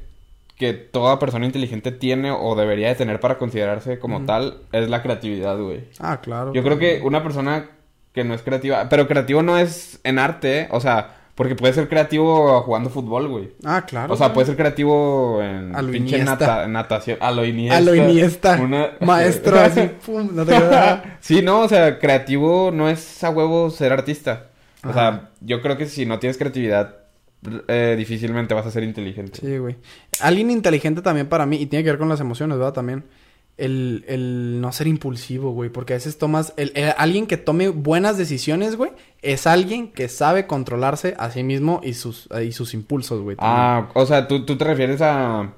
que 0.57 0.73
toda 0.73 1.19
persona 1.19 1.45
inteligente 1.45 1.91
tiene 1.91 2.31
o 2.31 2.55
debería 2.55 2.87
de 2.89 2.95
tener 2.95 3.19
para 3.19 3.37
considerarse 3.37 3.97
como 3.99 4.25
tal 4.25 4.61
es 4.71 4.89
la 4.89 5.01
creatividad, 5.01 5.57
güey. 5.59 5.85
Ah, 5.99 6.21
claro. 6.21 6.53
Yo 6.53 6.63
creo 6.63 6.77
que 6.79 7.01
una 7.03 7.23
persona 7.23 7.69
que 8.21 8.27
no 8.27 8.33
es 8.33 8.41
creativa, 8.41 8.87
pero 8.89 9.07
creativo 9.07 9.41
no 9.41 9.57
es 9.57 9.99
en 10.03 10.19
arte, 10.19 10.61
¿eh? 10.61 10.67
o 10.71 10.79
sea, 10.81 11.15
porque 11.35 11.55
puede 11.55 11.71
ser 11.73 11.87
creativo 11.87 12.61
jugando 12.63 12.89
fútbol, 12.89 13.29
güey. 13.29 13.51
Ah, 13.63 13.85
claro. 13.87 14.13
O 14.13 14.17
sea, 14.17 14.27
güey. 14.27 14.33
puede 14.35 14.47
ser 14.47 14.57
creativo 14.57 15.41
en 15.41 15.73
A 15.73 15.81
lo 15.81 15.89
pinche 15.91 16.21
nata- 16.23 16.67
natación, 16.67 17.17
a 17.21 17.31
lo 17.31 17.45
Iniesta. 17.45 17.77
A 17.77 17.81
lo 17.81 17.95
Iniesta. 17.95 18.59
Una- 18.61 18.89
Maestro, 18.99 19.57
así, 19.61 19.89
pum, 20.05 20.29
no 20.33 20.45
te 20.45 20.53
sí, 21.21 21.41
no, 21.41 21.61
o 21.61 21.69
sea, 21.69 21.97
creativo 21.97 22.71
no 22.73 22.89
es 22.89 23.23
a 23.23 23.29
huevo 23.29 23.69
ser 23.69 23.93
artista. 23.93 24.47
O 24.83 24.89
Ajá. 24.89 24.93
sea, 24.93 25.29
yo 25.39 25.61
creo 25.61 25.77
que 25.77 25.85
si 25.85 26.05
no 26.05 26.19
tienes 26.19 26.37
creatividad, 26.37 26.95
eh, 27.69 27.95
difícilmente 27.97 28.53
vas 28.53 28.65
a 28.65 28.71
ser 28.71 28.83
inteligente. 28.83 29.39
Sí, 29.39 29.57
güey. 29.57 29.77
Alguien 30.19 30.51
inteligente 30.51 31.01
también 31.01 31.27
para 31.29 31.45
mí, 31.45 31.55
y 31.55 31.67
tiene 31.67 31.83
que 31.85 31.91
ver 31.91 31.99
con 31.99 32.09
las 32.09 32.19
emociones, 32.19 32.57
¿verdad? 32.57 32.73
También. 32.73 33.05
El, 33.59 34.05
el 34.07 34.61
no 34.61 34.71
ser 34.71 34.87
impulsivo, 34.87 35.51
güey. 35.51 35.69
Porque 35.69 35.93
a 35.93 35.97
veces 35.97 36.17
tomas. 36.17 36.53
El, 36.57 36.71
el- 36.75 36.93
alguien 36.97 37.27
que 37.27 37.37
tome 37.37 37.69
buenas 37.69 38.17
decisiones, 38.17 38.75
güey, 38.75 38.91
es 39.21 39.45
alguien 39.47 39.91
que 39.91 40.07
sabe 40.09 40.47
controlarse 40.47 41.15
a 41.19 41.29
sí 41.31 41.43
mismo 41.43 41.81
y 41.83 41.93
sus, 41.93 42.27
y 42.43 42.51
sus 42.51 42.73
impulsos, 42.73 43.21
güey. 43.21 43.35
también. 43.35 43.55
Ah, 43.57 43.89
o 43.93 44.05
sea, 44.05 44.27
tú, 44.27 44.45
tú 44.45 44.57
te 44.57 44.65
refieres 44.65 45.01
a 45.01 45.53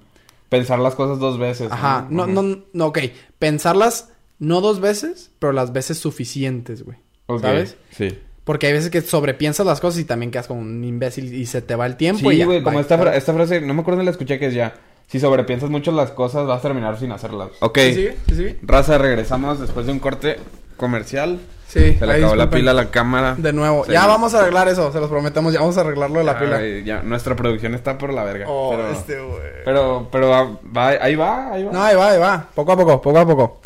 pensar 0.49 0.79
las 0.79 0.95
cosas 0.95 1.19
dos 1.19 1.37
veces. 1.39 1.71
Ajá. 1.71 2.07
No, 2.09 2.27
no, 2.27 2.59
no, 2.73 2.85
ok. 2.87 2.99
Pensarlas 3.39 4.09
no 4.39 4.61
dos 4.61 4.79
veces, 4.81 5.31
pero 5.39 5.53
las 5.53 5.71
veces 5.73 5.97
suficientes, 5.97 6.83
güey. 6.83 6.97
¿Sabes? 7.39 7.77
Sí. 7.91 8.17
Porque 8.43 8.67
hay 8.67 8.73
veces 8.73 8.89
que 8.89 9.01
sobrepiensas 9.01 9.65
las 9.65 9.79
cosas 9.79 10.01
y 10.01 10.05
también 10.05 10.31
quedas 10.31 10.47
como 10.47 10.61
un 10.61 10.83
imbécil 10.83 11.33
y 11.33 11.45
se 11.45 11.61
te 11.61 11.75
va 11.75 11.85
el 11.85 11.95
tiempo 11.95 12.31
y 12.31 12.35
Sí, 12.35 12.39
ya. 12.39 12.45
güey, 12.45 12.63
como 12.63 12.79
esta, 12.79 12.97
fra- 12.97 13.15
esta 13.15 13.33
frase, 13.33 13.61
no 13.61 13.73
me 13.73 13.81
acuerdo 13.81 13.97
dónde 13.97 14.05
la 14.05 14.11
escuché 14.11 14.39
que 14.39 14.47
es 14.47 14.53
ya. 14.53 14.73
Si 15.11 15.19
sobrepiensas 15.19 15.69
mucho 15.69 15.91
las 15.91 16.11
cosas, 16.11 16.47
vas 16.47 16.59
a 16.59 16.61
terminar 16.61 16.97
sin 16.97 17.11
hacerlas. 17.11 17.49
Ok. 17.59 17.77
¿Sí 17.79 17.93
sigue? 17.95 18.17
¿Sí 18.29 18.35
sigue? 18.35 18.59
Raza, 18.61 18.97
regresamos 18.97 19.59
después 19.59 19.85
de 19.85 19.91
un 19.91 19.99
corte 19.99 20.37
comercial. 20.77 21.39
Sí. 21.67 21.95
Se 21.97 22.05
le 22.05 22.13
ahí 22.13 22.19
acabó 22.21 22.35
la 22.35 22.49
pila 22.49 22.71
a 22.71 22.73
la 22.73 22.91
cámara. 22.91 23.35
De 23.37 23.53
nuevo. 23.53 23.85
Se- 23.85 23.93
Ya 23.93 24.05
vamos 24.07 24.33
a 24.33 24.39
arreglar 24.39 24.67
eso, 24.67 24.91
se 24.91 24.99
los 24.99 25.09
prometemos. 25.09 25.53
Ya 25.53 25.59
vamos 25.59 25.77
a 25.77 25.81
arreglarlo 25.81 26.19
de 26.19 26.25
la 26.25 26.37
pila. 26.39 26.61
Ya, 26.85 27.01
nuestra 27.03 27.35
producción 27.35 27.75
está 27.75 27.97
por 27.97 28.13
la 28.13 28.23
verga. 28.23 28.45
Oh, 28.49 28.71
pero, 28.71 28.89
este 28.91 29.19
güey. 29.21 29.39
pero, 29.65 30.07
pero 30.11 30.29
va- 30.29 30.49
va- 30.75 30.87
ahí 30.89 31.15
va, 31.15 31.51
ahí 31.53 31.63
va. 31.63 31.71
No, 31.71 31.83
ahí 31.83 31.95
va, 31.95 32.09
ahí 32.11 32.19
va. 32.19 32.47
Poco 32.55 32.71
a 32.73 32.77
poco, 32.77 33.01
poco 33.01 33.19
a 33.19 33.25
poco. 33.25 33.59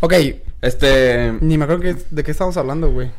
Ok, 0.00 0.14
Este, 0.62 1.32
ni 1.40 1.56
me 1.58 1.64
acuerdo 1.64 1.82
que- 1.82 1.96
de 2.10 2.22
qué 2.24 2.30
estamos 2.30 2.56
hablando, 2.58 2.90
güey. 2.90 3.10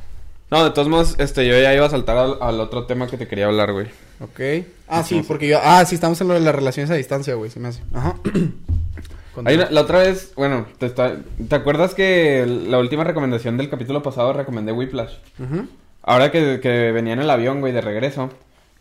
no, 0.51 0.63
de 0.63 0.71
todos 0.71 0.87
modos, 0.87 1.15
este, 1.17 1.47
yo 1.47 1.59
ya 1.59 1.73
iba 1.73 1.85
a 1.85 1.89
saltar 1.89 2.17
al, 2.17 2.37
al 2.41 2.59
otro 2.59 2.85
tema 2.85 3.07
que 3.07 3.17
te 3.17 3.27
quería 3.27 3.45
hablar, 3.47 3.71
güey. 3.73 3.87
Ok. 4.21 4.39
Ah, 4.87 5.03
sí, 5.03 5.23
porque 5.27 5.47
yo... 5.47 5.59
Ah, 5.63 5.83
sí, 5.85 5.95
estamos 5.95 6.19
en 6.21 6.27
lo 6.27 6.33
de 6.35 6.41
las 6.41 6.53
relaciones 6.53 6.91
a 6.91 6.95
distancia, 6.95 7.33
güey. 7.35 7.49
Se 7.49 7.59
me 7.59 7.69
hace. 7.69 7.81
Ajá. 7.93 8.15
La 9.71 9.81
otra 9.81 9.99
vez, 9.99 10.33
bueno, 10.35 10.65
te, 10.77 10.85
está- 10.85 11.15
¿te 11.47 11.55
acuerdas 11.55 11.95
que 11.95 12.45
la 12.45 12.79
última 12.79 13.05
recomendación 13.05 13.55
del 13.57 13.69
capítulo 13.69 14.03
pasado 14.03 14.33
recomendé 14.33 14.73
Whiplash? 14.73 15.13
Ujú. 15.39 15.67
Ahora 16.03 16.31
que, 16.31 16.59
que 16.61 16.91
venía 16.91 17.13
en 17.13 17.19
el 17.21 17.29
avión, 17.29 17.61
güey, 17.61 17.71
de 17.71 17.79
regreso, 17.79 18.29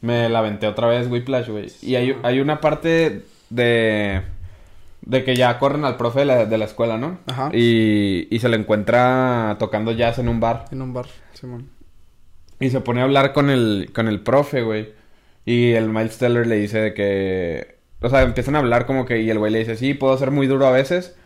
me 0.00 0.28
la 0.28 0.40
aventé 0.40 0.66
otra 0.66 0.88
vez 0.88 1.06
Whiplash, 1.08 1.48
güey. 1.48 1.70
Y 1.82 1.94
hay, 1.94 2.16
hay 2.24 2.40
una 2.40 2.60
parte 2.60 3.22
de... 3.48 4.22
De 5.02 5.24
que 5.24 5.34
ya 5.36 5.58
corren 5.58 5.84
al 5.86 5.96
profe 5.96 6.18
de 6.20 6.24
la, 6.26 6.44
de 6.46 6.58
la 6.58 6.64
escuela, 6.66 6.98
¿no? 6.98 7.18
Ajá. 7.26 7.50
Y, 7.54 8.26
y 8.30 8.38
se 8.40 8.48
le 8.50 8.56
encuentra 8.56 9.56
tocando 9.58 9.92
jazz 9.92 10.18
en 10.18 10.28
un 10.28 10.40
bar. 10.40 10.66
En 10.72 10.82
un 10.82 10.92
bar, 10.92 11.06
Simón. 11.32 11.68
Y 12.58 12.68
se 12.70 12.80
pone 12.80 13.00
a 13.00 13.04
hablar 13.04 13.32
con 13.32 13.48
el, 13.48 13.90
con 13.94 14.08
el 14.08 14.20
profe, 14.20 14.60
güey. 14.62 14.90
Y 15.44 15.72
el 15.72 15.88
Miles 15.88 16.18
Teller 16.18 16.46
le 16.46 16.56
dice 16.56 16.78
de 16.80 16.94
que... 16.94 17.78
O 18.02 18.08
sea, 18.08 18.22
empiezan 18.22 18.56
a 18.56 18.60
hablar 18.60 18.86
como 18.86 19.04
que... 19.06 19.20
Y 19.20 19.30
el 19.30 19.38
güey 19.38 19.52
le 19.52 19.58
dice, 19.60 19.76
sí, 19.76 19.94
puedo 19.94 20.16
ser 20.18 20.30
muy 20.30 20.46
duro 20.46 20.66
a 20.66 20.70
veces. 20.72 21.16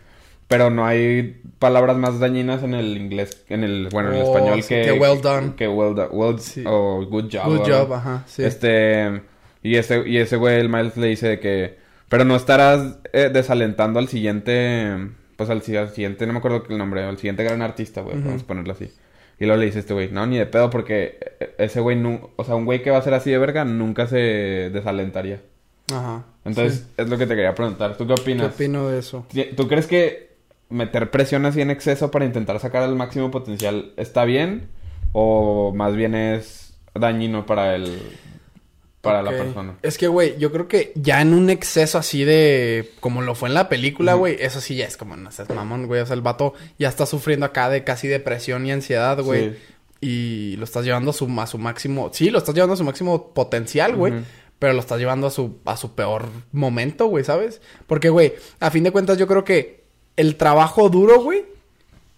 Pero 0.48 0.70
no 0.70 0.84
hay 0.86 1.40
palabras 1.58 1.96
más 1.96 2.20
dañinas 2.20 2.62
en 2.62 2.74
el 2.74 2.96
inglés... 2.96 3.44
En 3.48 3.64
el... 3.64 3.88
Bueno, 3.90 4.10
en 4.10 4.16
el 4.16 4.22
Oh, 4.22 4.34
español 4.36 4.62
sí, 4.62 4.68
que... 4.74 4.82
que 4.82 4.92
well 4.92 5.20
done. 5.20 5.54
Que 5.56 5.68
well 5.68 5.94
done. 5.94 6.08
Well, 6.12 6.38
Sí. 6.38 6.62
O 6.66 7.04
good 7.06 7.30
job. 7.32 7.46
Good 7.46 7.60
o- 7.60 7.64
job, 7.66 7.92
ajá, 7.94 8.24
sí. 8.26 8.42
Este... 8.44 9.22
Y 9.62 9.76
ese, 9.76 10.06
y 10.06 10.18
ese 10.18 10.36
güey, 10.36 10.60
el 10.60 10.68
Miles, 10.68 10.96
le 10.96 11.06
dice 11.08 11.26
de 11.28 11.40
que... 11.40 11.78
Pero 12.08 12.24
no 12.24 12.36
estarás 12.36 12.98
eh, 13.12 13.30
desalentando 13.32 13.98
al 13.98 14.08
siguiente... 14.08 15.08
Pues 15.36 15.50
al, 15.50 15.62
si- 15.62 15.76
al 15.76 15.90
siguiente... 15.90 16.26
No 16.26 16.32
me 16.34 16.38
acuerdo 16.38 16.64
el 16.68 16.78
nombre. 16.78 17.02
Al 17.04 17.16
siguiente 17.16 17.42
gran 17.44 17.62
artista, 17.62 18.02
güey. 18.02 18.16
Ujú. 18.18 18.26
Vamos 18.26 18.42
a 18.42 18.46
ponerlo 18.46 18.72
así. 18.74 18.90
Y 19.40 19.46
luego 19.46 19.58
le 19.60 19.66
dice 19.66 19.80
este 19.80 19.94
güey, 19.94 20.10
no, 20.10 20.26
ni 20.26 20.38
de 20.38 20.46
pedo, 20.46 20.70
porque 20.70 21.18
ese 21.58 21.80
güey, 21.80 21.96
nu- 21.96 22.30
o 22.36 22.44
sea, 22.44 22.54
un 22.54 22.64
güey 22.64 22.82
que 22.82 22.90
va 22.90 22.98
a 22.98 23.02
ser 23.02 23.14
así 23.14 23.30
de 23.30 23.38
verga 23.38 23.64
nunca 23.64 24.06
se 24.06 24.16
desalentaría. 24.72 25.40
Ajá. 25.92 26.24
Entonces, 26.44 26.80
sí. 26.80 26.86
es 26.96 27.08
lo 27.08 27.18
que 27.18 27.26
te 27.26 27.34
quería 27.34 27.54
preguntar. 27.54 27.96
¿Tú 27.96 28.06
qué 28.06 28.14
¿qué 28.14 28.20
opinas? 28.22 28.54
opino 28.54 28.88
de 28.88 28.98
eso? 29.00 29.26
¿Tú 29.56 29.66
crees 29.68 29.86
que 29.86 30.34
meter 30.70 31.10
presión 31.10 31.44
así 31.46 31.60
en 31.60 31.70
exceso 31.70 32.10
para 32.10 32.24
intentar 32.24 32.58
sacar 32.60 32.82
el 32.88 32.94
máximo 32.96 33.30
potencial 33.30 33.92
está 33.96 34.24
bien? 34.24 34.68
¿O 35.12 35.72
más 35.74 35.94
bien 35.96 36.14
es 36.14 36.76
dañino 36.94 37.44
para 37.46 37.74
el... 37.74 37.98
para 39.04 39.22
la 39.22 39.30
persona? 39.30 39.76
Es 39.82 39.98
que, 39.98 40.08
güey, 40.08 40.36
yo 40.38 40.50
creo 40.50 40.66
que 40.66 40.92
ya 40.96 41.20
en 41.20 41.32
un 41.32 41.50
exceso 41.50 41.98
así 41.98 42.24
de... 42.24 42.90
Como 42.98 43.22
lo 43.22 43.36
fue 43.36 43.48
en 43.48 43.54
la 43.54 43.68
película, 43.68 44.14
güey. 44.14 44.36
Eso 44.40 44.60
sí 44.60 44.74
ya 44.74 44.86
es 44.86 44.96
como... 44.96 45.16
No 45.16 45.30
seas 45.30 45.48
mamón, 45.50 45.86
güey. 45.86 46.00
O 46.00 46.06
sea, 46.06 46.14
el 46.14 46.22
vato 46.22 46.54
ya 46.78 46.88
está 46.88 47.06
sufriendo 47.06 47.46
acá 47.46 47.68
de 47.68 47.84
casi 47.84 48.08
depresión 48.08 48.66
y 48.66 48.72
ansiedad, 48.72 49.20
güey. 49.22 49.50
Sí. 49.50 49.56
Y 50.00 50.56
lo 50.56 50.64
estás 50.64 50.84
llevando 50.84 51.10
a 51.10 51.14
su, 51.14 51.26
a 51.40 51.46
su 51.46 51.58
máximo... 51.58 52.10
Sí, 52.12 52.30
lo 52.30 52.38
estás 52.38 52.54
llevando 52.54 52.74
a 52.74 52.78
su 52.78 52.84
máximo 52.84 53.32
potencial, 53.32 53.94
güey. 53.94 54.14
Pero 54.58 54.72
lo 54.72 54.80
estás 54.80 54.98
llevando 54.98 55.26
a 55.26 55.30
su, 55.30 55.58
a 55.64 55.76
su 55.76 55.94
peor 55.94 56.26
momento, 56.52 57.06
güey, 57.06 57.22
¿sabes? 57.22 57.60
Porque, 57.86 58.08
güey, 58.08 58.34
a 58.60 58.70
fin 58.70 58.82
de 58.82 58.92
cuentas 58.92 59.18
yo 59.18 59.26
creo 59.26 59.44
que 59.44 59.84
el 60.16 60.36
trabajo 60.36 60.88
duro, 60.88 61.20
güey, 61.20 61.44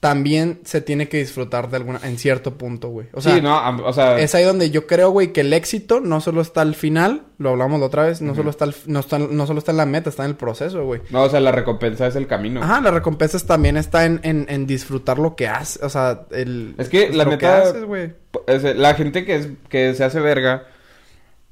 también 0.01 0.61
se 0.65 0.81
tiene 0.83 1.09
que 1.09 1.17
disfrutar 1.17 1.71
de 1.71 1.79
alguna... 1.79 2.01
En 2.05 2.19
cierto 2.19 2.59
punto, 2.59 2.89
güey. 2.91 3.09
O 3.13 3.21
sea, 3.21 3.35
sí, 3.35 3.41
no, 3.41 3.57
am- 3.59 3.81
o 3.83 3.93
sea... 3.93 4.19
es 4.19 4.35
ahí 4.35 4.45
donde 4.45 4.71
yo 4.71 4.87
creo, 4.87 5.11
güey, 5.11 5.33
que 5.33 5.41
el 5.41 5.53
éxito 5.53 6.01
no 6.01 6.21
solo 6.21 6.43
está 6.43 6.61
al 6.61 6.75
final, 6.75 7.23
lo 7.39 7.51
hablamos 7.51 7.81
la 7.81 7.87
otra 7.87 8.05
vez, 8.05 8.21
no 8.21 8.35
solo 8.35 8.51
está, 8.51 8.67
al- 8.67 8.75
no 8.87 9.01
está 9.01 9.19
no 9.19 9.47
solo 9.47 9.59
está 9.59 9.71
en 9.73 9.79
la 9.79 9.87
meta, 9.87 10.11
está 10.11 10.25
en 10.25 10.31
el 10.31 10.37
proceso, 10.37 10.85
güey. 10.85 11.01
No, 11.11 11.23
o 11.23 11.31
sea, 11.31 11.41
la 11.41 11.51
recompensa 11.51 12.07
es 12.07 12.15
el 12.15 12.27
camino. 12.27 12.63
Ajá, 12.63 12.81
las 12.83 12.93
recompensas 12.93 13.47
también 13.47 13.77
está 13.79 14.05
en, 14.05 14.21
en, 14.23 14.47
en 14.49 14.67
disfrutar 14.67 15.19
lo 15.19 15.35
que 15.35 15.49
haces, 15.49 15.83
o 15.83 15.89
sea, 15.89 16.27
el... 16.31 16.75
Es 16.79 16.89
que, 16.91 17.11
la 17.11 17.25
lo 17.25 17.31
neta, 17.31 17.63
haces, 17.63 17.85
güey. 17.85 18.13
Es, 18.47 18.63
la 18.77 18.95
gente 18.95 19.25
que, 19.25 19.35
es, 19.37 19.49
que 19.71 19.95
se 19.95 20.05
hace 20.05 20.21
verga, 20.21 20.67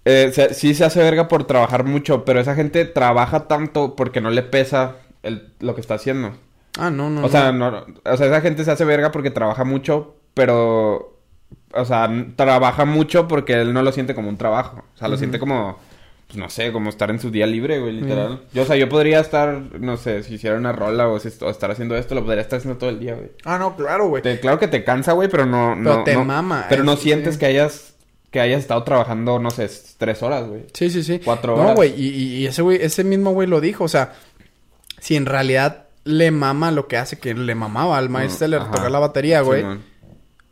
eh, 0.04 0.30
se- 0.34 0.52
sí 0.52 0.74
se 0.74 0.84
hace 0.84 1.00
verga 1.00 1.28
por 1.28 1.44
trabajar 1.46 1.84
mucho, 1.84 2.24
pero 2.26 2.40
esa 2.40 2.54
gente 2.54 2.84
trabaja 2.84 3.48
tanto 3.48 3.96
porque 3.96 4.20
no 4.20 4.28
le 4.30 4.42
pesa 4.42 4.96
el, 5.22 5.48
lo 5.60 5.74
que 5.74 5.80
está 5.80 5.94
haciendo. 5.94 6.36
Ah, 6.78 6.90
no, 6.90 7.08
no, 7.10 7.24
O 7.24 7.28
sea, 7.28 7.52
no, 7.52 7.84
o 8.04 8.16
sea, 8.16 8.26
esa 8.26 8.40
gente 8.40 8.64
se 8.64 8.70
hace 8.70 8.84
verga 8.84 9.12
porque 9.12 9.30
trabaja 9.30 9.64
mucho, 9.64 10.16
pero, 10.34 11.20
o 11.72 11.84
sea, 11.84 12.10
trabaja 12.36 12.84
mucho 12.84 13.28
porque 13.28 13.54
él 13.60 13.72
no 13.72 13.82
lo 13.82 13.92
siente 13.92 14.14
como 14.14 14.28
un 14.28 14.36
trabajo. 14.36 14.84
O 14.94 14.98
sea, 14.98 15.06
lo 15.08 15.16
siente 15.16 15.38
como, 15.38 15.78
pues 16.26 16.36
no 16.36 16.50
sé, 16.50 16.72
como 16.72 16.90
estar 16.90 17.10
en 17.10 17.20
su 17.20 17.30
día 17.30 17.46
libre, 17.46 17.78
güey, 17.78 17.92
literal. 18.00 18.42
Yo, 18.52 18.62
o 18.62 18.66
sea, 18.66 18.74
yo 18.76 18.88
podría 18.88 19.20
estar, 19.20 19.60
no 19.78 19.96
sé, 19.96 20.24
si 20.24 20.34
hiciera 20.34 20.56
una 20.56 20.72
rola 20.72 21.08
o, 21.08 21.20
si 21.20 21.28
o 21.44 21.48
estar 21.50 21.70
haciendo 21.70 21.96
esto, 21.96 22.16
lo 22.16 22.24
podría 22.24 22.42
estar 22.42 22.58
haciendo 22.58 22.76
todo 22.78 22.90
el 22.90 22.98
día, 22.98 23.14
güey. 23.14 23.30
Ah, 23.44 23.56
no, 23.58 23.76
claro, 23.76 24.08
güey. 24.08 24.22
Te- 24.24 24.40
claro 24.40 24.58
que 24.58 24.66
te 24.66 24.82
cansa, 24.82 25.12
güey, 25.12 25.28
pero 25.28 25.46
no... 25.46 25.74
Pero 25.80 25.96
no- 25.98 26.04
te 26.04 26.14
no- 26.14 26.24
mama, 26.24 26.66
Pero 26.68 26.82
no 26.82 26.94
es- 26.94 27.00
sientes 27.00 27.34
sí. 27.34 27.40
que 27.40 27.46
hayas... 27.46 27.94
Que 28.32 28.40
hayas 28.40 28.58
estado 28.62 28.82
trabajando, 28.82 29.38
no 29.38 29.52
sé, 29.52 29.70
tres 29.96 30.20
horas, 30.24 30.48
güey. 30.48 30.64
Sí, 30.72 30.90
sí, 30.90 31.04
sí. 31.04 31.20
Cuatro 31.24 31.54
No, 31.56 31.62
horas. 31.62 31.76
güey, 31.76 31.94
y, 31.96 32.08
y- 32.08 32.36
y 32.38 32.46
ese 32.48 32.62
güey, 32.62 32.78
ese 32.82 33.04
mismo 33.04 33.30
güey 33.30 33.46
lo 33.46 33.60
dijo, 33.60 33.84
o 33.84 33.88
sea, 33.88 34.14
si 34.98 35.14
en 35.14 35.26
realidad 35.26 35.83
le 36.04 36.30
mama 36.30 36.70
lo 36.70 36.86
que 36.86 36.96
hace, 36.96 37.18
que 37.18 37.34
le 37.34 37.54
mamaba 37.54 37.96
al 37.98 38.08
Miles 38.10 38.32
Mm, 38.32 38.62
ajá. 38.62 38.70
tocar 38.72 38.90
la 38.90 38.98
batería, 38.98 39.40
güey. 39.40 39.64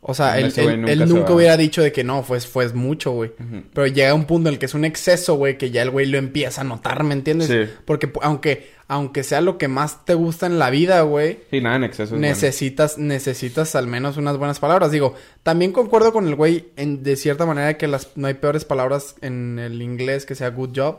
O 0.05 0.13
sea, 0.13 0.37
él, 0.37 0.51
él- 0.57 0.81
nunca 0.81 0.91
él 0.91 1.07
nunca 1.07 1.33
hubiera 1.33 1.55
dicho 1.55 1.81
de 1.81 1.93
que 1.93 2.03
no, 2.03 2.23
fue, 2.23 2.39
fue 2.41 2.67
mucho, 2.73 3.11
güey. 3.11 3.31
Pero 3.73 3.87
llega 3.87 4.13
un 4.13 4.25
punto 4.25 4.49
en 4.49 4.53
el 4.55 4.59
que 4.59 4.65
es 4.65 4.73
un 4.73 4.83
exceso, 4.83 5.35
güey, 5.35 5.57
que 5.57 5.71
ya 5.71 5.81
el 5.81 5.91
güey 5.91 6.05
lo 6.07 6.17
empieza 6.17 6.61
a 6.61 6.63
notar, 6.65 7.03
¿me 7.03 7.13
entiendes? 7.13 7.47
Sí. 7.47 7.71
Porque 7.85 8.11
aunque, 8.21 8.69
aunque 8.89 9.23
sea 9.23 9.39
lo 9.39 9.57
que 9.57 9.69
más 9.69 10.03
te 10.03 10.13
gusta 10.13 10.45
en 10.45 10.59
la 10.59 10.69
vida, 10.69 11.01
güey, 11.03 11.39
Sí, 11.51 11.61
nada 11.61 11.77
en 11.77 11.85
exceso. 11.85 12.11
bueno. 12.11 12.27
necesitas, 12.27 12.97
necesitas 12.97 13.75
al 13.75 13.87
menos 13.87 14.17
unas 14.17 14.37
buenas 14.37 14.59
palabras. 14.59 14.91
Digo, 14.91 15.15
también 15.41 15.71
concuerdo 15.71 16.11
con 16.11 16.27
el 16.27 16.35
güey 16.35 16.65
en, 16.75 17.01
de 17.01 17.15
cierta 17.15 17.45
manera 17.45 17.77
que 17.77 17.87
las, 17.87 18.09
no 18.17 18.27
hay 18.27 18.33
peores 18.33 18.65
palabras 18.65 19.15
en 19.21 19.57
el 19.57 19.81
inglés 19.81 20.25
que 20.25 20.35
sea 20.35 20.49
good 20.49 20.71
job. 20.75 20.97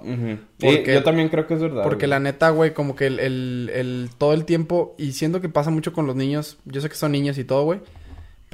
Porque- 0.58 0.94
yo 0.94 1.02
también 1.02 1.28
creo 1.28 1.46
que 1.46 1.54
es 1.54 1.60
verdad. 1.60 1.82
Porque 1.82 2.06
güey. 2.06 2.10
la 2.10 2.20
neta, 2.20 2.48
güey, 2.48 2.72
como 2.72 2.96
que 2.96 3.06
el, 3.06 3.20
el, 3.20 3.70
el- 3.74 4.08
todo 4.16 4.32
el 4.32 4.46
tiempo, 4.46 4.94
y 4.98 5.12
siento 5.12 5.42
que 5.42 5.50
pasa 5.50 5.68
mucho 5.70 5.92
con 5.92 6.06
los 6.06 6.16
niños, 6.16 6.56
yo 6.64 6.80
sé 6.80 6.88
que 6.88 6.94
son 6.94 7.12
niños 7.12 7.36
y 7.36 7.44
todo, 7.44 7.64
güey, 7.64 7.80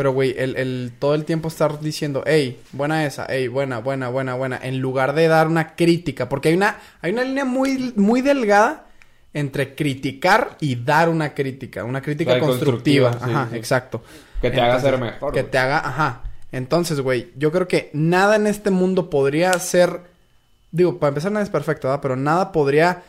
pero, 0.00 0.14
güey, 0.14 0.34
el, 0.38 0.56
el, 0.56 0.92
todo 0.98 1.14
el 1.14 1.26
tiempo 1.26 1.48
estar 1.48 1.78
diciendo, 1.78 2.24
hey, 2.24 2.58
buena 2.72 3.04
esa, 3.04 3.26
hey, 3.28 3.48
buena, 3.48 3.80
buena, 3.80 4.08
buena, 4.08 4.34
buena, 4.34 4.58
en 4.62 4.78
lugar 4.78 5.14
de 5.14 5.28
dar 5.28 5.46
una 5.46 5.76
crítica, 5.76 6.26
porque 6.26 6.48
hay 6.48 6.54
una, 6.54 6.78
hay 7.02 7.12
una 7.12 7.22
línea 7.22 7.44
muy, 7.44 7.92
muy 7.96 8.22
delgada 8.22 8.86
entre 9.34 9.74
criticar 9.74 10.56
y 10.58 10.76
dar 10.76 11.10
una 11.10 11.34
crítica, 11.34 11.84
una 11.84 12.00
crítica 12.00 12.30
O 12.30 12.34
sea, 12.36 12.46
constructiva. 12.46 13.10
Ajá, 13.10 13.48
sí. 13.50 13.58
exacto. 13.58 14.02
Que 14.40 14.50
te 14.50 14.58
haga 14.62 14.80
ser 14.80 14.96
mejor. 14.96 15.34
Que 15.34 15.42
te 15.42 15.58
haga, 15.58 15.86
ajá. 15.86 16.22
Entonces, 16.50 17.02
güey, 17.02 17.30
yo 17.36 17.52
creo 17.52 17.68
que 17.68 17.90
nada 17.92 18.36
en 18.36 18.46
este 18.46 18.70
mundo 18.70 19.10
podría 19.10 19.52
ser, 19.58 20.00
digo, 20.70 20.98
para 20.98 21.08
empezar 21.08 21.30
nada 21.30 21.44
es 21.44 21.50
perfecto, 21.50 21.88
¿verdad? 21.88 22.00
Pero 22.00 22.16
nada 22.16 22.52
podría 22.52 23.02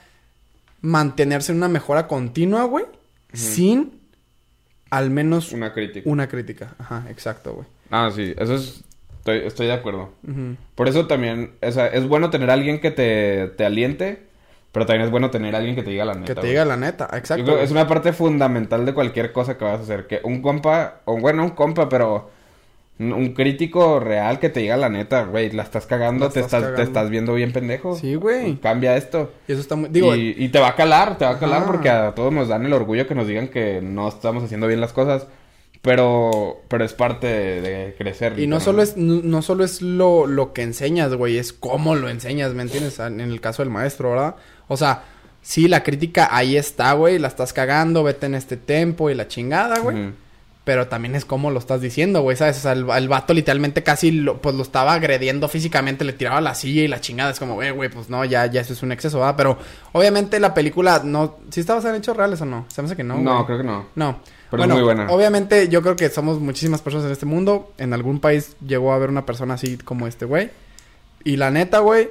mantenerse 0.82 1.54
en 1.54 1.60
una 1.60 1.70
mejora 1.70 2.10
continua, 2.10 2.66
güey, 2.66 2.84
sin 3.32 4.01
al 4.92 5.10
menos 5.10 5.52
Una 5.54 5.74
crítica. 5.74 6.08
una 6.10 6.28
crítica. 6.28 6.76
Ajá, 6.78 7.06
exacto, 7.10 7.54
güey. 7.56 7.68
Ah, 7.90 8.12
sí, 8.16 8.34
eso 8.38 8.54
es... 8.56 8.84
Estoy, 9.18 9.40
estoy 9.46 9.68
de 9.68 9.74
acuerdo. 9.74 10.10
Por 10.76 10.88
eso 10.88 11.06
también, 11.08 11.52
o 11.62 11.72
sea, 11.72 11.88
es 11.88 12.08
bueno 12.08 12.30
tener 12.32 12.50
a 12.50 12.54
alguien 12.54 12.80
que 12.82 12.90
te, 12.92 13.48
te 13.56 13.66
aliente, 13.66 14.24
pero 14.72 14.86
también 14.88 15.06
es 15.06 15.12
bueno 15.12 15.30
tener 15.30 15.54
a 15.54 15.60
alguien 15.60 15.76
que 15.76 15.84
te 15.84 15.92
diga 15.92 16.06
la 16.06 16.16
neta. 16.16 16.26
Que 16.26 16.34
te 16.34 16.40
güey. 16.42 16.50
diga 16.52 16.66
la 16.66 16.76
neta, 16.78 17.08
Yo 17.12 17.18
exacto. 17.18 17.44
creo 17.46 17.60
es 17.60 17.70
una 17.72 17.88
parte 17.88 18.14
fundamental 18.14 18.84
de 18.86 18.94
cualquier 18.96 19.32
cosa 19.32 19.58
que 19.60 19.66
vas 19.66 19.80
a 19.80 19.84
hacer. 19.84 20.08
Que 20.08 20.22
un 20.24 20.42
compa, 20.42 21.02
o 21.06 21.20
bueno, 21.20 21.44
un 21.44 21.52
compa, 21.52 21.88
pero 21.88 22.32
un, 23.00 23.34
crítico 23.34 24.00
real 24.00 24.40
que 24.40 24.50
te 24.50 24.60
diga 24.60 24.78
la 24.78 24.90
neta, 24.90 25.24
güey, 25.24 25.52
la 25.52 25.64
estás 25.64 25.86
cagando, 25.86 26.26
La 26.26 26.32
te, 26.32 26.40
estás 26.42 26.76
te 26.76 26.84
estás 26.84 27.10
viendo 27.10 27.34
bien 27.34 27.52
pendejo. 27.52 27.96
Sí, 27.96 28.16
güey. 28.16 28.58
Cambia 28.58 28.96
esto. 28.96 29.32
Y 29.48 29.54
eso 29.54 29.62
está 29.62 29.76
muy... 29.76 29.90
Digo, 29.90 30.16
y, 30.16 30.36
y 30.38 30.50
te 30.50 30.60
va 30.60 30.70
a 30.70 30.76
calar, 30.76 31.18
te 31.18 31.26
va 31.26 31.32
a 31.32 31.40
calar 31.40 31.66
porque 31.66 31.90
a 31.90 32.14
todos 32.14 32.32
nos 32.32 32.48
dan 32.48 32.66
el 32.66 32.74
orgullo 32.74 33.08
que 33.08 33.16
nos 33.16 33.28
digan 33.28 33.48
que 33.48 33.82
no 33.82 34.08
estamos 34.08 34.44
haciendo 34.44 34.68
bien 34.68 34.82
las 34.82 34.94
cosas. 34.94 35.28
Pero, 35.82 36.62
pero 36.68 36.86
es 36.86 36.94
parte 36.94 37.26
de, 37.26 37.62
de 37.62 37.96
crecer. 37.98 38.38
Y 38.38 38.46
no 38.46 38.60
solo 38.60 38.84
es, 38.84 38.98
no, 38.98 39.22
no 39.24 39.42
solo 39.42 39.64
es 39.64 39.82
lo, 39.82 40.28
lo 40.28 40.54
que 40.54 40.62
enseñas, 40.62 41.12
güey, 41.16 41.38
es 41.40 41.54
cómo 41.54 41.96
lo 41.96 42.08
enseñas, 42.08 42.54
¿me 42.54 42.62
entiendes? 42.62 43.00
En 43.00 43.20
el 43.20 43.42
caso 43.42 43.64
del 43.64 43.72
maestro, 43.72 44.12
¿verdad? 44.12 44.36
O 44.68 44.78
sea, 44.78 45.06
sí, 45.42 45.68
la 45.68 45.82
crítica 45.82 46.30
ahí 46.32 46.56
está, 46.56 46.94
güey, 46.94 47.18
la 47.18 47.30
estás 47.30 47.52
cagando, 47.52 48.04
vete 48.04 48.28
en 48.28 48.36
este 48.36 48.58
tempo 48.58 49.10
y 49.10 49.16
la 49.16 49.28
chingada, 49.28 49.80
güey. 49.80 50.12
Pero 50.64 50.88
también 50.88 51.16
es 51.16 51.26
como 51.26 51.50
lo 51.50 51.58
estás 51.58 51.82
diciendo, 51.82 52.22
güey, 52.22 52.38
¿sabes? 52.38 52.58
O 52.58 52.62
sea, 52.62 52.74
el, 52.74 52.88
el 52.88 53.08
vato 53.08 53.34
literalmente 53.34 53.82
casi 53.82 54.12
lo, 54.12 54.42
pues 54.42 54.54
lo 54.56 54.62
estaba 54.62 54.94
agrediendo 54.94 55.48
físicamente, 55.48 56.06
le 56.06 56.14
tiraba 56.14 56.40
la 56.40 56.54
silla 56.54 56.84
y 56.84 56.88
la 56.88 57.02
chingada. 57.02 57.32
Es 57.32 57.40
como, 57.40 57.56
güey, 57.56 57.72
güey, 57.72 57.90
pues 57.90 58.10
no, 58.10 58.24
ya, 58.26 58.46
ya 58.46 58.62
eso 58.62 58.74
es 58.74 58.84
un 58.84 58.92
exceso, 58.92 59.18
¿verdad? 59.18 59.36
Pero 59.36 59.58
obviamente 59.92 60.40
la 60.40 60.54
película 60.54 61.02
no... 61.04 61.38
¿Sí 61.50 61.62
está 61.62 61.74
basada 61.74 61.96
en 61.96 62.02
hechos 62.02 62.16
reales 62.16 62.42
o 62.42 62.46
no? 62.46 62.66
Se 62.68 62.82
me 62.82 62.86
hace 62.86 62.96
que 62.96 63.04
no, 63.04 63.18
No, 63.18 63.44
creo 63.46 63.58
que 63.58 63.64
no. 63.64 63.88
No. 63.96 64.20
Pero 64.52 64.64
es 64.64 64.70
muy 64.70 64.84
buena. 64.84 65.08
Obviamente, 65.10 65.70
yo 65.70 65.82
creo 65.82 65.96
que 65.96 66.10
somos 66.10 66.40
muchísimas 66.40 66.82
personas 66.82 67.08
en 67.08 67.14
este 67.14 67.26
mundo. 67.26 67.72
En 67.78 67.94
algún 67.94 68.20
país 68.20 68.56
llegó 68.66 68.92
a 68.92 68.98
haber 68.98 69.10
una 69.10 69.26
persona 69.26 69.56
así 69.56 69.78
como 69.78 70.08
este 70.08 70.26
güey. 70.26 70.52
Y 71.24 71.38
la 71.38 71.52
neta, 71.52 71.80
güey, 71.80 72.10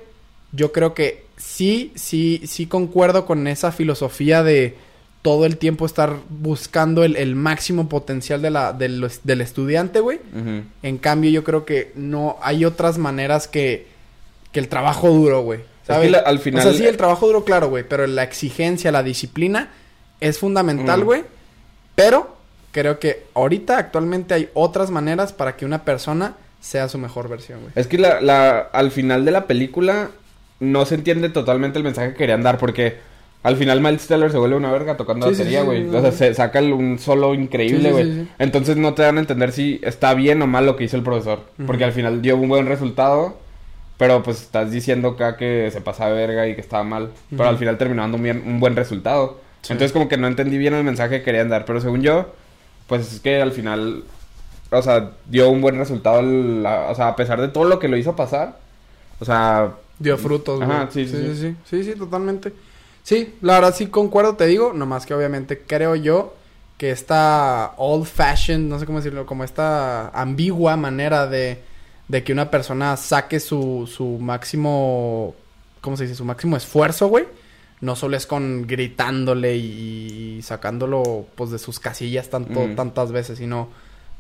yo 0.53 0.73
creo 0.73 0.95
que 0.95 1.27
sí, 1.37 1.93
sí, 1.95 2.43
sí 2.47 2.67
concuerdo 2.67 3.27
con 3.27 3.47
esa 3.47 3.73
filosofía 3.73 4.43
de 4.43 4.77
todo 5.23 5.45
el 5.45 5.59
tiempo 5.59 5.85
estar 5.85 6.17
buscando 6.31 7.05
el, 7.05 7.17
el 7.17 7.35
máximo 7.37 7.89
potencial 7.89 8.41
de 8.41 8.51
la, 8.51 8.73
del, 8.73 9.07
del 9.23 9.41
estudiante, 9.43 10.01
güey. 10.01 10.19
En 10.83 10.99
cambio, 10.99 11.31
yo 11.31 11.45
creo 11.45 11.65
que 11.67 11.93
no 11.95 12.39
hay 12.43 12.65
otras 12.65 12.97
maneras 12.99 13.47
que, 13.47 13.87
que 14.53 14.61
el 14.61 14.69
trabajo 14.69 15.11
duro, 15.11 15.43
güey. 15.43 15.61
¿sabes? 15.87 16.07
que 16.07 16.11
la- 16.13 16.19
al 16.21 16.39
final- 16.39 16.61
O 16.61 16.71
sea, 16.71 16.79
sí, 16.79 16.87
el 16.87 16.97
trabajo 16.97 17.27
duro, 17.27 17.45
claro, 17.45 17.69
güey. 17.69 17.85
Pero 17.87 18.07
la 18.07 18.23
exigencia, 18.23 18.91
la 18.93 19.03
disciplina 19.03 19.71
es 20.21 20.39
fundamental, 20.39 21.05
güey. 21.05 21.25
Pero 21.95 22.37
creo 22.73 22.99
que 22.99 23.25
ahorita, 23.35 23.77
actualmente, 23.77 24.33
hay 24.35 24.49
otras 24.55 24.91
maneras 24.91 25.33
para 25.35 25.57
que 25.57 25.65
una 25.67 25.85
persona 25.85 26.35
sea 26.61 26.89
su 26.89 26.97
mejor 26.99 27.29
versión, 27.29 27.61
güey. 27.61 27.73
Es 27.75 27.87
que 27.89 27.99
la, 27.99 28.21
la, 28.23 28.59
al 28.59 28.91
final 28.91 29.25
de 29.25 29.33
la 29.33 29.47
película 29.47 30.11
no 30.61 30.85
se 30.87 30.95
entiende 30.95 31.29
totalmente 31.31 31.79
el 31.79 31.85
mensaje 31.85 32.13
que 32.13 32.17
querían 32.19 32.43
dar 32.43 32.57
porque 32.59 32.99
al 33.43 33.57
final 33.57 33.81
Miles 33.81 34.07
Teller 34.07 34.31
se 34.31 34.39
vuelve 34.39 34.57
una 34.57 34.71
verga 34.71 34.97
tocando 34.97 35.27
Sí, 35.27 35.33
batería, 35.33 35.63
güey. 35.63 35.85
sí, 35.89 35.95
o 35.97 36.01
sea, 36.03 36.13
se 36.13 36.35
saca 36.35 36.61
un 36.61 36.99
solo 36.99 37.35
increíble, 37.35 37.91
güey. 37.93 38.29
Entonces 38.39 38.77
no 38.77 38.95
te 38.95 39.03
dan 39.03 39.17
a 39.17 39.21
entender 39.21 39.53
si 39.53 39.81
está 39.83 40.13
bien 40.15 40.43
o 40.43 40.47
mal 40.47 40.67
lo 40.67 40.77
que 40.77 40.85
hizo 40.85 40.97
el 40.97 41.03
profesor. 41.03 41.41
Porque 41.67 41.85
al 41.85 41.93
final 41.93 42.21
dio 42.23 42.37
un 42.37 42.49
buen 42.49 42.67
resultado, 42.67 43.39
pero 43.97 44.23
pues 44.23 44.43
estás 44.43 44.71
diciendo 44.71 45.09
acá 45.11 45.37
que 45.37 45.71
se 45.73 45.81
pasaba 45.81 46.13
verga 46.13 46.47
y 46.49 46.55
que 46.55 46.61
estaba 46.61 46.85
mal. 46.85 47.11
Pero 47.31 47.49
al 47.49 47.57
final 47.59 47.79
terminó 47.79 48.03
dando 48.03 48.17
un, 48.19 48.23
bien- 48.23 48.43
un 48.47 48.61
buen 48.61 48.77
resultado. 48.77 49.39
Entonces 49.63 49.93
como 49.93 50.09
que 50.09 50.17
no 50.17 50.27
entendí 50.27 50.57
bien 50.59 50.75
el 50.75 50.85
mensaje 50.85 51.19
que 51.19 51.23
querían 51.25 51.49
dar. 51.49 51.65
Pero 51.65 51.81
según 51.81 52.03
yo, 52.03 52.33
pues 52.87 53.13
es 53.13 53.21
que 53.21 53.41
al 53.43 53.53
final, 53.53 54.05
o 54.71 54.83
sea, 54.83 55.13
dio 55.27 55.49
un 55.51 55.61
buen 55.63 55.77
resultado. 55.79 56.21
la- 56.23 56.89
o 56.91 56.95
sea, 56.95 57.09
a 57.09 57.17
pesar 57.17 57.41
de 57.41 57.49
todo 57.49 57.65
lo 57.65 57.79
que 57.79 57.89
lo 57.89 57.97
hizo 57.97 58.17
pasar. 58.17 58.59
O 59.19 59.25
sea, 59.25 59.73
Dio 59.99 60.17
frutos, 60.17 60.59
güey. 60.59 60.71
Ajá, 60.71 60.89
sí, 60.91 61.07
sí, 61.07 61.15
sí, 61.17 61.35
sí. 61.35 61.41
sí. 61.41 61.57
Sí, 61.85 61.85
sí, 61.93 61.99
totalmente. 61.99 62.53
Sí, 63.03 63.35
la 63.41 63.55
verdad 63.55 63.75
sí 63.75 63.87
concuerdo, 63.87 64.37
te 64.37 64.47
digo. 64.47 64.73
Nomás 64.73 65.07
que 65.07 65.15
obviamente 65.15 65.61
creo 65.67 65.95
yo 65.97 66.35
que 66.79 66.91
esta 66.91 67.73
old 67.77 68.07
fashioned, 68.07 68.69
no 68.69 68.79
sé 68.79 68.87
cómo 68.87 68.99
decirlo, 68.99 69.27
como 69.27 69.45
esta 69.45 70.09
ambigua 70.11 70.77
manera 70.77 71.27
de, 71.27 71.59
de 72.09 72.25
que 72.25 72.33
una 72.33 72.51
persona 72.51 72.97
saque 72.97 73.39
su, 73.41 73.91
su 73.93 74.19
máximo, 74.19 75.35
¿cómo 75.81 75.97
se 75.97 76.05
dice? 76.05 76.15
Su 76.15 76.25
máximo 76.25 76.57
esfuerzo, 76.57 77.09
güey. 77.09 77.27
No 77.81 77.97
solo 77.97 78.17
es 78.17 78.27
con 78.27 78.67
gritándole 78.67 79.57
y, 79.57 80.37
y 80.39 80.43
sacándolo, 80.43 81.27
pues, 81.35 81.51
de 81.51 81.59
sus 81.59 81.81
casillas 81.81 82.29
tanto, 82.29 82.61
Mm. 82.61 82.77
tantas 82.77 83.11
veces, 83.13 83.39
sino 83.39 83.69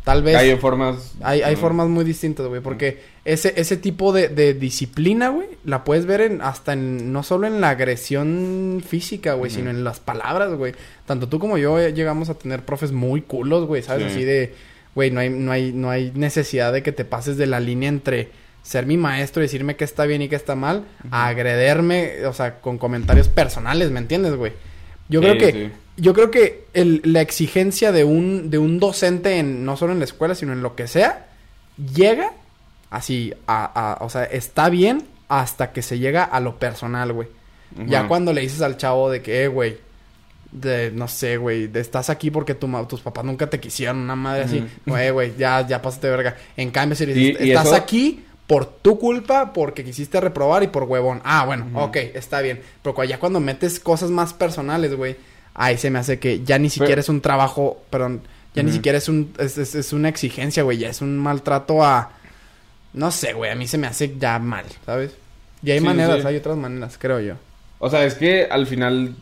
tal 0.04 0.22
vez... 0.22 0.36
hay 0.36 0.56
formas... 0.56 1.14
Hay, 1.22 1.42
hay 1.42 1.56
mm, 1.56 1.58
formas 1.58 1.88
muy 1.88 2.04
distintas, 2.04 2.46
güey, 2.46 2.60
porque 2.60 3.02
ese, 3.24 3.52
ese 3.56 3.76
tipo 3.76 4.12
de, 4.12 4.28
de 4.28 4.54
disciplina, 4.54 5.28
güey, 5.28 5.48
la 5.64 5.84
puedes 5.84 6.06
ver 6.06 6.20
en, 6.20 6.42
hasta 6.42 6.72
en, 6.72 7.12
no 7.12 7.22
solo 7.22 7.46
en 7.46 7.60
la 7.60 7.70
agresión 7.70 8.82
física, 8.86 9.34
güey, 9.34 9.50
sino 9.50 9.70
en 9.70 9.84
las 9.84 10.00
palabras, 10.00 10.52
güey. 10.54 10.74
Tanto 11.06 11.28
tú 11.28 11.38
como 11.38 11.58
yo 11.58 11.78
eh, 11.78 11.92
llegamos 11.92 12.30
a 12.30 12.34
tener 12.34 12.64
profes 12.64 12.92
muy 12.92 13.22
culos, 13.22 13.66
güey, 13.66 13.82
¿sabes? 13.82 14.04
Sí. 14.04 14.10
Así 14.10 14.24
de, 14.24 14.54
güey, 14.94 15.10
no 15.10 15.20
hay, 15.20 15.30
no 15.30 15.52
hay, 15.52 15.72
no 15.72 15.90
hay 15.90 16.12
necesidad 16.14 16.72
de 16.72 16.82
que 16.82 16.92
te 16.92 17.04
pases 17.04 17.36
de 17.36 17.46
la 17.46 17.60
línea 17.60 17.88
entre 17.88 18.30
ser 18.62 18.86
mi 18.86 18.96
maestro 18.96 19.42
y 19.42 19.46
decirme 19.46 19.76
que 19.76 19.84
está 19.84 20.04
bien 20.06 20.22
y 20.22 20.28
que 20.28 20.36
está 20.36 20.54
mal, 20.54 20.84
a 21.10 21.28
agrederme, 21.28 22.26
o 22.26 22.32
sea, 22.32 22.60
con 22.60 22.78
comentarios 22.78 23.28
personales, 23.28 23.90
¿me 23.90 24.00
entiendes, 24.00 24.34
güey? 24.34 24.52
Yo 25.10 25.20
creo 25.20 25.36
que 25.38 25.52
sí. 25.52 25.70
yo 25.96 26.14
creo 26.14 26.30
que 26.30 26.64
el- 26.72 27.02
la 27.04 27.20
exigencia 27.20 27.92
de 27.92 28.04
un, 28.04 28.48
de 28.50 28.58
un 28.58 28.78
docente, 28.80 29.38
en, 29.38 29.64
no 29.64 29.76
solo 29.76 29.92
en 29.92 29.98
la 29.98 30.04
escuela, 30.06 30.34
sino 30.34 30.52
en 30.52 30.62
lo 30.62 30.74
que 30.76 30.86
sea, 30.88 31.26
llega 31.94 32.32
así, 32.90 33.32
a, 33.46 33.64
a- 33.98 34.04
o 34.04 34.08
sea, 34.10 34.24
está 34.24 34.68
bien 34.70 35.04
hasta 35.28 35.72
que 35.72 35.82
se 35.82 35.98
llega 35.98 36.24
a 36.24 36.40
lo 36.40 36.58
personal, 36.58 37.12
güey. 37.12 37.28
Ya 37.86 38.08
cuando 38.08 38.32
le 38.32 38.40
dices 38.40 38.62
al 38.62 38.76
chavo 38.76 39.10
de 39.10 39.22
que, 39.22 39.44
eh, 39.44 39.48
güey, 39.48 39.76
de, 40.50 40.90
no 40.90 41.06
sé, 41.06 41.36
güey, 41.36 41.68
de- 41.68 41.78
estás 41.80 42.10
aquí 42.10 42.30
porque 42.32 42.54
tu 42.56 42.66
tus 42.88 43.00
papás 43.00 43.24
nunca 43.24 43.48
te 43.48 43.60
quisieron, 43.60 43.98
una 43.98 44.16
madre 44.16 44.42
así, 44.44 44.64
güey, 44.86 45.10
güey, 45.10 45.32
ya, 45.38 45.64
ya 45.66 45.80
pasaste 45.80 46.08
de 46.08 46.16
verga. 46.16 46.36
En 46.56 46.70
cambio, 46.72 46.96
si 46.96 47.06
le 47.06 47.14
dices, 47.14 47.40
estás 47.48 47.66
eso- 47.66 47.76
aquí 47.76 48.24
por 48.50 48.66
tu 48.66 48.98
culpa, 48.98 49.52
porque 49.52 49.84
quisiste 49.84 50.20
reprobar 50.20 50.64
y 50.64 50.66
por 50.66 50.82
huevón. 50.82 51.20
Ah, 51.22 51.44
bueno, 51.46 51.66
Ujú. 51.70 51.82
ok, 51.82 51.96
está 52.14 52.40
bien. 52.40 52.60
Pero 52.82 53.04
ya 53.04 53.20
cuando 53.20 53.38
metes 53.38 53.78
cosas 53.78 54.10
más 54.10 54.34
personales, 54.34 54.92
güey, 54.96 55.14
ahí 55.54 55.78
se 55.78 55.88
me 55.88 56.00
hace 56.00 56.18
que 56.18 56.42
ya 56.42 56.58
ni 56.58 56.68
siquiera 56.68 57.00
es 57.00 57.08
un 57.08 57.20
trabajo, 57.20 57.80
perdón, 57.90 58.22
ya 58.56 58.64
ni 58.64 58.72
siquiera 58.72 58.98
es 58.98 59.08
un, 59.08 59.32
es, 59.38 59.56
es- 59.56 59.76
es 59.76 59.92
una 59.92 60.08
exigencia, 60.08 60.64
güey, 60.64 60.78
ya 60.78 60.88
es 60.88 61.00
un 61.00 61.16
maltrato 61.16 61.84
a, 61.84 62.10
no 62.92 63.12
sé, 63.12 63.34
güey, 63.34 63.52
a 63.52 63.54
mí 63.54 63.68
se 63.68 63.78
me 63.78 63.86
hace 63.86 64.16
ya 64.18 64.36
mal, 64.40 64.64
¿sabes? 64.84 65.12
Y 65.62 65.70
hay 65.70 65.78
Sí, 65.78 65.84
maneras, 65.84 66.22
sí. 66.22 66.26
hay 66.26 66.34
otras 66.36 66.56
maneras, 66.56 66.96
creo 66.98 67.20
yo. 67.20 67.34
O 67.78 67.88
sea, 67.88 68.04
es 68.04 68.14
que 68.16 68.46
al 68.50 68.66
final... 68.66 69.14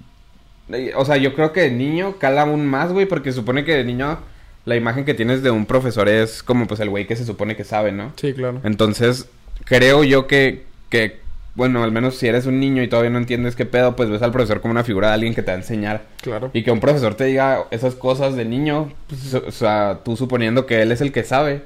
eh, 0.71 0.93
O 0.97 1.05
sea, 1.05 1.19
yo 1.19 1.35
creo 1.35 1.53
que 1.53 1.61
de 1.61 1.71
niño 1.71 2.17
cala 2.19 2.43
aún 2.43 2.65
más, 2.67 2.93
güey, 2.95 3.05
porque 3.05 3.31
supone 3.33 3.63
que 3.67 3.75
de 3.75 3.85
niño 3.85 4.21
la 4.65 4.77
imagen 4.77 5.05
que 5.05 5.15
tienes 5.15 5.43
de 5.43 5.51
un 5.51 5.67
profesor 5.67 6.09
es 6.09 6.43
como 6.43 6.67
pues 6.67 6.81
el 6.81 6.91
güey 6.91 7.07
que 7.07 7.17
se 7.17 7.25
supone 7.25 7.57
que 7.57 7.65
sabe, 7.65 7.93
¿no? 7.93 8.13
Sí, 8.17 8.35
claro. 8.35 8.61
Entonces, 8.65 9.29
creo 9.65 10.05
yo 10.05 10.27
que, 10.27 10.65
que, 10.91 11.21
bueno, 11.55 11.83
al 11.83 11.93
menos 11.93 12.17
si 12.17 12.27
eres 12.27 12.47
un 12.47 12.61
niño 12.61 12.83
y 12.83 12.89
todavía 12.89 13.11
no 13.11 13.19
entiendes 13.19 13.57
qué 13.57 13.67
pedo, 13.67 13.97
pues 13.97 14.11
ves 14.11 14.23
al 14.23 14.33
profesor 14.33 14.61
como 14.61 14.73
una 14.73 14.85
figura 14.85 15.09
de 15.09 15.15
alguien 15.15 15.35
que 15.35 15.43
te 15.43 15.51
va 15.51 15.57
a 15.57 15.61
enseñar. 15.61 16.03
Claro. 16.23 16.51
Y 16.53 16.63
que 16.63 16.71
un 16.71 16.81
profesor 16.81 17.15
te 17.15 17.25
diga 17.25 17.65
esas 17.71 17.95
cosas 17.95 18.37
de 18.37 18.45
niño, 18.45 18.93
pues, 19.09 19.35
o 19.35 19.53
sea, 19.53 20.01
tú 20.05 20.17
suponiendo 20.17 20.67
que 20.67 20.83
él 20.83 20.93
es 20.93 21.01
el 21.01 21.13
que 21.13 21.25
sabe, 21.25 21.63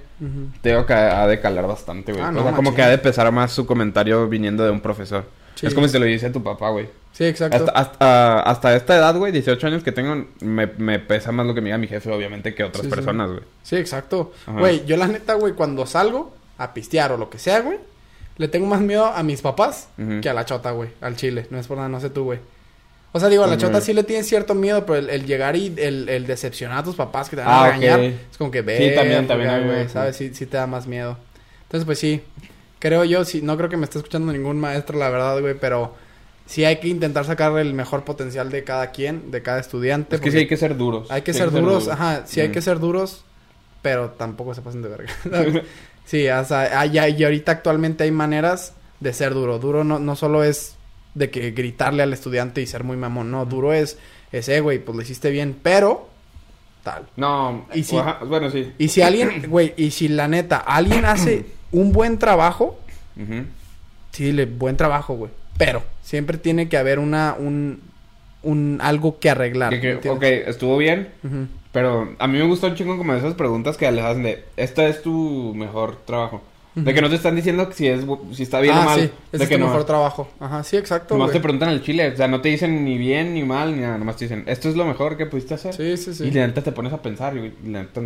te 0.60 0.68
digo 0.68 0.86
que 0.86 0.92
ha 0.92 1.26
de 1.26 1.40
calar 1.40 1.66
bastante, 1.66 2.12
güey. 2.12 2.24
Ah, 2.24 2.32
o 2.36 2.42
sea, 2.42 2.52
como 2.52 2.74
que 2.74 2.82
ha 2.82 2.88
de 2.88 2.98
pesar 2.98 3.30
más 3.32 3.52
su 3.52 3.66
comentario 3.66 4.28
viniendo 4.28 4.64
de 4.64 4.70
un 4.70 4.80
profesor. 4.80 5.24
Sí. 5.54 5.66
Es 5.66 5.74
como 5.74 5.86
si 5.86 5.92
te 5.92 5.98
lo 5.98 6.04
dice 6.06 6.26
a 6.26 6.32
tu 6.32 6.42
papá, 6.42 6.70
güey. 6.70 6.88
Sí, 7.12 7.24
exacto. 7.24 7.56
Hasta, 7.58 7.72
hasta, 7.72 8.40
hasta 8.40 8.74
esta 8.76 8.96
edad, 8.96 9.14
güey, 9.16 9.32
18 9.32 9.66
años 9.66 9.82
que 9.82 9.92
tengo, 9.92 10.26
me, 10.40 10.66
me 10.78 10.98
pesa 10.98 11.30
más 11.30 11.46
lo 11.46 11.54
que 11.54 11.60
me 11.60 11.66
diga 11.66 11.78
mi 11.78 11.86
jefe, 11.86 12.10
obviamente, 12.10 12.54
que 12.54 12.64
otras 12.64 12.84
Sí, 12.84 12.90
personas, 12.90 13.28
güey. 13.28 13.42
Sí, 13.62 13.76
exacto. 13.76 14.32
Ajá. 14.46 14.58
Güey, 14.58 14.84
yo 14.86 14.96
la 14.96 15.08
neta, 15.08 15.34
güey, 15.34 15.52
cuando 15.52 15.84
salgo 15.86 16.34
a 16.56 16.72
pistear 16.72 17.12
o 17.12 17.18
lo 17.18 17.28
que 17.28 17.38
sea, 17.38 17.60
güey, 17.60 17.78
le 18.38 18.48
tengo 18.48 18.66
más 18.66 18.80
miedo 18.80 19.04
a 19.06 19.22
mis 19.22 19.42
papás 19.42 19.88
que 20.22 20.28
a 20.28 20.32
la 20.34 20.46
chota, 20.46 20.70
güey, 20.70 20.88
al 21.02 21.16
chile. 21.16 21.46
No 21.50 21.58
es 21.58 21.66
por 21.66 21.76
nada, 21.76 21.88
no 21.90 22.00
sé 22.00 22.08
tú, 22.08 22.24
güey. 22.24 22.38
O 23.14 23.20
sea, 23.20 23.28
digo, 23.28 23.44
a 23.44 23.46
la 23.46 23.58
chota 23.58 23.82
sí 23.82 23.92
le 23.92 24.04
tienes 24.04 24.26
cierto 24.26 24.54
miedo, 24.54 24.86
pero 24.86 24.98
el, 24.98 25.10
el 25.10 25.26
llegar 25.26 25.54
y 25.54 25.66
el, 25.76 26.08
el 26.08 26.26
decepcionar 26.26 26.78
a 26.78 26.82
tus 26.82 26.96
papás 26.96 27.28
que 27.28 27.36
te 27.36 27.42
van 27.42 27.50
Ah, 27.50 27.64
a 27.64 27.72
regañar, 27.72 28.00
ok. 28.00 28.06
es 28.32 28.38
como 28.38 28.50
que 28.50 28.62
ve. 28.62 28.78
Sí, 28.88 28.94
también, 28.94 29.26
también 29.26 29.66
güey. 29.66 29.86
¿sabes? 29.90 30.16
Sí, 30.16 30.32
sí 30.32 30.46
te 30.46 30.56
da 30.56 30.66
más 30.66 30.86
miedo. 30.86 31.18
Entonces, 31.64 31.84
pues 31.84 31.98
sí, 31.98 32.22
creo 32.82 33.04
yo, 33.04 33.24
sí, 33.24 33.42
no 33.42 33.56
creo 33.56 33.68
que 33.70 33.76
me 33.76 33.84
esté 33.84 33.98
escuchando 33.98 34.32
ningún 34.32 34.58
maestro, 34.58 34.98
la 34.98 35.08
verdad, 35.08 35.40
güey, 35.40 35.54
pero 35.54 35.94
sí 36.46 36.64
hay 36.64 36.80
que 36.80 36.88
intentar 36.88 37.24
sacar 37.24 37.56
el 37.58 37.74
mejor 37.74 38.02
potencial 38.04 38.50
de 38.50 38.64
cada 38.64 38.90
quien, 38.90 39.30
de 39.30 39.40
cada 39.40 39.60
estudiante. 39.60 40.16
Es 40.16 40.20
que 40.20 40.32
sí 40.32 40.38
hay 40.38 40.48
que 40.48 40.56
ser 40.56 40.76
duros. 40.76 41.08
hay 41.12 41.22
que 41.22 41.32
Sí 41.32 41.38
ser 41.38 41.52
duros, 41.52 41.86
ajá, 41.86 42.24
sí 42.26 42.40
hay 42.40 42.48
Mm. 42.48 42.52
que 42.52 42.60
ser 42.60 42.80
duros, 42.80 43.24
pero 43.82 44.10
tampoco 44.10 44.52
se 44.52 44.62
pasen 44.62 44.82
de 44.82 44.88
verga. 44.88 45.12
¿sabes? 45.30 45.62
sí, 46.04 46.28
o 46.28 46.44
sea, 46.44 46.80
hay- 46.80 46.98
hay- 46.98 47.14
y 47.16 47.22
ahorita 47.24 47.52
actualmente 47.52 48.02
hay 48.04 48.10
maneras 48.10 48.74
de 48.98 49.12
ser 49.12 49.32
duro. 49.34 49.58
Duro 49.60 49.84
no, 49.84 49.98
no 50.00 50.16
solo 50.16 50.42
es 50.42 50.74
de 51.14 51.30
que 51.30 51.52
gritarle 51.52 52.02
al 52.02 52.12
estudiante 52.12 52.60
y 52.62 52.66
ser 52.66 52.82
muy 52.84 52.96
mamón, 52.96 53.30
no, 53.30 53.44
duro 53.46 53.72
es, 53.72 53.96
ese 54.32 54.58
güey, 54.60 54.78
pues 54.80 54.96
lo 54.96 55.02
hiciste 55.02 55.30
bien, 55.30 55.56
pero 55.62 56.08
tal. 56.82 57.06
No, 57.16 57.66
Y 57.74 57.82
si- 57.84 57.96
ajá, 57.96 58.18
bueno, 58.24 58.50
sí. 58.50 58.72
Y 58.78 58.88
si 58.88 59.02
alguien, 59.02 59.44
güey, 59.48 59.74
y 59.76 59.90
si 59.90 60.08
la 60.08 60.28
neta, 60.28 60.56
alguien 60.58 61.04
hace 61.04 61.46
un 61.72 61.92
buen 61.92 62.18
trabajo, 62.18 62.78
sí, 64.12 64.32
le, 64.32 64.46
buen 64.46 64.76
trabajo, 64.76 65.14
güey, 65.14 65.30
pero 65.56 65.82
siempre 66.02 66.38
tiene 66.38 66.68
que 66.68 66.76
haber 66.76 66.98
una, 66.98 67.34
un, 67.38 67.80
un, 68.42 68.78
algo 68.82 69.18
que 69.18 69.30
arreglar. 69.30 69.78
Que- 69.80 69.96
ok, 70.08 70.22
estuvo 70.22 70.76
bien, 70.76 71.08
pero 71.72 72.14
a 72.18 72.26
mí 72.26 72.38
me 72.38 72.44
gustó 72.46 72.66
un 72.66 72.74
chingo 72.74 72.98
como 72.98 73.14
esas 73.14 73.34
preguntas 73.34 73.76
que 73.76 73.90
les 73.90 74.04
hacen 74.04 74.22
de, 74.24 74.44
esta 74.56 74.86
es 74.86 75.02
tu 75.02 75.54
mejor 75.54 75.96
trabajo. 76.04 76.42
De 76.74 76.94
que 76.94 77.02
no 77.02 77.10
te 77.10 77.16
están 77.16 77.36
diciendo 77.36 77.68
si 77.74 77.86
es 77.86 78.00
si 78.32 78.44
está 78.44 78.58
bien 78.60 78.74
ah, 78.74 78.80
o 78.80 78.84
mal. 78.84 79.00
sí, 79.00 79.10
de 79.32 79.42
es 79.44 79.48
que 79.48 79.56
tu 79.56 79.60
no. 79.60 79.66
mejor 79.66 79.84
trabajo. 79.84 80.28
Ajá, 80.40 80.62
sí, 80.64 80.78
exacto, 80.78 81.14
Nomás 81.14 81.28
güey. 81.28 81.38
te 81.38 81.42
preguntan 81.42 81.68
el 81.68 81.82
chile, 81.82 82.08
o 82.12 82.16
sea, 82.16 82.28
no 82.28 82.40
te 82.40 82.48
dicen 82.48 82.82
ni 82.84 82.96
bien 82.96 83.34
ni 83.34 83.42
mal 83.42 83.74
ni 83.74 83.82
nada, 83.82 83.98
nomás 83.98 84.16
te 84.16 84.24
dicen, 84.24 84.44
esto 84.46 84.70
es 84.70 84.76
lo 84.76 84.86
mejor 84.86 85.18
que 85.18 85.26
pudiste 85.26 85.52
hacer. 85.52 85.74
Sí, 85.74 85.96
sí, 85.98 86.14
sí. 86.14 86.24
Y 86.24 86.30
la 86.30 86.46
neta 86.46 86.62
te 86.62 86.72
pones 86.72 86.92
a 86.94 87.02
pensar, 87.02 87.36
y 87.36 87.52
la 87.70 87.82
neta, 87.82 88.00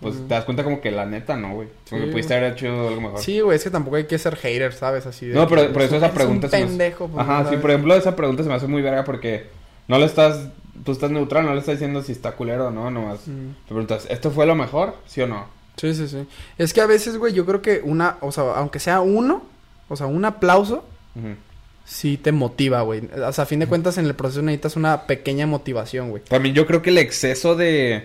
pues 0.00 0.16
te 0.16 0.34
das 0.34 0.44
cuenta 0.44 0.62
como 0.62 0.80
que 0.80 0.92
la 0.92 1.04
neta 1.04 1.36
no, 1.36 1.54
güey. 1.54 1.68
Como 1.90 2.00
que 2.02 2.06
Sí, 2.06 2.12
pudiste 2.12 2.34
haber 2.36 2.52
hecho 2.52 2.88
algo 2.88 3.00
mejor. 3.00 3.18
Sí, 3.20 3.40
güey, 3.40 3.56
es 3.56 3.64
que 3.64 3.70
tampoco 3.70 3.96
hay 3.96 4.04
que 4.04 4.18
ser 4.18 4.36
hater, 4.36 4.72
¿sabes? 4.72 5.04
Así 5.06 5.26
de 5.26 5.34
No, 5.34 5.48
pero 5.48 5.62
que 5.62 5.68
por 5.70 5.82
eso 5.82 5.96
eres 5.96 6.02
esa 6.04 6.12
un 6.12 6.14
pregunta 6.14 6.48
se 6.48 6.56
me 6.58 6.62
hace- 6.62 6.68
pendejo. 6.68 7.08
pues, 7.08 7.26
Ajá, 7.28 7.50
sí, 7.50 7.56
por 7.56 7.70
ejemplo, 7.70 7.94
esa 7.96 8.14
pregunta 8.14 8.42
se 8.44 8.48
me 8.48 8.54
hace 8.54 8.68
muy 8.68 8.82
verga 8.82 9.02
porque 9.04 9.46
no 9.88 9.98
le 9.98 10.04
estás 10.06 10.48
tú 10.84 10.92
estás 10.92 11.10
neutral, 11.10 11.44
no 11.44 11.52
le 11.54 11.58
estás 11.60 11.74
diciendo 11.74 12.02
si 12.02 12.12
está 12.12 12.32
culero 12.32 12.68
o 12.68 12.70
no, 12.70 12.90
nomás. 12.90 13.26
Mm. 13.26 13.50
Te 13.64 13.68
preguntas, 13.68 14.06
¿esto 14.08 14.30
fue 14.30 14.46
lo 14.46 14.54
mejor? 14.54 14.94
¿Sí 15.06 15.20
o 15.20 15.26
no? 15.26 15.46
Sí, 15.76 15.94
sí, 15.94 16.06
sí. 16.08 16.26
Es 16.58 16.72
que 16.72 16.80
a 16.80 16.86
veces, 16.86 17.16
güey, 17.16 17.32
yo 17.32 17.44
creo 17.46 17.62
que 17.62 17.80
una, 17.82 18.16
o 18.20 18.30
sea, 18.32 18.44
aunque 18.56 18.78
sea 18.78 19.00
uno, 19.00 19.42
o 19.88 19.96
sea, 19.96 20.06
un 20.06 20.24
aplauso, 20.24 20.84
sí 21.84 22.16
te 22.16 22.32
motiva, 22.32 22.82
güey. 22.82 23.02
O 23.26 23.32
sea, 23.32 23.44
a 23.44 23.46
fin 23.46 23.58
de 23.58 23.66
cuentas, 23.66 23.98
en 23.98 24.06
el 24.06 24.14
proceso 24.14 24.42
necesitas 24.42 24.76
una 24.76 25.02
pequeña 25.06 25.46
motivación, 25.46 26.10
güey. 26.10 26.22
También 26.24 26.54
yo 26.54 26.66
creo 26.66 26.82
que 26.82 26.90
el 26.90 26.98
exceso 26.98 27.54
de, 27.56 28.04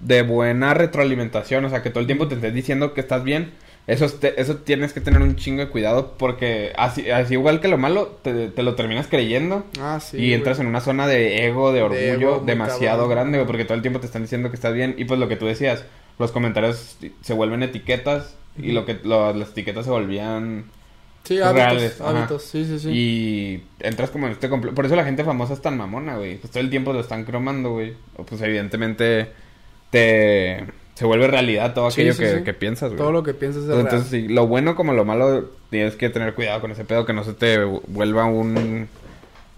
de 0.00 0.22
buena 0.22 0.74
retroalimentación, 0.74 1.64
o 1.64 1.70
sea, 1.70 1.82
que 1.82 1.90
todo 1.90 2.00
el 2.00 2.06
tiempo 2.06 2.28
te 2.28 2.34
estés 2.34 2.52
diciendo 2.54 2.94
que 2.94 3.00
estás 3.00 3.22
bien, 3.24 3.52
eso, 3.86 4.04
es 4.04 4.18
te- 4.18 4.40
eso 4.40 4.56
tienes 4.56 4.92
que 4.92 5.00
tener 5.00 5.22
un 5.22 5.36
chingo 5.36 5.60
de 5.60 5.68
cuidado 5.68 6.14
porque 6.18 6.72
así, 6.76 7.08
así 7.08 7.34
igual 7.34 7.60
que 7.60 7.68
lo 7.68 7.78
malo, 7.78 8.18
te, 8.22 8.48
te 8.48 8.62
lo 8.64 8.74
terminas 8.74 9.06
creyendo 9.06 9.64
Ah, 9.80 10.00
sí. 10.00 10.16
y 10.16 10.32
entras 10.34 10.58
en 10.58 10.66
una 10.66 10.80
zona 10.80 11.06
de 11.06 11.46
ego, 11.46 11.72
de 11.72 11.82
orgullo 11.82 12.02
ego, 12.02 12.42
demasiado 12.44 13.02
cabrón. 13.02 13.10
grande, 13.10 13.38
güey, 13.38 13.46
porque 13.46 13.64
todo 13.64 13.74
el 13.74 13.82
tiempo 13.82 14.00
te 14.00 14.06
están 14.06 14.22
diciendo 14.22 14.50
que 14.50 14.56
estás 14.56 14.74
bien 14.74 14.96
y 14.98 15.04
pues 15.04 15.20
lo 15.20 15.28
que 15.28 15.36
tú 15.36 15.46
decías, 15.46 15.84
los 16.18 16.32
comentarios 16.32 16.96
se 17.20 17.32
vuelven 17.34 17.62
etiquetas 17.62 18.34
y 18.58 18.72
lo 18.72 18.84
que 18.86 18.98
lo- 19.04 19.32
las 19.34 19.50
etiquetas 19.50 19.84
se 19.84 19.90
volvían 19.90 20.64
Sí, 21.24 21.38
hábitos, 21.40 21.54
reales, 21.54 22.00
hábitos, 22.00 22.42
sí, 22.44 22.64
sí, 22.64 22.78
sí. 22.78 22.88
y 22.90 23.64
entras 23.80 24.10
como 24.10 24.26
en 24.26 24.32
este 24.32 24.48
complejo. 24.48 24.74
Por 24.76 24.86
eso 24.86 24.94
la 24.96 25.04
gente 25.04 25.24
famosa 25.24 25.54
es 25.54 25.60
tan 25.60 25.76
mamona, 25.76 26.16
güey. 26.16 26.36
Pues 26.38 26.52
todo 26.52 26.60
el 26.62 26.70
tiempo 26.70 26.92
lo 26.92 27.00
están 27.00 27.24
cromando, 27.24 27.72
güey. 27.72 27.94
O 28.16 28.24
pues 28.24 28.40
evidentemente 28.42 29.30
te... 29.90 30.64
Se 30.94 31.04
vuelve 31.04 31.26
realidad 31.26 31.74
todo 31.74 31.88
aquello 31.88 32.14
sí, 32.14 32.20
que, 32.22 32.38
sí. 32.38 32.42
que 32.44 32.54
piensas, 32.54 32.88
güey. 32.90 32.96
Todo 32.98 33.12
lo 33.12 33.22
que 33.22 33.34
piensas 33.34 33.62
es 33.64 33.68
real. 33.68 33.80
Entonces, 33.80 34.08
sí, 34.08 34.28
lo 34.28 34.46
bueno 34.46 34.74
como 34.76 34.92
lo 34.94 35.04
malo, 35.04 35.50
tienes 35.68 35.94
que 35.96 36.08
tener 36.08 36.32
cuidado 36.34 36.60
con 36.62 36.70
ese 36.70 36.84
pedo, 36.86 37.04
que 37.04 37.12
no 37.12 37.22
se 37.24 37.34
te 37.34 37.62
vuelva 37.64 38.24
un, 38.24 38.88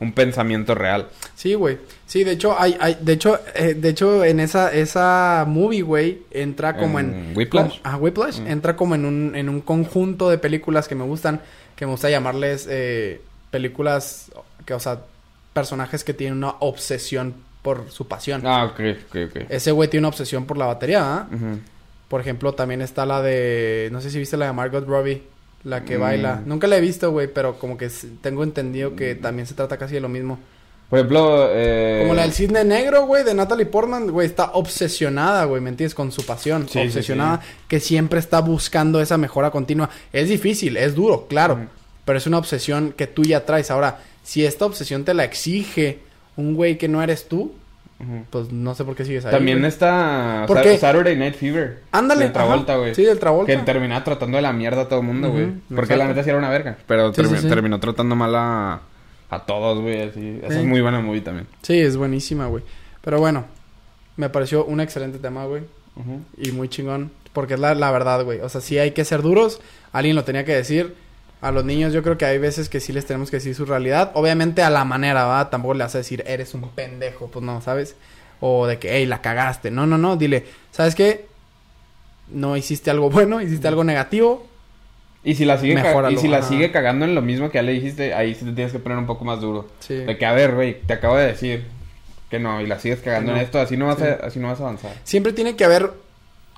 un 0.00 0.12
pensamiento 0.12 0.74
real. 0.74 1.08
Sí, 1.34 1.54
güey. 1.54 1.78
Sí, 2.06 2.22
de 2.24 2.32
hecho, 2.32 2.54
hay, 2.58 2.76
hay, 2.80 2.96
de 3.00 3.12
hecho, 3.14 3.38
eh, 3.54 3.74
de 3.74 3.88
hecho, 3.88 4.24
en 4.24 4.38
esa, 4.40 4.72
esa 4.72 5.44
movie, 5.46 5.82
güey, 5.82 6.22
entra 6.30 6.76
como 6.76 7.00
en... 7.00 7.12
En 7.14 7.36
Whiplash. 7.36 7.68
como- 7.68 7.80
ah, 7.82 7.96
Whiplash. 7.96 8.40
Mm. 8.40 8.46
Entra 8.46 8.76
como 8.76 8.94
en 8.94 9.04
un, 9.04 9.34
en 9.34 9.48
un 9.48 9.60
conjunto 9.60 10.30
de 10.30 10.38
películas 10.38 10.86
que 10.88 10.94
me 10.94 11.04
gustan, 11.04 11.40
que 11.74 11.84
me 11.86 11.92
gusta 11.92 12.08
llamarles 12.10 12.66
eh, 12.70 13.20
películas, 13.50 14.30
que, 14.64 14.74
o 14.74 14.80
sea, 14.80 15.00
personajes 15.52 16.04
que 16.04 16.14
tienen 16.14 16.38
una 16.38 16.54
obsesión 16.60 17.34
por 17.62 17.90
su 17.90 18.06
pasión. 18.06 18.42
Ah, 18.46 18.64
ok, 18.66 18.80
ok, 19.08 19.16
ok. 19.30 19.42
Ese 19.48 19.72
güey 19.72 19.88
tiene 19.90 20.02
una 20.02 20.08
obsesión 20.08 20.46
por 20.46 20.56
la 20.58 20.66
batería, 20.66 21.02
¿ah? 21.02 21.28
Por 22.08 22.20
ejemplo, 22.20 22.54
también 22.54 22.80
está 22.82 23.04
la 23.04 23.20
de... 23.20 23.88
No 23.92 24.00
sé 24.00 24.10
si 24.10 24.18
viste 24.18 24.36
la 24.36 24.46
de 24.46 24.52
Margot 24.52 24.86
Robbie. 24.86 25.22
La 25.64 25.84
que 25.84 25.98
Mm. 25.98 26.00
baila. 26.00 26.42
Nunca 26.46 26.66
la 26.66 26.76
he 26.76 26.80
visto, 26.80 27.10
güey, 27.10 27.28
pero 27.32 27.58
como 27.58 27.76
que 27.76 27.90
tengo 28.20 28.42
entendido 28.44 28.94
que 28.96 29.14
también 29.14 29.46
se 29.46 29.54
trata 29.54 29.76
casi 29.76 29.94
de 29.94 30.00
lo 30.00 30.08
mismo. 30.08 30.38
Por 30.88 30.98
ejemplo, 31.00 31.48
eh... 31.50 31.98
Como 32.02 32.14
la 32.14 32.22
del 32.22 32.32
cisne 32.32 32.64
negro, 32.64 33.04
güey, 33.04 33.22
de 33.22 33.34
Natalie 33.34 33.66
Portman, 33.66 34.10
güey, 34.10 34.26
está 34.26 34.52
obsesionada, 34.52 35.44
güey, 35.44 35.60
¿me 35.60 35.68
entiendes? 35.68 35.94
Con 35.94 36.12
su 36.12 36.24
pasión. 36.24 36.66
Sí, 36.66 36.78
sí, 36.80 36.86
obsesionada, 36.86 37.40
que 37.68 37.78
siempre 37.80 38.20
está 38.20 38.40
buscando 38.40 38.98
esa 39.00 39.18
mejora 39.18 39.50
continua. 39.50 39.90
Es 40.14 40.30
difícil, 40.30 40.78
es 40.78 40.94
duro, 40.94 41.26
claro, 41.28 41.54
Ujú. 41.54 41.64
pero 42.06 42.16
es 42.18 42.26
una 42.26 42.38
obsesión 42.38 42.94
que 42.96 43.06
tú 43.06 43.24
ya 43.24 43.44
traes. 43.44 43.70
Ahora, 43.70 43.98
si 44.22 44.46
esta 44.46 44.64
obsesión 44.64 45.04
te 45.04 45.12
la 45.12 45.24
exige 45.24 45.98
un 46.36 46.54
güey 46.54 46.78
que 46.78 46.88
no 46.88 47.02
eres 47.02 47.28
tú, 47.28 47.52
Pues 48.30 48.52
no 48.52 48.74
sé 48.76 48.84
por 48.84 48.94
qué 48.94 49.04
sigues 49.04 49.24
ahí. 49.24 49.32
También 49.32 49.58
güey. 49.58 49.68
está 49.68 50.44
¿Por 50.46 50.62
qué? 50.62 50.78
Saturday 50.78 51.16
Night 51.16 51.34
Fever. 51.34 51.80
Ándale, 51.90 52.26
De 52.26 52.30
Travolta, 52.30 52.76
güey. 52.76 52.94
Sí, 52.94 53.02
del 53.04 53.18
Travolta. 53.18 53.52
Que 53.52 53.58
terminaba 53.62 54.04
tratando 54.04 54.36
de 54.36 54.42
la 54.42 54.52
mierda 54.52 54.82
a 54.82 54.88
todo 54.88 55.00
el 55.00 55.06
mundo, 55.06 55.30
güey. 55.30 55.48
Porque 55.74 55.96
la 55.96 56.06
neta 56.06 56.22
sí 56.22 56.30
era 56.30 56.38
una 56.38 56.48
verga. 56.48 56.76
Pero 56.86 57.12
Sí, 57.12 57.22
sí, 57.24 57.28
termi- 57.28 57.38
sí. 57.40 57.48
terminó 57.48 57.80
tratando 57.80 58.14
mal 58.14 58.34
a, 58.36 58.80
a 59.30 59.38
todos, 59.46 59.80
güey. 59.80 60.02
Así. 60.02 60.38
Esa 60.44 60.54
Sí. 60.54 60.60
es 60.60 60.64
muy 60.66 60.80
buena 60.80 61.00
movie 61.00 61.22
también. 61.22 61.48
Sí, 61.62 61.78
es 61.80 61.96
buenísima, 61.96 62.46
güey. 62.46 62.62
Pero 63.02 63.18
bueno, 63.18 63.46
me 64.16 64.28
pareció 64.28 64.64
un 64.64 64.80
excelente 64.80 65.18
tema, 65.18 65.44
güey. 65.46 65.62
Y 66.36 66.52
muy 66.52 66.68
chingón. 66.68 67.10
Porque 67.32 67.54
es 67.54 67.60
la, 67.60 67.74
la 67.74 67.90
verdad, 67.90 68.22
güey. 68.24 68.38
O 68.40 68.48
sea, 68.48 68.60
sí 68.60 68.78
hay 68.78 68.92
que 68.92 69.04
ser 69.04 69.22
duros. 69.22 69.60
Alguien 69.92 70.14
lo 70.14 70.22
tenía 70.22 70.44
que 70.44 70.54
decir. 70.54 70.94
A 71.40 71.52
los 71.52 71.64
niños 71.64 71.92
yo 71.92 72.02
creo 72.02 72.18
que 72.18 72.24
hay 72.24 72.38
veces 72.38 72.68
que 72.68 72.80
sí 72.80 72.92
les 72.92 73.06
tenemos 73.06 73.30
que 73.30 73.36
decir 73.36 73.54
su 73.54 73.64
realidad. 73.64 74.10
Obviamente 74.14 74.62
a 74.62 74.70
la 74.70 74.84
manera, 74.84 75.24
¿va? 75.24 75.50
Tampoco 75.50 75.74
le 75.74 75.84
vas 75.84 75.94
a 75.94 75.98
decir, 75.98 76.24
eres 76.26 76.52
un 76.54 76.68
pendejo. 76.70 77.28
Pues 77.28 77.44
no, 77.44 77.60
¿sabes? 77.60 77.94
O 78.40 78.66
de 78.66 78.78
que, 78.78 78.96
hey, 78.96 79.06
la 79.06 79.20
cagaste. 79.22 79.70
No, 79.70 79.86
no, 79.86 79.98
no. 79.98 80.16
Dile, 80.16 80.44
¿sabes 80.72 80.94
qué? 80.94 81.26
No 82.28 82.56
hiciste 82.56 82.90
algo 82.90 83.08
bueno, 83.08 83.40
hiciste 83.40 83.68
algo 83.68 83.84
negativo. 83.84 84.46
Y 85.24 85.34
si 85.34 85.44
la 85.44 85.58
sigue, 85.58 85.82
y 86.10 86.16
si 86.16 86.28
la 86.28 86.42
sigue 86.42 86.70
cagando 86.70 87.04
en 87.04 87.14
lo 87.14 87.22
mismo 87.22 87.50
que 87.50 87.58
ya 87.58 87.62
le 87.62 87.72
dijiste, 87.72 88.14
ahí 88.14 88.34
sí 88.34 88.44
te 88.44 88.52
tienes 88.52 88.72
que 88.72 88.78
poner 88.78 88.98
un 88.98 89.06
poco 89.06 89.24
más 89.24 89.40
duro. 89.40 89.68
Sí. 89.80 89.94
De 89.94 90.16
que, 90.16 90.24
a 90.26 90.32
ver, 90.32 90.54
güey, 90.54 90.80
te 90.82 90.92
acabo 90.94 91.16
de 91.16 91.26
decir 91.26 91.66
que 92.30 92.38
no, 92.38 92.60
y 92.60 92.66
la 92.66 92.78
sigues 92.78 93.00
cagando 93.00 93.32
no. 93.32 93.38
en 93.38 93.44
esto, 93.44 93.58
así 93.60 93.76
no 93.76 93.86
vas 93.86 93.98
Sí. 93.98 94.04
a, 94.04 94.26
así 94.26 94.38
no 94.38 94.48
vas 94.48 94.60
a 94.60 94.62
avanzar. 94.64 94.92
Siempre 95.04 95.32
tiene 95.32 95.56
que 95.56 95.64
haber 95.64 95.90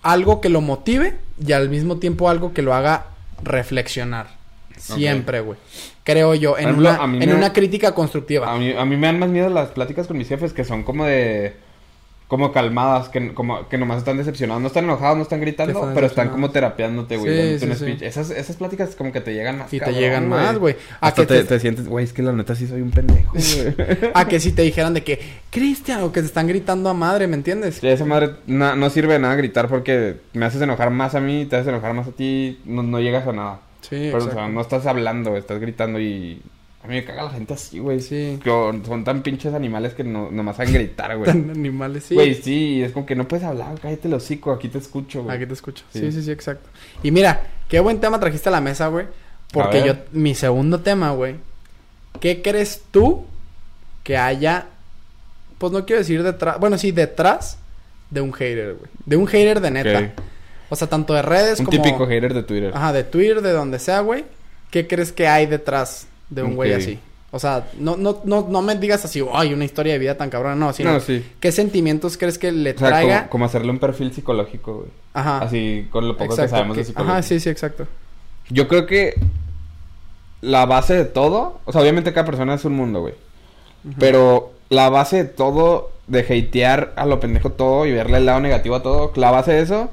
algo 0.02 0.40
que 0.40 0.48
lo 0.50 0.60
motive 0.60 1.16
y 1.44 1.52
al 1.52 1.68
mismo 1.68 1.98
tiempo 1.98 2.28
algo 2.28 2.52
que 2.52 2.62
lo 2.62 2.74
haga 2.74 3.06
reflexionar. 3.42 4.39
Siempre, 4.80 5.40
güey. 5.40 5.58
Creo 6.04 6.34
yo, 6.34 6.56
en, 6.58 6.64
ejemplo, 6.64 6.90
una, 6.90 7.04
en 7.04 7.18
me- 7.30 7.34
una 7.34 7.52
crítica 7.52 7.92
constructiva. 7.94 8.52
A 8.52 8.56
mí, 8.58 8.72
a 8.76 8.84
mí 8.84 8.96
me 8.96 9.06
dan 9.06 9.18
más 9.18 9.28
miedo 9.30 9.48
las 9.50 9.70
pláticas 9.70 10.06
con 10.06 10.16
mis 10.18 10.28
jefes 10.28 10.52
que 10.52 10.64
son 10.64 10.82
como 10.82 11.04
de... 11.04 11.54
Como 12.26 12.52
calmadas, 12.52 13.08
que, 13.08 13.34
como, 13.34 13.68
que 13.68 13.76
nomás 13.76 13.98
están 13.98 14.16
decepcionados. 14.16 14.62
No 14.62 14.68
están 14.68 14.84
enojados, 14.84 15.16
no 15.16 15.24
están 15.24 15.40
gritando, 15.40 15.72
están 15.72 15.94
pero 15.94 16.06
están 16.06 16.28
como 16.28 16.48
terapeándote, 16.52 17.16
güey. 17.16 17.58
Sí, 17.58 17.66
sí, 17.74 17.74
sí. 17.98 18.04
Esas, 18.04 18.30
esas 18.30 18.54
pláticas 18.54 18.94
como 18.94 19.10
que 19.10 19.20
te 19.20 19.34
llegan 19.34 19.58
más 19.58 19.74
y 19.74 19.80
te 19.80 19.92
llegan 19.92 20.28
más, 20.28 20.56
güey. 20.56 20.76
A 21.00 21.08
Hasta 21.08 21.22
que 21.22 21.26
te, 21.26 21.38
te- 21.40 21.44
te 21.48 21.58
sientes, 21.58 21.88
güey, 21.88 22.04
es 22.04 22.12
que 22.12 22.22
la 22.22 22.30
neta 22.32 22.54
sí 22.54 22.68
soy 22.68 22.82
un 22.82 22.92
pendejo, 22.92 23.32
güey. 23.32 23.74
A 24.14 24.28
que 24.28 24.38
si 24.38 24.52
te 24.52 24.62
dijeran 24.62 24.94
de 24.94 25.02
que, 25.02 25.18
Cristian, 25.50 26.04
o 26.04 26.12
que 26.12 26.20
te 26.20 26.26
están 26.26 26.46
gritando 26.46 26.88
a 26.88 26.94
madre, 26.94 27.26
¿me 27.26 27.34
entiendes? 27.34 27.78
Sí, 27.80 27.88
esa 27.88 28.04
madre 28.04 28.30
na- 28.46 28.76
no 28.76 28.90
sirve 28.90 29.14
de 29.14 29.18
nada 29.18 29.34
gritar 29.34 29.66
porque 29.66 30.18
me 30.32 30.46
haces 30.46 30.62
enojar 30.62 30.90
más 30.90 31.16
a 31.16 31.20
mí, 31.20 31.46
te 31.46 31.56
haces 31.56 31.66
enojar 31.66 31.94
más 31.94 32.06
a 32.06 32.12
ti, 32.12 32.60
no, 32.64 32.84
no 32.84 33.00
llegas 33.00 33.26
a 33.26 33.32
nada. 33.32 33.60
Sí, 33.80 33.96
Pero, 34.12 34.18
o 34.18 34.20
sea, 34.20 34.30
exacto. 34.30 34.52
no 34.52 34.60
estás 34.60 34.86
hablando, 34.86 35.36
estás 35.36 35.60
gritando 35.60 36.00
y... 36.00 36.40
A 36.82 36.86
mí 36.86 36.94
me 36.94 37.04
caga 37.04 37.24
la 37.24 37.30
gente 37.30 37.52
así, 37.52 37.78
güey. 37.78 38.00
Sí. 38.00 38.38
Son 38.42 39.04
tan 39.04 39.22
pinches 39.22 39.52
animales 39.52 39.92
que 39.92 40.02
no, 40.02 40.30
nomás 40.30 40.56
saben 40.56 40.72
gritar, 40.72 41.14
güey. 41.14 41.26
Tan 41.26 41.50
animales, 41.50 42.04
sí. 42.04 42.14
Güey, 42.14 42.34
sí, 42.34 42.82
es 42.82 42.92
como 42.92 43.04
que 43.04 43.14
no 43.14 43.28
puedes 43.28 43.44
hablar, 43.44 43.78
cállate 43.78 44.08
el 44.08 44.14
hocico, 44.14 44.50
aquí 44.50 44.68
te 44.68 44.78
escucho, 44.78 45.24
güey. 45.24 45.36
Aquí 45.36 45.44
te 45.44 45.52
escucho. 45.52 45.84
Sí. 45.92 46.00
Sí. 46.00 46.12
sí, 46.12 46.22
sí, 46.22 46.30
exacto. 46.30 46.70
Y 47.02 47.10
mira, 47.10 47.42
qué 47.68 47.80
buen 47.80 48.00
tema 48.00 48.18
trajiste 48.18 48.48
a 48.48 48.52
la 48.52 48.62
mesa, 48.62 48.86
güey. 48.88 49.06
Porque 49.52 49.84
yo, 49.84 49.94
mi 50.12 50.34
segundo 50.34 50.80
tema, 50.80 51.10
güey. 51.10 51.36
¿Qué 52.18 52.40
crees 52.40 52.82
tú 52.90 53.26
que 54.02 54.16
haya, 54.16 54.66
pues 55.58 55.72
no 55.72 55.84
quiero 55.84 56.00
decir 56.00 56.22
detrás, 56.22 56.58
bueno, 56.58 56.78
sí, 56.78 56.92
detrás 56.92 57.58
de 58.08 58.22
un 58.22 58.32
hater, 58.32 58.74
güey? 58.74 58.90
De 59.04 59.16
un 59.16 59.26
hater 59.26 59.60
de 59.60 59.70
neta. 59.70 59.98
Ok. 59.98 60.24
O 60.70 60.76
sea, 60.76 60.88
tanto 60.88 61.12
de 61.14 61.20
redes 61.22 61.60
Un 61.60 61.66
como... 61.66 61.82
típico 61.82 62.06
hater 62.06 62.32
de 62.32 62.42
Twitter. 62.42 62.72
Ajá, 62.74 62.92
de 62.92 63.04
Twitter, 63.04 63.42
de 63.42 63.52
donde 63.52 63.78
sea, 63.78 64.00
güey. 64.00 64.24
¿Qué 64.70 64.86
crees 64.86 65.12
que 65.12 65.26
hay 65.28 65.46
detrás 65.46 66.06
de 66.30 66.42
un 66.42 66.54
güey 66.56 66.72
así? 66.72 66.98
O 67.32 67.38
sea, 67.38 67.68
no, 67.78 67.96
no, 67.96 68.20
no, 68.24 68.46
no 68.48 68.62
me 68.62 68.74
digas 68.76 69.04
así, 69.04 69.24
ay, 69.32 69.52
una 69.52 69.64
historia 69.64 69.92
de 69.92 69.98
vida 70.00 70.16
tan 70.16 70.30
cabrona, 70.30 70.56
no, 70.56 70.72
sino... 70.72 70.92
no, 70.92 71.00
sí. 71.00 71.24
¿Qué 71.38 71.52
sentimientos 71.52 72.16
crees 72.16 72.38
que 72.38 72.50
le 72.50 72.72
O 72.72 72.78
sea, 72.78 72.88
traiga? 72.88 73.18
como, 73.18 73.30
como 73.30 73.44
hacerle 73.44 73.70
un 73.70 73.78
perfil 73.78 74.12
psicológico, 74.12 74.74
güey. 74.78 74.88
Ajá. 75.14 75.38
Así, 75.38 75.86
con 75.90 76.08
lo 76.08 76.16
poco 76.16 76.34
que 76.36 76.48
sabemos 76.48 76.76
de 76.76 76.82
que- 76.82 76.86
psicología. 76.86 77.12
Ajá, 77.14 77.22
sí, 77.22 77.38
sí, 77.38 77.48
exacto. 77.48 77.86
Yo 78.48 78.66
creo 78.66 78.86
que 78.86 79.14
la 80.40 80.66
base 80.66 80.94
de 80.94 81.04
todo, 81.04 81.60
o 81.64 81.72
sea, 81.72 81.82
obviamente 81.82 82.12
cada 82.12 82.26
persona 82.26 82.54
es 82.54 82.64
un 82.64 82.74
mundo, 82.74 83.00
güey. 83.00 83.14
Pero 83.98 84.52
la 84.68 84.88
base 84.88 85.16
de 85.18 85.24
todo, 85.24 85.92
de 86.06 86.20
hatear 86.20 86.92
a 86.96 87.06
lo 87.06 87.20
pendejo 87.20 87.50
todo 87.52 87.86
y 87.86 87.92
verle 87.92 88.18
el 88.18 88.26
lado 88.26 88.40
negativo 88.40 88.74
a 88.76 88.82
todo, 88.82 89.12
la 89.16 89.30
base 89.30 89.52
de 89.52 89.62
eso, 89.62 89.90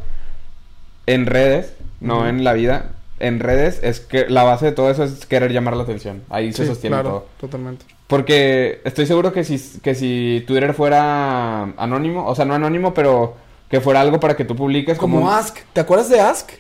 en 1.07 1.25
redes, 1.25 1.73
no 1.99 2.27
en 2.27 2.43
la 2.43 2.53
vida, 2.53 2.91
en 3.19 3.39
redes, 3.39 3.79
es 3.81 3.99
que 3.99 4.27
la 4.29 4.43
base 4.43 4.65
de 4.67 4.71
todo 4.73 4.91
eso 4.91 5.03
es 5.03 5.25
querer 5.25 5.51
llamar 5.51 5.75
la 5.75 5.83
atención. 5.83 6.21
Ahí 6.29 6.53
se 6.53 6.67
sostiene 6.67 6.95
claro, 6.95 7.09
todo. 7.09 7.27
totalmente. 7.41 7.85
Porque 8.05 8.79
estoy 8.85 9.05
seguro 9.07 9.33
que 9.33 9.43
si, 9.43 9.59
que 9.81 9.95
si 9.95 10.43
Twitter 10.47 10.73
fuera 10.75 11.63
anónimo, 11.77 12.25
o 12.27 12.35
sea, 12.35 12.45
no 12.45 12.53
anónimo, 12.53 12.93
pero 12.93 13.35
que 13.69 13.81
fuera 13.81 13.99
algo 14.01 14.19
para 14.19 14.35
que 14.37 14.45
tú 14.45 14.55
publiques 14.55 14.97
Como 14.97 15.29
Ask, 15.29 15.57
¿te 15.73 15.81
acuerdas 15.81 16.09
de 16.09 16.19
Ask? 16.21 16.51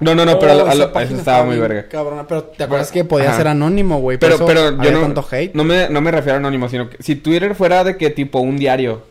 No, 0.00 0.16
no, 0.16 0.24
no, 0.24 0.36
pero 0.40 0.64
Oh, 0.64 0.66
a 0.66 0.74
lo- 0.74 0.96
a 0.96 1.02
eso 1.04 1.14
estaba 1.14 1.44
muy 1.44 1.58
verga. 1.58 1.86
Cabrona, 1.88 2.26
pero 2.26 2.42
¿te 2.44 2.64
acuerdas 2.64 2.90
que 2.90 3.04
podía 3.04 3.28
ajá. 3.28 3.36
ser 3.36 3.48
anónimo, 3.48 4.00
güey? 4.00 4.18
Pero, 4.18 4.44
pero 4.44 4.70
yo 4.82 4.90
no, 4.90 5.00
tanto 5.02 5.24
hate. 5.30 5.54
no 5.54 5.62
me, 5.62 5.88
no 5.88 6.00
me 6.00 6.10
refiero 6.10 6.34
a 6.34 6.38
anónimo, 6.38 6.68
sino 6.68 6.90
que 6.90 7.00
si 7.00 7.14
Twitter 7.14 7.54
fuera 7.54 7.84
de 7.84 7.96
que 7.96 8.10
tipo 8.10 8.40
un 8.40 8.56
diario 8.56 9.02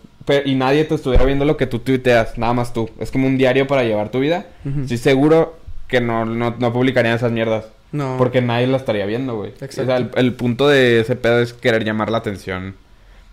y 0.45 0.55
nadie 0.55 0.86
te 0.86 0.95
estuviera 0.95 1.23
viendo 1.25 1.45
lo 1.45 1.57
que 1.57 1.67
tú 1.67 1.79
tuiteas, 1.79 2.38
nada 2.38 2.53
más 2.53 2.73
tú, 2.73 2.89
es 2.99 3.11
como 3.11 3.27
un 3.27 3.38
diario 3.38 3.67
para 3.67 3.84
llevar 3.84 4.09
tu 4.09 4.19
vida, 4.19 4.45
Ujú. 4.65 4.82
estoy 4.82 4.97
seguro 4.97 5.57
que 5.88 6.01
no, 6.01 6.25
no, 6.25 6.55
no 6.57 6.73
publicarían 6.73 7.15
esas 7.15 7.32
mierdas. 7.32 7.65
No. 7.91 8.15
Porque 8.17 8.41
nadie 8.41 8.67
la 8.67 8.77
estaría 8.77 9.05
viendo, 9.05 9.36
güey. 9.36 9.51
O 9.51 9.65
Exacto. 9.65 9.86
sea, 9.86 9.97
el, 9.97 10.11
el 10.15 10.34
punto 10.34 10.67
de 10.69 11.01
ese 11.01 11.17
pedo 11.17 11.39
es 11.41 11.51
querer 11.53 11.84
llamar 11.84 12.09
la 12.09 12.19
atención 12.19 12.75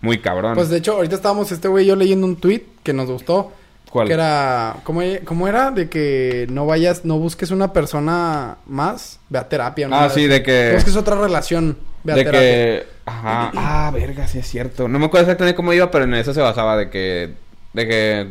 muy 0.01 0.19
cabrón. 0.19 0.55
Pues 0.55 0.69
de 0.69 0.77
hecho, 0.77 0.93
ahorita 0.95 1.15
estábamos 1.15 1.51
este 1.53 1.67
güey 1.69 1.85
yo 1.85 1.95
leyendo 1.95 2.27
un 2.27 2.35
tweet 2.35 2.63
que 2.83 2.91
nos 2.91 3.09
gustó. 3.09 3.53
¿Cuál? 3.89 4.07
Que 4.07 4.13
era... 4.13 4.75
¿cómo, 4.83 5.01
¿Cómo 5.25 5.47
era? 5.47 5.71
De 5.71 5.89
que 5.89 6.45
no 6.51 6.65
vayas... 6.65 7.05
No 7.05 7.17
busques 7.17 7.51
una 7.51 7.73
persona 7.73 8.57
más. 8.67 9.19
Ve 9.29 9.39
a 9.39 9.47
terapia. 9.49 9.87
¿no? 9.87 9.95
Ah, 9.95 10.09
sí, 10.09 10.27
de 10.27 10.43
que... 10.43 10.73
Busques 10.75 10.95
otra 10.95 11.15
relación. 11.19 11.77
Ve 12.03 12.13
a 12.13 12.15
de 12.15 12.23
terapia. 12.25 12.41
que 12.41 12.85
Ajá. 13.09 13.51
Ah, 13.55 13.91
verga, 13.91 14.27
sí 14.27 14.39
es 14.39 14.47
cierto. 14.47 14.87
No 14.87 14.99
me 14.99 15.05
acuerdo 15.05 15.25
exactamente 15.25 15.55
cómo 15.55 15.73
iba, 15.73 15.89
pero 15.91 16.05
en 16.05 16.13
eso 16.13 16.33
se 16.33 16.41
basaba 16.41 16.77
de 16.77 16.89
que... 16.89 17.33
De 17.73 17.87
que... 17.87 18.27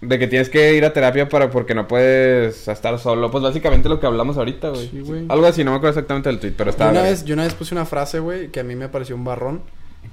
De 0.00 0.18
que 0.18 0.26
tienes 0.26 0.48
que 0.48 0.74
ir 0.74 0.84
a 0.86 0.94
terapia 0.94 1.28
para 1.28 1.50
porque 1.50 1.74
no 1.74 1.86
puedes 1.86 2.66
estar 2.68 2.98
solo. 2.98 3.30
Pues 3.30 3.42
básicamente 3.44 3.88
lo 3.88 4.00
que 4.00 4.06
hablamos 4.06 4.38
ahorita, 4.38 4.70
güey. 4.70 4.88
Sí, 4.88 5.00
güey. 5.00 5.26
Algo 5.28 5.44
así, 5.46 5.62
no 5.62 5.72
me 5.72 5.76
acuerdo 5.76 5.98
exactamente 5.98 6.30
del 6.30 6.38
tweet, 6.40 6.52
pero 6.56 6.68
Yo 6.68 6.70
estaba... 6.70 6.90
una, 6.90 7.02
vez, 7.02 7.24
yo 7.26 7.34
una 7.34 7.42
vez 7.44 7.52
puse 7.52 7.74
una 7.74 7.84
frase, 7.84 8.18
güey, 8.18 8.48
que 8.48 8.60
a 8.60 8.64
mí 8.64 8.74
me 8.76 8.88
pareció 8.88 9.14
un 9.14 9.24
barrón. 9.24 9.60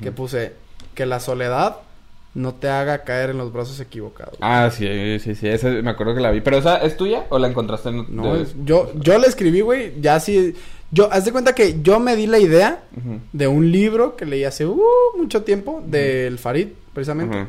Que 0.01 0.11
puse 0.11 0.51
que 0.93 1.05
la 1.05 1.21
soledad 1.21 1.77
no 2.35 2.53
te 2.53 2.69
haga 2.69 3.03
caer 3.05 3.29
en 3.29 3.37
los 3.37 3.53
brazos 3.53 3.79
equivocados. 3.79 4.37
Ah, 4.41 4.69
sí, 4.71 5.17
sí, 5.19 5.33
sí. 5.33 5.47
Esa 5.47 5.69
me 5.69 5.89
acuerdo 5.89 6.13
que 6.13 6.19
la 6.21 6.31
vi. 6.31 6.41
¿Pero 6.41 6.57
esa 6.57 6.77
es 6.77 6.97
tuya 6.97 7.23
o 7.29 7.39
la 7.39 7.47
encontraste 7.47 7.87
en...? 7.89 8.05
No, 8.09 8.35
de- 8.35 8.45
yo, 8.65 8.91
yo 8.95 9.17
le 9.17 9.27
escribí, 9.27 9.61
güey, 9.61 9.93
ya 10.01 10.15
así... 10.15 10.53
Yo, 10.91 11.11
haz 11.11 11.25
de 11.25 11.31
cuenta 11.31 11.53
que 11.53 11.81
yo 11.81 11.99
me 11.99 12.15
di 12.15 12.27
la 12.27 12.39
idea 12.39 12.83
de 13.33 13.47
un 13.47 13.71
libro 13.71 14.15
que 14.15 14.25
leí 14.25 14.43
hace 14.43 14.65
uh, 14.65 14.81
mucho 15.17 15.43
tiempo, 15.43 15.83
del 15.85 16.39
Farid, 16.39 16.69
precisamente. 16.93 17.47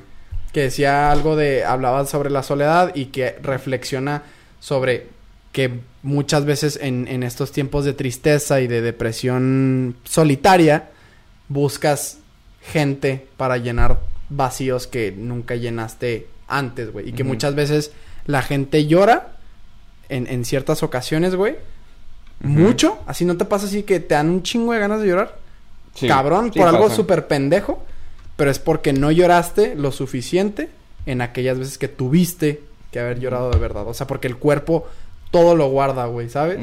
Que 0.52 0.62
decía 0.62 1.12
algo 1.12 1.36
de 1.36 1.64
hablaba 1.64 2.04
sobre 2.06 2.30
la 2.30 2.42
soledad 2.42 2.94
y 2.94 3.06
que 3.06 3.36
reflexiona 3.42 4.22
sobre 4.60 5.06
que 5.52 5.80
muchas 6.02 6.44
veces 6.44 6.78
en, 6.82 7.06
en 7.08 7.22
estos 7.22 7.52
tiempos 7.52 7.84
de 7.84 7.92
tristeza 7.92 8.60
y 8.60 8.66
de 8.66 8.80
depresión 8.80 9.96
solitaria 10.04 10.90
buscas 11.48 12.18
gente 12.60 13.26
para 13.36 13.56
llenar 13.56 14.00
vacíos 14.28 14.86
que 14.86 15.12
nunca 15.12 15.54
llenaste 15.54 16.26
antes, 16.48 16.92
güey. 16.92 17.08
Y 17.08 17.12
que 17.12 17.24
muchas 17.24 17.54
veces 17.54 17.92
la 18.26 18.42
gente 18.42 18.86
llora 18.86 19.36
en, 20.08 20.26
en 20.26 20.44
ciertas 20.44 20.82
ocasiones, 20.82 21.34
güey. 21.34 21.56
Mucho. 22.40 22.98
Así 23.06 23.24
no 23.24 23.36
te 23.36 23.44
pasa 23.44 23.66
así 23.66 23.82
que 23.82 24.00
te 24.00 24.14
dan 24.14 24.30
un 24.30 24.42
chingo 24.42 24.72
de 24.72 24.78
ganas 24.78 25.00
de 25.00 25.08
llorar 25.08 25.36
Sí. 25.94 26.06
cabrón 26.06 26.50
Sí 26.52 26.58
por 26.60 26.68
algo 26.68 26.88
súper 26.90 27.26
pendejo, 27.26 27.82
pero 28.36 28.50
es 28.50 28.58
porque 28.60 28.92
no 28.92 29.10
lloraste 29.10 29.74
lo 29.74 29.90
suficiente 29.90 30.68
en 31.06 31.20
aquellas 31.22 31.58
veces 31.58 31.78
que 31.78 31.88
tuviste 31.88 32.62
que 32.92 33.00
haber 33.00 33.18
llorado 33.18 33.50
de 33.50 33.58
verdad. 33.58 33.86
O 33.88 33.94
sea, 33.94 34.06
porque 34.06 34.28
el 34.28 34.36
cuerpo 34.36 34.86
todo 35.32 35.56
lo 35.56 35.68
guarda, 35.68 36.06
güey, 36.06 36.28
¿sabes? 36.30 36.58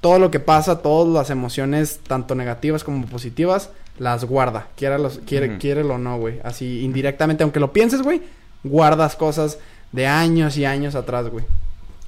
Todo 0.00 0.18
lo 0.18 0.30
que 0.30 0.40
pasa, 0.40 0.82
todas 0.82 1.12
las 1.14 1.30
emociones, 1.30 2.00
tanto 2.06 2.34
negativas 2.34 2.82
como 2.84 3.06
positivas, 3.06 3.70
las 3.98 4.24
guarda. 4.24 4.66
Quiera 4.76 4.98
los, 4.98 5.20
quiere, 5.20 5.50
Ujú. 5.50 5.58
quiérelo 5.58 5.94
o 5.94 5.98
no, 5.98 6.18
güey. 6.18 6.40
Así 6.42 6.80
indirectamente, 6.82 7.44
aunque 7.44 7.60
lo 7.60 7.72
pienses, 7.72 8.02
güey, 8.02 8.20
guardas 8.64 9.14
cosas 9.16 9.58
de 9.92 10.06
años 10.08 10.56
y 10.56 10.64
años 10.64 10.94
atrás, 10.96 11.28
güey. 11.28 11.44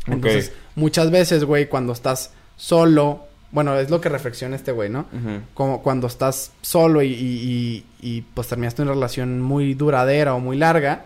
Entonces, 0.06 0.52
muchas 0.74 1.10
veces, 1.10 1.44
güey, 1.44 1.68
cuando 1.68 1.92
estás 1.92 2.32
solo, 2.56 3.24
bueno, 3.52 3.78
es 3.78 3.90
lo 3.90 4.00
que 4.00 4.08
reflexiona 4.08 4.56
este 4.56 4.72
güey, 4.72 4.90
¿no? 4.90 5.06
Como 5.54 5.82
cuando 5.82 6.06
estás 6.06 6.52
solo 6.62 7.02
y, 7.02 7.08
y, 7.12 7.14
y- 7.20 7.84
y, 8.16 8.20
pues 8.22 8.48
terminaste 8.48 8.82
una 8.82 8.92
relación 8.92 9.40
muy 9.40 9.74
duradera 9.74 10.34
o 10.34 10.40
muy 10.40 10.56
larga, 10.56 11.04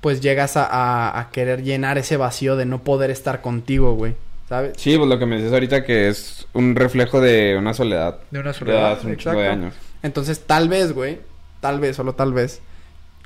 pues 0.00 0.20
llegas 0.20 0.56
a, 0.56 0.64
a- 0.66 1.18
a 1.20 1.30
querer 1.30 1.62
llenar 1.62 1.98
ese 1.98 2.16
vacío 2.16 2.56
de 2.56 2.64
no 2.66 2.82
poder 2.82 3.10
estar 3.10 3.40
contigo, 3.40 3.94
güey. 3.94 4.14
¿Sabes? 4.48 4.74
Sí, 4.76 4.96
pues 4.96 5.08
lo 5.08 5.18
que 5.18 5.26
me 5.26 5.36
dices 5.38 5.52
ahorita 5.52 5.84
que 5.84 6.06
es 6.08 6.46
un 6.52 6.76
reflejo 6.76 7.20
de 7.20 7.56
una 7.58 7.74
soledad. 7.74 8.18
De 8.30 8.38
una 8.38 8.52
De 8.52 8.78
hace 8.80 9.06
un 9.08 9.16
de 9.16 9.48
años. 9.48 9.74
Entonces, 10.04 10.40
tal 10.46 10.68
vez, 10.68 10.92
güey, 10.92 11.18
tal 11.60 11.80
vez, 11.80 11.96
solo 11.96 12.12
tal 12.14 12.32
vez, 12.32 12.60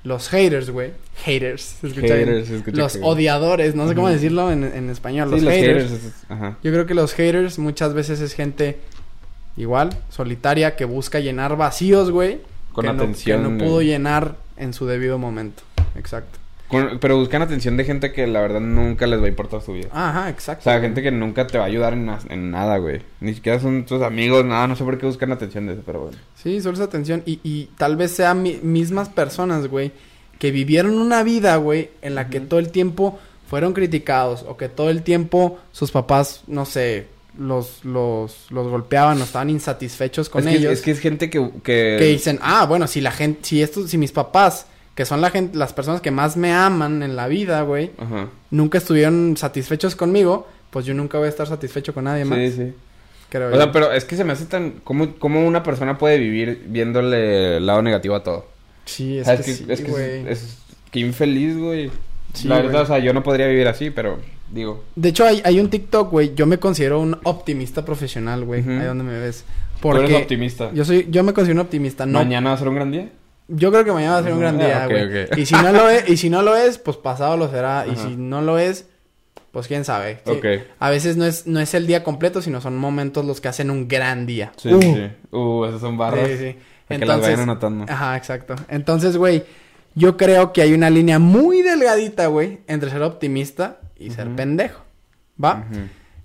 los 0.02 0.28
haters, 0.30 0.70
güey, 0.70 0.92
haters, 1.24 1.76
¿se 1.80 1.86
escucha 1.88 2.14
bien? 2.14 2.28
Haters, 2.28 2.50
escucha 2.50 2.76
los 2.78 2.98
odiadores, 3.02 3.74
no 3.74 3.86
sé 3.88 3.94
cómo 3.94 4.08
decirlo 4.08 4.50
en, 4.50 4.64
en 4.64 4.88
español, 4.90 5.28
Sí, 5.28 5.34
los, 5.36 5.44
los 5.44 5.52
haters. 5.54 5.84
haters. 5.90 6.04
es- 6.04 6.12
Ajá. 6.30 6.56
Yo 6.62 6.72
creo 6.72 6.86
que 6.86 6.94
los 6.94 7.12
haters 7.14 7.58
muchas 7.58 7.92
veces 7.94 8.20
es 8.20 8.32
gente 8.34 8.78
igual, 9.56 9.90
solitaria, 10.08 10.74
que 10.76 10.84
busca 10.86 11.20
llenar 11.20 11.56
vacíos, 11.56 12.10
güey. 12.10 12.40
Con 12.72 12.84
que 12.86 12.92
no- 12.92 13.02
atención, 13.02 13.42
que 13.42 13.48
no 13.50 13.58
pudo 13.64 13.82
llenar 13.82 14.36
en 14.56 14.72
su 14.72 14.86
debido 14.86 15.18
momento. 15.18 15.62
Exacto. 15.96 16.38
Con- 16.70 16.98
pero 17.00 17.16
buscan 17.18 17.42
atención 17.42 17.76
de 17.76 17.84
gente 17.84 18.12
que 18.12 18.26
la 18.26 18.40
verdad 18.40 18.60
nunca 18.60 19.06
les 19.06 19.20
va 19.20 19.24
a 19.26 19.28
importar 19.28 19.60
su 19.60 19.72
vida. 19.72 19.88
Ajá, 19.92 20.26
O 20.26 20.28
exacto. 20.28 20.64
sea, 20.64 20.80
gente 20.80 21.02
que 21.02 21.10
nunca 21.10 21.46
te 21.46 21.58
va 21.58 21.64
a 21.64 21.66
ayudar 21.66 21.92
en, 21.94 22.06
na- 22.06 22.20
en 22.28 22.50
nada, 22.50 22.78
güey. 22.78 23.02
Ni 23.20 23.34
siquiera 23.34 23.58
son 23.58 23.84
tus 23.84 24.02
amigos, 24.02 24.44
nada. 24.44 24.66
No 24.68 24.76
sé 24.76 24.84
por 24.84 24.96
qué 24.98 25.06
buscan 25.06 25.32
atención 25.32 25.66
de 25.66 25.72
eso, 25.74 25.82
pero 25.84 26.00
bueno. 26.00 26.16
Sí, 26.36 26.60
solo 26.60 26.74
esa 26.74 26.84
atención. 26.84 27.22
Y, 27.26 27.40
y 27.42 27.70
tal 27.76 27.96
vez 27.96 28.12
sean 28.12 28.42
mi- 28.42 28.60
mismas 28.62 29.08
personas, 29.08 29.66
güey, 29.66 29.90
que 30.38 30.50
vivieron 30.52 30.98
una 30.98 31.22
vida, 31.22 31.56
güey, 31.56 31.90
en 32.02 32.14
la 32.14 32.28
que 32.28 32.40
todo 32.40 32.60
el 32.60 32.70
tiempo 32.70 33.18
fueron 33.48 33.72
criticados 33.72 34.44
o 34.48 34.56
que 34.56 34.68
todo 34.68 34.90
el 34.90 35.02
tiempo 35.02 35.58
sus 35.72 35.90
papás, 35.90 36.42
no 36.46 36.64
sé, 36.66 37.08
los, 37.36 37.84
los, 37.84 38.46
los 38.50 38.68
golpeaban 38.68 39.20
o 39.20 39.24
estaban 39.24 39.50
insatisfechos 39.50 40.28
con 40.28 40.46
es, 40.46 40.54
que, 40.54 40.58
ellos. 40.60 40.72
es 40.72 40.82
que 40.82 40.90
es 40.92 41.00
gente 41.00 41.30
que... 41.30 41.40
que... 41.64 41.96
que 41.98 42.04
dicen, 42.06 42.38
ah, 42.42 42.64
bueno, 42.66 42.86
si 42.86 43.00
la 43.00 43.10
gente, 43.10 43.40
si 43.42 43.60
estos, 43.60 43.90
si 43.90 43.98
mis 43.98 44.12
papás, 44.12 44.66
que 44.94 45.04
son 45.04 45.20
la 45.20 45.30
gente, 45.30 45.56
las 45.56 45.72
personas 45.72 46.00
que 46.00 46.10
más 46.10 46.36
me 46.36 46.52
aman 46.52 47.02
en 47.02 47.16
la 47.16 47.26
vida, 47.28 47.62
güey, 47.62 47.90
Ajá. 47.98 48.28
nunca 48.50 48.78
estuvieron 48.78 49.36
satisfechos 49.36 49.96
conmigo, 49.96 50.46
pues 50.70 50.84
yo 50.86 50.94
nunca 50.94 51.18
voy 51.18 51.26
a 51.26 51.30
estar 51.30 51.46
satisfecho 51.46 51.94
con 51.94 52.04
nadie 52.04 52.24
más. 52.24 52.38
Sí, 52.38 52.52
sí. 52.52 52.72
creo 53.28 53.48
O 53.48 53.50
yo. 53.52 53.56
sea, 53.56 53.72
pero 53.72 53.92
es 53.92 54.04
que 54.04 54.16
se 54.16 54.24
me 54.24 54.32
hace 54.32 54.44
tan... 54.46 54.72
¿Cómo, 54.84 55.14
cómo 55.18 55.46
una 55.46 55.62
persona 55.62 55.96
puede 55.98 56.18
vivir 56.18 56.64
viéndole 56.68 57.56
el 57.58 57.66
lado 57.66 57.82
negativo 57.82 58.14
a 58.14 58.22
todo? 58.22 58.46
Sí, 58.84 59.18
es 59.18 59.28
que, 59.28 59.42
sí, 59.42 59.64
es 59.68 59.80
que 59.80 59.90
güey. 59.90 60.20
es, 60.28 60.42
es- 60.42 60.58
Qué 60.90 61.00
infeliz, 61.00 61.56
güey. 61.56 61.90
Sí, 62.34 62.48
la 62.48 62.56
güey. 62.56 62.66
verdad, 62.66 62.82
o 62.82 62.86
sea, 62.86 62.98
yo 62.98 63.12
no 63.12 63.22
podría 63.22 63.46
vivir 63.46 63.68
así, 63.68 63.90
pero... 63.90 64.18
Digo... 64.52 64.82
De 64.96 65.10
hecho, 65.10 65.24
hay, 65.24 65.40
hay 65.44 65.60
un 65.60 65.70
TikTok, 65.70 66.10
güey. 66.10 66.34
Yo 66.34 66.44
me 66.46 66.58
considero 66.58 66.98
un 67.00 67.16
optimista 67.22 67.84
profesional, 67.84 68.44
güey. 68.44 68.62
Ujú. 68.62 68.70
Ahí 68.72 68.84
donde 68.84 69.04
me 69.04 69.16
ves. 69.16 69.44
Tú 69.80 69.90
eres 69.92 70.00
Porque 70.02 70.16
optimista. 70.16 70.72
yo 70.74 70.84
soy, 70.84 71.06
yo 71.08 71.22
me 71.22 71.32
considero 71.32 71.60
un 71.60 71.66
optimista. 71.66 72.04
No, 72.04 72.18
¿Mañana 72.18 72.50
va 72.50 72.56
a 72.56 72.58
ser 72.58 72.66
un 72.68 72.74
gran 72.74 72.90
día? 72.90 73.08
Yo 73.50 73.70
creo 73.70 73.84
que 73.84 73.92
mañana 73.92 74.14
va 74.14 74.18
a 74.20 74.22
ser 74.22 74.32
un 74.32 74.40
gran 74.40 74.60
Ah, 74.60 74.64
día, 74.64 74.86
güey. 74.86 75.40
Y 75.42 75.46
si 75.46 75.54
no 75.54 75.72
lo 75.72 75.88
es, 75.90 76.08
y 76.08 76.16
si 76.16 76.30
no 76.30 76.42
lo 76.42 76.56
es, 76.56 76.78
pues 76.78 76.96
pasado 76.96 77.36
lo 77.36 77.50
será. 77.50 77.86
Y 77.90 77.96
si 77.96 78.16
no 78.16 78.40
lo 78.40 78.58
es, 78.58 78.86
pues 79.52 79.66
quién 79.66 79.84
sabe. 79.84 80.20
Sí. 80.24 80.30
Ok. 80.32 80.44
A 80.78 80.90
veces 80.90 81.16
no 81.16 81.24
es, 81.26 81.46
no 81.46 81.60
es 81.60 81.74
el 81.74 81.86
día 81.86 82.02
completo, 82.04 82.40
sino 82.40 82.60
son 82.60 82.76
momentos 82.76 83.24
los 83.24 83.40
que 83.40 83.48
hacen 83.48 83.70
un 83.70 83.88
gran 83.88 84.24
día. 84.26 84.52
Sí, 84.56 84.72
Uh, 84.72 84.80
sí. 84.80 85.10
Uh, 85.32 85.64
esas 85.66 85.80
son 85.80 85.98
barras. 85.98 86.28
Sí, 86.28 86.36
sí. 86.38 86.56
Para 86.88 87.00
que 87.00 87.06
las 87.06 87.20
vayan 87.20 87.40
anotando. 87.40 87.84
Ajá, 87.88 88.16
exacto. 88.16 88.54
Entonces, 88.68 89.16
güey, 89.16 89.44
yo 89.94 90.16
creo 90.16 90.52
que 90.52 90.62
hay 90.62 90.72
una 90.72 90.88
línea 90.90 91.18
muy 91.18 91.62
delgadita, 91.62 92.26
güey, 92.26 92.60
entre 92.66 92.90
ser 92.90 93.02
optimista 93.02 93.80
y 93.98 94.10
ser 94.10 94.28
pendejo. 94.30 94.82
¿Va? 95.42 95.64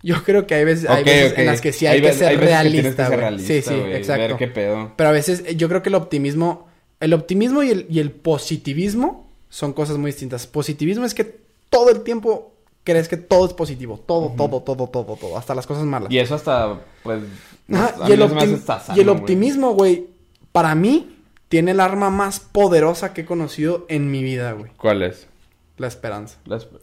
Yo 0.04 0.24
creo 0.24 0.46
que 0.46 0.54
hay 0.54 0.66
veces, 0.66 0.88
hay 0.90 1.04
veces 1.04 1.38
en 1.38 1.46
las 1.48 1.62
que 1.62 1.72
sí 1.74 1.88
hay, 1.88 2.00
que 2.02 2.14
ser 2.14 2.38
veces 2.38 2.46
realista, 2.52 2.90
que 2.90 2.94
ser 2.96 3.08
güey. 3.08 3.20
realista, 3.20 3.48
Sí, 3.54 3.62
sí, 3.62 3.74
exacto. 3.92 4.22
Ver 4.28 4.36
qué 4.38 4.48
pedo. 4.48 4.92
Pero 4.96 5.10
a 5.10 5.12
veces 5.12 5.44
yo 5.58 5.68
creo 5.68 5.82
que 5.82 5.90
el 5.90 5.96
optimismo, 5.96 6.68
el 7.00 7.14
optimismo 7.14 7.64
y 7.64 7.70
el, 7.70 7.86
y 7.90 8.00
el 8.00 8.12
positivismo 8.12 9.28
son 9.50 9.74
cosas 9.74 9.98
muy 9.98 10.12
distintas. 10.12 10.48
Positivismo 10.48 11.06
es 11.06 11.14
que 11.14 11.40
todo 11.70 11.90
el 11.90 12.02
tiempo 12.02 12.54
crees 12.84 13.08
que 13.08 13.18
todo 13.18 13.46
es 13.46 13.54
positivo. 13.54 14.00
Todo, 14.06 14.34
todo, 14.38 14.62
todo, 14.62 14.88
todo, 14.88 15.16
todo. 15.16 15.38
Hasta 15.38 15.56
las 15.56 15.68
cosas 15.68 15.84
malas. 15.84 16.12
Y 16.12 16.20
eso 16.20 16.36
hasta, 16.36 16.80
pues... 17.04 17.24
Ajá, 17.74 17.96
y, 18.08 18.12
el 18.12 18.22
sano, 18.62 18.96
y 18.96 19.08
optimismo, 19.08 19.74
güey, 19.74 20.06
para 20.52 20.76
mí, 20.76 21.18
tiene 21.50 21.72
el 21.72 21.80
arma 21.80 22.12
más 22.12 22.40
poderosa 22.40 23.14
que 23.14 23.22
he 23.22 23.26
conocido 23.26 23.86
en 23.90 24.12
mi 24.12 24.22
vida, 24.24 24.52
güey. 24.52 24.72
¿Cuál 24.78 25.02
es? 25.02 25.28
La 25.78 25.88
esperanza. 25.88 26.38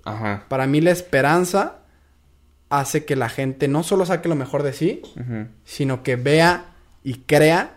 Ajá. 0.05 0.47
Para 0.49 0.67
mí, 0.67 0.81
la 0.81 0.91
esperanza 0.91 1.77
hace 2.69 3.05
que 3.05 3.17
la 3.17 3.29
gente 3.29 3.69
no 3.69 3.83
solo 3.85 4.07
saque 4.07 4.29
lo 4.29 4.35
mejor 4.35 4.63
de 4.63 4.73
sí, 4.73 5.03
sino 5.65 6.03
que 6.03 6.17
vea 6.17 6.75
y 7.05 7.15
crea 7.19 7.77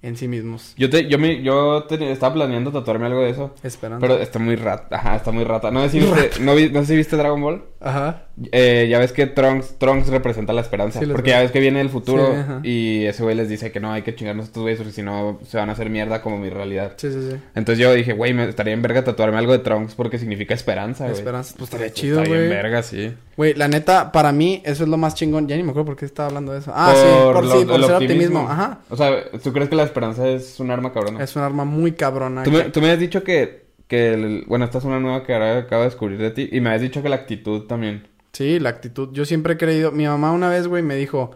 en 0.00 0.16
sí 0.16 0.28
mismos. 0.28 0.74
Yo 0.76 0.88
te, 0.90 1.08
yo 1.08 1.18
me, 1.18 1.42
yo 1.42 1.84
te- 1.88 2.12
estaba 2.12 2.34
planeando 2.34 2.70
tatuarme 2.70 3.06
algo 3.06 3.22
de 3.22 3.30
eso. 3.30 3.54
Esperanza. 3.62 4.00
Pero 4.06 4.18
está 4.20 4.38
muy 4.38 4.54
rata. 4.56 4.96
Ajá, 4.96 5.16
está 5.16 5.32
muy 5.32 5.44
rata. 5.44 5.70
No 5.70 5.82
sé 5.82 5.90
si 5.90 5.98
viste, 6.00 6.30
no, 6.40 6.54
vi- 6.54 6.70
no 6.70 6.80
sé 6.80 6.86
si 6.86 6.96
viste 6.96 7.16
Dragon 7.16 7.40
Ball. 7.40 7.64
Ajá. 7.80 8.24
Eh, 8.52 8.86
ya 8.90 8.98
ves 9.00 9.12
que 9.12 9.26
Trunks, 9.26 9.78
Trunks 9.78 10.08
representa 10.08 10.52
la 10.52 10.60
esperanza. 10.60 11.00
Sí, 11.00 11.06
porque 11.06 11.30
ya 11.30 11.40
ves 11.40 11.50
que 11.50 11.58
viene 11.60 11.80
el 11.80 11.90
futuro 11.90 12.32
Sí, 12.62 12.68
y 12.68 13.04
ese 13.06 13.22
güey 13.24 13.34
les 13.34 13.48
dice 13.48 13.72
que 13.72 13.80
no 13.80 13.92
hay 13.92 14.02
que 14.02 14.14
chingarnos 14.14 14.44
a 14.44 14.48
estos 14.48 14.62
güeyes 14.62 14.78
porque 14.78 14.92
si 14.92 15.02
no 15.02 15.40
se 15.44 15.56
van 15.58 15.68
a 15.68 15.72
hacer 15.72 15.90
mierda 15.90 16.22
como 16.22 16.38
mi 16.38 16.48
realidad. 16.50 16.92
Sí, 16.96 17.10
sí, 17.12 17.18
sí. 17.30 17.36
Entonces 17.56 17.82
yo 17.82 17.92
dije, 17.92 18.12
güey, 18.12 18.32
me 18.34 18.48
estaría 18.48 18.74
en 18.74 18.82
verga 18.82 19.02
tatuarme 19.02 19.38
algo 19.38 19.52
de 19.52 19.58
Trunks 19.60 19.94
porque 19.96 20.18
significa 20.18 20.54
esperanza, 20.54 21.04
güey. 21.04 21.16
Esperanza. 21.18 21.54
Pues 21.58 21.70
estaría 21.72 21.92
chido, 21.92 22.18
güey. 22.24 22.48
verga, 22.48 22.82
sí. 22.84 23.12
Güey, 23.36 23.54
la 23.54 23.68
neta, 23.68 24.10
para 24.12 24.32
mí, 24.32 24.62
eso 24.64 24.82
es 24.82 24.88
lo 24.88 24.96
más 24.96 25.14
chingón. 25.14 25.46
Ya 25.48 25.56
ni 25.56 25.62
me 25.62 25.70
acuerdo 25.70 25.86
por 25.86 25.96
qué 25.96 26.04
estaba 26.04 26.28
hablando 26.28 26.52
de 26.52 26.58
eso. 26.58 26.72
Ah, 26.74 26.92
sí, 26.96 27.32
por, 27.32 27.44
lo- 27.44 27.58
sí, 27.60 27.64
por 27.64 27.84
ser 27.84 27.94
optimismo. 27.94 28.48
Ajá. 28.48 28.78
O 28.90 28.96
sea, 28.96 29.30
¿tú 29.42 29.52
crees 29.52 29.68
que 29.68 29.76
la 29.76 29.84
esperanza 29.88 30.28
es 30.28 30.60
un 30.60 30.70
arma 30.70 30.92
cabrona? 30.92 31.22
Es 31.22 31.34
un 31.36 31.42
arma 31.42 31.64
muy 31.64 31.92
cabrona. 31.92 32.42
Tú 32.44 32.50
me, 32.52 32.64
que- 32.64 32.70
tú 32.70 32.80
me 32.80 32.90
has 32.90 32.98
dicho 32.98 33.24
que, 33.24 33.66
que 33.88 34.14
el- 34.14 34.44
bueno, 34.46 34.64
esta 34.64 34.78
es 34.78 34.84
una 34.84 35.00
nueva 35.00 35.24
que 35.24 35.32
ahora 35.34 35.58
acabo 35.58 35.82
de 35.82 35.88
descubrir 35.88 36.18
de 36.18 36.30
ti 36.30 36.48
y 36.52 36.60
me 36.60 36.70
has 36.70 36.80
dicho 36.80 37.02
que 37.02 37.08
la 37.08 37.16
actitud 37.16 37.62
también. 37.66 38.06
Sí, 38.32 38.58
la 38.60 38.68
actitud. 38.68 39.08
Yo 39.12 39.24
siempre 39.24 39.54
he 39.54 39.56
creído. 39.56 39.90
Mi 39.92 40.06
mamá 40.06 40.32
una 40.32 40.48
vez, 40.50 40.66
güey, 40.68 40.82
me 40.82 40.94
dijo 40.96 41.34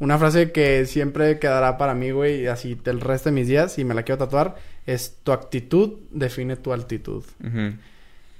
una 0.00 0.18
frase 0.18 0.52
que 0.52 0.84
siempre 0.86 1.38
quedará 1.38 1.76
para 1.78 1.94
mí, 1.94 2.10
güey, 2.10 2.46
así 2.48 2.78
el 2.84 3.00
resto 3.00 3.30
de 3.30 3.34
mis 3.34 3.48
días, 3.48 3.78
y 3.78 3.84
me 3.84 3.94
la 3.94 4.02
quiero 4.02 4.18
tatuar. 4.18 4.56
Es 4.86 5.16
tu 5.22 5.32
actitud 5.32 5.98
define 6.10 6.56
tu 6.56 6.72
altitud. 6.72 7.24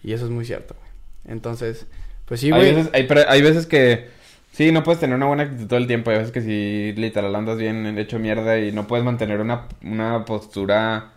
Y 0.04 0.12
eso 0.12 0.24
es 0.24 0.30
muy 0.30 0.44
cierto, 0.44 0.74
güey. 0.78 0.88
Entonces, 1.34 1.86
pues 2.26 2.40
sí, 2.40 2.46
hay, 2.46 2.52
güey. 2.60 2.74
veces, 2.74 2.90
hay, 2.94 3.06
pero 3.06 3.22
hay 3.28 3.42
veces 3.42 3.66
que 3.66 4.08
Sí, 4.52 4.72
no 4.72 4.82
puedes 4.82 5.00
tener 5.00 5.16
una 5.16 5.26
buena 5.26 5.44
actitud 5.44 5.66
todo 5.68 5.78
el 5.78 5.86
tiempo. 5.86 6.10
Hay 6.10 6.18
veces 6.18 6.32
que 6.32 6.42
si 6.42 6.92
literal 7.00 7.34
andas 7.36 7.58
bien 7.58 7.98
hecho 7.98 8.18
mierda 8.18 8.58
y 8.58 8.72
no 8.72 8.86
puedes 8.86 9.04
mantener 9.04 9.40
una, 9.40 9.68
una 9.82 10.24
postura 10.24 11.12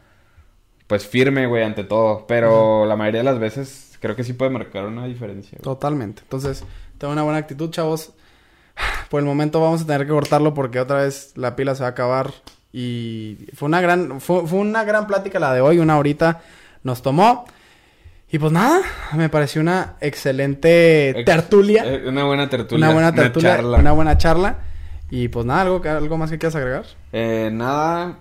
pues 0.88 1.08
firme, 1.08 1.48
güey, 1.48 1.64
ante 1.64 1.84
todo. 1.84 2.26
Pero 2.28 2.86
la 2.86 2.96
mayoría 2.96 3.22
de 3.22 3.26
las 3.26 3.40
veces 3.40 3.98
creo 4.00 4.16
que 4.16 4.24
sí 4.24 4.34
puede 4.34 4.52
marcar 4.52 4.86
una 4.86 5.06
diferencia. 5.06 5.58
güey. 5.58 5.64
Totalmente. 5.64 6.22
Entonces, 6.24 6.64
tengo 6.98 7.14
una 7.14 7.24
buena 7.24 7.40
actitud, 7.40 7.72
chavos. 7.72 8.14
Por 9.10 9.20
el 9.20 9.26
momento 9.26 9.60
vamos 9.60 9.82
a 9.82 9.86
tener 9.86 10.06
que 10.06 10.14
cortarlo 10.14 10.54
porque 10.54 10.80
otra 10.80 11.04
vez 11.04 11.34
la 11.36 11.56
pila 11.56 11.76
se 11.76 11.82
va 11.82 11.88
a 11.88 11.92
acabar. 11.92 12.32
Y 12.74 13.48
fue 13.56 13.68
una 13.68 13.82
gran, 13.82 14.22
fue, 14.22 14.46
fue 14.48 14.60
una 14.60 14.84
gran 14.84 15.08
plática 15.08 15.40
la 15.40 15.54
de 15.54 15.62
hoy, 15.62 15.80
una 15.80 15.98
horita 15.98 16.42
nos 16.84 17.02
tomó. 17.02 17.46
Y 18.32 18.40
pues 18.40 18.52
nada, 18.52 18.82
me 19.16 19.28
pareció 19.30 19.62
una 19.62 19.96
excelente 20.00 21.10
Ex- 21.10 21.26
tertulia. 21.26 21.84
eh, 21.86 22.08
una 22.08 22.24
buena 22.24 22.50
tertulia. 22.50 22.86
una 22.86 22.94
buena 22.94 23.14
tertulia, 23.14 23.56
charla. 23.58 23.78
una 23.80 23.92
buena 23.92 24.18
charla. 24.18 24.58
Y 25.10 25.28
pues 25.28 25.46
nada, 25.46 25.64
algo, 25.64 25.82
algo 25.84 26.18
más 26.18 26.32
que 26.32 26.38
quieras 26.38 26.56
agregar. 26.56 26.86
Eh, 27.12 27.50
nada, 27.52 28.20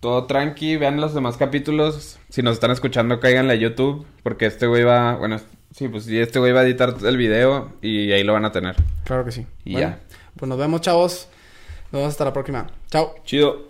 todo 0.00 0.26
tranqui, 0.26 0.76
vean 0.76 1.00
los 1.00 1.14
demás 1.14 1.38
capítulos. 1.38 2.18
Si 2.28 2.42
nos 2.42 2.52
están 2.54 2.70
escuchando, 2.70 3.18
cáiganle 3.18 3.54
a 3.54 3.56
YouTube, 3.56 4.04
porque 4.22 4.44
este 4.44 4.66
güey 4.66 4.82
va, 4.84 5.14
bueno, 5.16 5.40
sí, 5.74 5.88
pues 5.88 6.06
este 6.08 6.38
güey 6.38 6.52
va 6.52 6.60
a 6.60 6.64
editar 6.64 6.94
el 7.02 7.16
video 7.16 7.72
y 7.80 8.12
ahí 8.12 8.22
lo 8.24 8.34
van 8.34 8.44
a 8.44 8.52
tener. 8.52 8.76
Claro 9.04 9.24
que 9.24 9.32
sí. 9.32 9.46
Y 9.64 9.72
Bueno, 9.72 9.88
ya. 9.88 9.98
Pues 10.36 10.48
nos 10.50 10.58
vemos, 10.58 10.82
chavos. 10.82 11.28
Nos 11.92 12.00
vemos 12.00 12.12
hasta 12.12 12.26
la 12.26 12.32
próxima. 12.34 12.66
Chao. 12.90 13.14
Chido. 13.24 13.66